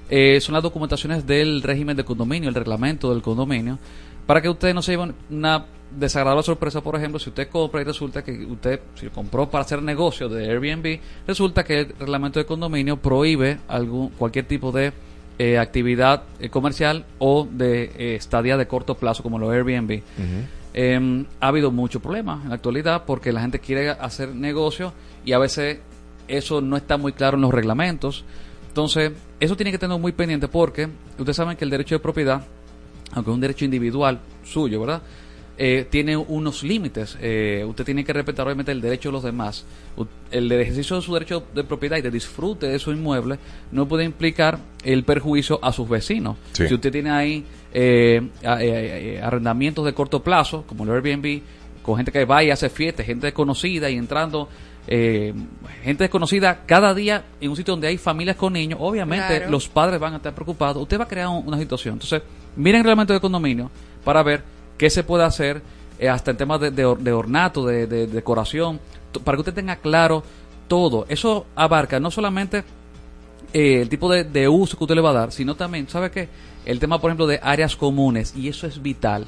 Eh, 0.09 0.41
son 0.41 0.55
las 0.55 0.63
documentaciones 0.63 1.27
del 1.27 1.63
régimen 1.63 1.99
de 1.99 2.05
condominio, 2.05 2.49
el 2.49 2.55
reglamento 2.55 3.13
del 3.13 3.21
condominio, 3.21 3.79
para 4.27 4.41
que 4.41 4.49
ustedes 4.49 4.75
no 4.75 4.83
se 4.83 4.93
lleven 4.93 5.15
una 5.31 5.67
desagradable 5.91 6.43
sorpresa, 6.43 6.81
por 6.81 6.97
ejemplo, 6.97 7.19
si 7.19 7.29
usted 7.31 7.49
compra 7.49 7.81
y 7.81 7.85
resulta 7.85 8.23
que 8.23 8.45
usted, 8.47 8.81
si 8.95 9.09
compró 9.09 9.51
para 9.51 9.65
hacer 9.65 9.83
negocio 9.83 10.29
de 10.29 10.51
Airbnb, 10.51 11.01
resulta 11.27 11.65
que 11.65 11.81
el 11.81 11.95
reglamento 11.99 12.39
de 12.39 12.47
condominio 12.47 12.97
prohíbe 12.97 13.59
algún 13.69 14.09
cualquier 14.11 14.47
tipo 14.47 14.73
de 14.73 14.93
eh, 15.39 15.59
actividad 15.59 16.23
eh, 16.39 16.49
comercial 16.49 17.05
o 17.19 17.47
de 17.51 17.85
eh, 17.85 18.15
estadía 18.15 18.57
de 18.57 18.67
corto 18.67 18.95
plazo 18.97 19.23
como 19.23 19.39
los 19.39 19.53
Airbnb. 19.53 20.03
Eh, 20.75 21.27
ha 21.41 21.49
habido 21.49 21.71
muchos 21.71 22.01
problemas 22.01 22.43
en 22.43 22.49
la 22.49 22.55
actualidad 22.55 23.05
porque 23.07 23.33
la 23.33 23.43
gente 23.43 23.59
quiere 23.59 23.91
hacer 23.91 24.35
negocio 24.35 24.95
y 25.25 25.33
a 25.33 25.39
veces 25.39 25.81
eso 26.29 26.61
no 26.63 26.77
está 26.77 26.97
muy 26.97 27.13
claro 27.13 27.37
en 27.37 27.43
los 27.43 27.53
reglamentos. 27.53 28.25
Entonces, 28.69 29.13
eso 29.39 29.57
tiene 29.57 29.71
que 29.71 29.79
tener 29.79 29.99
muy 29.99 30.13
pendiente 30.13 30.49
porque 30.49 30.89
ustedes 31.19 31.37
saben 31.37 31.57
que 31.57 31.65
el 31.65 31.71
derecho 31.71 31.95
de 31.95 31.99
propiedad, 31.99 32.43
aunque 33.13 33.31
es 33.31 33.35
un 33.35 33.41
derecho 33.41 33.65
individual 33.65 34.19
suyo, 34.45 34.81
¿verdad? 34.81 35.03
Eh, 35.59 35.87
tiene 35.91 36.17
unos 36.17 36.63
límites. 36.63 37.17
Eh, 37.21 37.63
usted 37.69 37.85
tiene 37.85 38.05
que 38.05 38.13
respetar 38.13 38.47
obviamente 38.47 38.73
el 38.73 38.81
derecho 38.81 39.11
de 39.11 39.13
los 39.13 39.23
demás. 39.23 39.65
U- 39.97 40.07
El 40.31 40.51
ejercicio 40.51 40.97
de 40.97 41.03
su 41.03 41.13
derecho 41.13 41.45
de 41.55 41.63
propiedad 41.63 41.99
y 41.99 42.01
de 42.01 42.11
disfrute 42.11 42.67
de 42.69 42.79
su 42.79 42.91
inmueble 42.91 43.39
no 43.71 43.87
puede 43.87 44.05
implicar 44.05 44.59
el 44.83 45.05
perjuicio 45.05 45.59
a 45.63 45.71
sus 45.73 45.89
vecinos. 45.89 46.37
Sí. 46.53 46.67
Si 46.69 46.75
usted 46.75 46.91
tiene 46.91 47.11
ahí 47.11 47.45
eh, 47.75 48.23
a- 48.45 48.63
eh, 48.63 49.17
eh, 49.17 49.21
arrendamientos 49.23 49.85
de 49.85 49.93
corto 49.93 50.23
plazo, 50.23 50.65
como 50.67 50.85
el 50.85 50.91
Airbnb, 50.91 51.41
con 51.83 51.97
gente 51.97 52.11
que 52.13 52.25
va 52.25 52.43
y 52.43 52.51
hace 52.51 52.69
fiestas, 52.71 53.05
gente 53.07 53.27
desconocida 53.27 53.89
y 53.91 53.97
entrando, 53.97 54.49
eh, 54.87 55.33
gente 55.83 56.05
desconocida 56.05 56.65
cada 56.67 56.93
día 56.95 57.25
en 57.41 57.51
un 57.51 57.57
sitio 57.57 57.73
donde 57.73 57.89
hay 57.89 57.99
familias 57.99 58.37
con 58.37 58.53
niños, 58.55 58.79
obviamente 58.83 59.37
Claro. 59.37 59.51
los 59.51 59.69
padres 59.69 60.01
van 60.01 60.15
a 60.15 60.17
estar 60.17 60.35
preocupados. 60.35 60.83
Usted 60.83 60.99
va 60.99 61.05
a 61.05 61.09
crear 61.09 61.29
un- 61.29 61.47
una 61.47 61.59
situación. 61.59 61.95
Entonces, 61.95 62.23
miren 62.57 62.81
el 62.81 62.85
reglamento 62.85 63.13
de 63.13 63.21
condominio 63.21 63.71
para 64.05 64.23
ver 64.23 64.43
qué 64.79 64.91
se 64.91 65.05
puede 65.05 65.25
hacer 65.25 65.63
eh, 65.99 66.09
hasta 66.09 66.33
en 66.33 66.37
temas 66.37 66.61
de, 66.61 66.71
de 66.71 66.85
or- 66.85 66.99
de 66.99 67.13
ornato, 67.13 67.65
de, 67.67 67.87
de 67.87 68.07
decoración, 68.07 68.81
para 69.25 69.37
que 69.37 69.41
usted 69.41 69.55
tenga 69.55 69.77
claro 69.77 70.23
todo. 70.69 71.07
Eso 71.09 71.47
abarca 71.55 72.01
no 72.01 72.11
solamente 72.11 72.65
eh, 73.53 73.83
el 73.83 73.89
tipo 73.89 74.11
de, 74.11 74.25
de 74.25 74.49
uso 74.49 74.77
que 74.77 74.85
usted 74.85 74.95
le 74.95 75.03
va 75.03 75.11
a 75.11 75.15
dar, 75.15 75.33
sino 75.33 75.55
también, 75.55 75.89
¿sabe 75.89 76.11
qué? 76.11 76.29
El 76.65 76.79
tema, 76.79 77.01
por 77.01 77.11
ejemplo, 77.11 77.27
de 77.27 77.41
áreas 77.43 77.77
comunes, 77.77 78.35
y 78.37 78.49
eso 78.49 78.67
es 78.67 78.81
vital. 78.83 79.27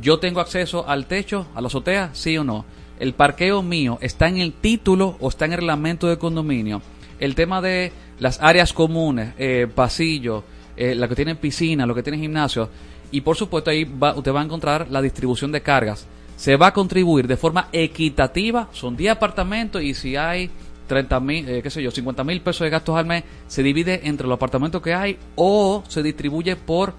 Yo 0.00 0.18
tengo 0.18 0.40
acceso 0.40 0.88
al 0.88 1.06
techo, 1.06 1.46
a 1.54 1.60
la 1.60 1.66
azotea, 1.66 2.10
sí 2.14 2.36
o 2.38 2.44
no. 2.44 2.64
El 2.98 3.12
parqueo 3.12 3.62
mío 3.62 3.98
está 4.00 4.28
en 4.28 4.38
el 4.38 4.52
título 4.52 5.16
o 5.20 5.28
está 5.28 5.44
en 5.44 5.52
el 5.52 5.58
reglamento 5.58 6.08
de 6.08 6.18
condominio. 6.18 6.80
El 7.20 7.34
tema 7.34 7.60
de 7.60 7.92
las 8.18 8.40
áreas 8.40 8.72
comunes, 8.72 9.34
eh, 9.38 9.68
pasillo, 9.72 10.44
eh, 10.76 10.94
la 10.94 11.08
que 11.08 11.14
tienen 11.14 11.36
piscina, 11.36 11.86
lo 11.86 11.94
que 11.94 12.02
tienen 12.02 12.20
gimnasio. 12.20 12.68
Y 13.10 13.20
por 13.20 13.36
supuesto 13.36 13.70
ahí 13.70 13.84
va, 13.84 14.14
usted 14.14 14.32
va 14.32 14.40
a 14.40 14.44
encontrar 14.44 14.90
la 14.90 15.02
distribución 15.02 15.52
de 15.52 15.60
cargas. 15.60 16.06
Se 16.36 16.56
va 16.56 16.68
a 16.68 16.72
contribuir 16.72 17.26
de 17.26 17.36
forma 17.36 17.68
equitativa, 17.72 18.68
son 18.72 18.96
10 18.96 19.12
apartamentos 19.12 19.82
y 19.82 19.94
si 19.94 20.16
hay 20.16 20.50
30 20.86 21.20
mil, 21.20 21.48
eh, 21.48 21.62
qué 21.62 21.70
sé 21.70 21.82
yo, 21.82 21.90
50 21.90 22.24
mil 22.24 22.40
pesos 22.40 22.64
de 22.64 22.70
gastos 22.70 22.96
al 22.96 23.06
mes, 23.06 23.24
se 23.46 23.62
divide 23.62 24.00
entre 24.04 24.26
los 24.26 24.36
apartamentos 24.36 24.82
que 24.82 24.94
hay 24.94 25.18
o 25.36 25.84
se 25.88 26.02
distribuye 26.02 26.56
por 26.56 26.94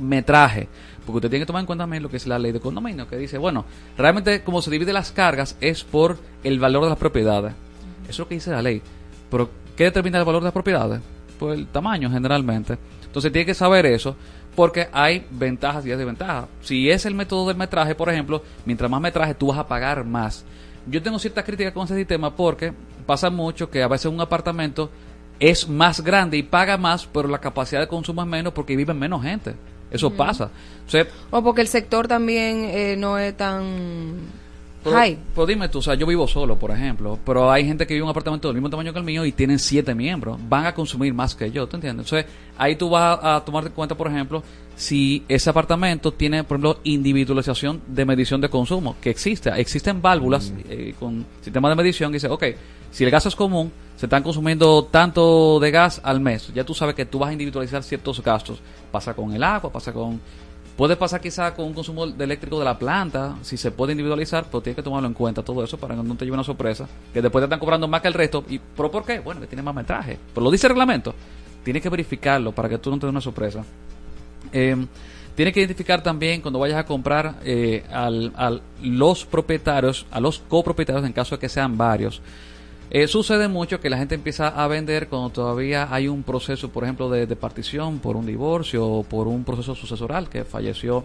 metraje. 0.00 0.68
Porque 1.04 1.16
usted 1.16 1.30
tiene 1.30 1.42
que 1.42 1.46
tomar 1.46 1.60
en 1.60 1.66
cuenta 1.66 1.82
también 1.82 2.02
lo 2.02 2.08
que 2.08 2.16
es 2.16 2.26
la 2.26 2.38
ley 2.38 2.52
de 2.52 2.60
condominio, 2.60 3.08
que 3.08 3.16
dice, 3.16 3.38
bueno, 3.38 3.64
realmente 3.98 4.42
como 4.42 4.62
se 4.62 4.70
divide 4.70 4.92
las 4.92 5.10
cargas 5.10 5.56
es 5.60 5.84
por 5.84 6.18
el 6.44 6.58
valor 6.58 6.84
de 6.84 6.90
las 6.90 6.98
propiedades. 6.98 7.54
Eso 8.04 8.10
es 8.10 8.18
lo 8.20 8.28
que 8.28 8.34
dice 8.34 8.50
la 8.50 8.62
ley. 8.62 8.82
Pero, 9.30 9.50
¿qué 9.76 9.84
determina 9.84 10.18
el 10.18 10.24
valor 10.24 10.42
de 10.42 10.46
las 10.46 10.52
propiedades? 10.52 11.00
El 11.50 11.66
tamaño 11.68 12.10
generalmente. 12.10 12.78
Entonces 13.04 13.32
tiene 13.32 13.46
que 13.46 13.54
saber 13.54 13.86
eso 13.86 14.16
porque 14.54 14.88
hay 14.92 15.26
ventajas 15.30 15.84
y 15.86 15.88
desventajas. 15.88 16.46
Si 16.60 16.90
es 16.90 17.06
el 17.06 17.14
método 17.14 17.48
del 17.48 17.56
metraje, 17.56 17.94
por 17.94 18.10
ejemplo, 18.10 18.42
mientras 18.64 18.90
más 18.90 19.00
metraje 19.00 19.34
tú 19.34 19.48
vas 19.48 19.58
a 19.58 19.66
pagar 19.66 20.04
más. 20.04 20.44
Yo 20.86 21.02
tengo 21.02 21.18
cierta 21.18 21.42
crítica 21.42 21.72
con 21.72 21.84
ese 21.84 21.96
sistema 21.96 22.34
porque 22.34 22.72
pasa 23.06 23.30
mucho 23.30 23.70
que 23.70 23.82
a 23.82 23.88
veces 23.88 24.06
un 24.06 24.20
apartamento 24.20 24.90
es 25.38 25.68
más 25.68 26.02
grande 26.02 26.36
y 26.36 26.42
paga 26.42 26.76
más, 26.76 27.06
pero 27.06 27.28
la 27.28 27.38
capacidad 27.38 27.80
de 27.80 27.88
consumo 27.88 28.22
es 28.22 28.28
menos 28.28 28.52
porque 28.52 28.76
viven 28.76 28.98
menos 28.98 29.22
gente. 29.22 29.54
Eso 29.90 30.10
pasa. 30.10 30.50
O 30.86 30.90
sea, 30.90 31.06
O 31.30 31.42
porque 31.42 31.60
el 31.60 31.68
sector 31.68 32.08
también 32.08 32.64
eh, 32.64 32.96
no 32.96 33.18
es 33.18 33.36
tan 33.36 34.16
pero, 34.82 35.46
dime 35.46 35.68
tú, 35.68 35.78
o 35.78 35.82
sea, 35.82 35.94
yo 35.94 36.06
vivo 36.06 36.26
solo, 36.26 36.58
por 36.58 36.70
ejemplo, 36.70 37.18
pero 37.24 37.50
hay 37.50 37.64
gente 37.64 37.86
que 37.86 37.94
vive 37.94 38.02
en 38.02 38.04
un 38.04 38.10
apartamento 38.10 38.48
del 38.48 38.56
mismo 38.56 38.70
tamaño 38.70 38.92
que 38.92 38.98
el 38.98 39.04
mío 39.04 39.24
y 39.24 39.32
tienen 39.32 39.58
siete 39.58 39.94
miembros. 39.94 40.38
Van 40.48 40.66
a 40.66 40.74
consumir 40.74 41.14
más 41.14 41.34
que 41.34 41.50
yo, 41.50 41.66
¿te 41.66 41.76
entiendes? 41.76 42.06
Entonces, 42.06 42.30
ahí 42.58 42.76
tú 42.76 42.90
vas 42.90 43.18
a, 43.22 43.36
a 43.36 43.44
tomar 43.44 43.66
en 43.66 43.72
cuenta, 43.72 43.96
por 43.96 44.08
ejemplo, 44.08 44.42
si 44.76 45.24
ese 45.28 45.50
apartamento 45.50 46.12
tiene, 46.12 46.44
por 46.44 46.56
ejemplo, 46.56 46.80
individualización 46.84 47.82
de 47.86 48.04
medición 48.04 48.40
de 48.40 48.48
consumo, 48.48 48.96
que 49.00 49.10
existe. 49.10 49.50
Existen 49.50 50.02
válvulas 50.02 50.52
eh, 50.68 50.94
con 50.98 51.24
sistemas 51.40 51.70
de 51.70 51.76
medición 51.76 52.10
que 52.10 52.16
dice, 52.16 52.28
ok, 52.28 52.44
si 52.90 53.04
el 53.04 53.10
gas 53.10 53.26
es 53.26 53.36
común, 53.36 53.72
se 53.96 54.06
están 54.06 54.22
consumiendo 54.22 54.84
tanto 54.84 55.60
de 55.60 55.70
gas 55.70 56.00
al 56.02 56.20
mes. 56.20 56.52
Ya 56.54 56.64
tú 56.64 56.74
sabes 56.74 56.94
que 56.94 57.06
tú 57.06 57.18
vas 57.18 57.30
a 57.30 57.32
individualizar 57.32 57.82
ciertos 57.82 58.22
gastos. 58.22 58.60
Pasa 58.90 59.14
con 59.14 59.32
el 59.32 59.42
agua, 59.42 59.70
pasa 59.70 59.92
con 59.92 60.20
Puede 60.76 60.96
pasar 60.96 61.20
quizá 61.20 61.54
con 61.54 61.66
un 61.66 61.74
consumo 61.74 62.06
de 62.06 62.24
eléctrico 62.24 62.58
de 62.58 62.64
la 62.64 62.78
planta, 62.78 63.36
si 63.42 63.56
se 63.56 63.70
puede 63.70 63.92
individualizar, 63.92 64.46
pero 64.46 64.62
tienes 64.62 64.76
que 64.76 64.82
tomarlo 64.82 65.06
en 65.06 65.14
cuenta 65.14 65.42
todo 65.42 65.62
eso 65.62 65.76
para 65.76 65.94
que 65.94 66.02
no 66.02 66.14
te 66.16 66.24
lleve 66.24 66.34
una 66.34 66.44
sorpresa, 66.44 66.88
que 67.12 67.20
después 67.20 67.42
te 67.42 67.44
están 67.44 67.58
cobrando 67.60 67.86
más 67.88 68.00
que 68.00 68.08
el 68.08 68.14
resto. 68.14 68.42
¿Y 68.48 68.58
pero 68.58 68.90
por 68.90 69.04
qué? 69.04 69.20
Bueno, 69.20 69.40
que 69.42 69.46
tiene 69.46 69.62
más 69.62 69.74
metraje. 69.74 70.18
Pero 70.34 70.44
lo 70.44 70.50
dice 70.50 70.66
el 70.66 70.70
reglamento. 70.70 71.14
Tienes 71.62 71.82
que 71.82 71.88
verificarlo 71.90 72.52
para 72.52 72.68
que 72.68 72.78
tú 72.78 72.90
no 72.90 72.98
te 72.98 73.06
des 73.06 73.10
una 73.12 73.20
sorpresa. 73.20 73.64
Eh, 74.50 74.76
tienes 75.36 75.54
que 75.54 75.60
identificar 75.60 76.02
también 76.02 76.40
cuando 76.40 76.58
vayas 76.58 76.78
a 76.78 76.84
comprar 76.86 77.36
eh, 77.44 77.84
al, 77.92 78.32
al- 78.34 78.62
los 78.82 79.24
propietarios, 79.26 80.06
a 80.10 80.20
los 80.20 80.38
copropietarios 80.48 81.04
en 81.04 81.12
caso 81.12 81.36
de 81.36 81.40
que 81.40 81.48
sean 81.50 81.76
varios. 81.76 82.20
Eh, 82.94 83.08
sucede 83.08 83.48
mucho 83.48 83.80
que 83.80 83.88
la 83.88 83.96
gente 83.96 84.14
empieza 84.14 84.48
a 84.48 84.68
vender 84.68 85.08
cuando 85.08 85.30
todavía 85.30 85.88
hay 85.90 86.08
un 86.08 86.22
proceso, 86.22 86.68
por 86.68 86.84
ejemplo, 86.84 87.08
de, 87.08 87.26
de 87.26 87.36
partición 87.36 88.00
por 88.00 88.16
un 88.16 88.26
divorcio 88.26 88.86
o 88.86 89.02
por 89.02 89.28
un 89.28 89.44
proceso 89.44 89.74
sucesoral 89.74 90.28
que 90.28 90.44
falleció 90.44 91.02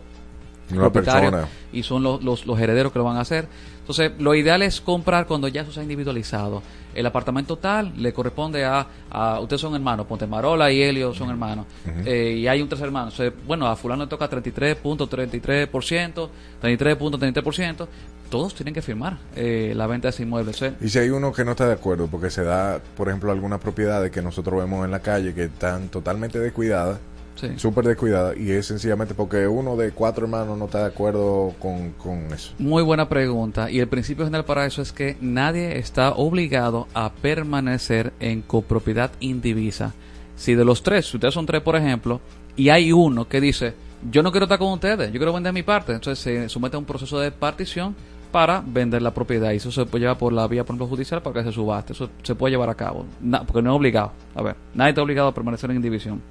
Una 0.69 0.81
propietario 0.81 1.31
persona. 1.31 1.47
y 1.71 1.83
son 1.83 2.03
los, 2.03 2.21
los, 2.21 2.45
los 2.45 2.59
herederos 2.59 2.91
que 2.91 2.99
lo 2.99 3.05
van 3.05 3.15
a 3.15 3.21
hacer. 3.21 3.47
Entonces, 3.79 4.11
lo 4.19 4.35
ideal 4.35 4.63
es 4.63 4.81
comprar 4.81 5.27
cuando 5.27 5.47
ya 5.47 5.61
eso 5.61 5.71
se 5.71 5.79
ha 5.79 5.83
individualizado. 5.83 6.61
El 6.93 7.05
apartamento 7.05 7.55
tal 7.55 7.93
le 7.95 8.11
corresponde 8.11 8.65
a, 8.65 8.85
a 9.09 9.39
ustedes 9.39 9.61
son 9.61 9.73
hermanos, 9.73 10.07
Ponte 10.07 10.27
Marola 10.27 10.69
y 10.69 10.81
Helio 10.81 11.13
son 11.13 11.29
hermanos. 11.29 11.67
Eh, 12.05 12.35
y 12.39 12.47
hay 12.49 12.61
un 12.61 12.67
tercer 12.67 12.87
hermano. 12.87 13.11
Entonces, 13.11 13.31
bueno, 13.47 13.65
a 13.65 13.77
fulano 13.77 14.03
le 14.03 14.09
toca 14.09 14.29
33.33%, 14.29 16.27
33.33%. 16.61 17.87
Todos 18.29 18.53
tienen 18.55 18.73
que 18.73 18.81
firmar 18.81 19.17
eh, 19.35 19.73
la 19.75 19.87
venta 19.87 20.07
de 20.07 20.11
ese 20.11 20.23
inmueble. 20.23 20.51
Entonces, 20.51 20.73
Y 20.81 20.89
si 20.89 20.99
hay 20.99 21.09
uno 21.09 21.31
que 21.31 21.45
no 21.45 21.51
está 21.51 21.65
de 21.67 21.73
acuerdo, 21.73 22.07
porque 22.07 22.29
se 22.29 22.43
da, 22.43 22.79
por 22.95 23.07
ejemplo, 23.07 23.31
algunas 23.31 23.59
propiedades 23.59 24.11
que 24.11 24.21
nosotros 24.21 24.59
vemos 24.59 24.83
en 24.85 24.91
la 24.91 24.99
calle 24.99 25.33
que 25.33 25.45
están 25.45 25.87
totalmente 25.89 26.39
descuidadas, 26.39 26.99
Sí. 27.35 27.49
súper 27.57 27.85
descuidadas, 27.85 28.35
y 28.35 28.51
es 28.51 28.65
sencillamente 28.65 29.13
porque 29.13 29.47
uno 29.47 29.75
de 29.77 29.91
cuatro 29.91 30.25
hermanos 30.25 30.57
no 30.57 30.65
está 30.65 30.79
de 30.79 30.85
acuerdo 30.87 31.53
con, 31.59 31.91
con 31.91 32.33
eso. 32.33 32.51
Muy 32.57 32.81
buena 32.81 33.07
pregunta. 33.07 33.69
Y 33.69 33.79
el 33.79 33.87
principio 33.87 34.25
general 34.25 34.43
para 34.43 34.65
eso 34.65 34.81
es 34.81 34.91
que 34.91 35.17
nadie 35.21 35.77
está 35.77 36.13
obligado 36.13 36.87
a 36.95 37.11
permanecer 37.13 38.11
en 38.19 38.41
copropiedad 38.41 39.11
indivisa. 39.19 39.93
Si 40.35 40.55
de 40.55 40.65
los 40.65 40.81
tres, 40.81 41.05
si 41.05 41.17
ustedes 41.17 41.33
son 41.35 41.45
tres, 41.45 41.61
por 41.61 41.75
ejemplo, 41.75 42.21
y 42.55 42.69
hay 42.69 42.91
uno 42.91 43.27
que 43.27 43.39
dice, 43.39 43.75
yo 44.11 44.23
no 44.23 44.31
quiero 44.31 44.45
estar 44.45 44.57
con 44.59 44.71
ustedes, 44.73 45.11
yo 45.11 45.19
quiero 45.19 45.31
vender 45.33 45.53
mi 45.53 45.61
parte, 45.63 45.93
entonces 45.93 46.17
se 46.17 46.49
somete 46.49 46.75
a 46.75 46.79
un 46.79 46.85
proceso 46.85 47.19
de 47.19 47.31
partición 47.31 47.95
para 48.37 48.61
vender 48.63 49.01
la 49.01 49.09
propiedad. 49.09 49.51
Y 49.51 49.55
eso 49.55 49.71
se 49.71 49.83
puede 49.87 50.03
llevar 50.03 50.19
por 50.19 50.31
la 50.31 50.47
vía, 50.47 50.63
por 50.63 50.75
ejemplo, 50.75 50.85
judicial 50.85 51.23
para 51.23 51.41
que 51.41 51.49
se 51.49 51.51
subaste. 51.51 51.93
Eso 51.93 52.07
se 52.21 52.35
puede 52.35 52.51
llevar 52.51 52.69
a 52.69 52.75
cabo. 52.75 53.03
Porque 53.47 53.63
no 53.63 53.71
es 53.71 53.75
obligado. 53.75 54.11
A 54.35 54.43
ver, 54.43 54.55
nadie 54.75 54.89
está 54.89 55.01
obligado 55.01 55.29
a 55.29 55.33
permanecer 55.33 55.71
en 55.71 55.81
división. 55.81 56.21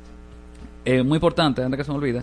Eh, 0.85 1.03
muy 1.03 1.17
importante, 1.17 1.65
antes 1.65 1.79
que 1.79 1.83
se 1.83 1.91
me 1.91 1.99
olvide, 1.99 2.23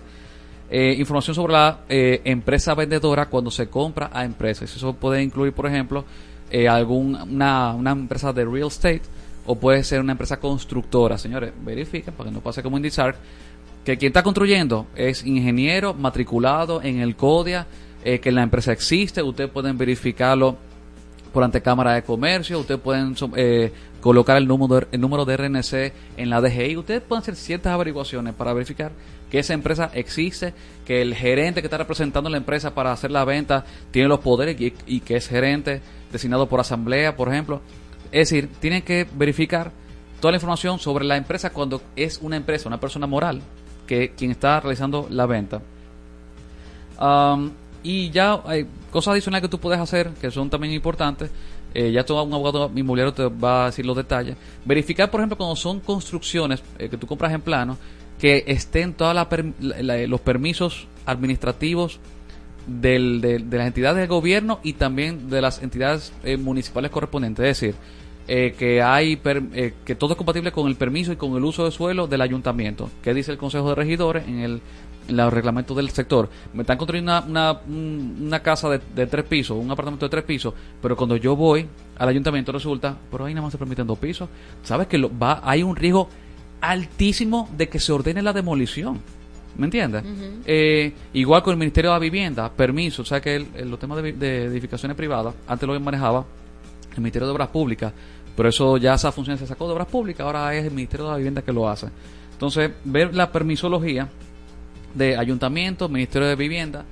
eh, 0.69 0.95
información 0.97 1.35
sobre 1.35 1.51
la 1.51 1.79
eh, 1.89 2.21
empresa 2.23 2.73
vendedora 2.75 3.25
cuando 3.25 3.51
se 3.51 3.67
compra 3.67 4.09
a 4.13 4.23
empresas. 4.23 4.73
Eso 4.73 4.93
puede 4.93 5.21
incluir, 5.21 5.51
por 5.51 5.65
ejemplo, 5.65 6.05
eh, 6.49 6.69
algún, 6.69 7.15
una, 7.15 7.75
empresa 7.91 8.31
de 8.31 8.45
real 8.45 8.67
estate 8.67 9.01
o 9.45 9.55
puede 9.55 9.83
ser 9.83 9.99
una 9.99 10.13
empresa 10.13 10.39
constructora. 10.39 11.17
Señores, 11.17 11.51
verifiquen 11.61 12.13
para 12.13 12.29
que 12.29 12.35
no 12.35 12.39
pase 12.39 12.63
como 12.63 12.77
Indisarc, 12.77 13.17
que 13.83 13.97
quien 13.97 14.11
está 14.11 14.23
construyendo 14.23 14.87
es 14.95 15.25
ingeniero 15.25 15.93
matriculado 15.93 16.81
en 16.81 17.01
el 17.01 17.17
CODIA, 17.17 17.67
eh, 18.03 18.19
que 18.19 18.31
la 18.31 18.43
empresa 18.43 18.71
existe, 18.71 19.21
ustedes 19.21 19.49
pueden 19.49 19.77
verificarlo 19.77 20.57
por 21.31 21.43
ante 21.43 21.61
Cámara 21.61 21.93
de 21.93 22.03
Comercio, 22.03 22.59
ustedes 22.59 22.79
pueden 22.79 23.15
eh, 23.35 23.71
colocar 24.01 24.37
el 24.37 24.47
número, 24.47 24.79
de, 24.79 24.87
el 24.91 25.01
número 25.01 25.25
de 25.25 25.35
RNC 25.35 25.93
en 26.17 26.29
la 26.29 26.39
DGI, 26.41 26.77
ustedes 26.77 27.01
pueden 27.01 27.23
hacer 27.23 27.35
ciertas 27.35 27.73
averiguaciones 27.73 28.35
para 28.35 28.53
verificar 28.53 28.91
que 29.31 29.39
esa 29.39 29.55
empresa 29.55 29.89
existe, 29.93 30.53
que 30.85 31.01
el 31.01 31.15
gerente 31.15 31.61
que 31.61 31.67
está 31.67 31.77
representando 31.77 32.29
la 32.29 32.37
empresa 32.37 32.75
para 32.75 32.91
hacer 32.91 33.09
la 33.09 33.25
venta 33.25 33.65
tiene 33.89 34.07
los 34.07 34.19
poderes 34.19 34.61
y, 34.61 34.73
y 34.85 34.99
que 34.99 35.15
es 35.15 35.27
gerente 35.27 35.81
designado 36.11 36.47
por 36.47 36.59
asamblea, 36.59 37.15
por 37.15 37.29
ejemplo. 37.29 37.61
Es 38.11 38.29
decir, 38.29 38.47
tienen 38.59 38.83
que 38.83 39.07
verificar 39.15 39.71
toda 40.21 40.33
la 40.33 40.37
información 40.37 40.77
sobre 40.77 41.03
la 41.03 41.17
empresa 41.17 41.49
cuando 41.49 41.81
es 41.95 42.19
una 42.21 42.37
empresa, 42.37 42.69
una 42.69 42.79
persona 42.79 43.07
moral, 43.07 43.41
que 43.87 44.11
quien 44.11 44.29
está 44.29 44.59
realizando 44.59 45.07
la 45.09 45.25
venta. 45.25 45.61
Um, 47.01 47.51
y 47.83 48.09
ya 48.09 48.41
hay 48.45 48.65
cosas 48.91 49.13
adicionales 49.13 49.41
que 49.43 49.49
tú 49.49 49.59
puedes 49.59 49.79
hacer 49.79 50.09
que 50.21 50.31
son 50.31 50.49
también 50.49 50.73
importantes. 50.73 51.29
Eh, 51.75 51.91
ya 51.91 52.05
todo 52.05 52.23
un 52.23 52.31
abogado 52.33 52.71
inmobiliario 52.75 53.13
te 53.13 53.25
va 53.27 53.63
a 53.63 53.65
decir 53.67 53.83
los 53.85 53.95
detalles. 53.97 54.37
Verificar, 54.63 55.09
por 55.09 55.19
ejemplo, 55.21 55.37
cuando 55.37 55.55
son 55.55 55.79
construcciones 55.79 56.61
eh, 56.77 56.87
que 56.87 56.97
tú 56.97 57.07
compras 57.07 57.33
en 57.33 57.41
plano, 57.41 57.77
que 58.19 58.43
estén 58.45 58.93
todos 58.93 59.15
los 60.07 60.21
permisos 60.21 60.87
administrativos 61.07 61.99
del- 62.67 63.21
de, 63.21 63.39
de 63.39 63.57
las 63.57 63.67
entidades 63.67 63.97
del 63.97 64.07
gobierno 64.07 64.59
y 64.63 64.73
también 64.73 65.29
de 65.31 65.41
las 65.41 65.61
entidades 65.63 66.13
eh, 66.23 66.37
municipales 66.37 66.91
correspondientes. 66.91 67.43
Es 67.45 67.59
decir, 67.59 67.75
que 68.57 68.81
hay 68.81 69.17
per- 69.17 69.73
que 69.83 69.95
todo 69.95 70.11
es 70.13 70.17
compatible 70.17 70.51
con 70.53 70.67
el 70.69 70.75
permiso 70.75 71.11
y 71.11 71.17
con 71.17 71.35
el 71.35 71.43
uso 71.43 71.65
de 71.65 71.71
suelo 71.71 72.07
del 72.07 72.21
ayuntamiento. 72.21 72.89
¿Qué 73.01 73.13
dice 73.13 73.31
el 73.33 73.37
Consejo 73.37 73.67
de 73.69 73.75
Regidores 73.75 74.25
en 74.27 74.39
el 74.39 74.61
los 75.09 75.33
reglamentos 75.33 75.75
del 75.77 75.89
sector? 75.89 76.29
Me 76.53 76.61
están 76.61 76.77
construyendo 76.77 77.11
una, 77.11 77.21
una, 77.21 77.59
un- 77.67 78.17
una 78.27 78.39
casa 78.41 78.69
de, 78.69 78.79
de 78.95 79.07
tres 79.07 79.25
pisos, 79.25 79.57
un 79.57 79.69
apartamento 79.71 80.05
de 80.05 80.09
tres 80.09 80.23
pisos, 80.23 80.53
pero 80.81 80.95
cuando 80.95 81.15
yo 81.17 81.35
voy 81.35 81.67
al 81.97 82.09
ayuntamiento 82.09 82.51
resulta, 82.51 82.95
pero 83.11 83.25
ahí 83.25 83.33
nada 83.33 83.43
más 83.45 83.51
se 83.51 83.57
permiten 83.57 83.85
dos 83.87 83.97
pisos. 83.99 84.29
¿Sabes 84.63 84.87
que 84.87 84.97
lo, 84.97 85.11
va 85.17 85.41
hay 85.43 85.63
un 85.63 85.75
riesgo 85.75 86.09
altísimo 86.61 87.49
de 87.57 87.67
que 87.69 87.79
se 87.79 87.91
ordene 87.91 88.21
la 88.21 88.33
demolición? 88.33 88.99
¿Me 89.57 89.65
entiendes? 89.65 90.03
Eh, 90.45 90.93
igual 91.13 91.43
con 91.43 91.51
el 91.51 91.57
Ministerio 91.59 91.91
de 91.91 91.95
la 91.95 91.99
Vivienda, 91.99 92.49
permiso, 92.51 93.03
o 93.03 93.05
sea 93.05 93.21
que 93.21 93.35
el- 93.35 93.47
el- 93.55 93.69
los 93.69 93.79
temas 93.79 94.01
de, 94.01 94.13
de 94.13 94.45
edificaciones 94.45 94.97
privadas, 94.97 95.35
antes 95.47 95.67
lo 95.69 95.79
manejaba 95.79 96.25
el 96.95 96.97
Ministerio 96.99 97.27
de 97.27 97.33
Obras 97.33 97.49
Públicas, 97.49 97.93
pero 98.35 98.49
eso 98.49 98.77
ya 98.77 98.95
esa 98.95 99.11
función 99.11 99.37
se 99.37 99.45
sacó 99.45 99.67
de 99.67 99.73
Obras 99.73 99.87
Públicas, 99.87 100.25
ahora 100.25 100.55
es 100.55 100.65
el 100.65 100.71
Ministerio 100.71 101.05
de 101.05 101.11
la 101.11 101.17
Vivienda 101.17 101.41
que 101.43 101.53
lo 101.53 101.69
hace. 101.69 101.87
Entonces, 102.31 102.71
ver 102.83 103.13
la 103.13 103.31
permisología 103.31 104.09
de 104.93 105.17
Ayuntamiento, 105.17 105.89
Ministerio 105.89 106.27
de 106.27 106.35
Vivienda 106.35 106.85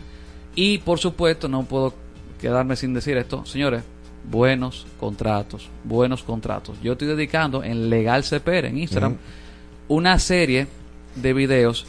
y, 0.56 0.80
por 0.80 1.00
supuesto, 1.00 1.48
no 1.48 1.64
puedo 1.64 1.94
quedarme 2.40 2.76
sin 2.76 2.94
decir 2.94 3.18
esto, 3.18 3.46
señores, 3.46 3.84
buenos 4.30 4.86
contratos, 5.00 5.70
buenos 5.84 6.24
contratos. 6.24 6.78
Yo 6.82 6.94
estoy 6.94 7.08
dedicando 7.08 7.64
en 7.64 7.90
Legal 7.90 8.24
CPR, 8.24 8.66
en 8.66 8.78
Instagram, 8.78 9.18
una 9.88 10.20
serie 10.20 10.68
de 11.16 11.34
videos 11.34 11.86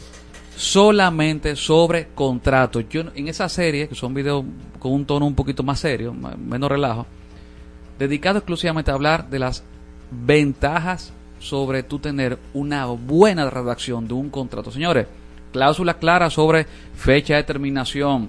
solamente 0.55 1.55
sobre 1.55 2.07
contratos. 2.13 2.85
Yo 2.89 3.01
en 3.15 3.27
esa 3.27 3.49
serie, 3.49 3.87
que 3.87 3.95
son 3.95 4.13
videos 4.13 4.45
con 4.79 4.91
un 4.91 5.05
tono 5.05 5.25
un 5.25 5.35
poquito 5.35 5.63
más 5.63 5.79
serio, 5.79 6.13
menos 6.13 6.69
relajo, 6.69 7.05
dedicado 7.97 8.39
exclusivamente 8.39 8.91
a 8.91 8.95
hablar 8.95 9.29
de 9.29 9.39
las 9.39 9.63
ventajas 10.11 11.13
sobre 11.39 11.83
tú 11.83 11.99
tener 11.99 12.37
una 12.53 12.85
buena 12.85 13.49
redacción 13.49 14.07
de 14.07 14.13
un 14.13 14.29
contrato. 14.29 14.71
Señores, 14.71 15.07
cláusulas 15.53 15.95
claras 15.95 16.33
sobre 16.33 16.65
fecha 16.95 17.37
de 17.37 17.43
terminación, 17.43 18.27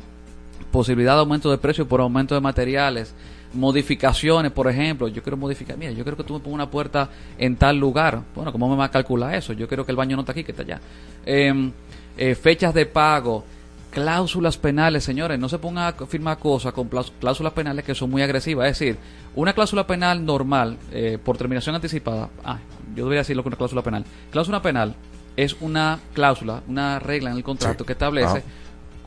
posibilidad 0.71 1.15
de 1.15 1.21
aumento 1.21 1.51
de 1.51 1.59
precio 1.59 1.89
por 1.89 2.01
aumento 2.01 2.35
de 2.35 2.41
materiales, 2.41 3.15
modificaciones, 3.55 4.53
por 4.53 4.69
ejemplo, 4.69 5.09
yo 5.09 5.23
quiero 5.23 5.37
modificar, 5.37 5.77
mira, 5.77 5.93
yo 5.93 6.05
quiero 6.05 6.17
que 6.17 6.25
tú 6.25 6.35
me 6.35 6.41
pongas 6.41 6.55
una 6.55 6.71
puerta 6.71 7.09
en 7.39 7.57
tal 7.57 7.79
lugar. 7.79 8.23
Bueno, 8.35 8.53
¿cómo 8.53 8.69
me 8.69 8.77
va 8.77 8.85
a 8.85 8.91
calcular 8.91 9.35
eso? 9.35 9.53
Yo 9.53 9.67
quiero 9.67 9.85
que 9.87 9.93
el 9.93 9.97
baño 9.97 10.17
no 10.17 10.23
está 10.23 10.33
aquí, 10.33 10.45
que 10.45 10.53
está 10.53 10.63
allá. 10.63 10.81
Em, 11.25 11.73
eh, 12.17 12.35
fechas 12.35 12.75
de 12.75 12.87
pago, 12.87 13.45
cláusulas 13.91 14.59
penales, 14.59 15.05
señores, 15.05 15.39
no 15.39 15.49
se 15.49 15.59
ponga 15.59 15.89
a 15.89 16.07
firmar 16.07 16.39
cosas 16.39 16.73
con 16.73 16.89
cláusulas 16.89 17.53
penales 17.53 17.85
que 17.85 17.95
son 17.95 18.11
muy 18.11 18.23
agresivas. 18.23 18.69
Es 18.69 18.79
decir, 18.79 18.99
una 19.35 19.53
cláusula 19.53 19.87
penal 19.87 20.25
normal 20.25 20.77
eh, 20.93 21.19
por 21.25 21.39
terminación 21.39 21.75
anticipada, 21.75 22.29
ah, 22.45 22.59
yo 22.95 23.05
debería 23.05 23.21
decirlo 23.21 23.43
que 23.43 23.49
una 23.49 23.57
cláusula 23.57 23.83
penal. 23.83 24.05
Cláusula 24.31 24.61
penal 24.61 24.95
es 25.37 25.57
una 25.61 25.99
cláusula, 26.13 26.63
una 26.69 26.99
regla 26.99 27.31
en 27.31 27.37
el 27.37 27.43
contrato 27.45 27.85
que 27.85 27.93
establece 27.93 28.39
Ajá. 28.39 28.43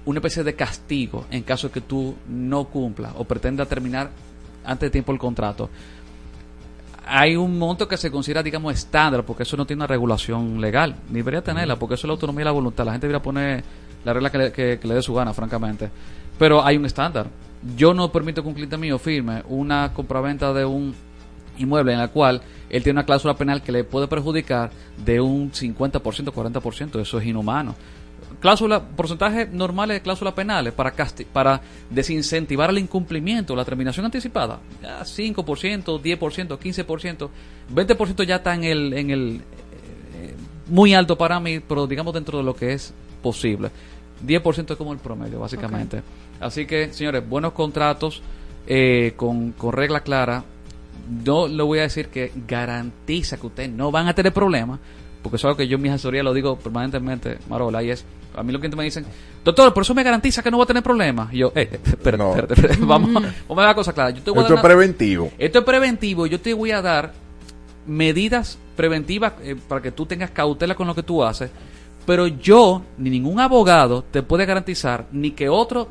una 0.06 0.20
especie 0.20 0.44
de 0.44 0.56
castigo 0.56 1.26
en 1.32 1.44
caso 1.44 1.68
de 1.68 1.74
que 1.74 1.82
tú 1.82 2.16
no 2.28 2.66
cumplas 2.66 3.14
o 3.18 3.24
pretendas 3.26 3.68
terminar 3.68 4.10
antes 4.66 4.88
de 4.88 4.92
tiempo 4.92 5.12
el 5.14 5.20
contrato. 5.20 5.70
Hay 7.10 7.38
un 7.38 7.58
monto 7.58 7.88
que 7.88 7.96
se 7.96 8.12
considera, 8.12 8.44
digamos, 8.44 8.74
estándar, 8.74 9.24
porque 9.24 9.44
eso 9.44 9.56
no 9.56 9.66
tiene 9.66 9.80
una 9.80 9.88
regulación 9.88 10.60
legal. 10.60 10.96
Ni 11.10 11.20
debería 11.20 11.42
tenerla, 11.42 11.78
porque 11.78 11.96
eso 11.96 12.02
es 12.06 12.10
la 12.10 12.14
autonomía 12.14 12.42
y 12.42 12.46
la 12.46 12.52
voluntad. 12.52 12.84
La 12.86 12.92
gente 12.92 13.08
debería 13.08 13.24
poner 13.24 13.64
la 14.04 14.12
regla 14.12 14.30
que 14.30 14.38
le, 14.38 14.52
que- 14.52 14.78
que 14.82 14.88
le 14.88 14.96
dé 14.96 15.02
su 15.02 15.14
gana, 15.14 15.34
francamente. 15.34 15.90
Pero 16.38 16.62
hay 16.66 16.76
un 16.76 16.86
estándar. 16.86 17.28
Yo 17.78 17.94
no 17.94 18.12
permito 18.12 18.42
que 18.42 18.50
un 18.50 18.54
cliente 18.54 18.78
mío 18.78 19.00
firme 19.00 19.42
una 19.48 19.94
compraventa 19.94 20.52
de 20.54 20.66
un 20.66 20.94
inmueble 21.58 21.94
en 21.94 22.00
la 22.00 22.08
cual 22.10 22.42
él 22.70 22.84
tiene 22.84 22.98
una 23.00 23.06
cláusula 23.06 23.36
penal 23.36 23.62
que 23.62 23.72
le 23.72 23.84
puede 23.84 24.08
perjudicar 24.08 24.72
de 25.04 25.20
un 25.22 25.52
50%, 25.52 26.00
40%. 26.02 27.00
Eso 27.02 27.20
es 27.20 27.26
inhumano. 27.26 27.76
Cláusula, 28.40 28.82
porcentaje 28.84 29.48
normales 29.52 29.96
de 29.98 30.02
cláusulas 30.02 30.34
penales 30.34 30.74
para, 30.74 30.96
casti- 30.96 31.26
para 31.26 31.60
desincentivar 31.90 32.70
el 32.70 32.78
incumplimiento, 32.78 33.56
la 33.56 33.66
terminación 33.66 34.06
anticipada. 34.06 34.60
Ya 34.82 35.00
5%, 35.02 35.34
10%, 36.02 36.58
15%, 36.60 37.30
20% 37.74 38.24
ya 38.26 38.36
está 38.36 38.54
en 38.54 38.64
el, 38.64 38.94
en 38.94 39.10
el 39.10 39.42
eh, 40.16 40.34
muy 40.68 40.94
alto 40.94 41.18
para 41.18 41.40
mí, 41.40 41.60
pero 41.60 41.88
digamos 41.88 42.14
dentro 42.14 42.38
de 42.38 42.44
lo 42.44 42.56
que 42.56 42.74
es 42.74 42.94
posible. 43.24 43.70
10% 44.26 44.72
es 44.72 44.78
como 44.78 44.94
el 44.94 45.00
promedio, 45.00 45.40
básicamente. 45.40 46.02
Así 46.40 46.66
que, 46.68 46.94
señores, 46.94 47.28
buenos 47.28 47.54
contratos 47.54 48.22
eh, 48.68 49.14
con, 49.16 49.52
con 49.54 49.72
regla 49.74 50.02
clara. 50.02 50.44
No 51.26 51.48
le 51.48 51.64
voy 51.64 51.80
a 51.80 51.84
decir 51.84 52.08
que 52.10 52.32
garantiza 52.48 53.38
que 53.38 53.48
ustedes 53.48 53.70
no 53.70 53.92
van 53.92 54.08
a 54.08 54.14
tener 54.14 54.34
problemas, 54.34 54.80
porque 55.22 55.38
eso 55.38 55.48
es 55.48 55.52
algo 55.52 55.58
que 55.58 55.68
yo 55.68 55.76
en 55.76 55.82
mi 55.82 55.90
asesoría 55.90 56.24
lo 56.24 56.34
digo 56.34 56.58
permanentemente, 56.58 57.38
Marola, 57.50 57.84
y 57.84 57.92
es, 57.92 58.06
a 58.36 58.44
mí 58.44 58.52
los 58.52 58.60
clientes 58.60 58.78
me 58.78 58.84
dicen, 58.84 59.06
doctor, 59.44 59.74
por 59.74 59.84
eso 59.84 59.94
me 59.96 60.04
garantiza 60.04 60.44
que 60.44 60.52
no 60.52 60.58
voy 60.58 60.66
a 60.66 60.68
tener 60.68 60.84
problemas. 60.84 61.34
Y 61.34 61.38
yo, 61.40 61.52
eh, 61.56 61.70
eh, 61.72 61.80
espérate, 61.84 62.24
espérate, 62.24 62.54
espérate, 62.54 62.80
vamos, 62.86 63.14
vamos 63.14 63.34
a 63.50 63.56
ver 63.56 63.66
la 63.66 63.76
cosa 63.76 63.94
clara. 63.94 64.12
Yo 64.12 64.22
te 64.22 64.32
voy 64.32 64.40
a 64.40 64.42
Esto 64.44 64.56
dar 64.56 64.64
es 64.64 64.68
preventivo. 64.70 65.32
esto 65.38 65.60
es 65.60 65.66
preventivo. 65.66 66.28
Yo 66.28 66.40
te 66.40 66.54
voy 66.54 66.72
a 66.72 66.82
dar 66.82 67.14
medidas 67.86 68.58
preventivas 68.76 69.34
eh, 69.42 69.56
para 69.68 69.82
que 69.82 69.92
tú 69.92 70.06
tengas 70.06 70.32
cautela 70.32 70.76
con 70.76 70.88
lo 70.88 70.96
que 70.96 71.04
tú 71.04 71.24
haces. 71.24 71.50
Pero 72.06 72.28
yo, 72.28 72.84
ni 72.98 73.10
ningún 73.10 73.40
abogado, 73.40 74.04
te 74.04 74.24
puede 74.24 74.46
garantizar 74.46 75.08
ni 75.12 75.32
que 75.32 75.50
otro 75.50 75.90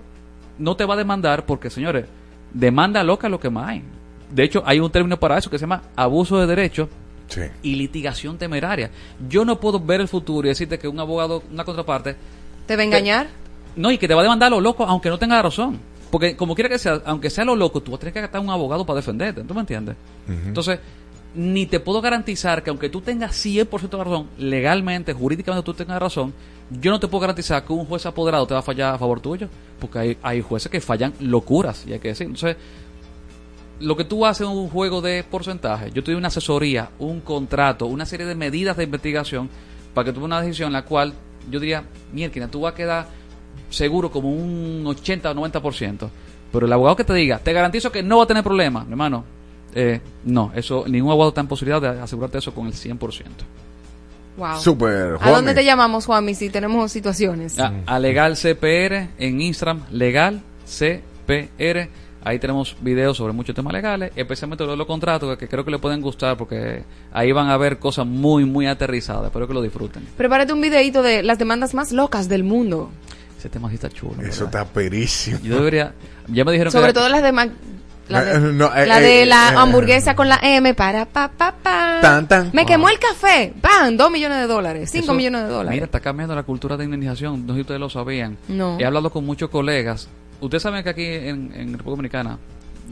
no 0.58 0.76
te 0.76 0.84
va 0.86 0.94
a 0.94 0.96
demandar, 0.96 1.44
porque 1.44 1.68
señores, 1.68 2.06
demanda 2.54 3.02
loca 3.02 3.28
lo 3.28 3.38
que 3.38 3.50
más 3.50 3.68
hay. 3.68 3.82
De 4.30 4.44
hecho, 4.44 4.62
hay 4.66 4.80
un 4.80 4.90
término 4.90 5.18
para 5.18 5.38
eso 5.38 5.50
que 5.50 5.58
se 5.58 5.62
llama 5.62 5.82
abuso 5.94 6.38
de 6.38 6.46
derecho 6.46 6.88
y 7.62 7.74
litigación 7.74 8.38
temeraria. 8.38 8.90
Yo 9.28 9.44
no 9.44 9.58
puedo 9.60 9.80
ver 9.80 10.00
el 10.00 10.08
futuro 10.08 10.46
y 10.46 10.50
decirte 10.50 10.78
que 10.78 10.88
un 10.88 10.98
abogado, 11.00 11.42
una 11.52 11.64
contraparte, 11.64 12.16
¿Te 12.66 12.76
va 12.76 12.82
a 12.82 12.84
engañar? 12.84 13.28
no, 13.76 13.90
y 13.90 13.98
que 13.98 14.08
te 14.08 14.14
va 14.14 14.20
a 14.20 14.24
demandar 14.24 14.48
a 14.48 14.50
lo 14.50 14.60
loco, 14.60 14.84
aunque 14.84 15.08
no 15.08 15.18
tenga 15.18 15.40
razón. 15.40 15.78
Porque 16.10 16.36
como 16.36 16.54
quiera 16.54 16.68
que 16.68 16.78
sea, 16.78 17.02
aunque 17.04 17.30
sea 17.30 17.44
lo 17.44 17.56
loco, 17.56 17.80
tú 17.80 17.90
vas 17.90 17.98
a 17.98 18.00
tener 18.00 18.14
que 18.14 18.20
gastar 18.20 18.40
un 18.40 18.50
abogado 18.50 18.86
para 18.86 18.96
defenderte. 18.96 19.42
¿Tú 19.42 19.54
me 19.54 19.60
entiendes? 19.60 19.96
Entonces, 20.28 20.78
ni 21.34 21.66
te 21.66 21.80
puedo 21.80 22.00
garantizar 22.00 22.62
que 22.62 22.70
aunque 22.70 22.88
tú 22.88 23.00
tengas 23.00 23.32
100% 23.44 23.90
de 23.90 24.04
razón, 24.04 24.28
legalmente, 24.38 25.12
jurídicamente 25.12 25.64
tú 25.64 25.74
tengas 25.74 26.00
razón, 26.00 26.32
yo 26.70 26.90
no 26.90 26.98
te 27.00 27.08
puedo 27.08 27.20
garantizar 27.22 27.64
que 27.64 27.72
un 27.72 27.84
juez 27.86 28.06
apoderado 28.06 28.46
te 28.46 28.54
va 28.54 28.60
a 28.60 28.62
fallar 28.62 28.94
a 28.94 28.98
favor 28.98 29.20
tuyo. 29.20 29.48
Porque 29.80 29.98
hay, 29.98 30.18
hay 30.22 30.40
jueces 30.40 30.70
que 30.70 30.80
fallan 30.80 31.12
locuras, 31.20 31.84
y 31.86 31.92
hay 31.92 31.98
que 31.98 32.08
decir. 32.08 32.28
Entonces, 32.28 32.56
lo 33.80 33.96
que 33.96 34.04
tú 34.04 34.24
haces 34.26 34.46
es 34.46 34.52
un 34.52 34.68
juego 34.68 35.00
de 35.00 35.24
porcentaje. 35.24 35.90
Yo 35.92 36.02
te 36.02 36.10
doy 36.10 36.18
una 36.18 36.28
asesoría, 36.28 36.90
un 36.98 37.20
contrato, 37.20 37.86
una 37.86 38.06
serie 38.06 38.26
de 38.26 38.34
medidas 38.34 38.76
de 38.76 38.84
investigación 38.84 39.48
para 39.94 40.06
que 40.06 40.10
tú 40.12 40.20
tomes 40.20 40.26
una 40.26 40.40
decisión 40.40 40.68
en 40.68 40.72
la 40.74 40.84
cual 40.84 41.12
yo 41.50 41.60
diría, 41.60 41.84
mierda, 42.12 42.48
tú 42.48 42.62
vas 42.62 42.72
a 42.72 42.76
quedar 42.76 43.06
seguro 43.70 44.10
como 44.10 44.30
un 44.30 44.82
80 44.86 45.30
o 45.30 45.34
90%. 45.34 46.08
Pero 46.52 46.66
el 46.66 46.72
abogado 46.72 46.96
que 46.96 47.04
te 47.04 47.12
diga, 47.14 47.38
te 47.38 47.52
garantizo 47.52 47.90
que 47.92 48.02
no 48.02 48.18
va 48.18 48.24
a 48.24 48.26
tener 48.26 48.42
problemas, 48.42 48.86
mi 48.86 48.92
hermano. 48.92 49.24
eh, 49.74 50.00
no, 50.24 50.52
eso 50.54 50.84
ningún 50.88 51.10
abogado 51.10 51.30
está 51.30 51.40
en 51.42 51.48
posibilidad 51.48 51.82
de 51.82 52.00
asegurarte 52.00 52.38
eso 52.38 52.54
con 52.54 52.66
el 52.66 52.72
100%. 52.72 53.24
Wow. 54.38 54.60
Súper, 54.60 55.16
¿A 55.20 55.30
dónde 55.30 55.54
te 55.54 55.64
llamamos, 55.64 56.04
Juanmi, 56.06 56.34
si 56.34 56.50
tenemos 56.50 56.92
situaciones? 56.92 57.58
A, 57.58 57.72
a 57.86 57.98
Legal 57.98 58.36
CPR 58.36 59.08
en 59.18 59.40
Instagram, 59.40 59.82
Legal 59.90 60.42
CPR. 60.66 61.88
Ahí 62.26 62.40
tenemos 62.40 62.76
videos 62.80 63.16
sobre 63.16 63.32
muchos 63.32 63.54
temas 63.54 63.72
legales, 63.72 64.10
especialmente 64.16 64.64
lo 64.64 64.72
de 64.72 64.76
los 64.76 64.88
contratos, 64.88 65.38
que 65.38 65.46
creo 65.46 65.64
que 65.64 65.70
les 65.70 65.80
pueden 65.80 66.00
gustar 66.00 66.36
porque 66.36 66.82
ahí 67.12 67.30
van 67.30 67.50
a 67.50 67.56
ver 67.56 67.78
cosas 67.78 68.04
muy, 68.04 68.44
muy 68.44 68.66
aterrizadas. 68.66 69.26
Espero 69.26 69.46
que 69.46 69.54
lo 69.54 69.62
disfruten. 69.62 70.04
Prepárate 70.16 70.52
un 70.52 70.60
videito 70.60 71.04
de 71.04 71.22
las 71.22 71.38
demandas 71.38 71.72
más 71.72 71.92
locas 71.92 72.28
del 72.28 72.42
mundo. 72.42 72.90
Ese 73.38 73.48
tema 73.48 73.68
sí 73.68 73.76
está 73.76 73.88
chulo. 73.90 74.20
Eso 74.22 74.46
está 74.46 74.64
perísimo. 74.64 75.38
Yo 75.40 75.54
debería. 75.54 75.92
Ya 76.26 76.44
me 76.44 76.50
dijeron 76.50 76.72
Sobre 76.72 76.88
que. 76.88 76.94
todo 76.94 77.08
las 77.08 77.22
de... 77.22 77.32
La 78.08 78.24
de, 78.24 78.32
Eh, 78.34 78.38
no, 78.52 78.74
eh, 78.74 78.86
la, 78.86 78.98
de 79.00 79.22
eh, 79.22 79.26
la 79.26 79.52
eh, 79.52 79.56
hamburguesa 79.58 80.16
con 80.16 80.28
la 80.28 80.40
M 80.42 80.74
para 80.74 81.06
pa 81.06 81.28
pa 81.28 81.52
pa. 81.52 81.98
Tan, 82.00 82.26
tan. 82.26 82.50
Me 82.52 82.66
quemó 82.66 82.88
el 82.88 82.98
café. 82.98 83.52
¡Pam! 83.60 83.96
Dos 83.96 84.10
millones 84.10 84.38
de 84.38 84.46
dólares. 84.48 84.90
Cinco 84.90 85.04
Eso- 85.06 85.14
millones 85.14 85.42
de 85.42 85.48
dólares. 85.48 85.70
Mira, 85.70 85.84
está 85.86 86.00
cambiando 86.00 86.34
la 86.34 86.42
cultura 86.42 86.76
de 86.76 86.84
indemnización. 86.84 87.46
No 87.46 87.52
sé 87.52 87.58
si 87.58 87.60
ustedes 87.62 87.80
lo 87.80 87.88
sabían. 87.88 88.36
No. 88.48 88.78
He 88.80 88.84
hablado 88.84 89.10
con 89.10 89.24
muchos 89.24 89.48
colegas. 89.50 90.08
Ustedes 90.40 90.62
saben 90.62 90.82
que 90.84 90.90
aquí 90.90 91.04
en, 91.04 91.50
en 91.54 91.72
República 91.78 91.90
Dominicana, 92.22 92.38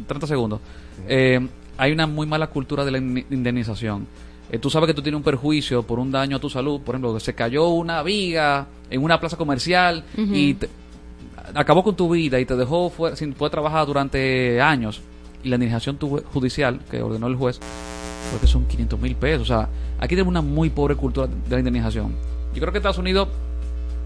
30 0.07 0.27
segundos, 0.27 0.61
eh, 1.09 1.47
hay 1.77 1.93
una 1.93 2.07
muy 2.07 2.27
mala 2.27 2.47
cultura 2.49 2.85
de 2.85 2.91
la 2.91 2.99
in- 2.99 3.27
indemnización. 3.31 4.07
Eh, 4.51 4.59
tú 4.59 4.71
sabes 4.71 4.87
que 4.89 4.95
tú 4.95 5.03
tienes 5.03 5.17
un 5.17 5.23
perjuicio 5.25 5.83
por 5.83 5.99
un 5.99 6.11
daño 6.11 6.37
a 6.37 6.41
tu 6.41 6.49
salud. 6.51 6.81
Por 6.81 6.95
ejemplo, 6.95 7.15
que 7.15 7.21
se 7.21 7.35
cayó 7.35 7.69
una 7.69 8.03
viga 8.03 8.67
en 8.91 9.03
una 9.03 9.19
plaza 9.21 9.37
comercial 9.37 10.05
y 10.17 10.55
te- 10.55 10.69
acabó 11.55 11.83
con 11.83 11.95
tu 11.97 12.09
vida 12.11 12.39
y 12.41 12.45
te 12.47 12.57
dejó 12.57 12.91
fuera- 12.91 13.17
sin 13.17 13.33
poder 13.33 13.51
trabajar 13.53 13.87
durante 13.87 14.61
años. 14.61 15.01
Y 15.43 15.49
la 15.49 15.57
indemnización 15.57 15.97
tu- 15.97 16.23
judicial 16.33 16.81
que 16.91 17.03
ordenó 17.03 17.27
el 17.27 17.37
juez, 17.37 17.59
creo 18.29 18.41
que 18.41 18.47
son 18.47 18.65
500 18.67 18.99
mil 19.01 19.15
pesos. 19.17 19.43
O 19.43 19.47
sea, 19.55 19.69
aquí 19.99 20.15
tenemos 20.15 20.31
una 20.31 20.41
muy 20.43 20.71
pobre 20.71 20.95
cultura 20.97 21.27
de 21.27 21.51
la 21.51 21.59
indemnización. 21.59 22.15
Yo 22.55 22.61
creo 22.61 22.73
que 22.73 22.79
Estados 22.79 22.99
Unidos 22.99 23.29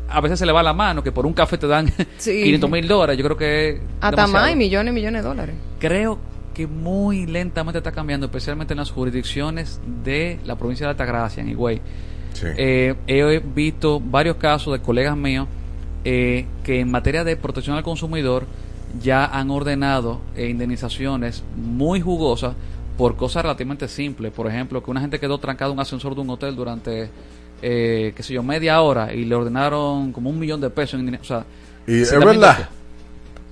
a 0.09 0.21
veces 0.21 0.39
se 0.39 0.47
le 0.47 0.53
va 0.53 0.63
la 0.63 0.73
mano, 0.73 1.03
que 1.03 1.13
por 1.13 1.27
un 1.27 1.33
café 1.33 1.59
te 1.59 1.67
dan 1.67 1.93
Sí. 2.19 2.43
500 2.43 2.71
mil 2.71 2.89
dólares. 2.89 3.19
Yo 3.19 3.25
creo 3.25 3.37
que. 3.37 3.81
Hasta 4.01 4.27
más 4.27 4.51
y 4.51 4.57
millones 4.57 4.93
y 4.93 4.95
millones 4.95 5.23
de 5.23 5.29
dólares. 5.29 5.55
Creo 5.79 6.19
que 6.55 6.67
muy 6.67 7.27
lentamente 7.27 7.79
está 7.79 7.93
cambiando, 7.93 8.27
especialmente 8.27 8.75
en 8.75 8.79
las 8.79 8.91
jurisdicciones 8.91 9.81
de 10.05 10.41
la 10.45 10.57
provincia 10.57 10.87
de 10.87 10.91
Altagracia, 10.91 11.43
en 11.43 11.51
Higüey. 11.51 11.81
Eh, 12.57 12.95
he 13.07 13.39
visto 13.39 14.01
varios 14.01 14.37
casos 14.37 14.73
de 14.73 14.81
colegas 14.81 15.17
míos 15.17 15.49
eh, 16.05 16.47
que 16.63 16.81
en 16.81 16.91
materia 16.91 17.25
de 17.25 17.37
protección 17.37 17.77
al 17.77 17.83
consumidor 17.83 18.47
ya 19.03 19.27
han 19.27 19.51
ordenado 19.51 20.21
eh, 20.37 20.49
indemnizaciones 20.49 21.43
muy 21.57 22.01
jugosas 22.01 22.55
por 22.97 23.17
cosas 23.17 23.43
relativamente 23.43 23.89
simples. 23.89 24.33
Por 24.33 24.47
ejemplo, 24.47 24.83
que 24.83 24.91
una 24.91 25.01
gente 25.01 25.21
quedó 25.21 25.39
trancada 25.39 25.71
en 25.71 25.77
un 25.77 25.81
ascensor 25.81 26.15
de 26.15 26.21
un 26.21 26.31
hotel 26.31 26.57
durante, 26.57 27.11
eh, 27.63 28.13
qué 28.17 28.23
sé 28.23 28.35
yo, 28.35 28.43
media 28.43 28.81
hora 28.83 29.13
y 29.13 29.25
le 29.25 29.35
ordenaron 29.35 30.13
como 30.13 30.31
un 30.31 30.39
millón 30.39 30.61
de 30.61 30.71
pesos. 30.71 30.99
En, 31.01 31.07
indemni- 31.09 31.21
o 31.21 31.25
sea, 31.25 31.45
Y 31.87 32.03
es 32.03 32.09
60 32.09 32.27
mil 32.31 32.39
verdad. 32.41 32.69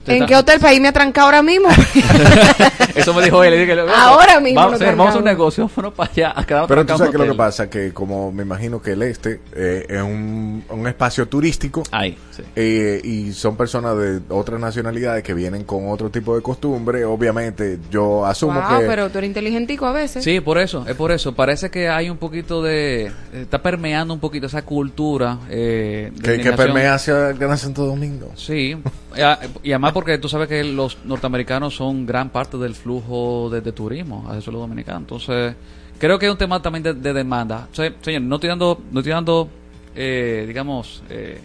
¿En 0.07 0.27
qué 0.27 0.37
hotel 0.37 0.61
país 0.61 0.81
me 0.81 0.89
ha 0.89 0.93
trancado 0.93 1.27
ahora 1.27 1.43
mismo? 1.43 1.69
Eso 2.95 3.13
me 3.15 3.23
dijo 3.23 3.43
él. 3.45 3.51
le 3.51 3.61
dije, 3.61 3.81
Ahora 3.95 4.41
mismo 4.41 4.61
Vamos, 4.61 4.81
a 4.81 4.85
hacer, 4.85 4.97
vamos 4.97 5.15
a 5.15 5.19
un 5.19 5.25
negocio, 5.25 5.71
bueno, 5.75 5.93
para 5.93 6.11
allá. 6.11 6.31
a 6.31 6.67
Pero 6.67 6.87
tú 6.87 6.97
sabes 6.97 7.13
que 7.13 7.19
lo 7.19 7.27
que 7.27 7.35
pasa 7.35 7.69
que 7.69 7.93
como 7.93 8.33
me 8.33 8.43
imagino 8.43 8.81
que 8.81 8.93
el 8.93 9.03
este 9.03 9.41
eh, 9.55 9.87
es 9.89 10.03
un, 10.03 10.65
un 10.69 10.87
espacio 10.87 11.27
turístico 11.29 11.83
Ahí, 11.91 12.17
sí. 12.31 12.43
eh, 12.55 13.01
y 13.05 13.33
son 13.33 13.57
personas 13.57 13.97
de 13.99 14.21
otras 14.29 14.61
nacionalidades 14.61 15.23
que 15.23 15.35
vienen 15.35 15.65
con 15.65 15.89
otro 15.91 16.11
tipo 16.11 16.35
de 16.35 16.43
costumbre, 16.43 17.05
obviamente 17.05 17.79
yo 17.91 18.25
asumo 18.27 18.61
Wow, 18.61 18.81
que 18.81 18.87
pero 18.87 19.11
tú 19.11 19.19
eres 19.19 19.29
inteligentico 19.29 19.87
a 19.87 19.93
veces. 19.93 20.25
Sí, 20.25 20.41
por 20.41 20.59
eso, 20.59 20.85
es 20.89 20.95
por 20.95 21.13
eso. 21.13 21.35
Parece 21.35 21.71
que 21.71 21.89
hay 21.89 22.09
un 22.09 22.17
poquito 22.17 22.63
de... 22.63 23.13
Está 23.33 23.61
permeando 23.61 24.15
un 24.15 24.21
poquito 24.21 24.47
esa 24.47 24.63
cultura. 24.63 25.39
Eh, 25.51 26.11
de 26.15 26.37
que, 26.37 26.43
que 26.43 26.53
permea 26.53 26.95
hacia 26.95 27.31
el 27.31 27.39
Gran 27.39 27.59
Santo 27.59 27.85
Domingo. 27.85 28.33
Sí, 28.37 28.77
y 29.63 29.71
además 29.71 29.93
porque 29.97 30.19
tú 30.19 30.29
sabes 30.29 30.47
que 30.47 30.63
los 30.63 30.99
norteamericanos 31.07 31.75
son 31.75 32.05
gran 32.05 32.29
parte 32.29 32.59
del 32.59 32.75
flujo 32.75 33.49
de, 33.49 33.73
turismo 33.73 34.27
a 34.29 34.37
eso 34.37 34.53
los 34.53 34.61
dominicanos. 34.61 35.01
Entonces, 35.01 35.55
creo 35.99 36.19
que 36.19 36.27
es 36.27 36.33
un 36.33 36.37
tema 36.37 36.61
también 36.61 36.83
de, 36.83 36.93
de 36.93 37.15
demanda. 37.15 37.67
Señor, 37.73 38.21
no 38.21 38.35
estoy 38.35 38.51
dando, 38.51 38.79
no 38.93 39.01
estoy 39.01 39.13
dando 39.15 39.49
eh, 39.95 40.45
digamos, 40.47 41.03
eh, 41.09 41.41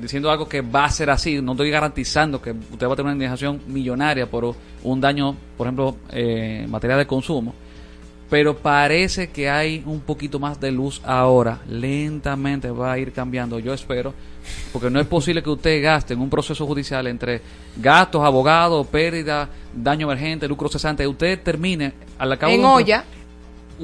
diciendo 0.00 0.30
algo 0.30 0.48
que 0.48 0.60
va 0.60 0.84
a 0.84 0.90
ser 0.92 1.10
así. 1.10 1.42
No 1.42 1.52
estoy 1.52 1.70
garantizando 1.70 2.40
que 2.40 2.52
usted 2.52 2.86
va 2.86 2.92
a 2.92 2.94
tener 2.94 3.06
una 3.06 3.14
indemnización 3.14 3.62
millonaria 3.66 4.30
por 4.30 4.54
un 4.84 5.00
daño, 5.00 5.34
por 5.56 5.66
ejemplo, 5.66 5.96
eh, 6.12 6.60
en 6.62 6.70
materia 6.70 6.96
de 6.96 7.04
consumo. 7.04 7.52
Pero 8.30 8.56
parece 8.58 9.30
que 9.30 9.48
hay 9.48 9.82
un 9.86 10.00
poquito 10.00 10.38
más 10.38 10.60
de 10.60 10.70
luz 10.70 11.00
ahora. 11.04 11.60
Lentamente 11.68 12.70
va 12.70 12.92
a 12.92 12.98
ir 12.98 13.12
cambiando, 13.12 13.58
yo 13.58 13.72
espero. 13.72 14.12
Porque 14.72 14.90
no 14.90 15.00
es 15.00 15.06
posible 15.06 15.42
que 15.42 15.48
usted 15.50 15.82
gaste 15.82 16.14
en 16.14 16.20
un 16.20 16.28
proceso 16.30 16.66
judicial 16.66 17.06
entre 17.06 17.40
gastos, 17.76 18.22
abogados, 18.24 18.86
pérdida, 18.86 19.48
daño 19.74 20.06
emergente, 20.10 20.46
lucro 20.46 20.68
cesante. 20.68 21.06
Usted 21.06 21.40
termine 21.42 21.92
al 22.18 22.36
cabo 22.38 22.52
En 22.52 22.60
de 22.60 22.66
un- 22.66 22.72
olla. 22.72 23.04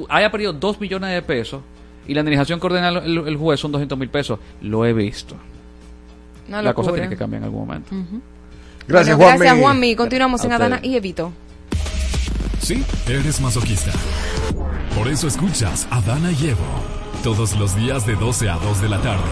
haya 0.09 0.29
perdido 0.31 0.53
2 0.53 0.79
millones 0.79 1.11
de 1.11 1.21
pesos 1.23 1.61
y 2.07 2.13
la 2.13 2.19
indemnización 2.19 2.59
que 2.59 2.65
ordena 2.67 2.89
el, 2.89 3.37
juez 3.37 3.59
son 3.59 3.71
200 3.71 3.97
mil 3.97 4.09
pesos. 4.09 4.39
Lo 4.61 4.85
he 4.85 4.93
visto. 4.93 5.35
Una 6.47 6.61
la 6.61 6.73
cosa 6.75 6.91
tiene 6.93 7.09
que 7.09 7.17
cambiar 7.17 7.41
en 7.41 7.45
algún 7.45 7.61
momento. 7.67 7.95
Ujú. 7.95 8.21
Gracias, 8.87 9.17
Bueno, 9.17 9.31
Juanmi. 9.31 9.39
Gracias, 9.45 9.59
Juanmi. 9.63 9.95
Continuamos 9.95 10.43
A 10.43 10.45
en 10.45 10.53
Adana 10.53 10.79
y 10.83 10.95
Evito. 10.95 11.31
Sí, 12.59 12.83
eres 13.07 13.39
masoquista. 13.41 13.91
Por 14.95 15.07
eso 15.07 15.27
escuchas 15.27 15.87
a 15.91 16.01
Dana 16.01 16.31
y 16.31 16.47
Evo 16.47 16.95
todos 17.23 17.57
los 17.57 17.75
días 17.75 18.05
de 18.05 18.15
12 18.15 18.49
a 18.49 18.57
2 18.57 18.81
de 18.81 18.89
la 18.89 19.01
tarde 19.01 19.29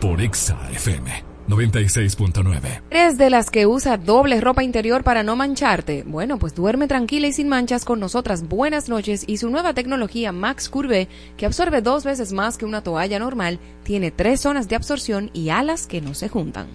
por 0.00 0.20
Exa 0.20 0.56
FM 0.72 1.24
96.9. 1.48 2.82
¿Eres 2.90 3.18
de 3.18 3.30
las 3.30 3.50
que 3.50 3.66
usa 3.66 3.96
doble 3.96 4.40
ropa 4.40 4.64
interior 4.64 5.04
para 5.04 5.22
no 5.22 5.36
mancharte? 5.36 6.02
Bueno, 6.06 6.38
pues 6.38 6.54
duerme 6.54 6.88
tranquila 6.88 7.28
y 7.28 7.32
sin 7.32 7.48
manchas 7.48 7.84
con 7.84 8.00
nosotras. 8.00 8.48
Buenas 8.48 8.88
noches 8.88 9.24
y 9.26 9.36
su 9.36 9.50
nueva 9.50 9.74
tecnología 9.74 10.32
Max 10.32 10.68
Curve, 10.68 11.08
que 11.36 11.46
absorbe 11.46 11.82
dos 11.82 12.04
veces 12.04 12.32
más 12.32 12.58
que 12.58 12.64
una 12.64 12.82
toalla 12.82 13.18
normal, 13.18 13.60
tiene 13.84 14.10
tres 14.10 14.40
zonas 14.40 14.68
de 14.68 14.76
absorción 14.76 15.30
y 15.32 15.50
alas 15.50 15.86
que 15.86 16.00
no 16.00 16.14
se 16.14 16.28
juntan. 16.28 16.66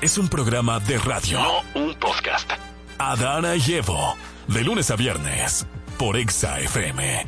Es 0.00 0.16
un 0.16 0.28
programa 0.28 0.78
de 0.80 0.98
radio. 0.98 1.40
No 1.40 1.82
un 1.82 1.94
podcast. 1.94 2.50
Adana 2.98 3.56
y 3.56 3.74
Evo, 3.74 4.14
de 4.48 4.64
lunes 4.64 4.90
a 4.90 4.96
viernes, 4.96 5.66
por 5.98 6.16
Exa 6.16 6.60
FM. 6.60 7.26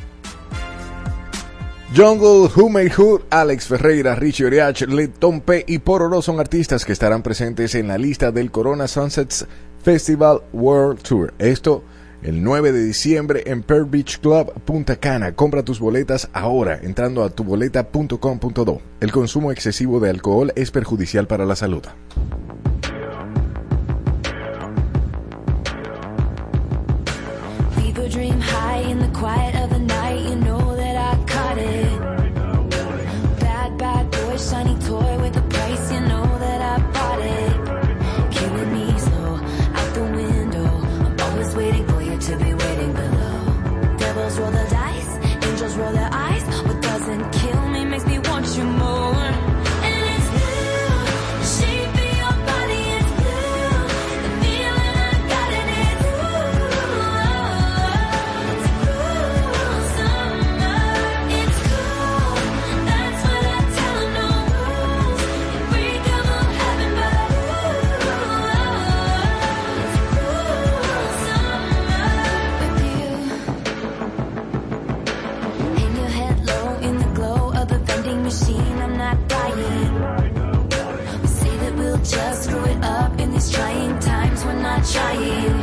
Jungle, 1.95 2.49
Humey 2.55 2.89
Hood, 2.89 3.21
Alex 3.29 3.67
Ferreira, 3.67 4.15
Richie 4.15 4.45
Oriach, 4.45 4.81
Led 4.81 5.11
Tompe 5.19 5.63
y 5.67 5.79
Pororo 5.79 6.21
son 6.21 6.39
artistas 6.39 6.85
que 6.85 6.93
estarán 6.93 7.21
presentes 7.21 7.75
en 7.75 7.89
la 7.89 7.97
lista 7.97 8.31
del 8.31 8.49
Corona 8.49 8.87
Sunsets 8.87 9.45
Festival 9.83 10.41
World 10.53 11.01
Tour. 11.01 11.33
Esto 11.37 11.83
el 12.23 12.43
9 12.43 12.71
de 12.71 12.85
diciembre 12.85 13.43
en 13.45 13.63
Pearl 13.63 13.85
Beach 13.85 14.19
Club 14.19 14.53
Punta 14.63 14.95
Cana. 14.95 15.33
Compra 15.35 15.63
tus 15.63 15.79
boletas 15.79 16.29
ahora 16.33 16.79
entrando 16.81 17.23
a 17.23 17.29
tuboleta.com.do. 17.29 18.81
El 18.99 19.11
consumo 19.11 19.51
excesivo 19.51 19.99
de 19.99 20.09
alcohol 20.11 20.53
es 20.55 20.71
perjudicial 20.71 21.27
para 21.27 21.45
la 21.45 21.55
salud. 21.55 21.83
try 84.83 85.13
you 85.13 85.60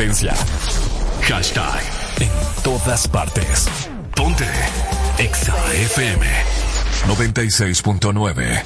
Hashtag 0.00 1.82
en 2.20 2.30
todas 2.64 3.06
partes. 3.06 3.68
Ponte 4.16 4.46
EXAFM 5.18 6.24
96.9. 7.06 8.62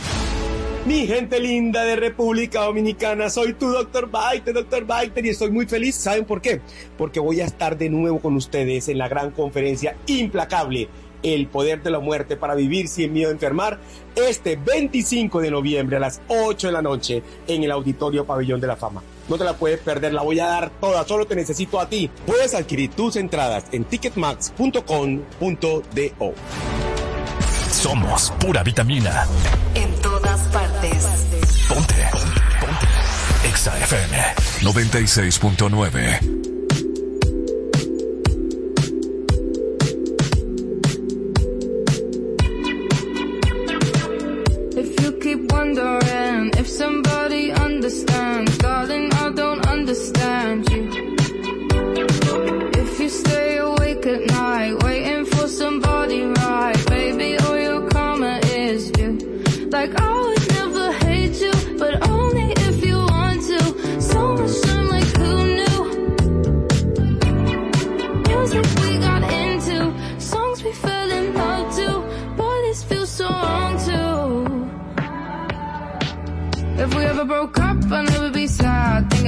Mi 0.87 1.09
gente 1.09 1.41
linda 1.41 1.83
de 1.83 1.97
República 1.97 2.61
Dominicana, 2.61 3.31
soy 3.31 3.55
tu 3.55 3.69
doctor 3.69 4.09
Biter, 4.09 4.55
Dr. 4.55 4.85
Biter, 4.85 5.27
y 5.27 5.31
estoy 5.31 5.51
muy 5.51 5.67
feliz. 5.67 5.97
¿Saben 5.97 6.25
por 6.25 6.41
qué? 6.41 6.61
Porque 6.97 7.19
voy 7.19 7.41
a 7.41 7.47
estar 7.47 7.77
de 7.77 7.91
nuevo 7.91 8.21
con 8.21 8.37
ustedes 8.37 8.89
en 8.89 8.99
la 8.99 9.09
gran 9.09 9.33
conferencia 9.33 9.97
implacable 10.07 10.89
el 11.25 11.49
poder 11.49 11.83
de 11.83 11.91
la 11.91 11.99
muerte 11.99 12.37
para 12.37 12.55
vivir 12.55 12.87
sin 12.87 13.13
miedo 13.13 13.31
a 13.31 13.33
enfermar 13.33 13.81
este 14.15 14.55
25 14.55 15.41
de 15.41 15.51
noviembre 15.51 15.97
a 15.97 16.01
las 16.01 16.21
8 16.29 16.69
de 16.69 16.73
la 16.73 16.83
noche 16.83 17.25
en 17.49 17.65
el 17.65 17.73
Auditorio 17.73 18.25
Pabellón 18.25 18.61
de 18.61 18.69
la 18.69 18.77
Fama. 18.77 19.03
No 19.29 19.39
te 19.39 19.45
la 19.45 19.55
puedes 19.55 19.79
perder, 19.81 20.13
la 20.13 20.23
voy 20.23 20.41
a 20.41 20.47
dar 20.47 20.71
toda, 20.81 21.07
solo 21.07 21.27
te 21.27 21.37
necesito 21.37 21.81
a 21.81 21.89
ti. 21.89 22.11
Puedes 22.27 22.55
adquirir 22.55 22.91
tus 22.91 23.17
entradas 23.17 23.65
en 23.73 23.85
ticketmax.com.do. 23.85 26.35
Somos 27.71 28.33
pura 28.41 28.63
vitamina. 28.63 29.27
En 29.75 29.93
todas 30.01 30.41
partes. 30.49 31.05
Ponte. 31.69 31.95
Ponte. 32.61 32.87
Exa 33.49 33.77
FM 33.79 34.17
96.9. 34.63 36.54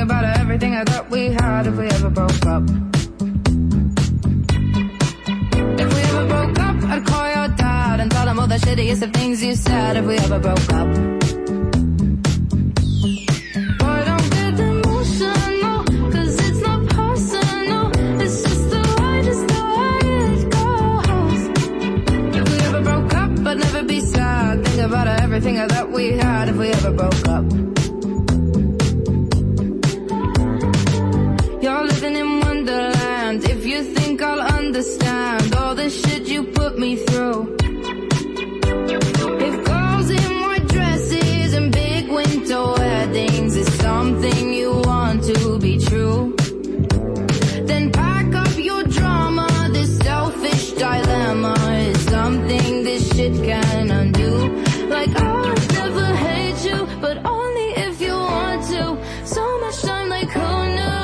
about 0.07 0.25
everything 0.39 0.73
I 0.75 0.85
thought 0.85 1.11
we 1.11 1.23
had 1.31 1.67
if 1.67 1.77
we 1.77 1.87
ever 1.89 2.11
broke 2.11 2.47
up. 2.47 2.63
If 5.83 5.89
we 5.95 6.01
ever 6.11 6.27
broke 6.33 6.59
up, 6.69 6.77
I'd 6.93 7.05
call 7.05 7.27
your 7.37 7.49
dad 7.57 8.01
and 8.01 8.11
tell 8.11 8.29
him 8.29 8.39
all 8.39 8.47
the 8.47 8.61
shittiest 8.67 9.03
of 9.03 9.13
things 9.13 9.43
you 9.43 9.57
said 9.57 9.97
if 9.97 10.05
we 10.05 10.17
ever 10.19 10.39
broke 10.39 10.73
up. 10.73 10.89
Think 24.65 24.81
about 24.81 25.09
everything 25.23 25.57
that 25.57 25.91
we 25.91 26.13
had 26.13 26.49
if 26.49 26.57
we 26.57 26.69
ever 26.71 26.93
broke 26.93 27.29
up. 27.29 27.66
All 35.87 36.27
you 36.27 36.43
put 36.43 36.77
me 36.81 36.97
through. 36.97 37.57
If 39.39 39.65
girls 39.65 40.11
in 40.11 40.41
white 40.41 40.67
dresses 40.67 41.55
and 41.55 41.71
big 41.71 42.09
weddings 42.09 43.55
is 43.55 43.73
something 43.75 44.53
you 44.53 44.83
want 44.85 45.23
to 45.25 45.61
be 45.61 45.79
true, 45.79 46.35
then 47.67 47.93
pack 47.93 48.35
up 48.35 48.59
your 48.59 48.83
drama. 48.83 49.47
This 49.73 49.97
selfish 49.99 50.73
dilemma 50.73 51.55
is 51.91 52.01
something 52.07 52.83
this 52.83 53.09
shit 53.15 53.35
can 53.45 53.93
undo. 53.93 54.33
Like 54.89 55.11
oh, 55.21 55.23
I'll 55.23 55.55
never 55.73 56.07
hate 56.17 56.65
you, 56.69 56.89
but 57.01 57.25
only 57.25 57.69
if 57.87 58.01
you 58.01 58.15
want 58.15 58.63
to. 58.73 58.99
So 59.25 59.61
much 59.61 59.83
time, 59.83 60.09
like 60.09 60.31
who 60.31 60.51
knew? 60.77 60.97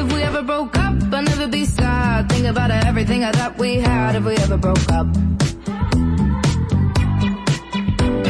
If 0.00 0.12
we 0.12 0.22
ever 0.22 0.42
broke 0.42 0.76
up, 0.76 0.94
I'll 1.10 1.22
never 1.22 1.46
be 1.46 1.64
sad. 1.64 1.91
Think 2.42 2.56
about 2.56 2.72
everything 2.72 3.20
that 3.20 3.56
we 3.56 3.76
had 3.76 4.16
if 4.16 4.24
we 4.24 4.34
ever 4.34 4.56
broke 4.56 4.90
up. 4.90 5.06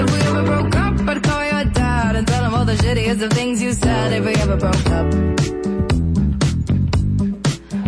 If 0.00 0.12
we 0.12 0.20
ever 0.28 0.42
broke 0.42 0.76
up, 0.76 1.00
I'd 1.08 1.22
call 1.22 1.42
your 1.42 1.64
dad 1.72 2.16
and 2.16 2.26
tell 2.26 2.44
him 2.44 2.52
all 2.54 2.66
the 2.66 2.74
shittiest 2.74 3.22
of 3.22 3.32
things 3.32 3.62
you 3.62 3.72
said 3.72 4.12
if 4.12 4.22
we 4.22 4.34
ever 4.34 4.58
broke 4.58 4.86
up. 4.90 5.10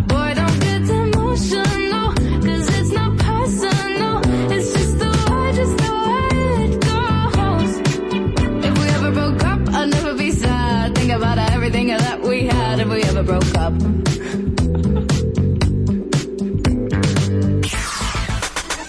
Boy, 0.07 0.33
don't 0.33 0.59
get 0.65 0.89
emotional, 0.89 2.07
'cause 2.41 2.69
it's 2.79 2.91
not 2.91 3.17
personal. 3.17 4.21
It's 4.49 4.73
just 4.73 4.97
the 4.97 5.11
way, 5.29 5.53
just 5.53 5.77
the 5.77 5.91
way 6.07 6.29
it 6.65 6.73
goes. 6.89 7.71
If 8.65 8.73
we 8.79 8.87
ever 8.97 9.11
broke 9.11 9.43
up, 9.45 9.59
I'd 9.75 9.89
never 9.91 10.15
be 10.15 10.31
sad. 10.31 10.95
Think 10.95 11.11
about 11.11 11.37
everything 11.37 11.87
that 11.89 12.19
we 12.23 12.47
had 12.47 12.79
if 12.79 12.87
we 12.89 13.03
ever 13.03 13.21
broke 13.21 13.55
up. 13.59 13.73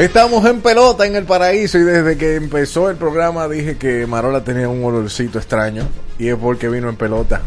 Estamos 0.00 0.46
en 0.46 0.62
pelota 0.62 1.06
en 1.06 1.14
el 1.14 1.24
paraíso 1.24 1.76
y 1.76 1.82
desde 1.82 2.16
que 2.16 2.36
empezó 2.36 2.88
el 2.88 2.96
programa 2.96 3.46
dije 3.48 3.76
que 3.76 4.06
Marola 4.06 4.42
tenía 4.42 4.66
un 4.66 4.82
olorcito 4.82 5.36
extraño 5.38 5.86
y 6.18 6.28
es 6.28 6.36
porque 6.36 6.70
vino 6.70 6.88
en 6.88 6.96
pelota. 6.96 7.42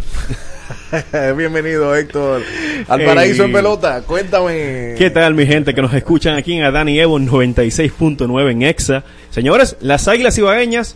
Bienvenido 1.36 1.96
Héctor 1.96 2.44
al 2.88 3.00
Hey. 3.00 3.08
paraíso 3.08 3.46
en 3.46 3.54
pelota. 3.54 4.04
Cuéntame. 4.04 4.94
¿Qué 5.00 5.10
tal 5.12 5.34
mi 5.34 5.48
gente 5.48 5.74
que 5.74 5.82
nos 5.82 5.96
escuchan 5.96 6.36
aquí 6.36 6.54
en 6.54 6.64
Adán 6.64 6.90
y 6.90 7.00
Evo 7.00 7.18
96.9 7.18 8.52
en 8.52 8.62
Exa? 8.62 9.04
Señores, 9.32 9.76
las 9.80 10.08
Águilas 10.08 10.38
Ibaeñas 10.38 10.96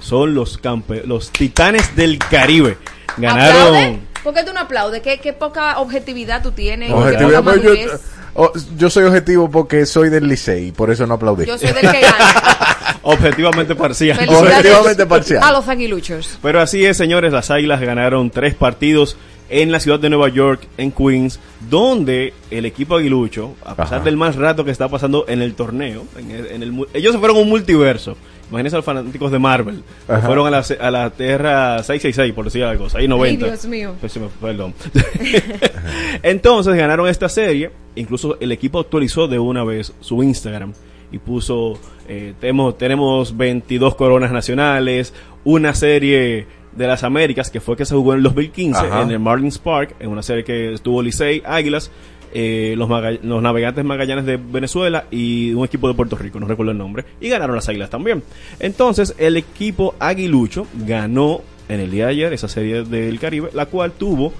son 0.00 0.34
los 0.34 0.58
campe 0.58 1.02
los 1.06 1.30
titanes 1.30 1.96
del 1.96 2.18
Caribe. 2.18 2.76
Ganaron 3.16 3.56
¿Aplaude? 3.74 4.00
¿Por 4.22 4.34
qué 4.34 4.44
tú 4.44 4.52
no 4.52 4.60
aplaudes? 4.60 5.00
¿Qué, 5.00 5.18
qué 5.18 5.32
poca 5.32 5.78
objetividad 5.78 6.42
tú 6.42 6.52
tienes? 6.52 6.88
qué 6.90 6.94
Objetividad, 6.94 7.38
poca 7.38 7.52
pero 7.52 7.62
yo, 7.62 7.70
madurez. 7.70 8.00
Oh, 8.34 8.52
yo 8.76 8.90
soy 8.90 9.04
objetivo 9.04 9.50
porque 9.50 9.86
soy 9.86 10.10
del 10.10 10.28
Licey, 10.28 10.72
por 10.72 10.90
eso 10.90 11.06
no 11.06 11.14
aplaudí. 11.14 11.46
Yo 11.46 11.56
soy 11.58 11.68
del 11.72 11.90
que 11.90 12.00
gana. 12.00 12.98
objetivamente 13.02 13.74
parcial. 13.74 14.18
Objetivamente 14.28 15.06
parcial. 15.06 15.42
A 15.42 15.52
los 15.52 15.68
aguiluchos. 15.68 16.38
Pero 16.42 16.60
así 16.60 16.84
es, 16.84 16.96
señores, 16.96 17.32
las 17.32 17.50
Águilas 17.50 17.80
ganaron 17.80 18.30
tres 18.30 18.54
partidos 18.54 19.16
en 19.50 19.70
la 19.70 19.78
ciudad 19.78 20.00
de 20.00 20.08
Nueva 20.08 20.28
York, 20.30 20.66
en 20.78 20.90
Queens, 20.90 21.38
donde 21.68 22.32
el 22.50 22.64
equipo 22.64 22.96
aguilucho, 22.96 23.54
a 23.64 23.74
pesar 23.74 23.96
Ajá. 23.96 24.04
del 24.04 24.16
mal 24.16 24.32
rato 24.34 24.64
que 24.64 24.70
está 24.70 24.88
pasando 24.88 25.26
en 25.28 25.42
el 25.42 25.54
torneo, 25.54 26.04
en 26.18 26.30
el- 26.30 26.46
en 26.46 26.62
el 26.62 26.86
ellos 26.94 27.12
se 27.12 27.18
fueron 27.18 27.36
a 27.36 27.40
un 27.40 27.48
multiverso. 27.50 28.16
Imagínense 28.50 28.76
a 28.76 28.78
los 28.78 28.84
fanáticos 28.84 29.32
de 29.32 29.38
Marvel. 29.38 29.82
que 30.06 30.16
fueron 30.18 30.46
a 30.46 30.50
la, 30.50 30.64
a 30.80 30.90
la 30.90 31.10
Tierra 31.10 31.78
666, 31.78 32.32
por 32.34 32.44
decir 32.44 32.64
algo, 32.64 32.88
690. 32.88 33.44
Ay, 33.44 33.50
Dios 33.50 33.66
mío. 33.66 33.94
Pues 34.00 34.18
Perdón. 34.40 34.74
Entonces 36.22 36.74
ganaron 36.74 37.08
esta 37.08 37.28
serie. 37.28 37.70
Incluso 37.96 38.36
el 38.40 38.52
equipo 38.52 38.80
actualizó 38.80 39.28
de 39.28 39.38
una 39.38 39.64
vez 39.64 39.92
su 40.00 40.22
Instagram 40.22 40.72
y 41.12 41.18
puso: 41.18 41.78
eh, 42.08 42.34
tenemos, 42.40 42.76
tenemos 42.78 43.36
22 43.36 43.94
coronas 43.94 44.32
nacionales, 44.32 45.14
una 45.44 45.74
serie 45.74 46.46
de 46.72 46.86
las 46.86 47.04
Américas 47.04 47.50
que 47.50 47.60
fue 47.60 47.76
que 47.76 47.84
se 47.84 47.94
jugó 47.94 48.12
en 48.12 48.18
el 48.18 48.22
2015 48.24 48.80
Ajá. 48.80 49.02
en 49.02 49.10
el 49.10 49.20
Marlins 49.20 49.58
Park, 49.58 49.94
en 50.00 50.08
una 50.10 50.22
serie 50.22 50.44
que 50.44 50.74
estuvo 50.74 51.02
Licey, 51.02 51.42
Águilas. 51.46 51.90
Eh, 52.34 52.74
los, 52.76 52.90
los 53.22 53.42
navegantes 53.42 53.84
magallanes 53.84 54.26
de 54.26 54.36
Venezuela 54.36 55.04
y 55.10 55.54
un 55.54 55.64
equipo 55.64 55.88
de 55.88 55.94
Puerto 55.94 56.16
Rico, 56.16 56.40
no 56.40 56.46
recuerdo 56.46 56.72
el 56.72 56.78
nombre, 56.78 57.04
y 57.20 57.28
ganaron 57.28 57.54
las 57.56 57.68
águilas 57.68 57.90
también. 57.90 58.22
Entonces, 58.60 59.14
el 59.18 59.36
equipo 59.36 59.94
aguilucho 59.98 60.66
ganó 60.86 61.42
en 61.68 61.80
el 61.80 61.90
día 61.90 62.06
de 62.06 62.10
ayer 62.10 62.32
esa 62.32 62.48
serie 62.48 62.82
del 62.82 63.18
Caribe, 63.18 63.50
la 63.54 63.66
cual 63.66 63.92
tuvo 63.92 64.32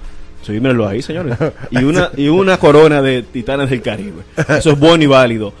Sí, 0.45 0.51
mírenlo 0.51 0.87
ahí, 0.87 1.01
señores. 1.01 1.35
Y 1.71 1.83
una, 1.83 2.11
y 2.17 2.27
una 2.27 2.59
corona 2.59 3.01
de 3.01 3.23
Titanes 3.23 3.67
del 3.67 3.81
Caribe. 3.81 4.21
Eso 4.47 4.71
es 4.73 4.79
bueno 4.79 5.03
y 5.03 5.07
válido. 5.07 5.53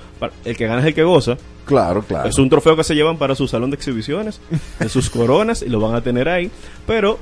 El 0.43 0.55
que 0.55 0.67
gana 0.67 0.81
es 0.81 0.85
el 0.85 0.93
que 0.93 1.03
goza. 1.03 1.37
Claro, 1.65 2.03
claro. 2.03 2.29
Es 2.29 2.37
un 2.37 2.49
trofeo 2.49 2.75
que 2.75 2.83
se 2.83 2.93
llevan 2.93 3.17
para 3.17 3.33
su 3.33 3.47
salón 3.47 3.71
de 3.71 3.77
exhibiciones, 3.77 4.39
de 4.79 4.87
sus 4.87 5.09
coronas, 5.09 5.63
y 5.63 5.69
lo 5.69 5.79
van 5.79 5.95
a 5.95 6.01
tener 6.01 6.29
ahí. 6.29 6.51
Pero 6.85 7.17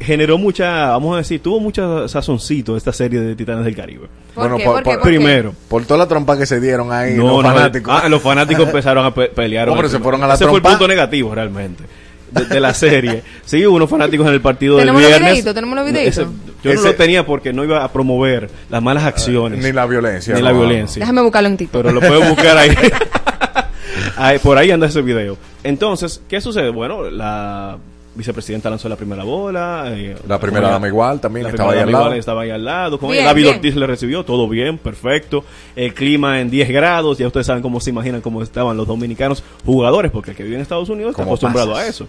generó 0.00 0.38
mucha, 0.38 0.88
vamos 0.90 1.14
a 1.14 1.18
decir, 1.18 1.40
tuvo 1.42 1.58
mucho 1.60 2.06
sazoncito 2.08 2.76
esta 2.76 2.92
serie 2.92 3.20
de 3.20 3.34
Titanes 3.34 3.64
del 3.64 3.74
Caribe. 3.76 4.06
¿Por 4.34 4.56
qué? 4.56 4.64
¿Por 4.64 4.76
qué? 4.82 4.82
¿Por 4.90 4.98
qué? 5.02 5.08
primero. 5.08 5.54
Por 5.68 5.84
toda 5.84 5.98
la 5.98 6.06
trompa 6.08 6.36
que 6.36 6.46
se 6.46 6.60
dieron 6.60 6.92
ahí 6.92 7.14
No, 7.14 7.24
los 7.28 7.42
no, 7.44 7.52
fanáticos. 7.54 8.00
ah, 8.02 8.08
los 8.08 8.20
fanáticos 8.22 8.64
empezaron 8.66 9.04
a 9.06 9.14
pe- 9.14 9.28
pelear. 9.28 9.68
Hombre, 9.68 9.88
se 9.88 9.98
fueron 9.98 10.22
a 10.22 10.26
la 10.26 10.34
Ese 10.34 10.46
fue 10.46 10.56
el 10.58 10.62
punto 10.62 10.86
negativo 10.86 11.34
realmente. 11.34 11.84
De, 12.30 12.44
de 12.44 12.60
la 12.60 12.74
serie. 12.74 13.22
Sí, 13.46 13.64
hubo 13.64 13.76
unos 13.76 13.88
fanáticos 13.88 14.26
en 14.26 14.32
el 14.34 14.40
partido 14.40 14.74
del 14.76 14.82
¿Tenemos 14.82 15.00
los 15.02 15.08
viernes. 15.10 15.30
videitos? 15.30 15.54
¿Tenemos 15.54 15.76
los 15.76 15.84
No, 15.86 15.92
videitos? 15.92 16.18
ese- 16.18 16.26
yo 16.64 16.74
no 16.74 16.80
lo 16.82 16.94
tenía 16.96 17.24
porque 17.24 17.52
no 17.52 17.62
iba 17.64 17.84
a 17.84 17.92
promover 17.92 18.50
las 18.68 18.82
malas 18.82 19.04
acciones. 19.04 19.62
Ni 19.62 19.72
la 19.72 19.86
violencia. 19.86 20.34
Ni 20.34 20.40
no, 20.40 20.46
la 20.46 20.52
no. 20.52 20.58
violencia. 20.60 21.00
Déjame 21.00 21.22
buscarlo 21.22 21.48
en 21.48 21.56
TikTok. 21.56 21.82
Pero 21.82 21.94
lo 21.94 22.00
puedes 22.00 22.28
buscar 22.28 22.58
ahí. 22.58 22.70
Ahí, 24.16 24.38
Por 24.38 24.56
ahí 24.58 24.70
anda 24.70 24.86
ese 24.86 25.02
video. 25.02 25.36
Entonces, 25.62 26.20
¿qué 26.28 26.40
sucede? 26.40 26.70
Bueno, 26.70 27.10
la 27.10 27.76
vicepresidenta 28.16 28.70
lanzó 28.70 28.88
la 28.88 28.96
primera 28.96 29.22
bola. 29.24 29.84
eh, 29.88 30.16
La 30.26 30.40
primera 30.40 30.68
dama 30.70 30.88
igual 30.88 31.20
también 31.20 31.44
la 31.44 31.50
estaba 31.50 31.70
ahí 31.72 31.78
primera 31.80 31.86
al 31.86 31.92
dama 31.92 31.98
lado. 31.98 32.04
igual 32.10 32.18
estaba 32.18 32.42
ahí 32.42 32.50
al 32.50 32.64
lado. 32.64 32.98
Con 32.98 33.10
Bien, 33.10 33.20
ella. 33.22 33.28
David 33.30 33.42
bien. 33.42 33.54
Ortiz 33.56 33.76
le 33.76 33.86
recibió, 33.86 34.24
todo 34.24 34.48
bien, 34.48 34.78
perfecto. 34.78 35.44
El 35.76 35.94
clima 35.94 36.40
en 36.40 36.50
10 36.50 36.68
grados, 36.70 37.18
ya 37.18 37.26
ustedes 37.26 37.46
saben 37.46 37.62
cómo 37.62 37.80
se 37.80 37.90
imaginan 37.90 38.20
cómo 38.20 38.42
estaban 38.42 38.76
los 38.76 38.86
dominicanos 38.86 39.42
jugadores, 39.64 40.10
porque 40.10 40.30
el 40.32 40.36
que 40.36 40.42
vive 40.42 40.56
en 40.56 40.62
Estados 40.62 40.88
Unidos 40.88 41.10
está 41.10 41.22
¿Cómo 41.22 41.32
acostumbrado 41.34 41.72
pasas? 41.72 41.86
a 41.86 41.88
eso. 41.88 42.06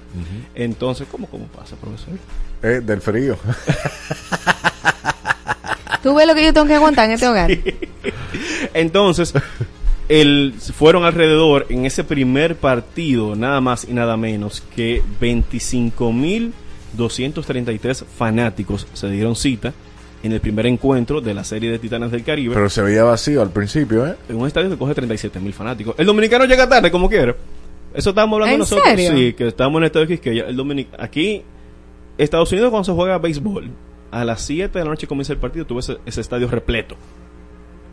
Entonces, 0.56 1.08
¿cómo, 1.12 1.28
¿cómo 1.28 1.46
pasa, 1.48 1.76
profesor? 1.76 2.14
Eh, 2.64 2.82
del 2.84 3.02
frío. 3.02 3.38
¿Tú 6.04 6.16
ves 6.16 6.28
lo 6.28 6.36
que 6.36 6.44
yo 6.46 6.54
tengo 6.54 6.68
que 6.68 6.76
aguantar 6.76 7.06
en 7.06 7.12
este 7.12 7.28
hogar? 7.28 7.52
Entonces, 8.74 9.34
el, 10.10 10.54
fueron 10.74 11.06
alrededor 11.06 11.68
en 11.70 11.86
ese 11.86 12.04
primer 12.04 12.56
partido, 12.56 13.36
nada 13.36 13.62
más 13.62 13.88
y 13.88 13.94
nada 13.94 14.18
menos 14.18 14.64
que 14.76 15.04
25.233 15.20 18.06
fanáticos 18.06 18.88
se 18.94 19.10
dieron 19.10 19.36
cita 19.36 19.74
en 20.24 20.32
el 20.32 20.40
primer 20.40 20.66
encuentro 20.66 21.22
de 21.22 21.34
la 21.34 21.44
serie 21.44 21.70
de 21.70 21.80
Titanes 21.80 22.12
del 22.12 22.24
Caribe. 22.24 22.56
Pero 22.56 22.70
se 22.70 22.82
veía 22.82 23.04
vacío 23.04 23.42
al 23.42 23.52
principio, 23.52 24.08
¿eh? 24.08 24.16
en 24.30 24.38
un 24.38 24.48
estadio 24.48 24.70
que 24.70 24.78
coge 24.78 24.96
37.000 24.96 25.54
fanáticos. 25.54 25.96
El 25.98 26.06
dominicano 26.06 26.46
llega 26.46 26.68
tarde 26.68 26.90
como 26.90 27.10
quiera. 27.10 27.36
Eso 27.94 28.10
estábamos 28.10 28.36
hablando 28.36 28.54
¿En 28.54 28.60
nosotros. 28.60 28.88
serio? 28.88 29.12
Sí, 29.12 29.34
que 29.34 29.48
estamos 29.48 29.78
en 29.78 29.84
el 29.84 29.88
estadio 29.88 30.08
Quisqueya. 30.08 30.46
El 30.48 30.56
dominic 30.56 30.88
aquí, 31.00 31.44
Estados 32.18 32.52
Unidos, 32.52 32.70
cuando 32.70 32.86
se 32.86 32.94
juega 32.94 33.18
béisbol, 33.18 33.70
a 34.12 34.24
las 34.24 34.42
7 34.42 34.78
de 34.78 34.86
la 34.86 34.92
noche 34.92 35.08
comienza 35.08 35.34
el 35.34 35.40
partido, 35.40 35.66
tuve 35.66 35.80
ese, 35.80 35.98
ese 36.06 36.22
estadio 36.22 36.48
repleto. 36.48 36.96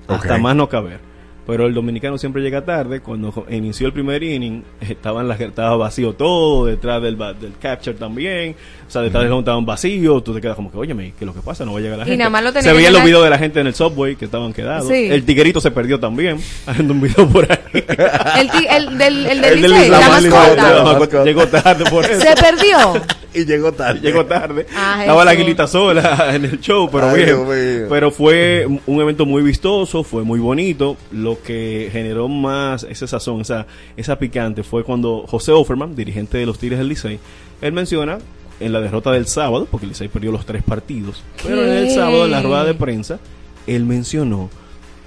Hasta 0.07 0.39
más 0.39 0.55
no 0.55 0.69
caber. 0.69 1.01
Pero 1.46 1.66
el 1.66 1.74
dominicano 1.74 2.16
siempre 2.16 2.40
llega 2.42 2.64
tarde. 2.64 3.00
Cuando 3.00 3.44
inició 3.50 3.86
el 3.88 3.92
primer 3.92 4.22
inning, 4.22 4.62
estaban 4.80 5.28
las, 5.28 5.38
estaba 5.40 5.76
vacío 5.76 6.14
todo, 6.14 6.64
detrás 6.66 7.02
del, 7.02 7.18
del 7.18 7.52
capture 7.60 7.96
también. 7.98 8.56
O 8.88 8.90
sea, 8.90 9.02
detrás 9.02 9.24
del 9.24 9.32
home 9.32 9.40
estaban 9.40 9.66
vacíos. 9.66 10.24
Tú 10.24 10.32
te 10.34 10.40
quedas 10.40 10.56
como 10.56 10.72
que, 10.72 10.78
oye, 10.78 10.94
¿qué 10.94 11.12
es 11.20 11.26
lo 11.26 11.34
que 11.34 11.40
pasa? 11.40 11.64
No 11.66 11.74
va 11.74 11.80
a 11.80 11.82
llegar 11.82 11.98
la 11.98 12.04
Y 12.04 12.08
gente. 12.08 12.18
nada 12.18 12.30
más 12.30 12.44
lo 12.44 12.52
se 12.52 12.60
que 12.60 12.72
veían 12.72 12.92
los 12.94 13.02
llenar- 13.02 13.06
videos 13.06 13.24
de 13.24 13.30
la 13.30 13.38
gente 13.38 13.60
en 13.60 13.66
el 13.66 13.74
subway 13.74 14.16
que 14.16 14.24
estaban 14.24 14.52
quedados. 14.54 14.88
Sí. 14.88 15.06
El 15.10 15.24
tiguerito 15.24 15.60
se 15.60 15.70
perdió 15.70 16.00
también, 16.00 16.38
haciendo 16.66 16.94
un 16.94 17.00
video 17.02 17.28
por 17.28 17.44
ahí. 17.52 17.58
El, 17.74 18.50
el 18.70 18.98
del, 18.98 19.26
el 19.26 19.40
del 19.42 19.44
El 19.54 19.60
del 19.62 19.72
Islam 19.82 19.90
la 19.90 20.16
Ali 20.16 20.28
mascota. 20.28 20.74
la 20.74 20.82
mascota, 20.84 21.24
Llegó 21.24 21.46
tarde 21.48 21.84
por 21.90 22.04
eso. 22.06 22.20
Se 22.20 22.34
perdió. 22.42 22.76
y 23.35 23.44
llegó 23.44 23.73
tarde. 23.73 24.01
Llegó 24.01 24.24
tarde. 24.27 24.66
Ah, 24.77 24.98
Estaba 25.01 25.24
la 25.24 25.32
aguilita 25.32 25.66
sola 25.66 26.35
en 26.35 26.44
el 26.44 26.61
show, 26.61 26.89
pero 26.90 27.09
Ay, 27.09 27.24
bien. 27.24 27.86
Pero 27.89 28.11
fue 28.11 28.66
un 28.86 29.01
evento 29.01 29.27
muy 29.27 29.43
vistoso, 29.43 30.02
fue 30.05 30.23
muy 30.24 30.39
bonito. 30.40 30.97
Lo 31.12 31.40
que 31.43 31.89
generó 31.93 32.28
más 32.28 32.85
ese 32.85 33.06
sazón, 33.06 33.40
esa, 33.40 33.66
esa 33.97 34.19
picante, 34.19 34.62
fue 34.62 34.85
cuando 34.85 35.24
José 35.27 35.52
Offerman, 35.52 35.94
dirigente 35.94 36.39
de 36.39 36.47
los 36.47 36.59
Tigres 36.59 36.78
del 36.78 36.89
Licey, 36.89 37.19
él 37.61 37.73
menciona 37.73 38.19
en 38.61 38.73
la 38.73 38.81
derrota 38.81 39.11
del 39.11 39.27
sábado, 39.27 39.66
porque 39.70 39.86
el 39.86 39.90
Licey 39.90 40.09
perdió 40.09 40.31
los 40.32 40.47
tres 40.47 40.62
partidos, 40.62 41.23
pero 41.43 41.65
en 41.65 41.73
el 41.73 41.90
sábado, 41.90 42.24
en 42.24 42.31
la 42.31 42.43
rueda 42.43 42.65
de 42.65 42.74
prensa, 42.74 43.19
él 43.66 43.85
mencionó 43.85 44.51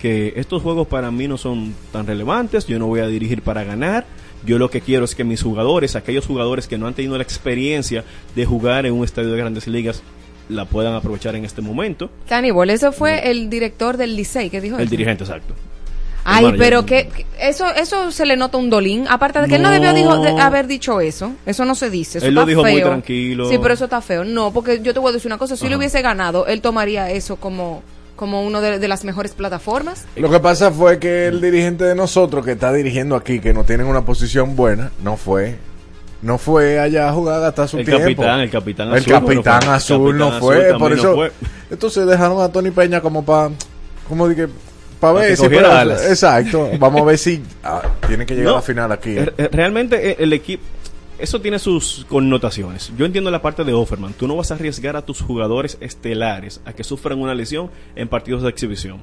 que 0.01 0.33
estos 0.35 0.61
juegos 0.61 0.87
para 0.87 1.11
mí 1.11 1.27
no 1.27 1.37
son 1.37 1.73
tan 1.91 2.05
relevantes, 2.05 2.67
yo 2.67 2.77
no 2.77 2.87
voy 2.87 2.99
a 2.99 3.07
dirigir 3.07 3.41
para 3.41 3.63
ganar, 3.63 4.05
yo 4.47 4.57
lo 4.57 4.71
que 4.71 4.81
quiero 4.81 5.05
es 5.05 5.13
que 5.13 5.23
mis 5.23 5.43
jugadores, 5.43 5.95
aquellos 5.95 6.25
jugadores 6.25 6.67
que 6.67 6.79
no 6.79 6.87
han 6.87 6.95
tenido 6.95 7.15
la 7.17 7.23
experiencia 7.23 8.03
de 8.35 8.45
jugar 8.45 8.87
en 8.87 8.93
un 8.93 9.03
estadio 9.03 9.31
de 9.31 9.37
grandes 9.37 9.67
ligas, 9.67 10.01
la 10.49 10.65
puedan 10.65 10.95
aprovechar 10.95 11.35
en 11.35 11.45
este 11.45 11.61
momento. 11.61 12.09
Caníbal, 12.27 12.69
eso 12.71 12.91
fue 12.91 13.29
el 13.29 13.49
director 13.49 13.97
del 13.97 14.15
Licey 14.15 14.49
que 14.49 14.61
dijo 14.61 14.77
El 14.77 14.83
eso. 14.83 14.91
dirigente, 14.91 15.23
exacto. 15.25 15.53
Ay, 16.29 16.55
pero 16.57 16.85
que 16.85 17.07
que 17.07 17.25
eso 17.39 17.67
eso 17.73 18.11
se 18.11 18.25
le 18.25 18.35
nota 18.35 18.57
un 18.57 18.69
dolín. 18.69 19.05
Aparte 19.07 19.39
de 19.41 19.47
que 19.47 19.55
él 19.55 19.61
no 19.61 19.69
No. 19.69 19.75
debió 19.75 19.93
dijo- 19.93 20.17
de- 20.21 20.41
haber 20.41 20.67
dicho 20.67 20.99
eso. 20.99 21.31
Eso 21.45 21.63
no 21.63 21.73
se 21.73 21.89
dice. 21.89 22.17
Eso 22.17 22.27
Él 22.27 22.33
lo 22.35 22.45
dijo 22.45 22.63
muy 22.63 22.81
tranquilo. 22.81 23.49
Sí, 23.49 23.57
pero 23.61 23.73
eso 23.73 23.85
está 23.85 24.01
feo. 24.01 24.25
No, 24.25 24.51
porque 24.51 24.81
yo 24.81 24.93
te 24.93 24.99
voy 24.99 25.11
a 25.11 25.13
decir 25.13 25.29
una 25.29 25.37
cosa. 25.37 25.55
Si 25.55 25.63
Ajá. 25.65 25.69
le 25.69 25.77
hubiese 25.77 26.01
ganado, 26.01 26.45
él 26.47 26.59
tomaría 26.59 27.09
eso 27.11 27.37
como 27.37 27.81
como 28.17 28.43
uno 28.43 28.59
de, 28.59 28.79
de 28.79 28.87
las 28.89 29.05
mejores 29.05 29.31
plataformas. 29.31 30.05
Lo 30.17 30.29
que 30.29 30.39
pasa 30.41 30.69
fue 30.71 30.99
que 30.99 31.27
el 31.27 31.39
dirigente 31.39 31.85
de 31.85 31.95
nosotros 31.95 32.43
que 32.43 32.51
está 32.51 32.73
dirigiendo 32.73 33.15
aquí, 33.15 33.39
que 33.39 33.53
no 33.53 33.63
tienen 33.63 33.87
una 33.87 34.01
posición 34.03 34.57
buena, 34.57 34.91
no 35.01 35.15
fue. 35.15 35.55
No 36.21 36.37
fue 36.39 36.79
allá 36.79 37.07
a 37.09 37.13
jugar 37.13 37.43
hasta 37.43 37.67
su 37.67 37.77
El 37.77 37.85
tiempo. 37.85 38.01
capitán, 38.03 38.39
el 38.41 38.49
capitán 38.49 38.87
El 38.89 38.95
azul 38.95 39.13
no 39.13 39.19
capitán 39.21 39.61
fue. 39.61 39.73
azul 39.75 40.09
El 40.11 40.17
no 40.17 40.25
capitán 40.31 40.41
fue. 40.41 40.65
azul 40.67 40.79
por 40.79 40.91
eso. 40.93 41.07
no 41.09 41.15
fue. 41.15 41.31
Entonces 41.69 42.07
dejaron 42.07 42.41
a 42.41 42.49
Tony 42.49 42.71
Peña 42.71 42.99
como 43.01 43.23
para. 43.23 43.51
Como 44.09 44.27
dije. 44.27 44.47
Para 44.99 45.13
Pa' 45.13 45.19
ver 45.19 45.29
que 45.29 45.35
si. 45.37 45.47
pero- 45.47 45.71
alas. 45.71 46.03
exacto. 46.09 46.71
Vamos 46.79 47.01
a 47.03 47.05
ver 47.05 47.17
si. 47.19 47.43
ah, 47.63 47.83
tiene 48.07 48.25
que 48.25 48.33
llegar 48.33 48.47
No, 48.49 48.53
a 48.53 48.55
la 48.55 48.61
final 48.63 48.91
aquí. 48.91 49.11
eh. 49.11 49.25
re- 49.25 49.33
re- 49.37 49.49
Realmente 49.53 50.09
eh, 50.09 50.15
el 50.17 50.33
equipo, 50.33 50.63
eso 51.19 51.41
tiene 51.41 51.59
sus 51.59 52.05
connotaciones. 52.09 52.91
Yo 52.97 53.05
entiendo 53.05 53.31
la 53.31 53.41
parte 53.41 53.63
de 53.63 53.73
Offerman. 53.73 54.13
Tú 54.13 54.27
no 54.27 54.35
vas 54.35 54.51
a 54.51 54.55
arriesgar 54.55 54.95
a 54.95 55.01
tus 55.05 55.21
jugadores 55.21 55.77
estelares 55.81 56.61
a 56.65 56.73
que 56.73 56.83
sufran 56.83 57.19
una 57.21 57.33
lesión 57.35 57.69
en 57.95 58.07
partidos 58.07 58.43
de 58.43 58.49
exhibición. 58.49 59.01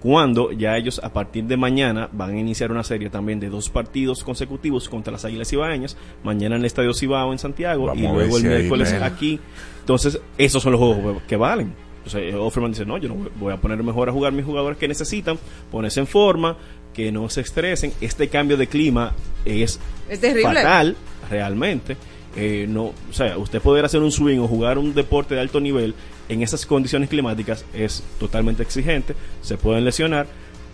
Cuando 0.00 0.52
ya 0.52 0.76
ellos 0.76 1.00
a 1.02 1.10
partir 1.14 1.44
de 1.44 1.56
mañana 1.56 2.10
van 2.12 2.34
a 2.34 2.38
iniciar 2.38 2.70
una 2.70 2.82
serie 2.84 3.08
también 3.08 3.40
de 3.40 3.48
dos 3.48 3.70
partidos 3.70 4.22
consecutivos 4.22 4.86
contra 4.90 5.12
las 5.12 5.24
Águilas 5.24 5.48
Cibaeñas, 5.48 5.96
mañana 6.22 6.56
en 6.56 6.60
el 6.60 6.66
Estadio 6.66 6.92
Cibao 6.92 7.32
en 7.32 7.38
Santiago 7.38 7.86
Vamos 7.86 8.02
y 8.02 8.06
luego 8.06 8.36
el 8.36 8.44
ahí 8.44 8.48
miércoles 8.58 8.92
aquí. 9.00 9.40
Entonces, 9.80 10.20
esos 10.36 10.62
son 10.62 10.72
los 10.72 10.80
juegos 10.80 11.22
que 11.26 11.36
valen. 11.36 11.72
Entonces, 12.04 12.34
Offerman 12.34 12.72
dice, 12.72 12.84
no, 12.84 12.98
yo 12.98 13.08
no 13.08 13.14
voy- 13.14 13.30
voy 13.40 13.52
a 13.54 13.56
poner 13.56 13.82
mejor 13.82 14.10
a 14.10 14.12
jugar 14.12 14.34
mis 14.34 14.44
jugadores 14.44 14.76
que 14.76 14.86
necesitan, 14.86 15.38
ponerse 15.70 16.00
en 16.00 16.06
forma, 16.06 16.58
que 16.92 17.10
no 17.10 17.30
se 17.30 17.40
estresen. 17.40 17.94
Este 18.02 18.28
cambio 18.28 18.58
de 18.58 18.66
clima 18.66 19.14
es, 19.46 19.80
Es 20.10 20.20
terrible. 20.20 20.42
fatal, 20.54 20.96
realmente. 21.28 21.96
Eh, 22.36 22.66
no, 22.68 22.86
o 22.86 23.12
sea, 23.12 23.38
usted 23.38 23.60
poder 23.60 23.84
hacer 23.84 24.00
un 24.00 24.10
swing 24.10 24.38
o 24.38 24.48
jugar 24.48 24.78
un 24.78 24.92
deporte 24.92 25.34
de 25.34 25.40
alto 25.40 25.60
nivel 25.60 25.94
en 26.28 26.42
esas 26.42 26.66
condiciones 26.66 27.08
climáticas 27.08 27.64
es 27.72 28.02
totalmente 28.18 28.62
exigente, 28.62 29.14
se 29.40 29.56
pueden 29.56 29.84
lesionar. 29.84 30.26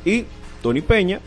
Y 0.04 0.24
Tony 0.62 0.80
Peña 0.80 1.20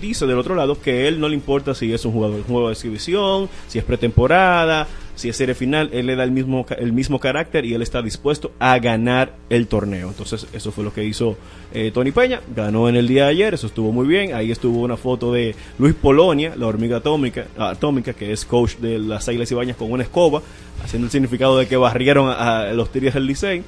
dice 0.00 0.26
del 0.26 0.38
otro 0.38 0.54
lado 0.54 0.80
que 0.80 1.06
él 1.08 1.20
no 1.20 1.28
le 1.28 1.34
importa 1.34 1.74
si 1.74 1.92
es 1.92 2.04
un 2.04 2.12
jugador, 2.12 2.36
un 2.38 2.44
juego 2.44 2.68
de 2.68 2.72
exhibición, 2.72 3.48
si 3.68 3.78
es 3.78 3.84
pretemporada, 3.84 4.86
si 5.20 5.28
es 5.28 5.36
serie 5.36 5.54
final, 5.54 5.90
él 5.92 6.06
le 6.06 6.16
da 6.16 6.24
el 6.24 6.30
mismo, 6.30 6.64
el 6.78 6.94
mismo 6.94 7.20
carácter 7.20 7.66
y 7.66 7.74
él 7.74 7.82
está 7.82 8.00
dispuesto 8.00 8.52
a 8.58 8.78
ganar 8.78 9.34
el 9.50 9.66
torneo. 9.66 10.08
Entonces, 10.08 10.46
eso 10.54 10.72
fue 10.72 10.82
lo 10.82 10.94
que 10.94 11.04
hizo 11.04 11.36
eh, 11.72 11.90
Tony 11.92 12.10
Peña, 12.10 12.40
ganó 12.56 12.88
en 12.88 12.96
el 12.96 13.06
día 13.06 13.24
de 13.24 13.30
ayer, 13.30 13.54
eso 13.54 13.66
estuvo 13.66 13.92
muy 13.92 14.06
bien. 14.06 14.34
Ahí 14.34 14.50
estuvo 14.50 14.80
una 14.80 14.96
foto 14.96 15.30
de 15.30 15.54
Luis 15.78 15.94
Polonia, 15.94 16.54
la 16.56 16.66
hormiga 16.66 16.96
atómica, 16.96 17.46
atómica 17.58 18.14
que 18.14 18.32
es 18.32 18.46
coach 18.46 18.76
de 18.76 18.98
las 18.98 19.28
Águilas 19.28 19.50
Ibañas 19.52 19.76
con 19.76 19.92
una 19.92 20.04
escoba, 20.04 20.40
haciendo 20.82 21.04
el 21.06 21.12
significado 21.12 21.58
de 21.58 21.68
que 21.68 21.76
barrieron 21.76 22.28
a, 22.30 22.60
a 22.60 22.72
los 22.72 22.90
Tigres 22.90 23.12
del 23.12 23.26
Licey. 23.26 23.62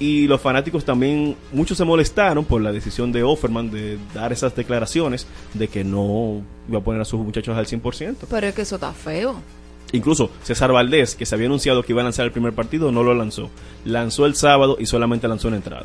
Y 0.00 0.26
los 0.26 0.40
fanáticos 0.40 0.84
también, 0.84 1.36
muchos 1.52 1.78
se 1.78 1.84
molestaron 1.84 2.44
por 2.44 2.60
la 2.60 2.72
decisión 2.72 3.12
de 3.12 3.22
Offerman 3.22 3.70
de 3.70 3.98
dar 4.12 4.32
esas 4.32 4.56
declaraciones 4.56 5.28
de 5.54 5.68
que 5.68 5.84
no 5.84 6.42
iba 6.68 6.80
a 6.80 6.82
poner 6.82 7.02
a 7.02 7.04
sus 7.04 7.20
muchachos 7.20 7.56
al 7.56 7.66
100%. 7.66 8.16
Pero 8.28 8.46
es 8.48 8.54
que 8.54 8.62
eso 8.62 8.74
está 8.74 8.92
feo. 8.92 9.36
Incluso 9.92 10.30
César 10.42 10.72
Valdés, 10.72 11.14
que 11.14 11.26
se 11.26 11.34
había 11.34 11.46
anunciado 11.46 11.82
que 11.82 11.92
iba 11.92 12.00
a 12.00 12.04
lanzar 12.04 12.24
el 12.24 12.32
primer 12.32 12.52
partido, 12.54 12.90
no 12.92 13.02
lo 13.02 13.14
lanzó. 13.14 13.50
Lanzó 13.84 14.26
el 14.26 14.34
sábado 14.34 14.76
y 14.80 14.86
solamente 14.86 15.28
lanzó 15.28 15.48
una 15.48 15.58
entrada. 15.58 15.84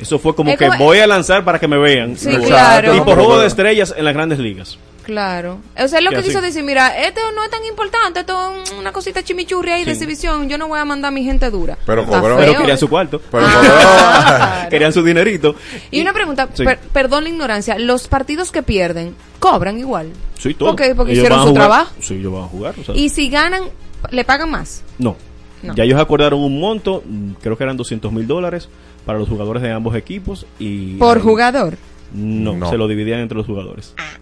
Eso 0.00 0.18
fue 0.18 0.34
como 0.34 0.50
Es 0.50 0.58
que 0.58 0.66
como- 0.66 0.78
voy 0.84 0.98
a 0.98 1.06
lanzar 1.06 1.44
para 1.44 1.58
que 1.60 1.68
me 1.68 1.78
vean. 1.78 2.16
Sí, 2.16 2.30
claro. 2.46 2.92
Tipo 2.92 3.14
juego 3.14 3.38
de 3.38 3.46
estrellas 3.46 3.94
en 3.96 4.04
las 4.04 4.14
grandes 4.14 4.38
ligas. 4.38 4.78
Claro. 5.04 5.58
O 5.78 5.86
sea, 5.88 6.00
lo 6.00 6.10
Que 6.10 6.22
quiso 6.22 6.40
decir, 6.40 6.62
mira, 6.64 6.98
esto 7.06 7.20
no 7.34 7.44
es 7.44 7.50
tan 7.50 7.64
importante, 7.64 8.20
esto 8.20 8.54
es 8.62 8.72
una 8.72 8.90
cosita 8.92 9.22
chimichurri 9.22 9.70
ahí 9.70 9.84
de 9.84 9.92
exhibición, 9.92 10.48
yo 10.48 10.56
no 10.58 10.66
voy 10.68 10.78
a 10.78 10.84
mandar 10.84 11.08
a 11.08 11.12
mi 11.12 11.22
gente 11.24 11.50
dura. 11.50 11.76
Pero 11.84 12.06
cobró. 12.06 12.36
Pero 12.38 12.56
querían 12.58 12.78
su 12.78 12.88
cuarto. 12.88 13.20
Pero 13.30 13.44
Ah, 13.46 14.66
querían 14.70 14.92
su 14.92 15.02
dinerito. 15.02 15.54
Y 15.90 16.00
una 16.00 16.12
pregunta, 16.12 16.48
Sí. 16.54 16.64
per- 16.64 16.78
perdón 16.78 17.24
la 17.24 17.30
ignorancia, 17.30 17.78
los 17.78 18.08
partidos 18.08 18.50
que 18.50 18.62
pierden 18.62 19.14
cobran 19.38 19.78
igual. 19.78 20.10
Sí, 20.38 20.54
todo. 20.54 20.70
Porque- 20.70 20.94
porque 20.94 21.12
Ellos 21.12 21.24
hicieron 21.24 21.42
su 21.42 21.48
jugar. 21.50 21.62
trabajo. 21.68 21.92
Sí, 22.00 22.14
ellos 22.14 22.32
van 22.32 22.42
a 22.44 22.46
jugar. 22.48 22.74
o 22.80 22.84
sea, 22.84 22.94
Y 22.94 23.08
si 23.10 23.28
ganan, 23.28 23.64
le 24.10 24.24
pagan 24.24 24.50
más. 24.50 24.82
No. 24.98 25.16
No. 25.62 25.74
Ya 25.74 25.84
ellos 25.84 26.00
acordaron 26.00 26.40
un 26.40 26.60
monto, 26.60 27.02
mm, 27.06 27.32
creo 27.42 27.56
que 27.56 27.64
eran 27.64 27.76
200 27.76 28.12
mil 28.12 28.26
dólares 28.26 28.68
para 29.06 29.18
los 29.18 29.28
jugadores 29.28 29.62
de 29.62 29.70
ambos 29.72 29.94
equipos. 29.96 30.46
y 30.58 30.94
Por 30.96 31.16
ahí- 31.18 31.22
jugador. 31.22 31.76
No, 32.12 32.52
No. 32.54 32.70
se 32.70 32.76
lo 32.78 32.86
dividían 32.86 33.20
entre 33.20 33.36
los 33.36 33.46
jugadores. 33.46 33.92
Ah, 33.96 34.18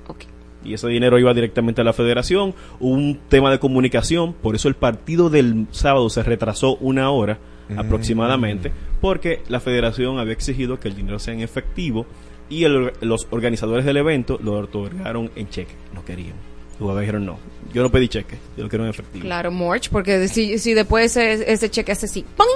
Y 0.65 0.75
ese 0.75 0.89
dinero 0.89 1.19
iba 1.19 1.33
directamente 1.35 1.81
a 1.81 1.85
la 1.85 1.93
federación. 1.93 2.55
Hubo 2.81 2.93
un 2.95 3.19
tema 3.29 3.51
de 3.51 3.59
comunicación, 3.59 4.33
por 4.33 4.55
eso 4.55 4.69
el 4.69 4.75
partido 4.75 5.31
del 5.31 5.67
sábado 5.71 6.09
se 6.11 6.23
retrasó 6.23 6.77
una 6.77 7.11
hora 7.11 7.39
Mm. 7.69 7.79
aproximadamente, 7.79 8.73
porque 9.01 9.41
la 9.49 9.61
federación 9.61 10.19
había 10.19 10.33
exigido 10.33 10.79
que 10.81 10.89
el 10.89 10.97
dinero 10.97 11.19
sea 11.19 11.33
en 11.35 11.41
efectivo 11.41 12.07
y 12.49 12.65
el- 12.65 12.93
los 13.01 13.27
organizadores 13.31 13.85
del 13.85 13.97
evento 13.97 14.39
lo 14.43 14.59
otorgaron 14.59 15.31
en 15.37 15.49
cheque. 15.49 15.75
No 15.95 16.05
querían. 16.05 16.35
Los 16.73 16.79
jugadores 16.81 17.07
dijeron 17.07 17.25
no. 17.27 17.39
Yo 17.73 17.83
no 17.83 17.91
pedí 17.91 18.09
cheque, 18.09 18.37
yo 18.57 18.65
lo 18.65 18.69
quiero 18.69 18.85
en 18.85 18.91
efectivo. 18.91 19.25
Claro, 19.25 19.51
Morch, 19.53 19.89
porque 19.91 20.27
si, 20.29 20.59
si 20.59 20.75
después 20.75 21.17
ese, 21.17 21.51
ese 21.51 21.71
cheque 21.71 21.93
hace 21.93 22.07
así, 22.07 22.25
¡pum! 22.37 22.47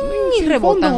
y 0.40 0.44
rebotan. 0.44 0.92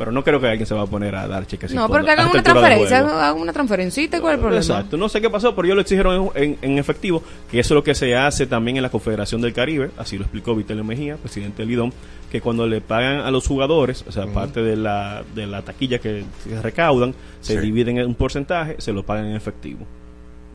Pero 0.00 0.12
no 0.12 0.24
creo 0.24 0.40
que 0.40 0.46
alguien 0.48 0.66
se 0.66 0.74
va 0.74 0.80
a 0.80 0.86
poner 0.86 1.14
a 1.14 1.28
dar 1.28 1.46
cheques. 1.46 1.74
No, 1.74 1.86
porque 1.86 2.10
hagan 2.10 2.28
a 2.28 2.30
una 2.30 2.42
transferencia, 2.42 2.98
hagan 3.00 3.36
una 3.38 3.52
transferencita, 3.52 4.18
¿cuál 4.22 4.32
es 4.32 4.36
el 4.36 4.40
problema? 4.40 4.62
Exacto, 4.62 4.96
no 4.96 5.10
sé 5.10 5.20
qué 5.20 5.28
pasó, 5.28 5.54
pero 5.54 5.68
yo 5.68 5.74
lo 5.74 5.82
exigieron 5.82 6.30
en, 6.34 6.42
en- 6.42 6.58
en 6.62 6.78
efectivo, 6.78 7.22
que 7.50 7.60
eso 7.60 7.74
es 7.74 7.76
lo 7.76 7.84
que 7.84 7.94
se 7.94 8.16
hace 8.16 8.46
también 8.46 8.78
en 8.78 8.82
la 8.82 8.88
Confederación 8.88 9.42
del 9.42 9.52
Caribe, 9.52 9.90
así 9.98 10.16
lo 10.16 10.22
explicó 10.24 10.54
Vitelio 10.56 10.84
Mejía, 10.84 11.16
presidente 11.18 11.62
del 11.62 11.72
IDOM, 11.72 11.92
que 12.32 12.40
cuando 12.40 12.66
le 12.66 12.80
pagan 12.80 13.18
a 13.20 13.30
los 13.30 13.46
jugadores, 13.46 14.02
o 14.08 14.12
sea, 14.12 14.26
parte 14.26 14.62
de 14.62 14.74
la, 14.76 15.22
de 15.34 15.46
la 15.46 15.60
taquilla 15.62 15.98
que, 15.98 16.24
que 16.48 16.62
recaudan, 16.62 17.14
se 17.42 17.56
Sí. 17.56 17.60
dividen 17.60 17.98
en 17.98 18.06
un 18.06 18.14
porcentaje, 18.14 18.76
se 18.78 18.94
lo 18.94 19.02
pagan 19.02 19.26
en 19.26 19.36
efectivo. 19.36 19.86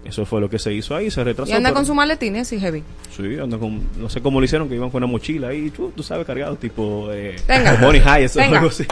Eso 0.05 0.23
fue 0.25 0.39
lo 0.39 0.49
que 0.49 0.59
se 0.59 0.71
hizo 0.71 0.95
ahí, 0.95 1.09
se 1.09 1.23
retrasó. 1.23 1.51
Y 1.51 1.55
anda 1.55 1.69
pero- 1.69 1.77
con 1.77 1.85
su 1.87 1.95
maletín 1.95 2.35
así 2.37 2.59
heavy. 2.59 2.83
Sí, 3.15 3.37
anda 3.41 3.57
con, 3.57 3.81
no 3.97 4.07
sé 4.09 4.21
cómo 4.21 4.39
lo 4.39 4.45
hicieron, 4.45 4.69
que 4.69 4.75
iban 4.75 4.89
con 4.91 5.03
una 5.03 5.11
mochila 5.11 5.47
ahí, 5.47 5.71
tú, 5.71 5.91
tú 5.95 6.03
sabes, 6.03 6.25
cargado, 6.27 6.55
tipo 6.57 7.09
eh. 7.11 7.35
Bonnie 7.81 8.01
High, 8.01 8.23
eso, 8.25 8.39
Venga. 8.39 8.57
algo 8.59 8.69
así. 8.69 8.85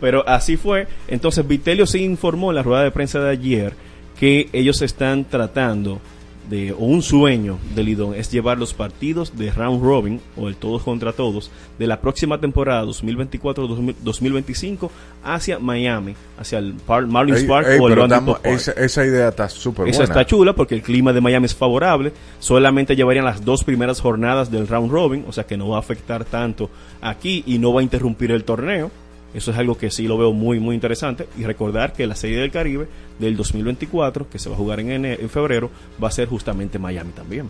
Pero 0.00 0.26
así 0.26 0.56
fue. 0.56 0.86
Entonces, 1.06 1.46
Vitelio 1.46 1.86
sí 1.86 2.02
informó 2.02 2.50
en 2.50 2.56
la 2.56 2.62
rueda 2.62 2.82
de 2.82 2.90
prensa 2.90 3.20
de 3.20 3.30
ayer 3.30 3.72
que 4.18 4.48
ellos 4.52 4.80
están 4.82 5.24
tratando 5.26 6.00
de, 6.48 6.72
o 6.72 6.78
un 6.78 7.02
sueño 7.02 7.58
del 7.74 7.86
Lidón 7.86 8.14
es 8.14 8.30
llevar 8.30 8.58
los 8.58 8.74
partidos 8.74 9.36
de 9.36 9.50
round 9.52 9.82
robin 9.82 10.20
o 10.36 10.48
el 10.48 10.56
todos 10.56 10.82
contra 10.82 11.12
todos 11.12 11.50
de 11.78 11.86
la 11.86 12.00
próxima 12.00 12.40
temporada 12.40 12.84
2024-2025 12.84 14.90
hacia 15.24 15.58
Miami, 15.58 16.14
hacia 16.38 16.58
el 16.58 16.74
Par- 16.74 17.06
Marlins 17.06 17.40
Ey, 17.42 17.46
Park 17.46 17.66
ey, 17.70 17.78
o 17.80 17.88
el 17.88 17.98
estamos- 17.98 18.38
Park. 18.38 18.46
esa, 18.54 18.72
esa 18.72 19.04
idea 19.04 19.28
está 19.28 19.48
súper 19.48 19.88
Esa 19.88 19.98
buena. 20.00 20.12
está 20.14 20.26
chula 20.26 20.54
porque 20.54 20.74
el 20.74 20.82
clima 20.82 21.12
de 21.12 21.20
Miami 21.20 21.46
es 21.46 21.54
favorable. 21.54 22.12
Solamente 22.38 22.96
llevarían 22.96 23.24
las 23.24 23.44
dos 23.44 23.64
primeras 23.64 24.00
jornadas 24.00 24.50
del 24.50 24.66
round 24.68 24.90
robin, 24.90 25.24
o 25.28 25.32
sea 25.32 25.44
que 25.44 25.56
no 25.56 25.68
va 25.68 25.76
a 25.76 25.80
afectar 25.80 26.24
tanto 26.24 26.70
aquí 27.00 27.42
y 27.46 27.58
no 27.58 27.72
va 27.72 27.80
a 27.80 27.82
interrumpir 27.82 28.30
el 28.30 28.44
torneo. 28.44 28.90
Eso 29.38 29.52
es 29.52 29.56
algo 29.56 29.78
que 29.78 29.88
sí 29.88 30.08
lo 30.08 30.18
veo 30.18 30.32
muy, 30.32 30.58
muy 30.58 30.74
interesante. 30.74 31.28
Y 31.38 31.44
recordar 31.44 31.92
que 31.92 32.08
la 32.08 32.16
Serie 32.16 32.38
del 32.38 32.50
Caribe 32.50 32.88
del 33.20 33.36
2024, 33.36 34.28
que 34.28 34.40
se 34.40 34.48
va 34.48 34.56
a 34.56 34.58
jugar 34.58 34.80
en, 34.80 35.04
en 35.04 35.30
febrero, 35.30 35.70
va 36.02 36.08
a 36.08 36.10
ser 36.10 36.26
justamente 36.26 36.80
Miami 36.80 37.12
también. 37.12 37.48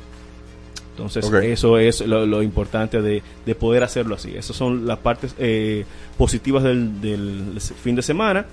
Entonces, 0.91 1.25
eso 1.45 1.79
es 1.79 2.03
lo, 2.03 2.27
lo 2.27 2.43
importante 2.43 3.01
de, 3.01 3.23
de 3.47 3.55
poder 3.55 3.85
hacerlo 3.85 4.17
así. 4.17 4.37
Esas 4.37 4.55
son 4.55 4.87
las 4.87 4.99
partes 4.99 5.35
eh, 5.39 5.87
positivas 6.19 6.63
del, 6.63 7.01
del 7.01 7.59
fin 7.61 7.95
de 7.95 8.03
semana. 8.03 8.45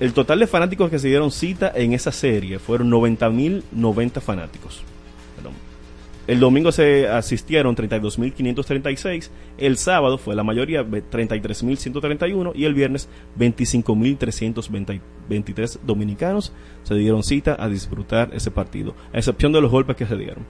El 0.00 0.12
total 0.12 0.40
de 0.40 0.48
fanáticos 0.48 0.90
que 0.90 0.98
se 0.98 1.06
dieron 1.06 1.30
cita 1.30 1.70
en 1.76 1.92
esa 1.92 2.10
serie 2.10 2.58
fueron 2.58 2.90
90.090 2.90 4.20
fanáticos. 4.20 4.82
El 6.28 6.40
domingo 6.40 6.70
se 6.72 7.08
asistieron 7.08 7.74
32.536, 7.74 9.30
el 9.56 9.78
sábado 9.78 10.18
fue 10.18 10.34
la 10.36 10.44
mayoría, 10.44 10.82
ve- 10.82 11.02
33.131 11.02 12.52
y 12.54 12.66
el 12.66 12.74
viernes 12.74 13.08
25.323 13.38 15.78
dominicanos 15.86 16.52
se 16.82 16.94
dieron 16.94 17.22
cita 17.22 17.56
a 17.58 17.68
disfrutar 17.68 18.30
ese 18.34 18.50
partido, 18.50 18.94
a 19.12 19.18
excepción 19.18 19.52
de 19.52 19.60
los 19.62 19.70
golpes 19.70 19.96
que 19.96 20.06
se 20.06 20.16
dieron. 20.16 20.44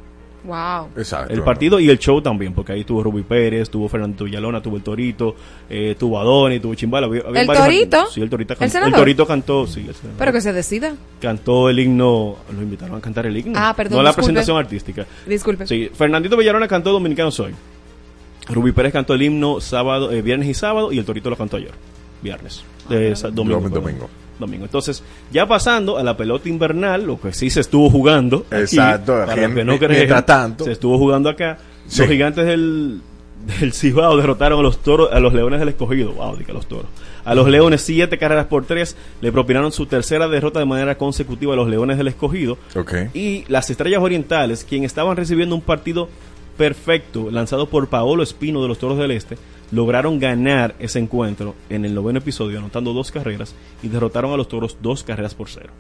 Wow. 0.49 0.89
Exacto. 0.97 1.33
El 1.35 1.43
partido 1.43 1.79
y 1.79 1.91
el 1.91 1.99
show 1.99 2.21
también, 2.23 2.55
porque 2.55 2.73
ahí 2.73 2.83
tuvo 2.83 3.03
Rubí 3.03 3.23
Pérez, 3.23 3.69
tuvo 3.69 3.87
Fernando 3.89 4.25
Villalona, 4.25 4.63
tuvo 4.63 4.77
el 4.79 4.83
Torito, 4.83 5.37
eh, 5.69 5.95
tuvo 5.99 6.19
Adoni, 6.19 6.59
tuvo 6.59 6.75
Chimbala. 6.75 7.07
había- 7.07 7.23
había 7.27 7.43
¿El 7.43 7.47
Torito? 7.47 8.07
Sí, 8.11 8.23
el 8.23 8.31
Torito, 8.31 8.55
¿El 8.55 8.59
cantó, 8.59 8.79
el? 8.87 8.93
Torito 8.95 9.27
cantó, 9.27 9.67
sí, 9.67 9.85
el. 9.87 9.95
Pero 10.19 10.33
que 10.33 10.41
se 10.41 10.53
decida. 10.55 10.95
cantó 11.21 11.69
el 11.69 11.79
himno, 11.79 12.37
lo 12.57 12.63
invitaron 12.63 12.97
a 12.97 13.01
cantar 13.03 13.27
el 13.27 13.37
himno. 13.37 13.53
Ah, 13.57 13.75
perdón, 13.77 13.99
No 13.99 14.03
la 14.03 14.13
presentación 14.15 14.57
artística. 14.57 15.07
Disculpe. 15.27 15.67
Sí, 15.67 15.91
Fernandito 15.95 16.37
Villalona 16.37 16.67
cantó 16.67 16.91
Dominicano 16.93 17.31
Soy. 17.31 17.55
Rubí 18.49 18.73
Pérez 18.73 18.95
cantó 18.95 19.13
el 19.13 19.23
himno 19.23 19.61
sábado, 19.61 20.11
eh, 20.11 20.23
viernes 20.23 20.49
y 20.49 20.55
sábado 20.55 20.91
y 20.93 20.99
el 20.99 21.05
Torito 21.05 21.29
lo 21.29 21.37
cantó 21.37 21.59
ayer, 21.59 21.73
viernes. 22.23 22.63
De 22.89 23.15
sa- 23.15 23.29
domingo, 23.29 23.61
Domingo, 23.61 23.83
perdón. 23.83 24.09
Domingo. 24.39 24.65
Entonces, 24.65 25.03
ya 25.33 25.47
pasando 25.47 25.99
a 25.99 26.03
la 26.03 26.17
pelota 26.17 26.49
invernal, 26.49 27.05
lo 27.05 27.21
que 27.21 27.33
sí 27.33 27.51
se 27.51 27.61
estuvo 27.61 27.91
jugando. 27.91 28.47
Exacto, 28.51 29.13
para 29.13 29.33
aquí 29.33 29.41
los 29.41 29.55
que 29.55 29.65
no 29.65 29.79
mientras 29.79 30.27
tanto. 30.27 30.65
Se 30.65 30.73
estuvo 30.73 30.99
jugando 30.99 31.29
acá. 31.29 31.59
Sí. 31.87 32.01
Los 32.01 32.11
gigantes 32.11 32.47
del, 32.47 33.01
del 33.61 33.73
Cibao 33.73 34.17
derrotaron 34.17 34.61
a 34.61 34.63
los 34.63 34.79
toros, 34.83 35.11
a 35.13 35.21
los 35.21 35.33
leones 35.33 35.61
del 35.61 35.71
escogido. 35.71 36.13
Wow, 36.13 36.37
di 36.37 36.45
que 36.45 36.53
a 36.53 36.55
los 36.55 36.67
toros. 36.67 36.87
A 37.25 37.35
los 37.35 37.49
leones, 37.49 37.83
siete 37.83 38.17
carreras 38.17 38.47
por 38.47 38.65
tres, 38.65 38.97
le 39.21 39.33
propinaron 39.33 39.71
su 39.73 39.87
tercera 39.87 40.29
derrota 40.29 40.61
de 40.61 40.67
manera 40.67 40.97
consecutiva 40.97 41.53
a 41.53 41.57
los 41.57 41.69
leones 41.69 41.99
del 41.99 42.09
escogido. 42.09 42.57
Ok. 42.75 42.95
Y 43.15 43.45
las 43.49 43.69
Estrellas 43.69 44.03
Orientales, 44.03 44.65
quien 44.65 44.85
estaban 44.85 45.17
recibiendo 45.17 45.55
un 45.55 45.61
partido 45.61 46.09
perfecto 46.57 47.31
lanzado 47.31 47.69
por 47.69 47.89
Paolo 47.89 48.23
Espino 48.23 48.61
de 48.63 48.69
los 48.69 48.79
Toros 48.79 48.99
del 48.99 49.13
Este, 49.13 49.39
lograron 49.71 50.19
ganar 50.19 50.75
ese 50.79 50.99
encuentro 50.99 51.55
en 51.69 51.85
el 51.85 51.95
noveno 51.95 52.19
episodio, 52.21 52.59
anotando 52.59 52.93
dos 52.93 53.11
carreras 53.11 53.55
y 53.83 53.89
derrotaron 53.89 54.33
a 54.33 54.37
los 54.37 54.49
Toros 54.49 54.79
dos 54.83 55.03
carreras 55.03 55.35
por 55.35 55.49
cero 55.49 55.71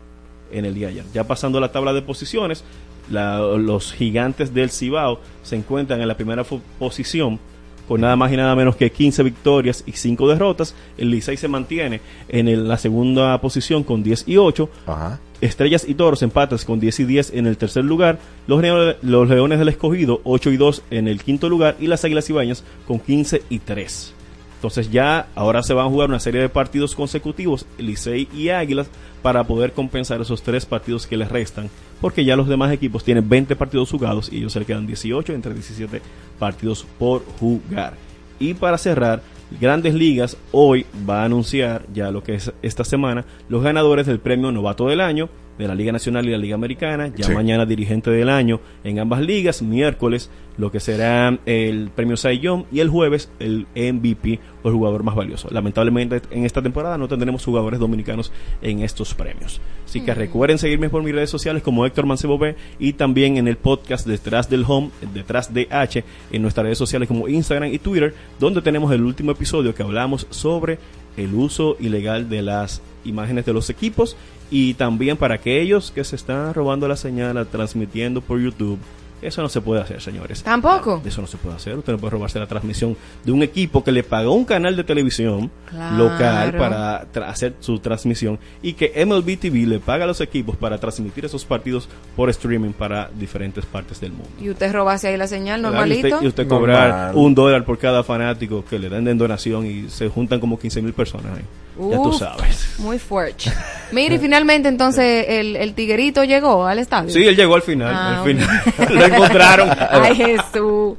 en 0.52 0.64
el 0.64 0.74
día 0.74 0.86
de 0.88 0.92
ayer. 0.94 1.04
Ya 1.14 1.24
pasando 1.24 1.58
a 1.58 1.60
la 1.60 1.72
tabla 1.72 1.92
de 1.92 2.02
posiciones, 2.02 2.64
la- 3.10 3.38
los 3.40 3.92
gigantes 3.92 4.52
del 4.54 4.70
Cibao 4.70 5.20
se 5.42 5.56
encuentran 5.56 6.00
en 6.00 6.08
la 6.08 6.16
primera 6.16 6.44
posición 6.78 7.38
con 7.86 8.02
nada 8.02 8.16
más 8.16 8.30
y 8.30 8.36
nada 8.36 8.54
menos 8.54 8.76
que 8.76 8.92
15 8.92 9.22
victorias 9.22 9.82
y 9.86 9.92
5 9.92 10.28
derrotas. 10.28 10.74
El 10.98 11.10
Licey 11.10 11.38
se 11.38 11.48
mantiene 11.48 12.02
en 12.28 12.68
la 12.68 12.76
segunda 12.76 13.40
posición 13.40 13.82
con 13.82 14.02
10 14.02 14.24
y 14.28 14.36
8. 14.36 14.68
Ajá. 14.86 15.18
Estrellas 15.40 15.84
y 15.88 15.94
Toros 15.94 16.22
empatas 16.22 16.64
con 16.64 16.80
10 16.80 17.00
y 17.00 17.04
10 17.04 17.32
en 17.34 17.46
el 17.46 17.56
tercer 17.56 17.84
lugar. 17.84 18.18
Los, 18.46 18.60
Leo- 18.60 18.96
los 19.02 19.28
Leones 19.28 19.58
del 19.58 19.68
Escogido 19.68 20.20
8 20.24 20.50
y 20.50 20.56
2 20.56 20.82
en 20.90 21.08
el 21.08 21.22
quinto 21.22 21.48
lugar. 21.48 21.76
Y 21.80 21.86
las 21.86 22.04
Águilas 22.04 22.28
Ibañas 22.28 22.64
con 22.86 22.98
15 22.98 23.42
y 23.48 23.58
3. 23.60 24.14
Entonces 24.56 24.90
ya 24.90 25.28
ahora 25.36 25.62
se 25.62 25.72
van 25.74 25.86
a 25.86 25.88
jugar 25.90 26.08
una 26.08 26.18
serie 26.18 26.40
de 26.40 26.48
partidos 26.48 26.96
consecutivos, 26.96 27.64
Licey 27.78 28.26
y 28.34 28.48
Águilas, 28.48 28.88
para 29.22 29.44
poder 29.44 29.70
compensar 29.72 30.20
esos 30.20 30.42
tres 30.42 30.66
partidos 30.66 31.06
que 31.06 31.16
les 31.16 31.28
restan. 31.28 31.70
Porque 32.00 32.24
ya 32.24 32.34
los 32.34 32.48
demás 32.48 32.72
equipos 32.72 33.04
tienen 33.04 33.28
20 33.28 33.54
partidos 33.54 33.90
jugados 33.90 34.28
y 34.32 34.38
ellos 34.38 34.52
se 34.52 34.58
le 34.58 34.66
quedan 34.66 34.86
18 34.88 35.32
entre 35.32 35.54
17 35.54 36.02
partidos 36.40 36.84
por 36.98 37.24
jugar. 37.38 37.94
Y 38.40 38.54
para 38.54 38.78
cerrar, 38.78 39.22
Grandes 39.60 39.94
Ligas 39.94 40.36
hoy 40.52 40.86
va 41.08 41.22
a 41.22 41.24
anunciar 41.24 41.86
ya 41.92 42.10
lo 42.10 42.22
que 42.22 42.34
es 42.34 42.52
esta 42.62 42.84
semana 42.84 43.24
los 43.48 43.62
ganadores 43.62 44.06
del 44.06 44.20
premio 44.20 44.52
Novato 44.52 44.88
del 44.88 45.00
Año 45.00 45.28
de 45.58 45.68
la 45.68 45.74
Liga 45.74 45.92
Nacional 45.92 46.26
y 46.26 46.30
la 46.30 46.38
Liga 46.38 46.54
Americana. 46.54 47.12
Ya 47.16 47.24
Sí. 47.26 47.32
mañana 47.32 47.66
dirigente 47.66 48.10
del 48.10 48.28
año 48.28 48.60
en 48.84 48.98
ambas 49.00 49.20
ligas. 49.20 49.60
Miércoles 49.62 50.30
lo 50.56 50.72
que 50.72 50.80
será 50.80 51.38
el 51.46 51.90
premio 51.94 52.16
Cy 52.16 52.40
Young 52.40 52.64
y 52.72 52.80
el 52.80 52.88
jueves 52.88 53.30
el 53.38 53.66
MVP 53.76 54.40
o 54.64 54.68
el 54.68 54.74
jugador 54.74 55.04
más 55.04 55.14
valioso. 55.14 55.48
Lamentablemente 55.52 56.20
en 56.32 56.44
esta 56.44 56.62
temporada 56.62 56.98
no 56.98 57.06
tendremos 57.06 57.44
jugadores 57.44 57.78
dominicanos 57.78 58.32
en 58.62 58.80
estos 58.82 59.14
premios. 59.14 59.60
Así 59.84 60.00
que 60.00 60.14
recuerden 60.14 60.58
seguirme 60.58 60.90
por 60.90 61.02
mis 61.02 61.14
redes 61.14 61.30
sociales 61.30 61.62
como 61.62 61.86
Héctor 61.86 62.06
Mancebo 62.06 62.38
B 62.38 62.56
y 62.78 62.94
también 62.94 63.36
en 63.36 63.46
el 63.46 63.56
podcast 63.56 64.06
Detrás 64.06 64.50
del 64.50 64.64
Home, 64.66 64.90
Detrás 65.14 65.54
de 65.54 65.68
H, 65.70 66.02
en 66.32 66.42
nuestras 66.42 66.64
redes 66.64 66.78
sociales 66.78 67.06
como 67.08 67.28
Instagram 67.28 67.72
y 67.72 67.78
Twitter, 67.78 68.14
donde 68.40 68.60
tenemos 68.62 68.90
el 68.92 69.02
último 69.02 69.30
episodio 69.32 69.74
que 69.74 69.82
hablamos 69.84 70.26
sobre 70.30 70.78
el 71.16 71.34
uso 71.34 71.76
ilegal 71.80 72.28
de 72.28 72.42
las 72.42 72.82
imágenes 73.04 73.46
de 73.46 73.52
los 73.52 73.70
equipos 73.70 74.16
y 74.50 74.74
también 74.74 75.16
para 75.16 75.34
aquellos 75.36 75.90
que 75.90 76.04
se 76.04 76.16
están 76.16 76.54
robando 76.54 76.88
la 76.88 76.96
señal 76.96 77.46
transmitiendo 77.50 78.20
por 78.20 78.40
YouTube. 78.40 78.78
Eso 79.20 79.42
no 79.42 79.48
se 79.48 79.60
puede 79.60 79.80
hacer, 79.82 80.00
señores. 80.00 80.44
Tampoco. 80.44 81.02
Eso 81.04 81.20
no 81.20 81.26
se 81.26 81.36
puede 81.38 81.56
hacer. 81.56 81.76
Usted 81.76 81.92
no 81.92 81.98
puede 81.98 82.12
robarse 82.12 82.38
la 82.38 82.46
transmisión 82.46 82.96
de 83.24 83.32
un 83.32 83.42
equipo 83.42 83.82
que 83.82 83.90
le 83.90 84.04
pagó 84.04 84.32
un 84.32 84.44
canal 84.44 84.76
de 84.76 84.84
televisión 84.84 85.50
Claro. 85.68 85.96
local 85.96 86.54
para 86.56 87.04
tra- 87.12 87.26
hacer 87.28 87.54
su 87.58 87.80
transmisión 87.80 88.38
y 88.62 88.74
que 88.74 88.92
MLB 89.04 89.36
TV 89.36 89.66
le 89.66 89.80
paga 89.80 90.04
a 90.04 90.06
los 90.06 90.20
equipos 90.20 90.56
para 90.56 90.78
transmitir 90.78 91.24
esos 91.24 91.44
partidos 91.44 91.88
por 92.14 92.30
streaming 92.30 92.70
para 92.70 93.10
diferentes 93.18 93.66
partes 93.66 94.00
del 94.00 94.12
mundo. 94.12 94.28
Y 94.40 94.50
usted 94.50 94.72
robase 94.72 95.08
ahí 95.08 95.16
la 95.16 95.26
señal 95.26 95.58
Y 95.58 95.62
normalito. 95.64 96.06
usted, 96.14 96.22
y 96.24 96.28
usted 96.28 96.46
Normal. 96.46 96.60
cobrar 96.60 97.16
un 97.16 97.34
dólar 97.34 97.64
por 97.64 97.76
cada 97.76 98.04
fanático 98.04 98.64
que 98.70 98.78
le 98.78 98.88
den 98.88 99.08
en 99.08 99.18
donación 99.18 99.66
y 99.66 99.88
se 99.90 100.08
juntan 100.08 100.38
como 100.38 100.60
15 100.60 100.80
mil 100.80 100.92
personas 100.92 101.36
ahí. 101.38 101.44
Ya 101.78 101.96
tú 102.02 102.12
sabes. 102.12 102.74
Muy 102.78 102.98
fuerte. 102.98 103.52
Mire, 103.92 104.16
y 104.16 104.18
finalmente 104.18 104.68
entonces 104.68 105.26
el, 105.28 105.56
el 105.56 105.74
tiguerito 105.74 106.24
llegó 106.24 106.66
al 106.66 106.78
estadio. 106.78 107.10
Sí, 107.10 107.24
él 107.26 107.36
llegó 107.36 107.54
al 107.54 107.62
final. 107.62 107.94
Ah, 107.94 108.18
al 108.20 108.24
final. 108.26 108.62
Lo 108.94 109.04
encontraron. 109.06 109.70
Ay, 109.90 110.14
Jesús. 110.14 110.96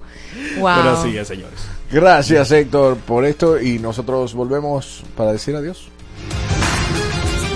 Wow. 0.58 0.76
Pero 0.76 0.90
así 0.92 1.18
es, 1.18 1.28
señores. 1.28 1.68
Gracias, 1.92 2.52
Héctor, 2.52 2.98
por 2.98 3.26
esto 3.26 3.60
y 3.60 3.80
nosotros 3.80 4.34
volvemos 4.34 5.04
para 5.18 5.32
decir 5.34 5.56
adiós. 5.56 5.90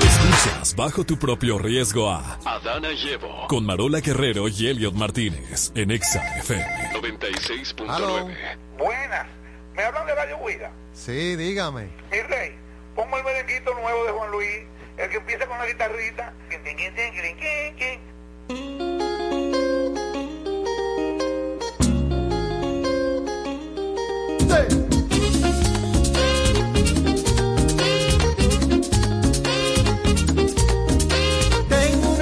Escuchas 0.02 0.76
bajo 0.76 1.04
tu 1.06 1.18
propio 1.18 1.58
riesgo 1.60 2.10
a 2.10 2.40
Adana 2.46 2.90
y 2.92 3.10
Evo. 3.10 3.48
con 3.48 3.66
Marola 3.66 4.00
Guerrero 4.00 4.48
y 4.48 4.68
Elliot 4.68 4.94
Martínez 4.96 5.72
en 5.76 5.92
Exa 5.92 6.22
FM. 6.40 6.66
96.9. 6.96 8.36
Buenas. 8.78 9.28
¿Me 9.76 9.84
hablan 9.84 10.06
de 10.06 10.16
Radio 10.16 10.38
Huida? 10.38 10.72
Sí, 10.94 11.36
dígame. 11.36 11.90
Mi 12.12 12.20
rey, 12.22 12.56
pongo 12.96 13.18
el 13.18 13.24
merenguito 13.24 13.74
nuevo 13.74 14.06
de 14.06 14.12
Juan 14.12 14.32
Luis, 14.32 14.64
el 14.98 15.10
que 15.10 15.18
empieza 15.18 15.48
con 15.48 15.58
la 15.58 15.66
guitarrita. 15.66 16.34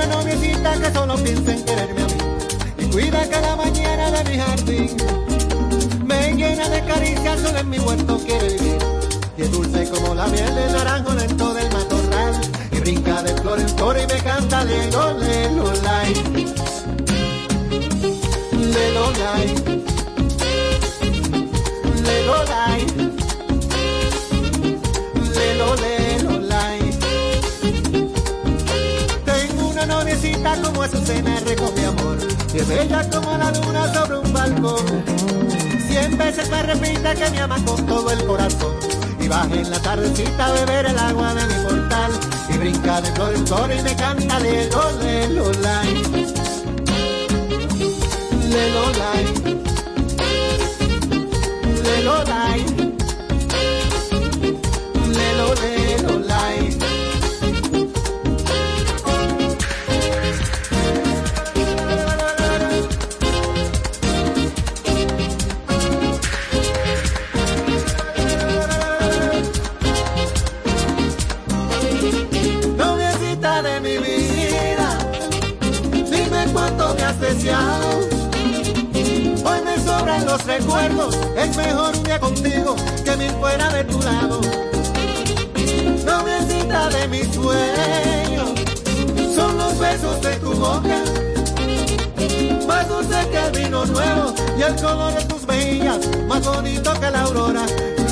Noviecita 0.07 0.79
que 0.79 0.91
solo 0.93 1.15
piensa 1.15 1.53
en 1.53 1.63
quererme 1.63 2.01
a 2.01 2.05
mí 2.05 2.17
y 2.77 2.85
cuida 2.91 3.29
cada 3.29 3.55
mañana 3.55 4.11
de 4.11 4.29
mi 4.29 4.37
jardín. 4.37 4.97
Me 6.05 6.33
llena 6.33 6.67
de 6.69 6.83
caricias, 6.85 7.39
solo 7.39 7.59
en 7.59 7.69
mi 7.69 7.79
huerto 7.79 8.19
quiere 8.25 8.49
vivir. 8.49 8.90
Y 9.37 9.41
es 9.43 9.51
dulce 9.51 9.89
como 9.89 10.13
la 10.13 10.27
miel 10.27 10.53
del 10.55 10.73
naranjo 10.73 11.13
lento 11.13 11.53
del 11.53 11.71
matorral. 11.71 12.41
Y 12.71 12.79
brinca 12.79 13.23
de 13.23 13.33
flor 13.41 13.59
en 13.59 13.69
flor 13.69 13.97
y 13.97 14.07
me 14.13 14.21
canta 14.21 14.63
lelo, 14.63 15.17
lelo, 15.17 15.73
lai. 15.83 16.13
Lelo, 18.51 19.11
lai. 19.11 19.55
Lelo, 22.03 22.43
lai. 22.43 22.85
Lelo, 25.35 25.75
lelo, 25.75 26.39
lai. 26.47 26.79
Tengo 29.25 29.67
una 29.69 29.85
noviecita 29.85 30.61
como 30.61 30.83
Azucena 30.83 31.39
recoge 31.45 31.85
amor 31.85 32.17
Y 32.53 32.57
es 32.59 32.67
bella 32.67 33.09
como 33.09 33.37
la 33.37 33.51
luna 33.51 33.93
sobre 33.93 34.17
un 34.17 34.33
balcón 34.33 35.03
Cien 35.87 36.17
veces 36.17 36.49
me 36.49 36.63
repite 36.63 37.13
que 37.15 37.29
me 37.31 37.39
ama 37.39 37.63
con 37.65 37.85
todo 37.85 38.11
el 38.11 38.25
corazón 38.25 39.00
baja 39.31 39.55
en 39.55 39.71
la 39.71 39.79
tardecita 39.79 40.45
a 40.45 40.51
beber 40.51 40.85
el 40.87 40.99
agua 40.99 41.33
de 41.33 41.43
mi 41.47 41.63
portal 41.63 42.11
Y 42.49 42.57
brinca 42.57 43.01
de 43.01 43.11
flor 43.13 43.33
en 43.33 43.47
flor 43.47 43.71
y 43.71 43.81
me 43.81 43.95
canta 43.95 44.39
lelo, 44.39 44.83
lelo, 45.01 45.51
lai 45.63 45.93
Lelo, 48.53 48.85
lai 49.01 49.25
Lelo, 51.83 52.23
lai 52.25 52.90
los 80.31 80.45
recuerdos. 80.45 81.17
Es 81.35 81.57
mejor 81.57 81.93
un 81.93 82.03
día 82.03 82.19
contigo 82.19 82.75
que 83.03 83.17
mil 83.17 83.31
fuera 83.31 83.69
de 83.69 83.83
tu 83.83 83.99
lado. 84.01 84.39
Noviecita 86.05 86.89
de 86.89 87.07
mis 87.09 87.27
sueños, 87.33 88.49
son 89.35 89.57
los 89.57 89.77
besos 89.77 90.21
de 90.21 90.35
tu 90.37 90.53
boca. 90.53 90.99
Más 92.65 92.87
dulce 92.87 93.27
que 93.29 93.39
el 93.45 93.51
vino 93.63 93.85
nuevo 93.85 94.33
y 94.57 94.61
el 94.61 94.75
color 94.75 95.13
de 95.15 95.25
tus 95.25 95.45
mejillas, 95.47 95.99
más 96.27 96.45
bonito 96.45 96.93
que 96.93 97.11
la 97.11 97.21
aurora. 97.23 97.65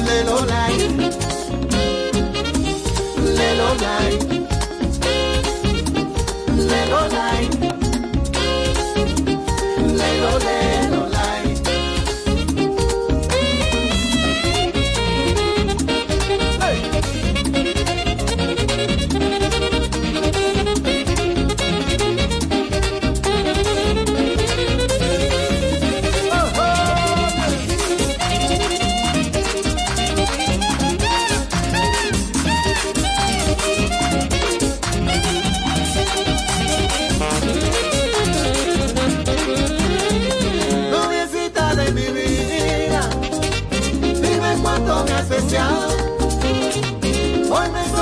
Lelo 0.05 0.45
light, 0.45 0.91
lelo 3.37 3.69
light, 3.85 4.23
lelo 6.57 7.01
light, 7.07 7.53
lelo 9.95 10.39
lelo 10.39 10.58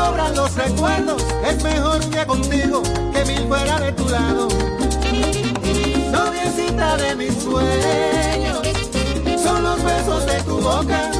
sobran 0.07 0.35
los 0.35 0.55
recuerdos, 0.55 1.21
es 1.49 1.63
mejor 1.63 2.09
día 2.09 2.25
contigo 2.25 2.81
que 3.13 3.25
mil 3.25 3.47
fuera 3.47 3.79
de 3.79 3.91
tu 3.91 4.07
lado. 4.07 4.47
Noviecita 6.11 6.97
de 6.97 7.15
mis 7.15 7.33
sueños, 7.43 8.61
son 9.43 9.63
los 9.63 9.83
besos 9.83 10.25
de 10.25 10.41
tu 10.43 10.61
boca. 10.61 11.11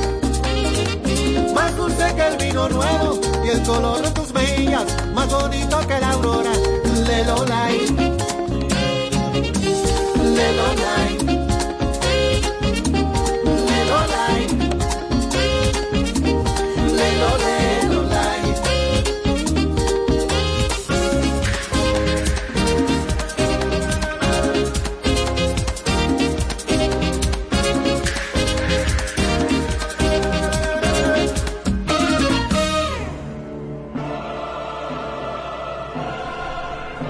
Más 1.53 1.75
dulce 1.75 2.15
que 2.15 2.27
el 2.27 2.37
vino 2.37 2.69
nuevo 2.69 3.19
y 3.43 3.49
el 3.49 3.61
color 3.63 4.01
de 4.01 4.11
tus 4.11 4.33
mejillas, 4.33 4.85
más 5.13 5.29
bonito 5.29 5.79
que 5.87 5.99
la 5.99 6.11
aurora. 6.11 6.53
Lelo 7.07 7.45
light, 7.45 8.27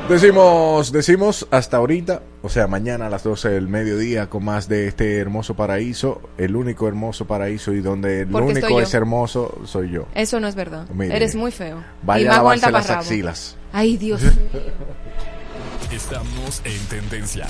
Decimos, 0.09 0.93
decimos 0.93 1.47
hasta 1.51 1.77
ahorita, 1.77 2.21
o 2.41 2.47
sea, 2.47 2.67
mañana 2.67 3.07
a 3.07 3.09
las 3.09 3.23
12 3.23 3.49
del 3.49 3.67
mediodía 3.67 4.29
con 4.29 4.45
más 4.45 4.69
de 4.69 4.87
este 4.87 5.17
hermoso 5.17 5.55
paraíso, 5.55 6.21
el 6.37 6.55
único 6.55 6.87
hermoso 6.87 7.25
paraíso 7.27 7.73
y 7.73 7.81
donde 7.81 8.21
el 8.21 8.27
Porque 8.27 8.51
único 8.51 8.79
es 8.79 8.93
hermoso 8.93 9.59
soy 9.65 9.91
yo. 9.91 10.07
Eso 10.15 10.39
no 10.39 10.47
es 10.47 10.55
verdad. 10.55 10.87
Mire, 10.93 11.13
Eres 11.13 11.35
muy 11.35 11.51
feo. 11.51 11.83
Vaya 12.03 12.23
y 12.23 12.27
a 12.27 12.31
lavarse 12.37 12.71
las 12.71 12.89
axilas. 12.89 13.57
Ay, 13.73 13.97
Dios. 13.97 14.21
Estamos 15.91 16.61
en 16.63 16.79
tendencia. 16.87 17.45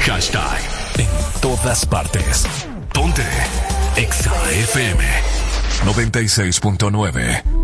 Hashtag 0.00 0.58
en 0.98 1.08
todas 1.40 1.86
partes. 1.86 2.46
Ponte 2.92 3.22
Exa 3.96 4.32
FM 4.50 5.04
96.9. 5.86 7.61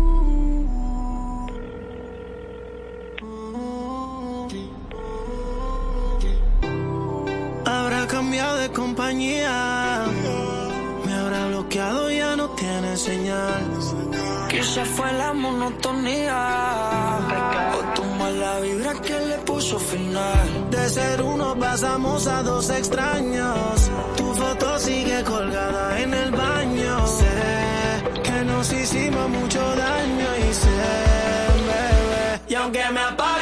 cambiado 8.39 8.57
de 8.57 8.69
compañía. 8.69 10.05
Me 11.05 11.13
habrá 11.13 11.47
bloqueado, 11.47 12.09
ya 12.09 12.35
no 12.37 12.49
tiene 12.51 12.95
señal. 12.95 13.63
Quizá 14.49 14.85
fue 14.85 15.11
la 15.13 15.33
monotonía. 15.33 16.37
O 17.77 17.79
tu 17.95 18.03
mala 18.03 18.59
vibra 18.61 18.93
que 19.01 19.19
le 19.29 19.37
puso 19.39 19.77
final. 19.77 20.69
De 20.71 20.89
ser 20.89 21.21
uno 21.21 21.55
pasamos 21.59 22.27
a 22.27 22.41
dos 22.43 22.69
extraños. 22.69 23.91
Tu 24.15 24.33
foto 24.33 24.79
sigue 24.79 25.21
colgada 25.23 25.99
en 25.99 26.13
el 26.13 26.31
baño. 26.31 27.07
Sé 27.07 28.21
que 28.23 28.45
nos 28.45 28.71
hicimos 28.71 29.29
mucho 29.29 29.59
daño 29.59 30.29
y 30.49 30.53
sé, 30.53 30.79
bebé. 31.67 32.41
Y 32.47 32.55
aunque 32.55 32.83
me 32.93 33.01
apague 33.01 33.38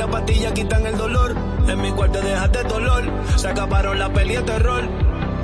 las 0.00 0.08
pastillas 0.08 0.52
quitan 0.52 0.86
el 0.86 0.96
dolor. 0.96 1.36
En 1.68 1.80
mi 1.82 1.90
cuarto 1.92 2.20
dejaste 2.22 2.64
dolor. 2.64 3.04
Se 3.36 3.48
acabaron 3.48 3.98
la 3.98 4.10
peli 4.10 4.34
de 4.34 4.42
terror. 4.42 4.82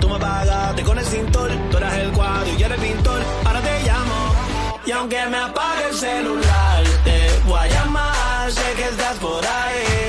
Tú 0.01 0.09
me 0.09 0.19
pagaste 0.19 0.83
con 0.83 0.99
el 0.99 1.05
cintor. 1.05 1.51
Tú 1.71 1.77
eras 1.77 1.95
el 1.99 2.11
cuadro 2.13 2.49
y 2.51 2.57
yo 2.57 2.67
era 2.67 2.75
el 2.75 2.81
pintor. 2.81 3.21
Ahora 3.45 3.61
te 3.61 3.83
llamo. 3.87 4.19
Y 4.87 4.91
aunque 4.93 5.27
me 5.27 5.37
apague 5.37 5.89
el 5.91 5.95
celular, 5.95 6.85
te 7.05 7.19
voy 7.47 7.59
a 7.59 7.67
llamar. 7.67 8.51
Sé 8.51 8.73
que 8.77 8.85
estás 8.85 9.17
por 9.19 9.45
ahí. 9.45 10.06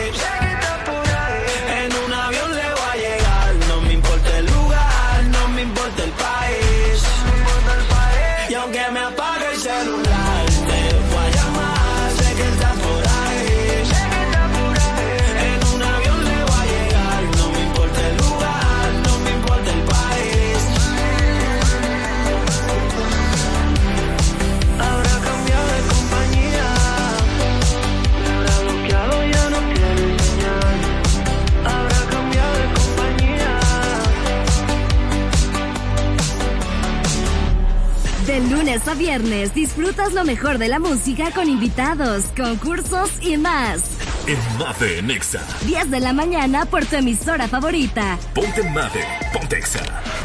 Lunes 38.77 38.87
a 38.87 38.93
viernes 38.93 39.53
disfrutas 39.53 40.13
lo 40.13 40.23
mejor 40.23 40.57
de 40.57 40.67
la 40.67 40.79
música 40.79 41.31
con 41.31 41.49
invitados, 41.49 42.25
concursos 42.35 43.11
y 43.21 43.37
más. 43.37 43.97
En 44.27 44.37
Made 44.59 45.01
Nexa. 45.01 45.41
10 45.65 45.89
de 45.89 45.99
la 45.99 46.13
mañana 46.13 46.65
por 46.65 46.85
tu 46.85 46.95
emisora 46.95 47.47
favorita. 47.47 48.17
Ponte 48.35 48.61
en 48.61 48.73
Made. 48.73 49.05
Ponte 49.33 49.57
Exa. 49.57 49.79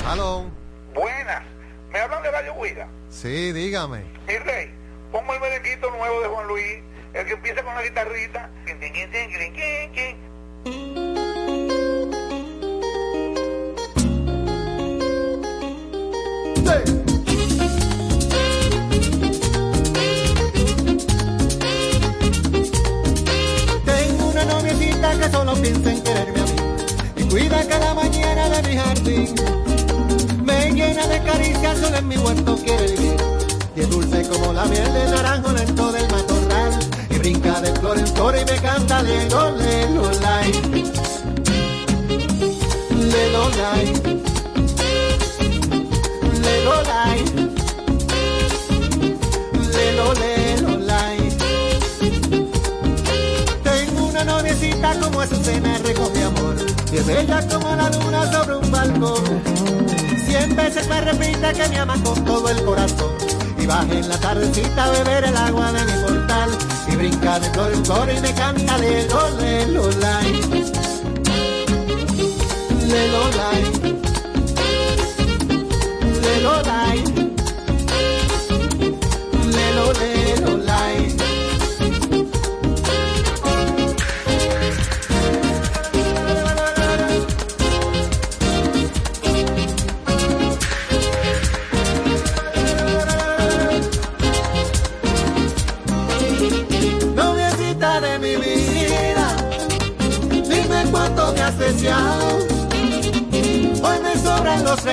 Aló. 0.06 0.50
Buenas. 0.94 1.42
¿Me 1.92 1.98
hablan 2.00 2.22
de 2.22 2.30
Radio 2.30 2.54
Huida? 2.54 2.88
Sí, 3.08 3.52
dígame. 3.52 4.04
Mi 4.26 4.36
rey, 4.38 4.74
pongo 5.10 5.32
el 5.34 5.40
merenguito 5.40 5.90
nuevo 5.90 6.20
de 6.20 6.28
Juan 6.28 6.48
Luis, 6.48 6.82
el 7.14 7.26
que 7.26 7.32
empieza 7.32 7.62
con 7.62 7.74
la 7.74 7.82
guitarrita. 7.82 8.50
Tengo 16.64 17.01
solo 25.52 25.62
piensa 25.62 25.90
en 25.90 26.02
quererme 26.02 26.40
a 26.40 26.44
mí 26.44 26.52
y 27.16 27.22
cuida 27.24 27.66
cada 27.66 27.94
mañana 27.94 28.48
de 28.48 28.68
mi 28.68 28.76
jardín. 28.76 29.34
Me 30.44 30.72
llena 30.72 31.06
de 31.06 31.22
caricias, 31.22 31.78
solo 31.78 31.96
en 31.96 32.08
mi 32.08 32.16
huerto 32.16 32.56
quiere 32.56 32.92
vivir. 32.92 33.16
Y 33.76 33.80
es 33.80 33.90
dulce 33.90 34.28
como 34.28 34.52
la 34.52 34.64
miel 34.66 34.92
de 34.92 35.10
naranjo 35.10 35.52
lento 35.52 35.92
del 35.92 36.10
matorral. 36.10 36.78
Y 37.10 37.18
brinca 37.18 37.60
de 37.60 37.72
flor 37.76 37.98
en 37.98 38.06
flor 38.06 38.34
y 38.36 38.44
me 38.50 38.58
canta 38.60 39.02
lelo, 39.02 39.50
lelo, 39.56 40.10
lai. 40.20 40.52
Lelo, 42.90 43.48
lai. 43.50 43.92
Lelo, 46.42 46.82
lai. 46.82 47.51
Azucena 55.22 55.78
recoge 55.78 56.24
amor. 56.24 56.56
Y 56.92 56.96
es 56.96 57.06
bella 57.06 57.46
como 57.46 57.76
la 57.76 57.88
luna 57.90 58.32
sobre 58.32 58.56
un 58.56 58.70
balcón. 58.72 59.42
Cien 60.26 60.56
veces 60.56 60.88
me 60.88 61.00
repite 61.00 61.52
que 61.52 61.68
me 61.68 61.78
ama 61.78 61.94
con 62.02 62.24
todo 62.24 62.48
el 62.48 62.64
corazón. 62.64 63.12
Y 63.56 63.66
baja 63.66 63.92
en 63.92 64.08
la 64.08 64.18
tardecita 64.18 64.84
a 64.84 64.90
beber 64.90 65.24
el 65.24 65.36
agua 65.36 65.72
de 65.72 65.84
mi 65.84 65.92
portal. 66.02 66.50
Y 66.88 66.96
brinca 66.96 67.38
de 67.38 67.50
flor 67.50 67.72
en 67.72 67.84
flor 67.84 68.10
y 68.10 68.20
me 68.20 68.34
canta 68.34 68.78
lelo, 68.78 69.30
lelo, 69.38 69.90
lai 70.00 70.32
Lelo, 72.88 73.30
lai 73.30 73.62
Lelo, 76.20 76.62
lai 76.62 77.31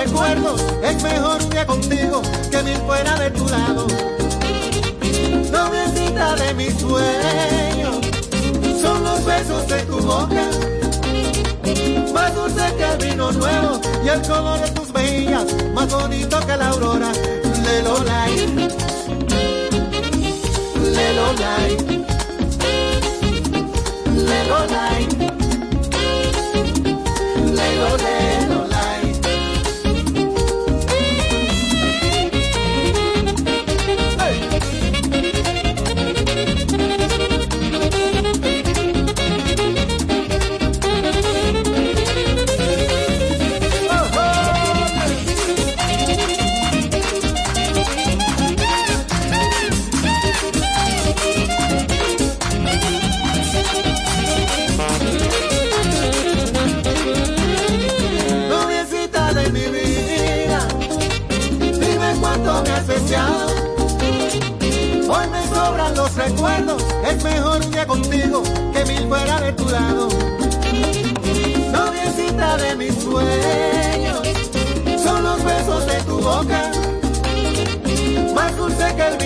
recuerdos, 0.04 0.64
es 0.82 1.02
mejor 1.02 1.48
día 1.50 1.66
contigo 1.66 2.22
que 2.50 2.62
mil 2.62 2.76
fuera 2.78 3.18
de 3.18 3.30
tu 3.30 3.46
lado. 3.48 3.86
Noviecita 5.52 6.36
de 6.36 6.54
mis 6.54 6.74
sueños, 6.74 7.96
son 8.80 9.04
los 9.04 9.24
besos 9.24 9.68
de 9.68 9.82
tu 9.82 9.98
boca, 9.98 10.44
más 12.14 12.34
dulce 12.34 12.74
que 12.76 12.84
el 12.84 13.10
vino 13.10 13.32
nuevo 13.32 13.80
y 14.04 14.08
el 14.08 14.22
color 14.22 14.60
de 14.60 14.70
tus 14.70 14.92
mejillas, 14.92 15.46
más 15.74 15.92
bonito 15.92 16.40
que 16.46 16.56
la 16.56 16.68
aurora. 16.68 17.12
Lelo, 17.64 18.02
lai. 18.04 18.46
Lelo. 20.94 21.30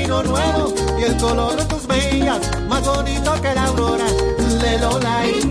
Y 0.06 1.02
el 1.02 1.16
color 1.16 1.56
de 1.56 1.64
tus 1.64 1.88
mejillas, 1.88 2.38
más 2.68 2.84
bonito 2.84 3.32
que 3.40 3.54
la 3.54 3.64
aurora. 3.64 4.04
Lelo, 4.60 4.98
lai. 5.00 5.43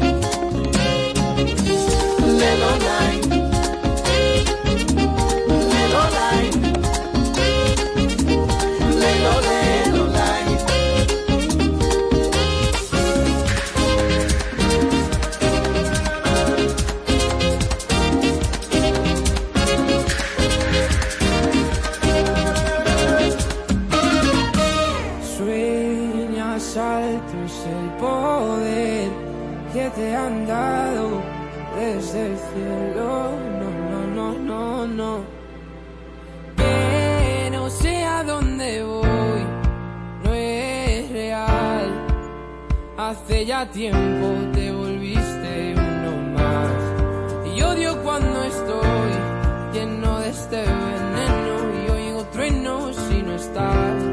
Que 29.74 29.90
te 29.90 30.16
han 30.16 30.46
dado 30.46 31.20
desde 31.76 32.28
el 32.28 32.38
cielo. 32.38 33.32
No, 33.60 33.70
no, 33.90 34.02
no, 34.16 34.40
no, 34.40 34.88
no. 34.88 35.24
Que 36.56 37.50
no 37.52 37.70
sé 37.72 38.04
a 38.04 38.24
dónde 38.24 38.84
voy, 38.84 39.42
no 40.24 40.34
es 40.34 41.12
real. 41.12 41.88
Hace 42.98 43.46
ya 43.48 43.66
tiempo 43.72 44.28
te 44.54 44.72
volviste 44.72 45.74
uno 45.76 46.12
más. 46.38 47.56
Y 47.56 47.62
odio 47.64 48.00
cuando 48.04 48.44
estoy 48.44 49.12
lleno 49.74 50.20
de 50.20 50.30
este 50.30 50.58
veneno 50.58 51.56
y 51.80 51.90
oigo 51.90 52.24
truenos 52.26 52.96
si 52.96 53.24
no 53.24 53.34
estás. 53.34 54.13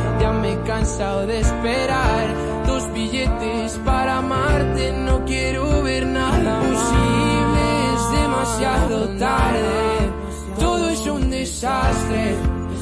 cansado 0.65 1.27
de 1.27 1.39
esperar 1.39 2.27
tus 2.65 2.93
billetes 2.93 3.79
para 3.85 4.17
amarte. 4.17 4.91
No 4.91 5.25
quiero 5.25 5.83
ver 5.83 6.05
nada 6.05 6.59
posible, 6.59 7.61
es 7.93 8.21
demasiado 8.21 9.07
tarde. 9.17 9.91
desastre, 11.41 12.35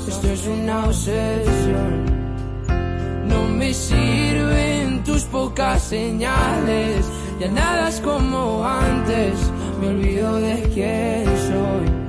esto 0.07 0.27
es 0.27 0.47
una 0.47 0.85
obsesión. 0.85 2.06
No 3.27 3.43
me 3.57 3.73
sirven 3.73 5.03
tus 5.03 5.23
pocas 5.23 5.81
señales, 5.84 7.06
ya 7.39 7.49
nada 7.49 7.89
es 7.89 7.99
como 8.01 8.65
antes, 8.65 9.34
me 9.80 9.88
olvido 9.89 10.35
de 10.35 10.56
quién 10.73 11.26
soy. 11.26 12.09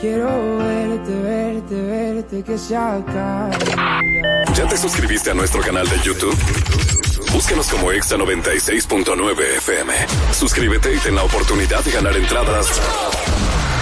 Quiero 0.00 0.58
verte, 0.58 1.12
verte, 1.22 1.74
verte, 1.82 2.42
que 2.42 2.58
se 2.58 2.76
acabe. 2.76 3.56
¿Ya 4.54 4.66
te 4.68 4.76
suscribiste 4.76 5.30
a 5.30 5.34
nuestro 5.34 5.60
canal 5.62 5.88
de 5.88 5.98
YouTube? 6.00 6.36
Búscanos 7.32 7.68
como 7.68 7.90
Exa 7.90 8.16
96.9 8.16 9.40
FM. 9.58 9.92
Suscríbete 10.32 10.94
y 10.94 10.98
ten 10.98 11.14
la 11.14 11.22
oportunidad 11.24 11.82
de 11.84 11.90
ganar 11.92 12.16
entradas 12.16 12.80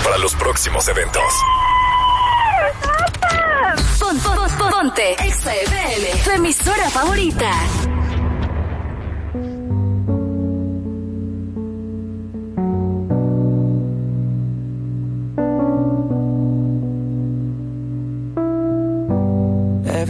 para 0.05 0.19
los 0.19 0.35
próximos 0.35 0.87
eventos. 0.89 1.23
Pon- 3.99 4.19
pon- 4.21 4.37
pon- 4.59 4.71
ponte 4.71 5.13
Exa 5.27 5.55
FM, 5.55 6.23
tu 6.25 6.31
emisora 6.31 6.91
favorita. 6.91 7.51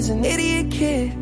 as 0.00 0.08
an 0.08 0.24
idiot 0.24 0.70
kid. 0.70 1.19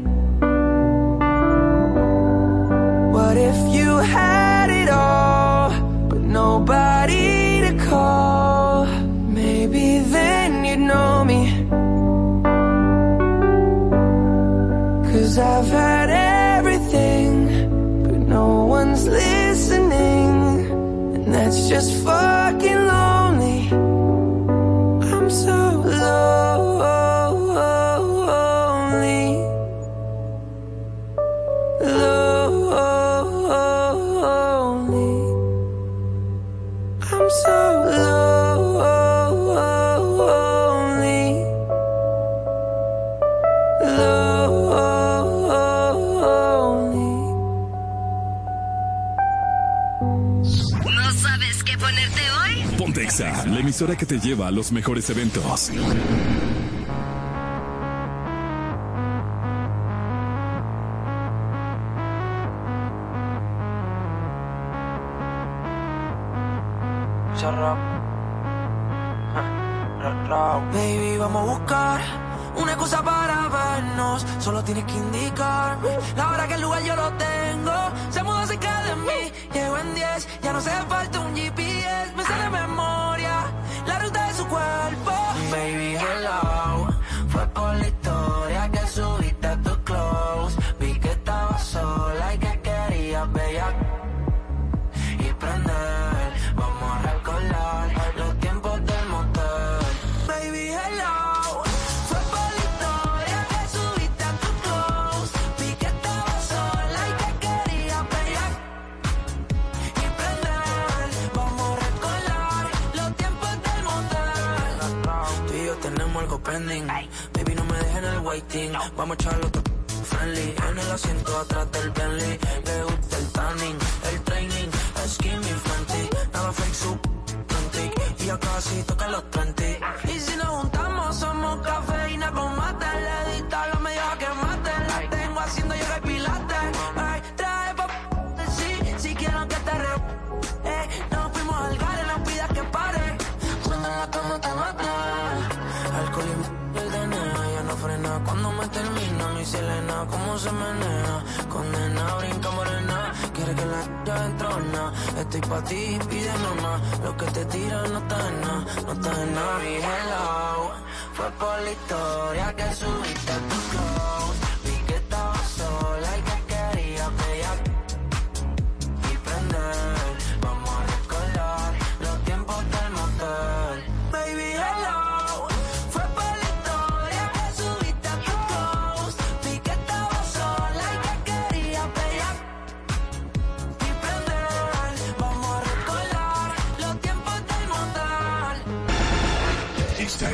Emisora 53.79 53.97
que 53.97 54.07
te 54.07 54.19
lleva 54.19 54.49
a 54.49 54.51
los 54.51 54.73
mejores 54.73 55.09
eventos. 55.09 55.71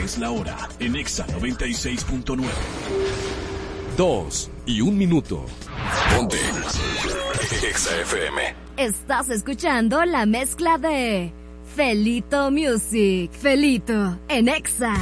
Es 0.05 0.19
la 0.19 0.31
hora 0.31 0.69
en 0.81 0.97
Exa 0.97 1.27
96.9. 1.27 2.45
Dos 3.97 4.51
y 4.67 4.83
un 4.83 4.99
minuto. 4.99 5.47
Ponte. 6.15 6.37
Exa 7.67 8.01
FM. 8.03 8.55
Estás 8.77 9.31
escuchando 9.31 10.05
la 10.05 10.27
mezcla 10.27 10.77
de 10.77 11.33
Felito 11.75 12.51
Music. 12.51 13.33
Felito 13.33 14.19
en 14.29 14.49
Exa. 14.49 14.95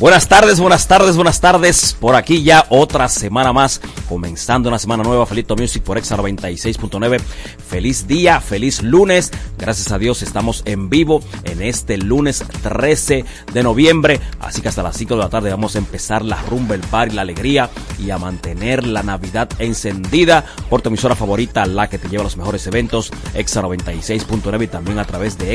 Buenas 0.00 0.26
tardes, 0.26 0.58
buenas 0.58 0.88
tardes, 0.88 1.14
buenas 1.14 1.40
tardes. 1.40 1.96
Por 2.00 2.16
aquí 2.16 2.42
ya 2.42 2.66
otra 2.68 3.08
semana 3.08 3.52
más, 3.52 3.80
comenzando 4.08 4.68
una 4.68 4.80
semana 4.80 5.04
nueva, 5.04 5.24
Felito 5.24 5.54
Music 5.54 5.84
por 5.84 5.96
Exa 5.96 6.16
96.9. 6.16 7.20
Feliz 7.20 8.08
día, 8.08 8.40
feliz 8.40 8.82
lunes. 8.82 9.30
Gracias 9.56 9.92
a 9.92 9.98
Dios 9.98 10.22
estamos 10.22 10.62
en 10.66 10.90
vivo 10.90 11.22
en 11.44 11.62
este 11.62 11.96
lunes 11.96 12.44
13 12.64 13.24
de 13.52 13.62
noviembre. 13.62 14.20
Así 14.40 14.60
que 14.60 14.68
hasta 14.68 14.82
las 14.82 14.96
5 14.96 15.14
de 15.14 15.20
la 15.20 15.28
tarde 15.28 15.50
vamos 15.50 15.76
a 15.76 15.78
empezar 15.78 16.24
la 16.24 16.42
rumba, 16.42 16.74
el 16.74 16.80
par 16.80 17.08
y 17.08 17.12
la 17.12 17.22
alegría 17.22 17.70
y 17.96 18.10
a 18.10 18.18
mantener 18.18 18.84
la 18.84 19.04
Navidad 19.04 19.48
encendida 19.60 20.44
por 20.68 20.82
tu 20.82 20.88
emisora 20.88 21.14
favorita, 21.14 21.66
la 21.66 21.88
que 21.88 21.98
te 21.98 22.08
lleva 22.08 22.22
a 22.22 22.24
los 22.24 22.36
mejores 22.36 22.66
eventos, 22.66 23.12
Exa 23.32 23.62
96.9 23.62 24.64
y 24.64 24.66
también 24.66 24.98
a 24.98 25.04
través 25.04 25.38
de 25.38 25.54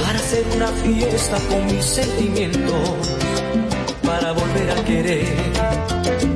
Para 0.00 0.18
hacer 0.18 0.44
una 0.56 0.68
fiesta 0.68 1.38
con 1.48 1.66
mis 1.66 1.84
sentimientos, 1.84 3.16
para 4.02 4.32
volver 4.32 4.70
a 4.70 4.84
querer 4.84 6.35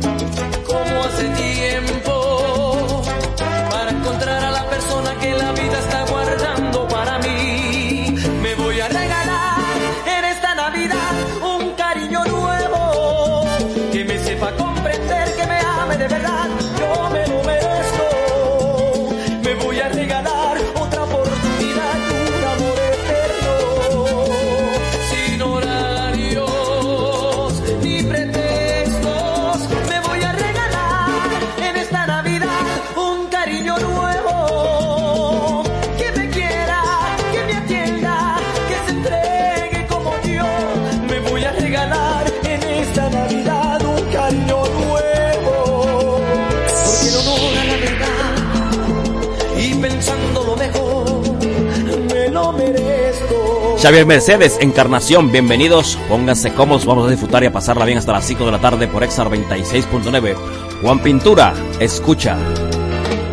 Xavier 53.81 54.05
Mercedes, 54.05 54.59
Encarnación, 54.61 55.33
bienvenidos, 55.33 55.99
pónganse 56.07 56.53
cómodos, 56.53 56.85
vamos 56.85 57.07
a 57.07 57.11
disfrutar 57.11 57.43
y 57.45 57.47
a 57.47 57.53
pasarla 57.53 57.87
bien 57.87 57.97
hasta 57.97 58.13
las 58.13 58.27
5 58.27 58.45
de 58.45 58.53
la 58.53 58.61
tarde 58.61 58.87
por 58.89 59.03
Exa 59.03 59.25
96.9. 59.25 60.37
Juan 60.83 60.99
Pintura, 60.99 61.55
escucha. 61.79 62.37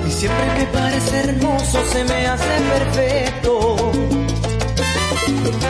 Y 0.08 0.10
siempre 0.10 0.46
me 0.58 0.66
parece 0.68 1.18
hermoso, 1.18 1.80
se 1.92 2.02
me 2.06 2.28
hace 2.28 2.46
perfecto 2.74 3.76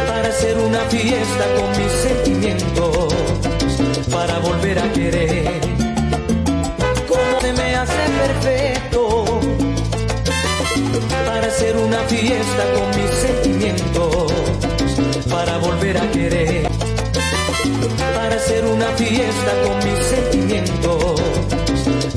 para 0.08 0.28
hacer 0.28 0.58
una 0.60 0.80
fiesta 0.82 1.45
con 1.56 1.70
mis 1.84 1.91
sentimientos, 1.91 3.16
para 4.12 4.38
volver 4.38 4.78
a 4.78 4.94
querer. 4.94 5.60
Como 7.08 7.41
se 7.41 7.54
me 7.54 7.76
hace 7.76 8.10
perfecto 8.22 9.26
para 11.26 11.48
hacer 11.48 11.78
una 11.78 11.98
fiesta 12.02 12.64
con 12.76 13.02
mis 13.02 13.10
sentimientos, 13.16 14.47
para 15.30 15.58
volver 15.58 15.98
a 15.98 16.12
querer, 16.12 16.68
para 18.16 18.36
hacer 18.36 18.66
una 18.66 18.86
fiesta 18.95 19.52
con 19.64 19.78
mis 19.78 20.06
sentimientos, 20.06 21.22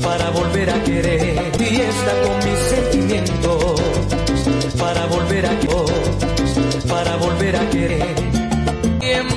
para 0.01 0.29
volver 0.31 0.69
a 0.69 0.83
querer, 0.83 1.51
fiesta 1.57 2.11
con 2.25 2.37
mis 2.37 2.59
sentimientos, 2.69 3.81
para 4.77 5.05
volver 5.07 5.45
a 5.45 5.51
para 6.87 7.15
volver 7.17 7.55
a 7.55 7.69
querer. 7.69 8.40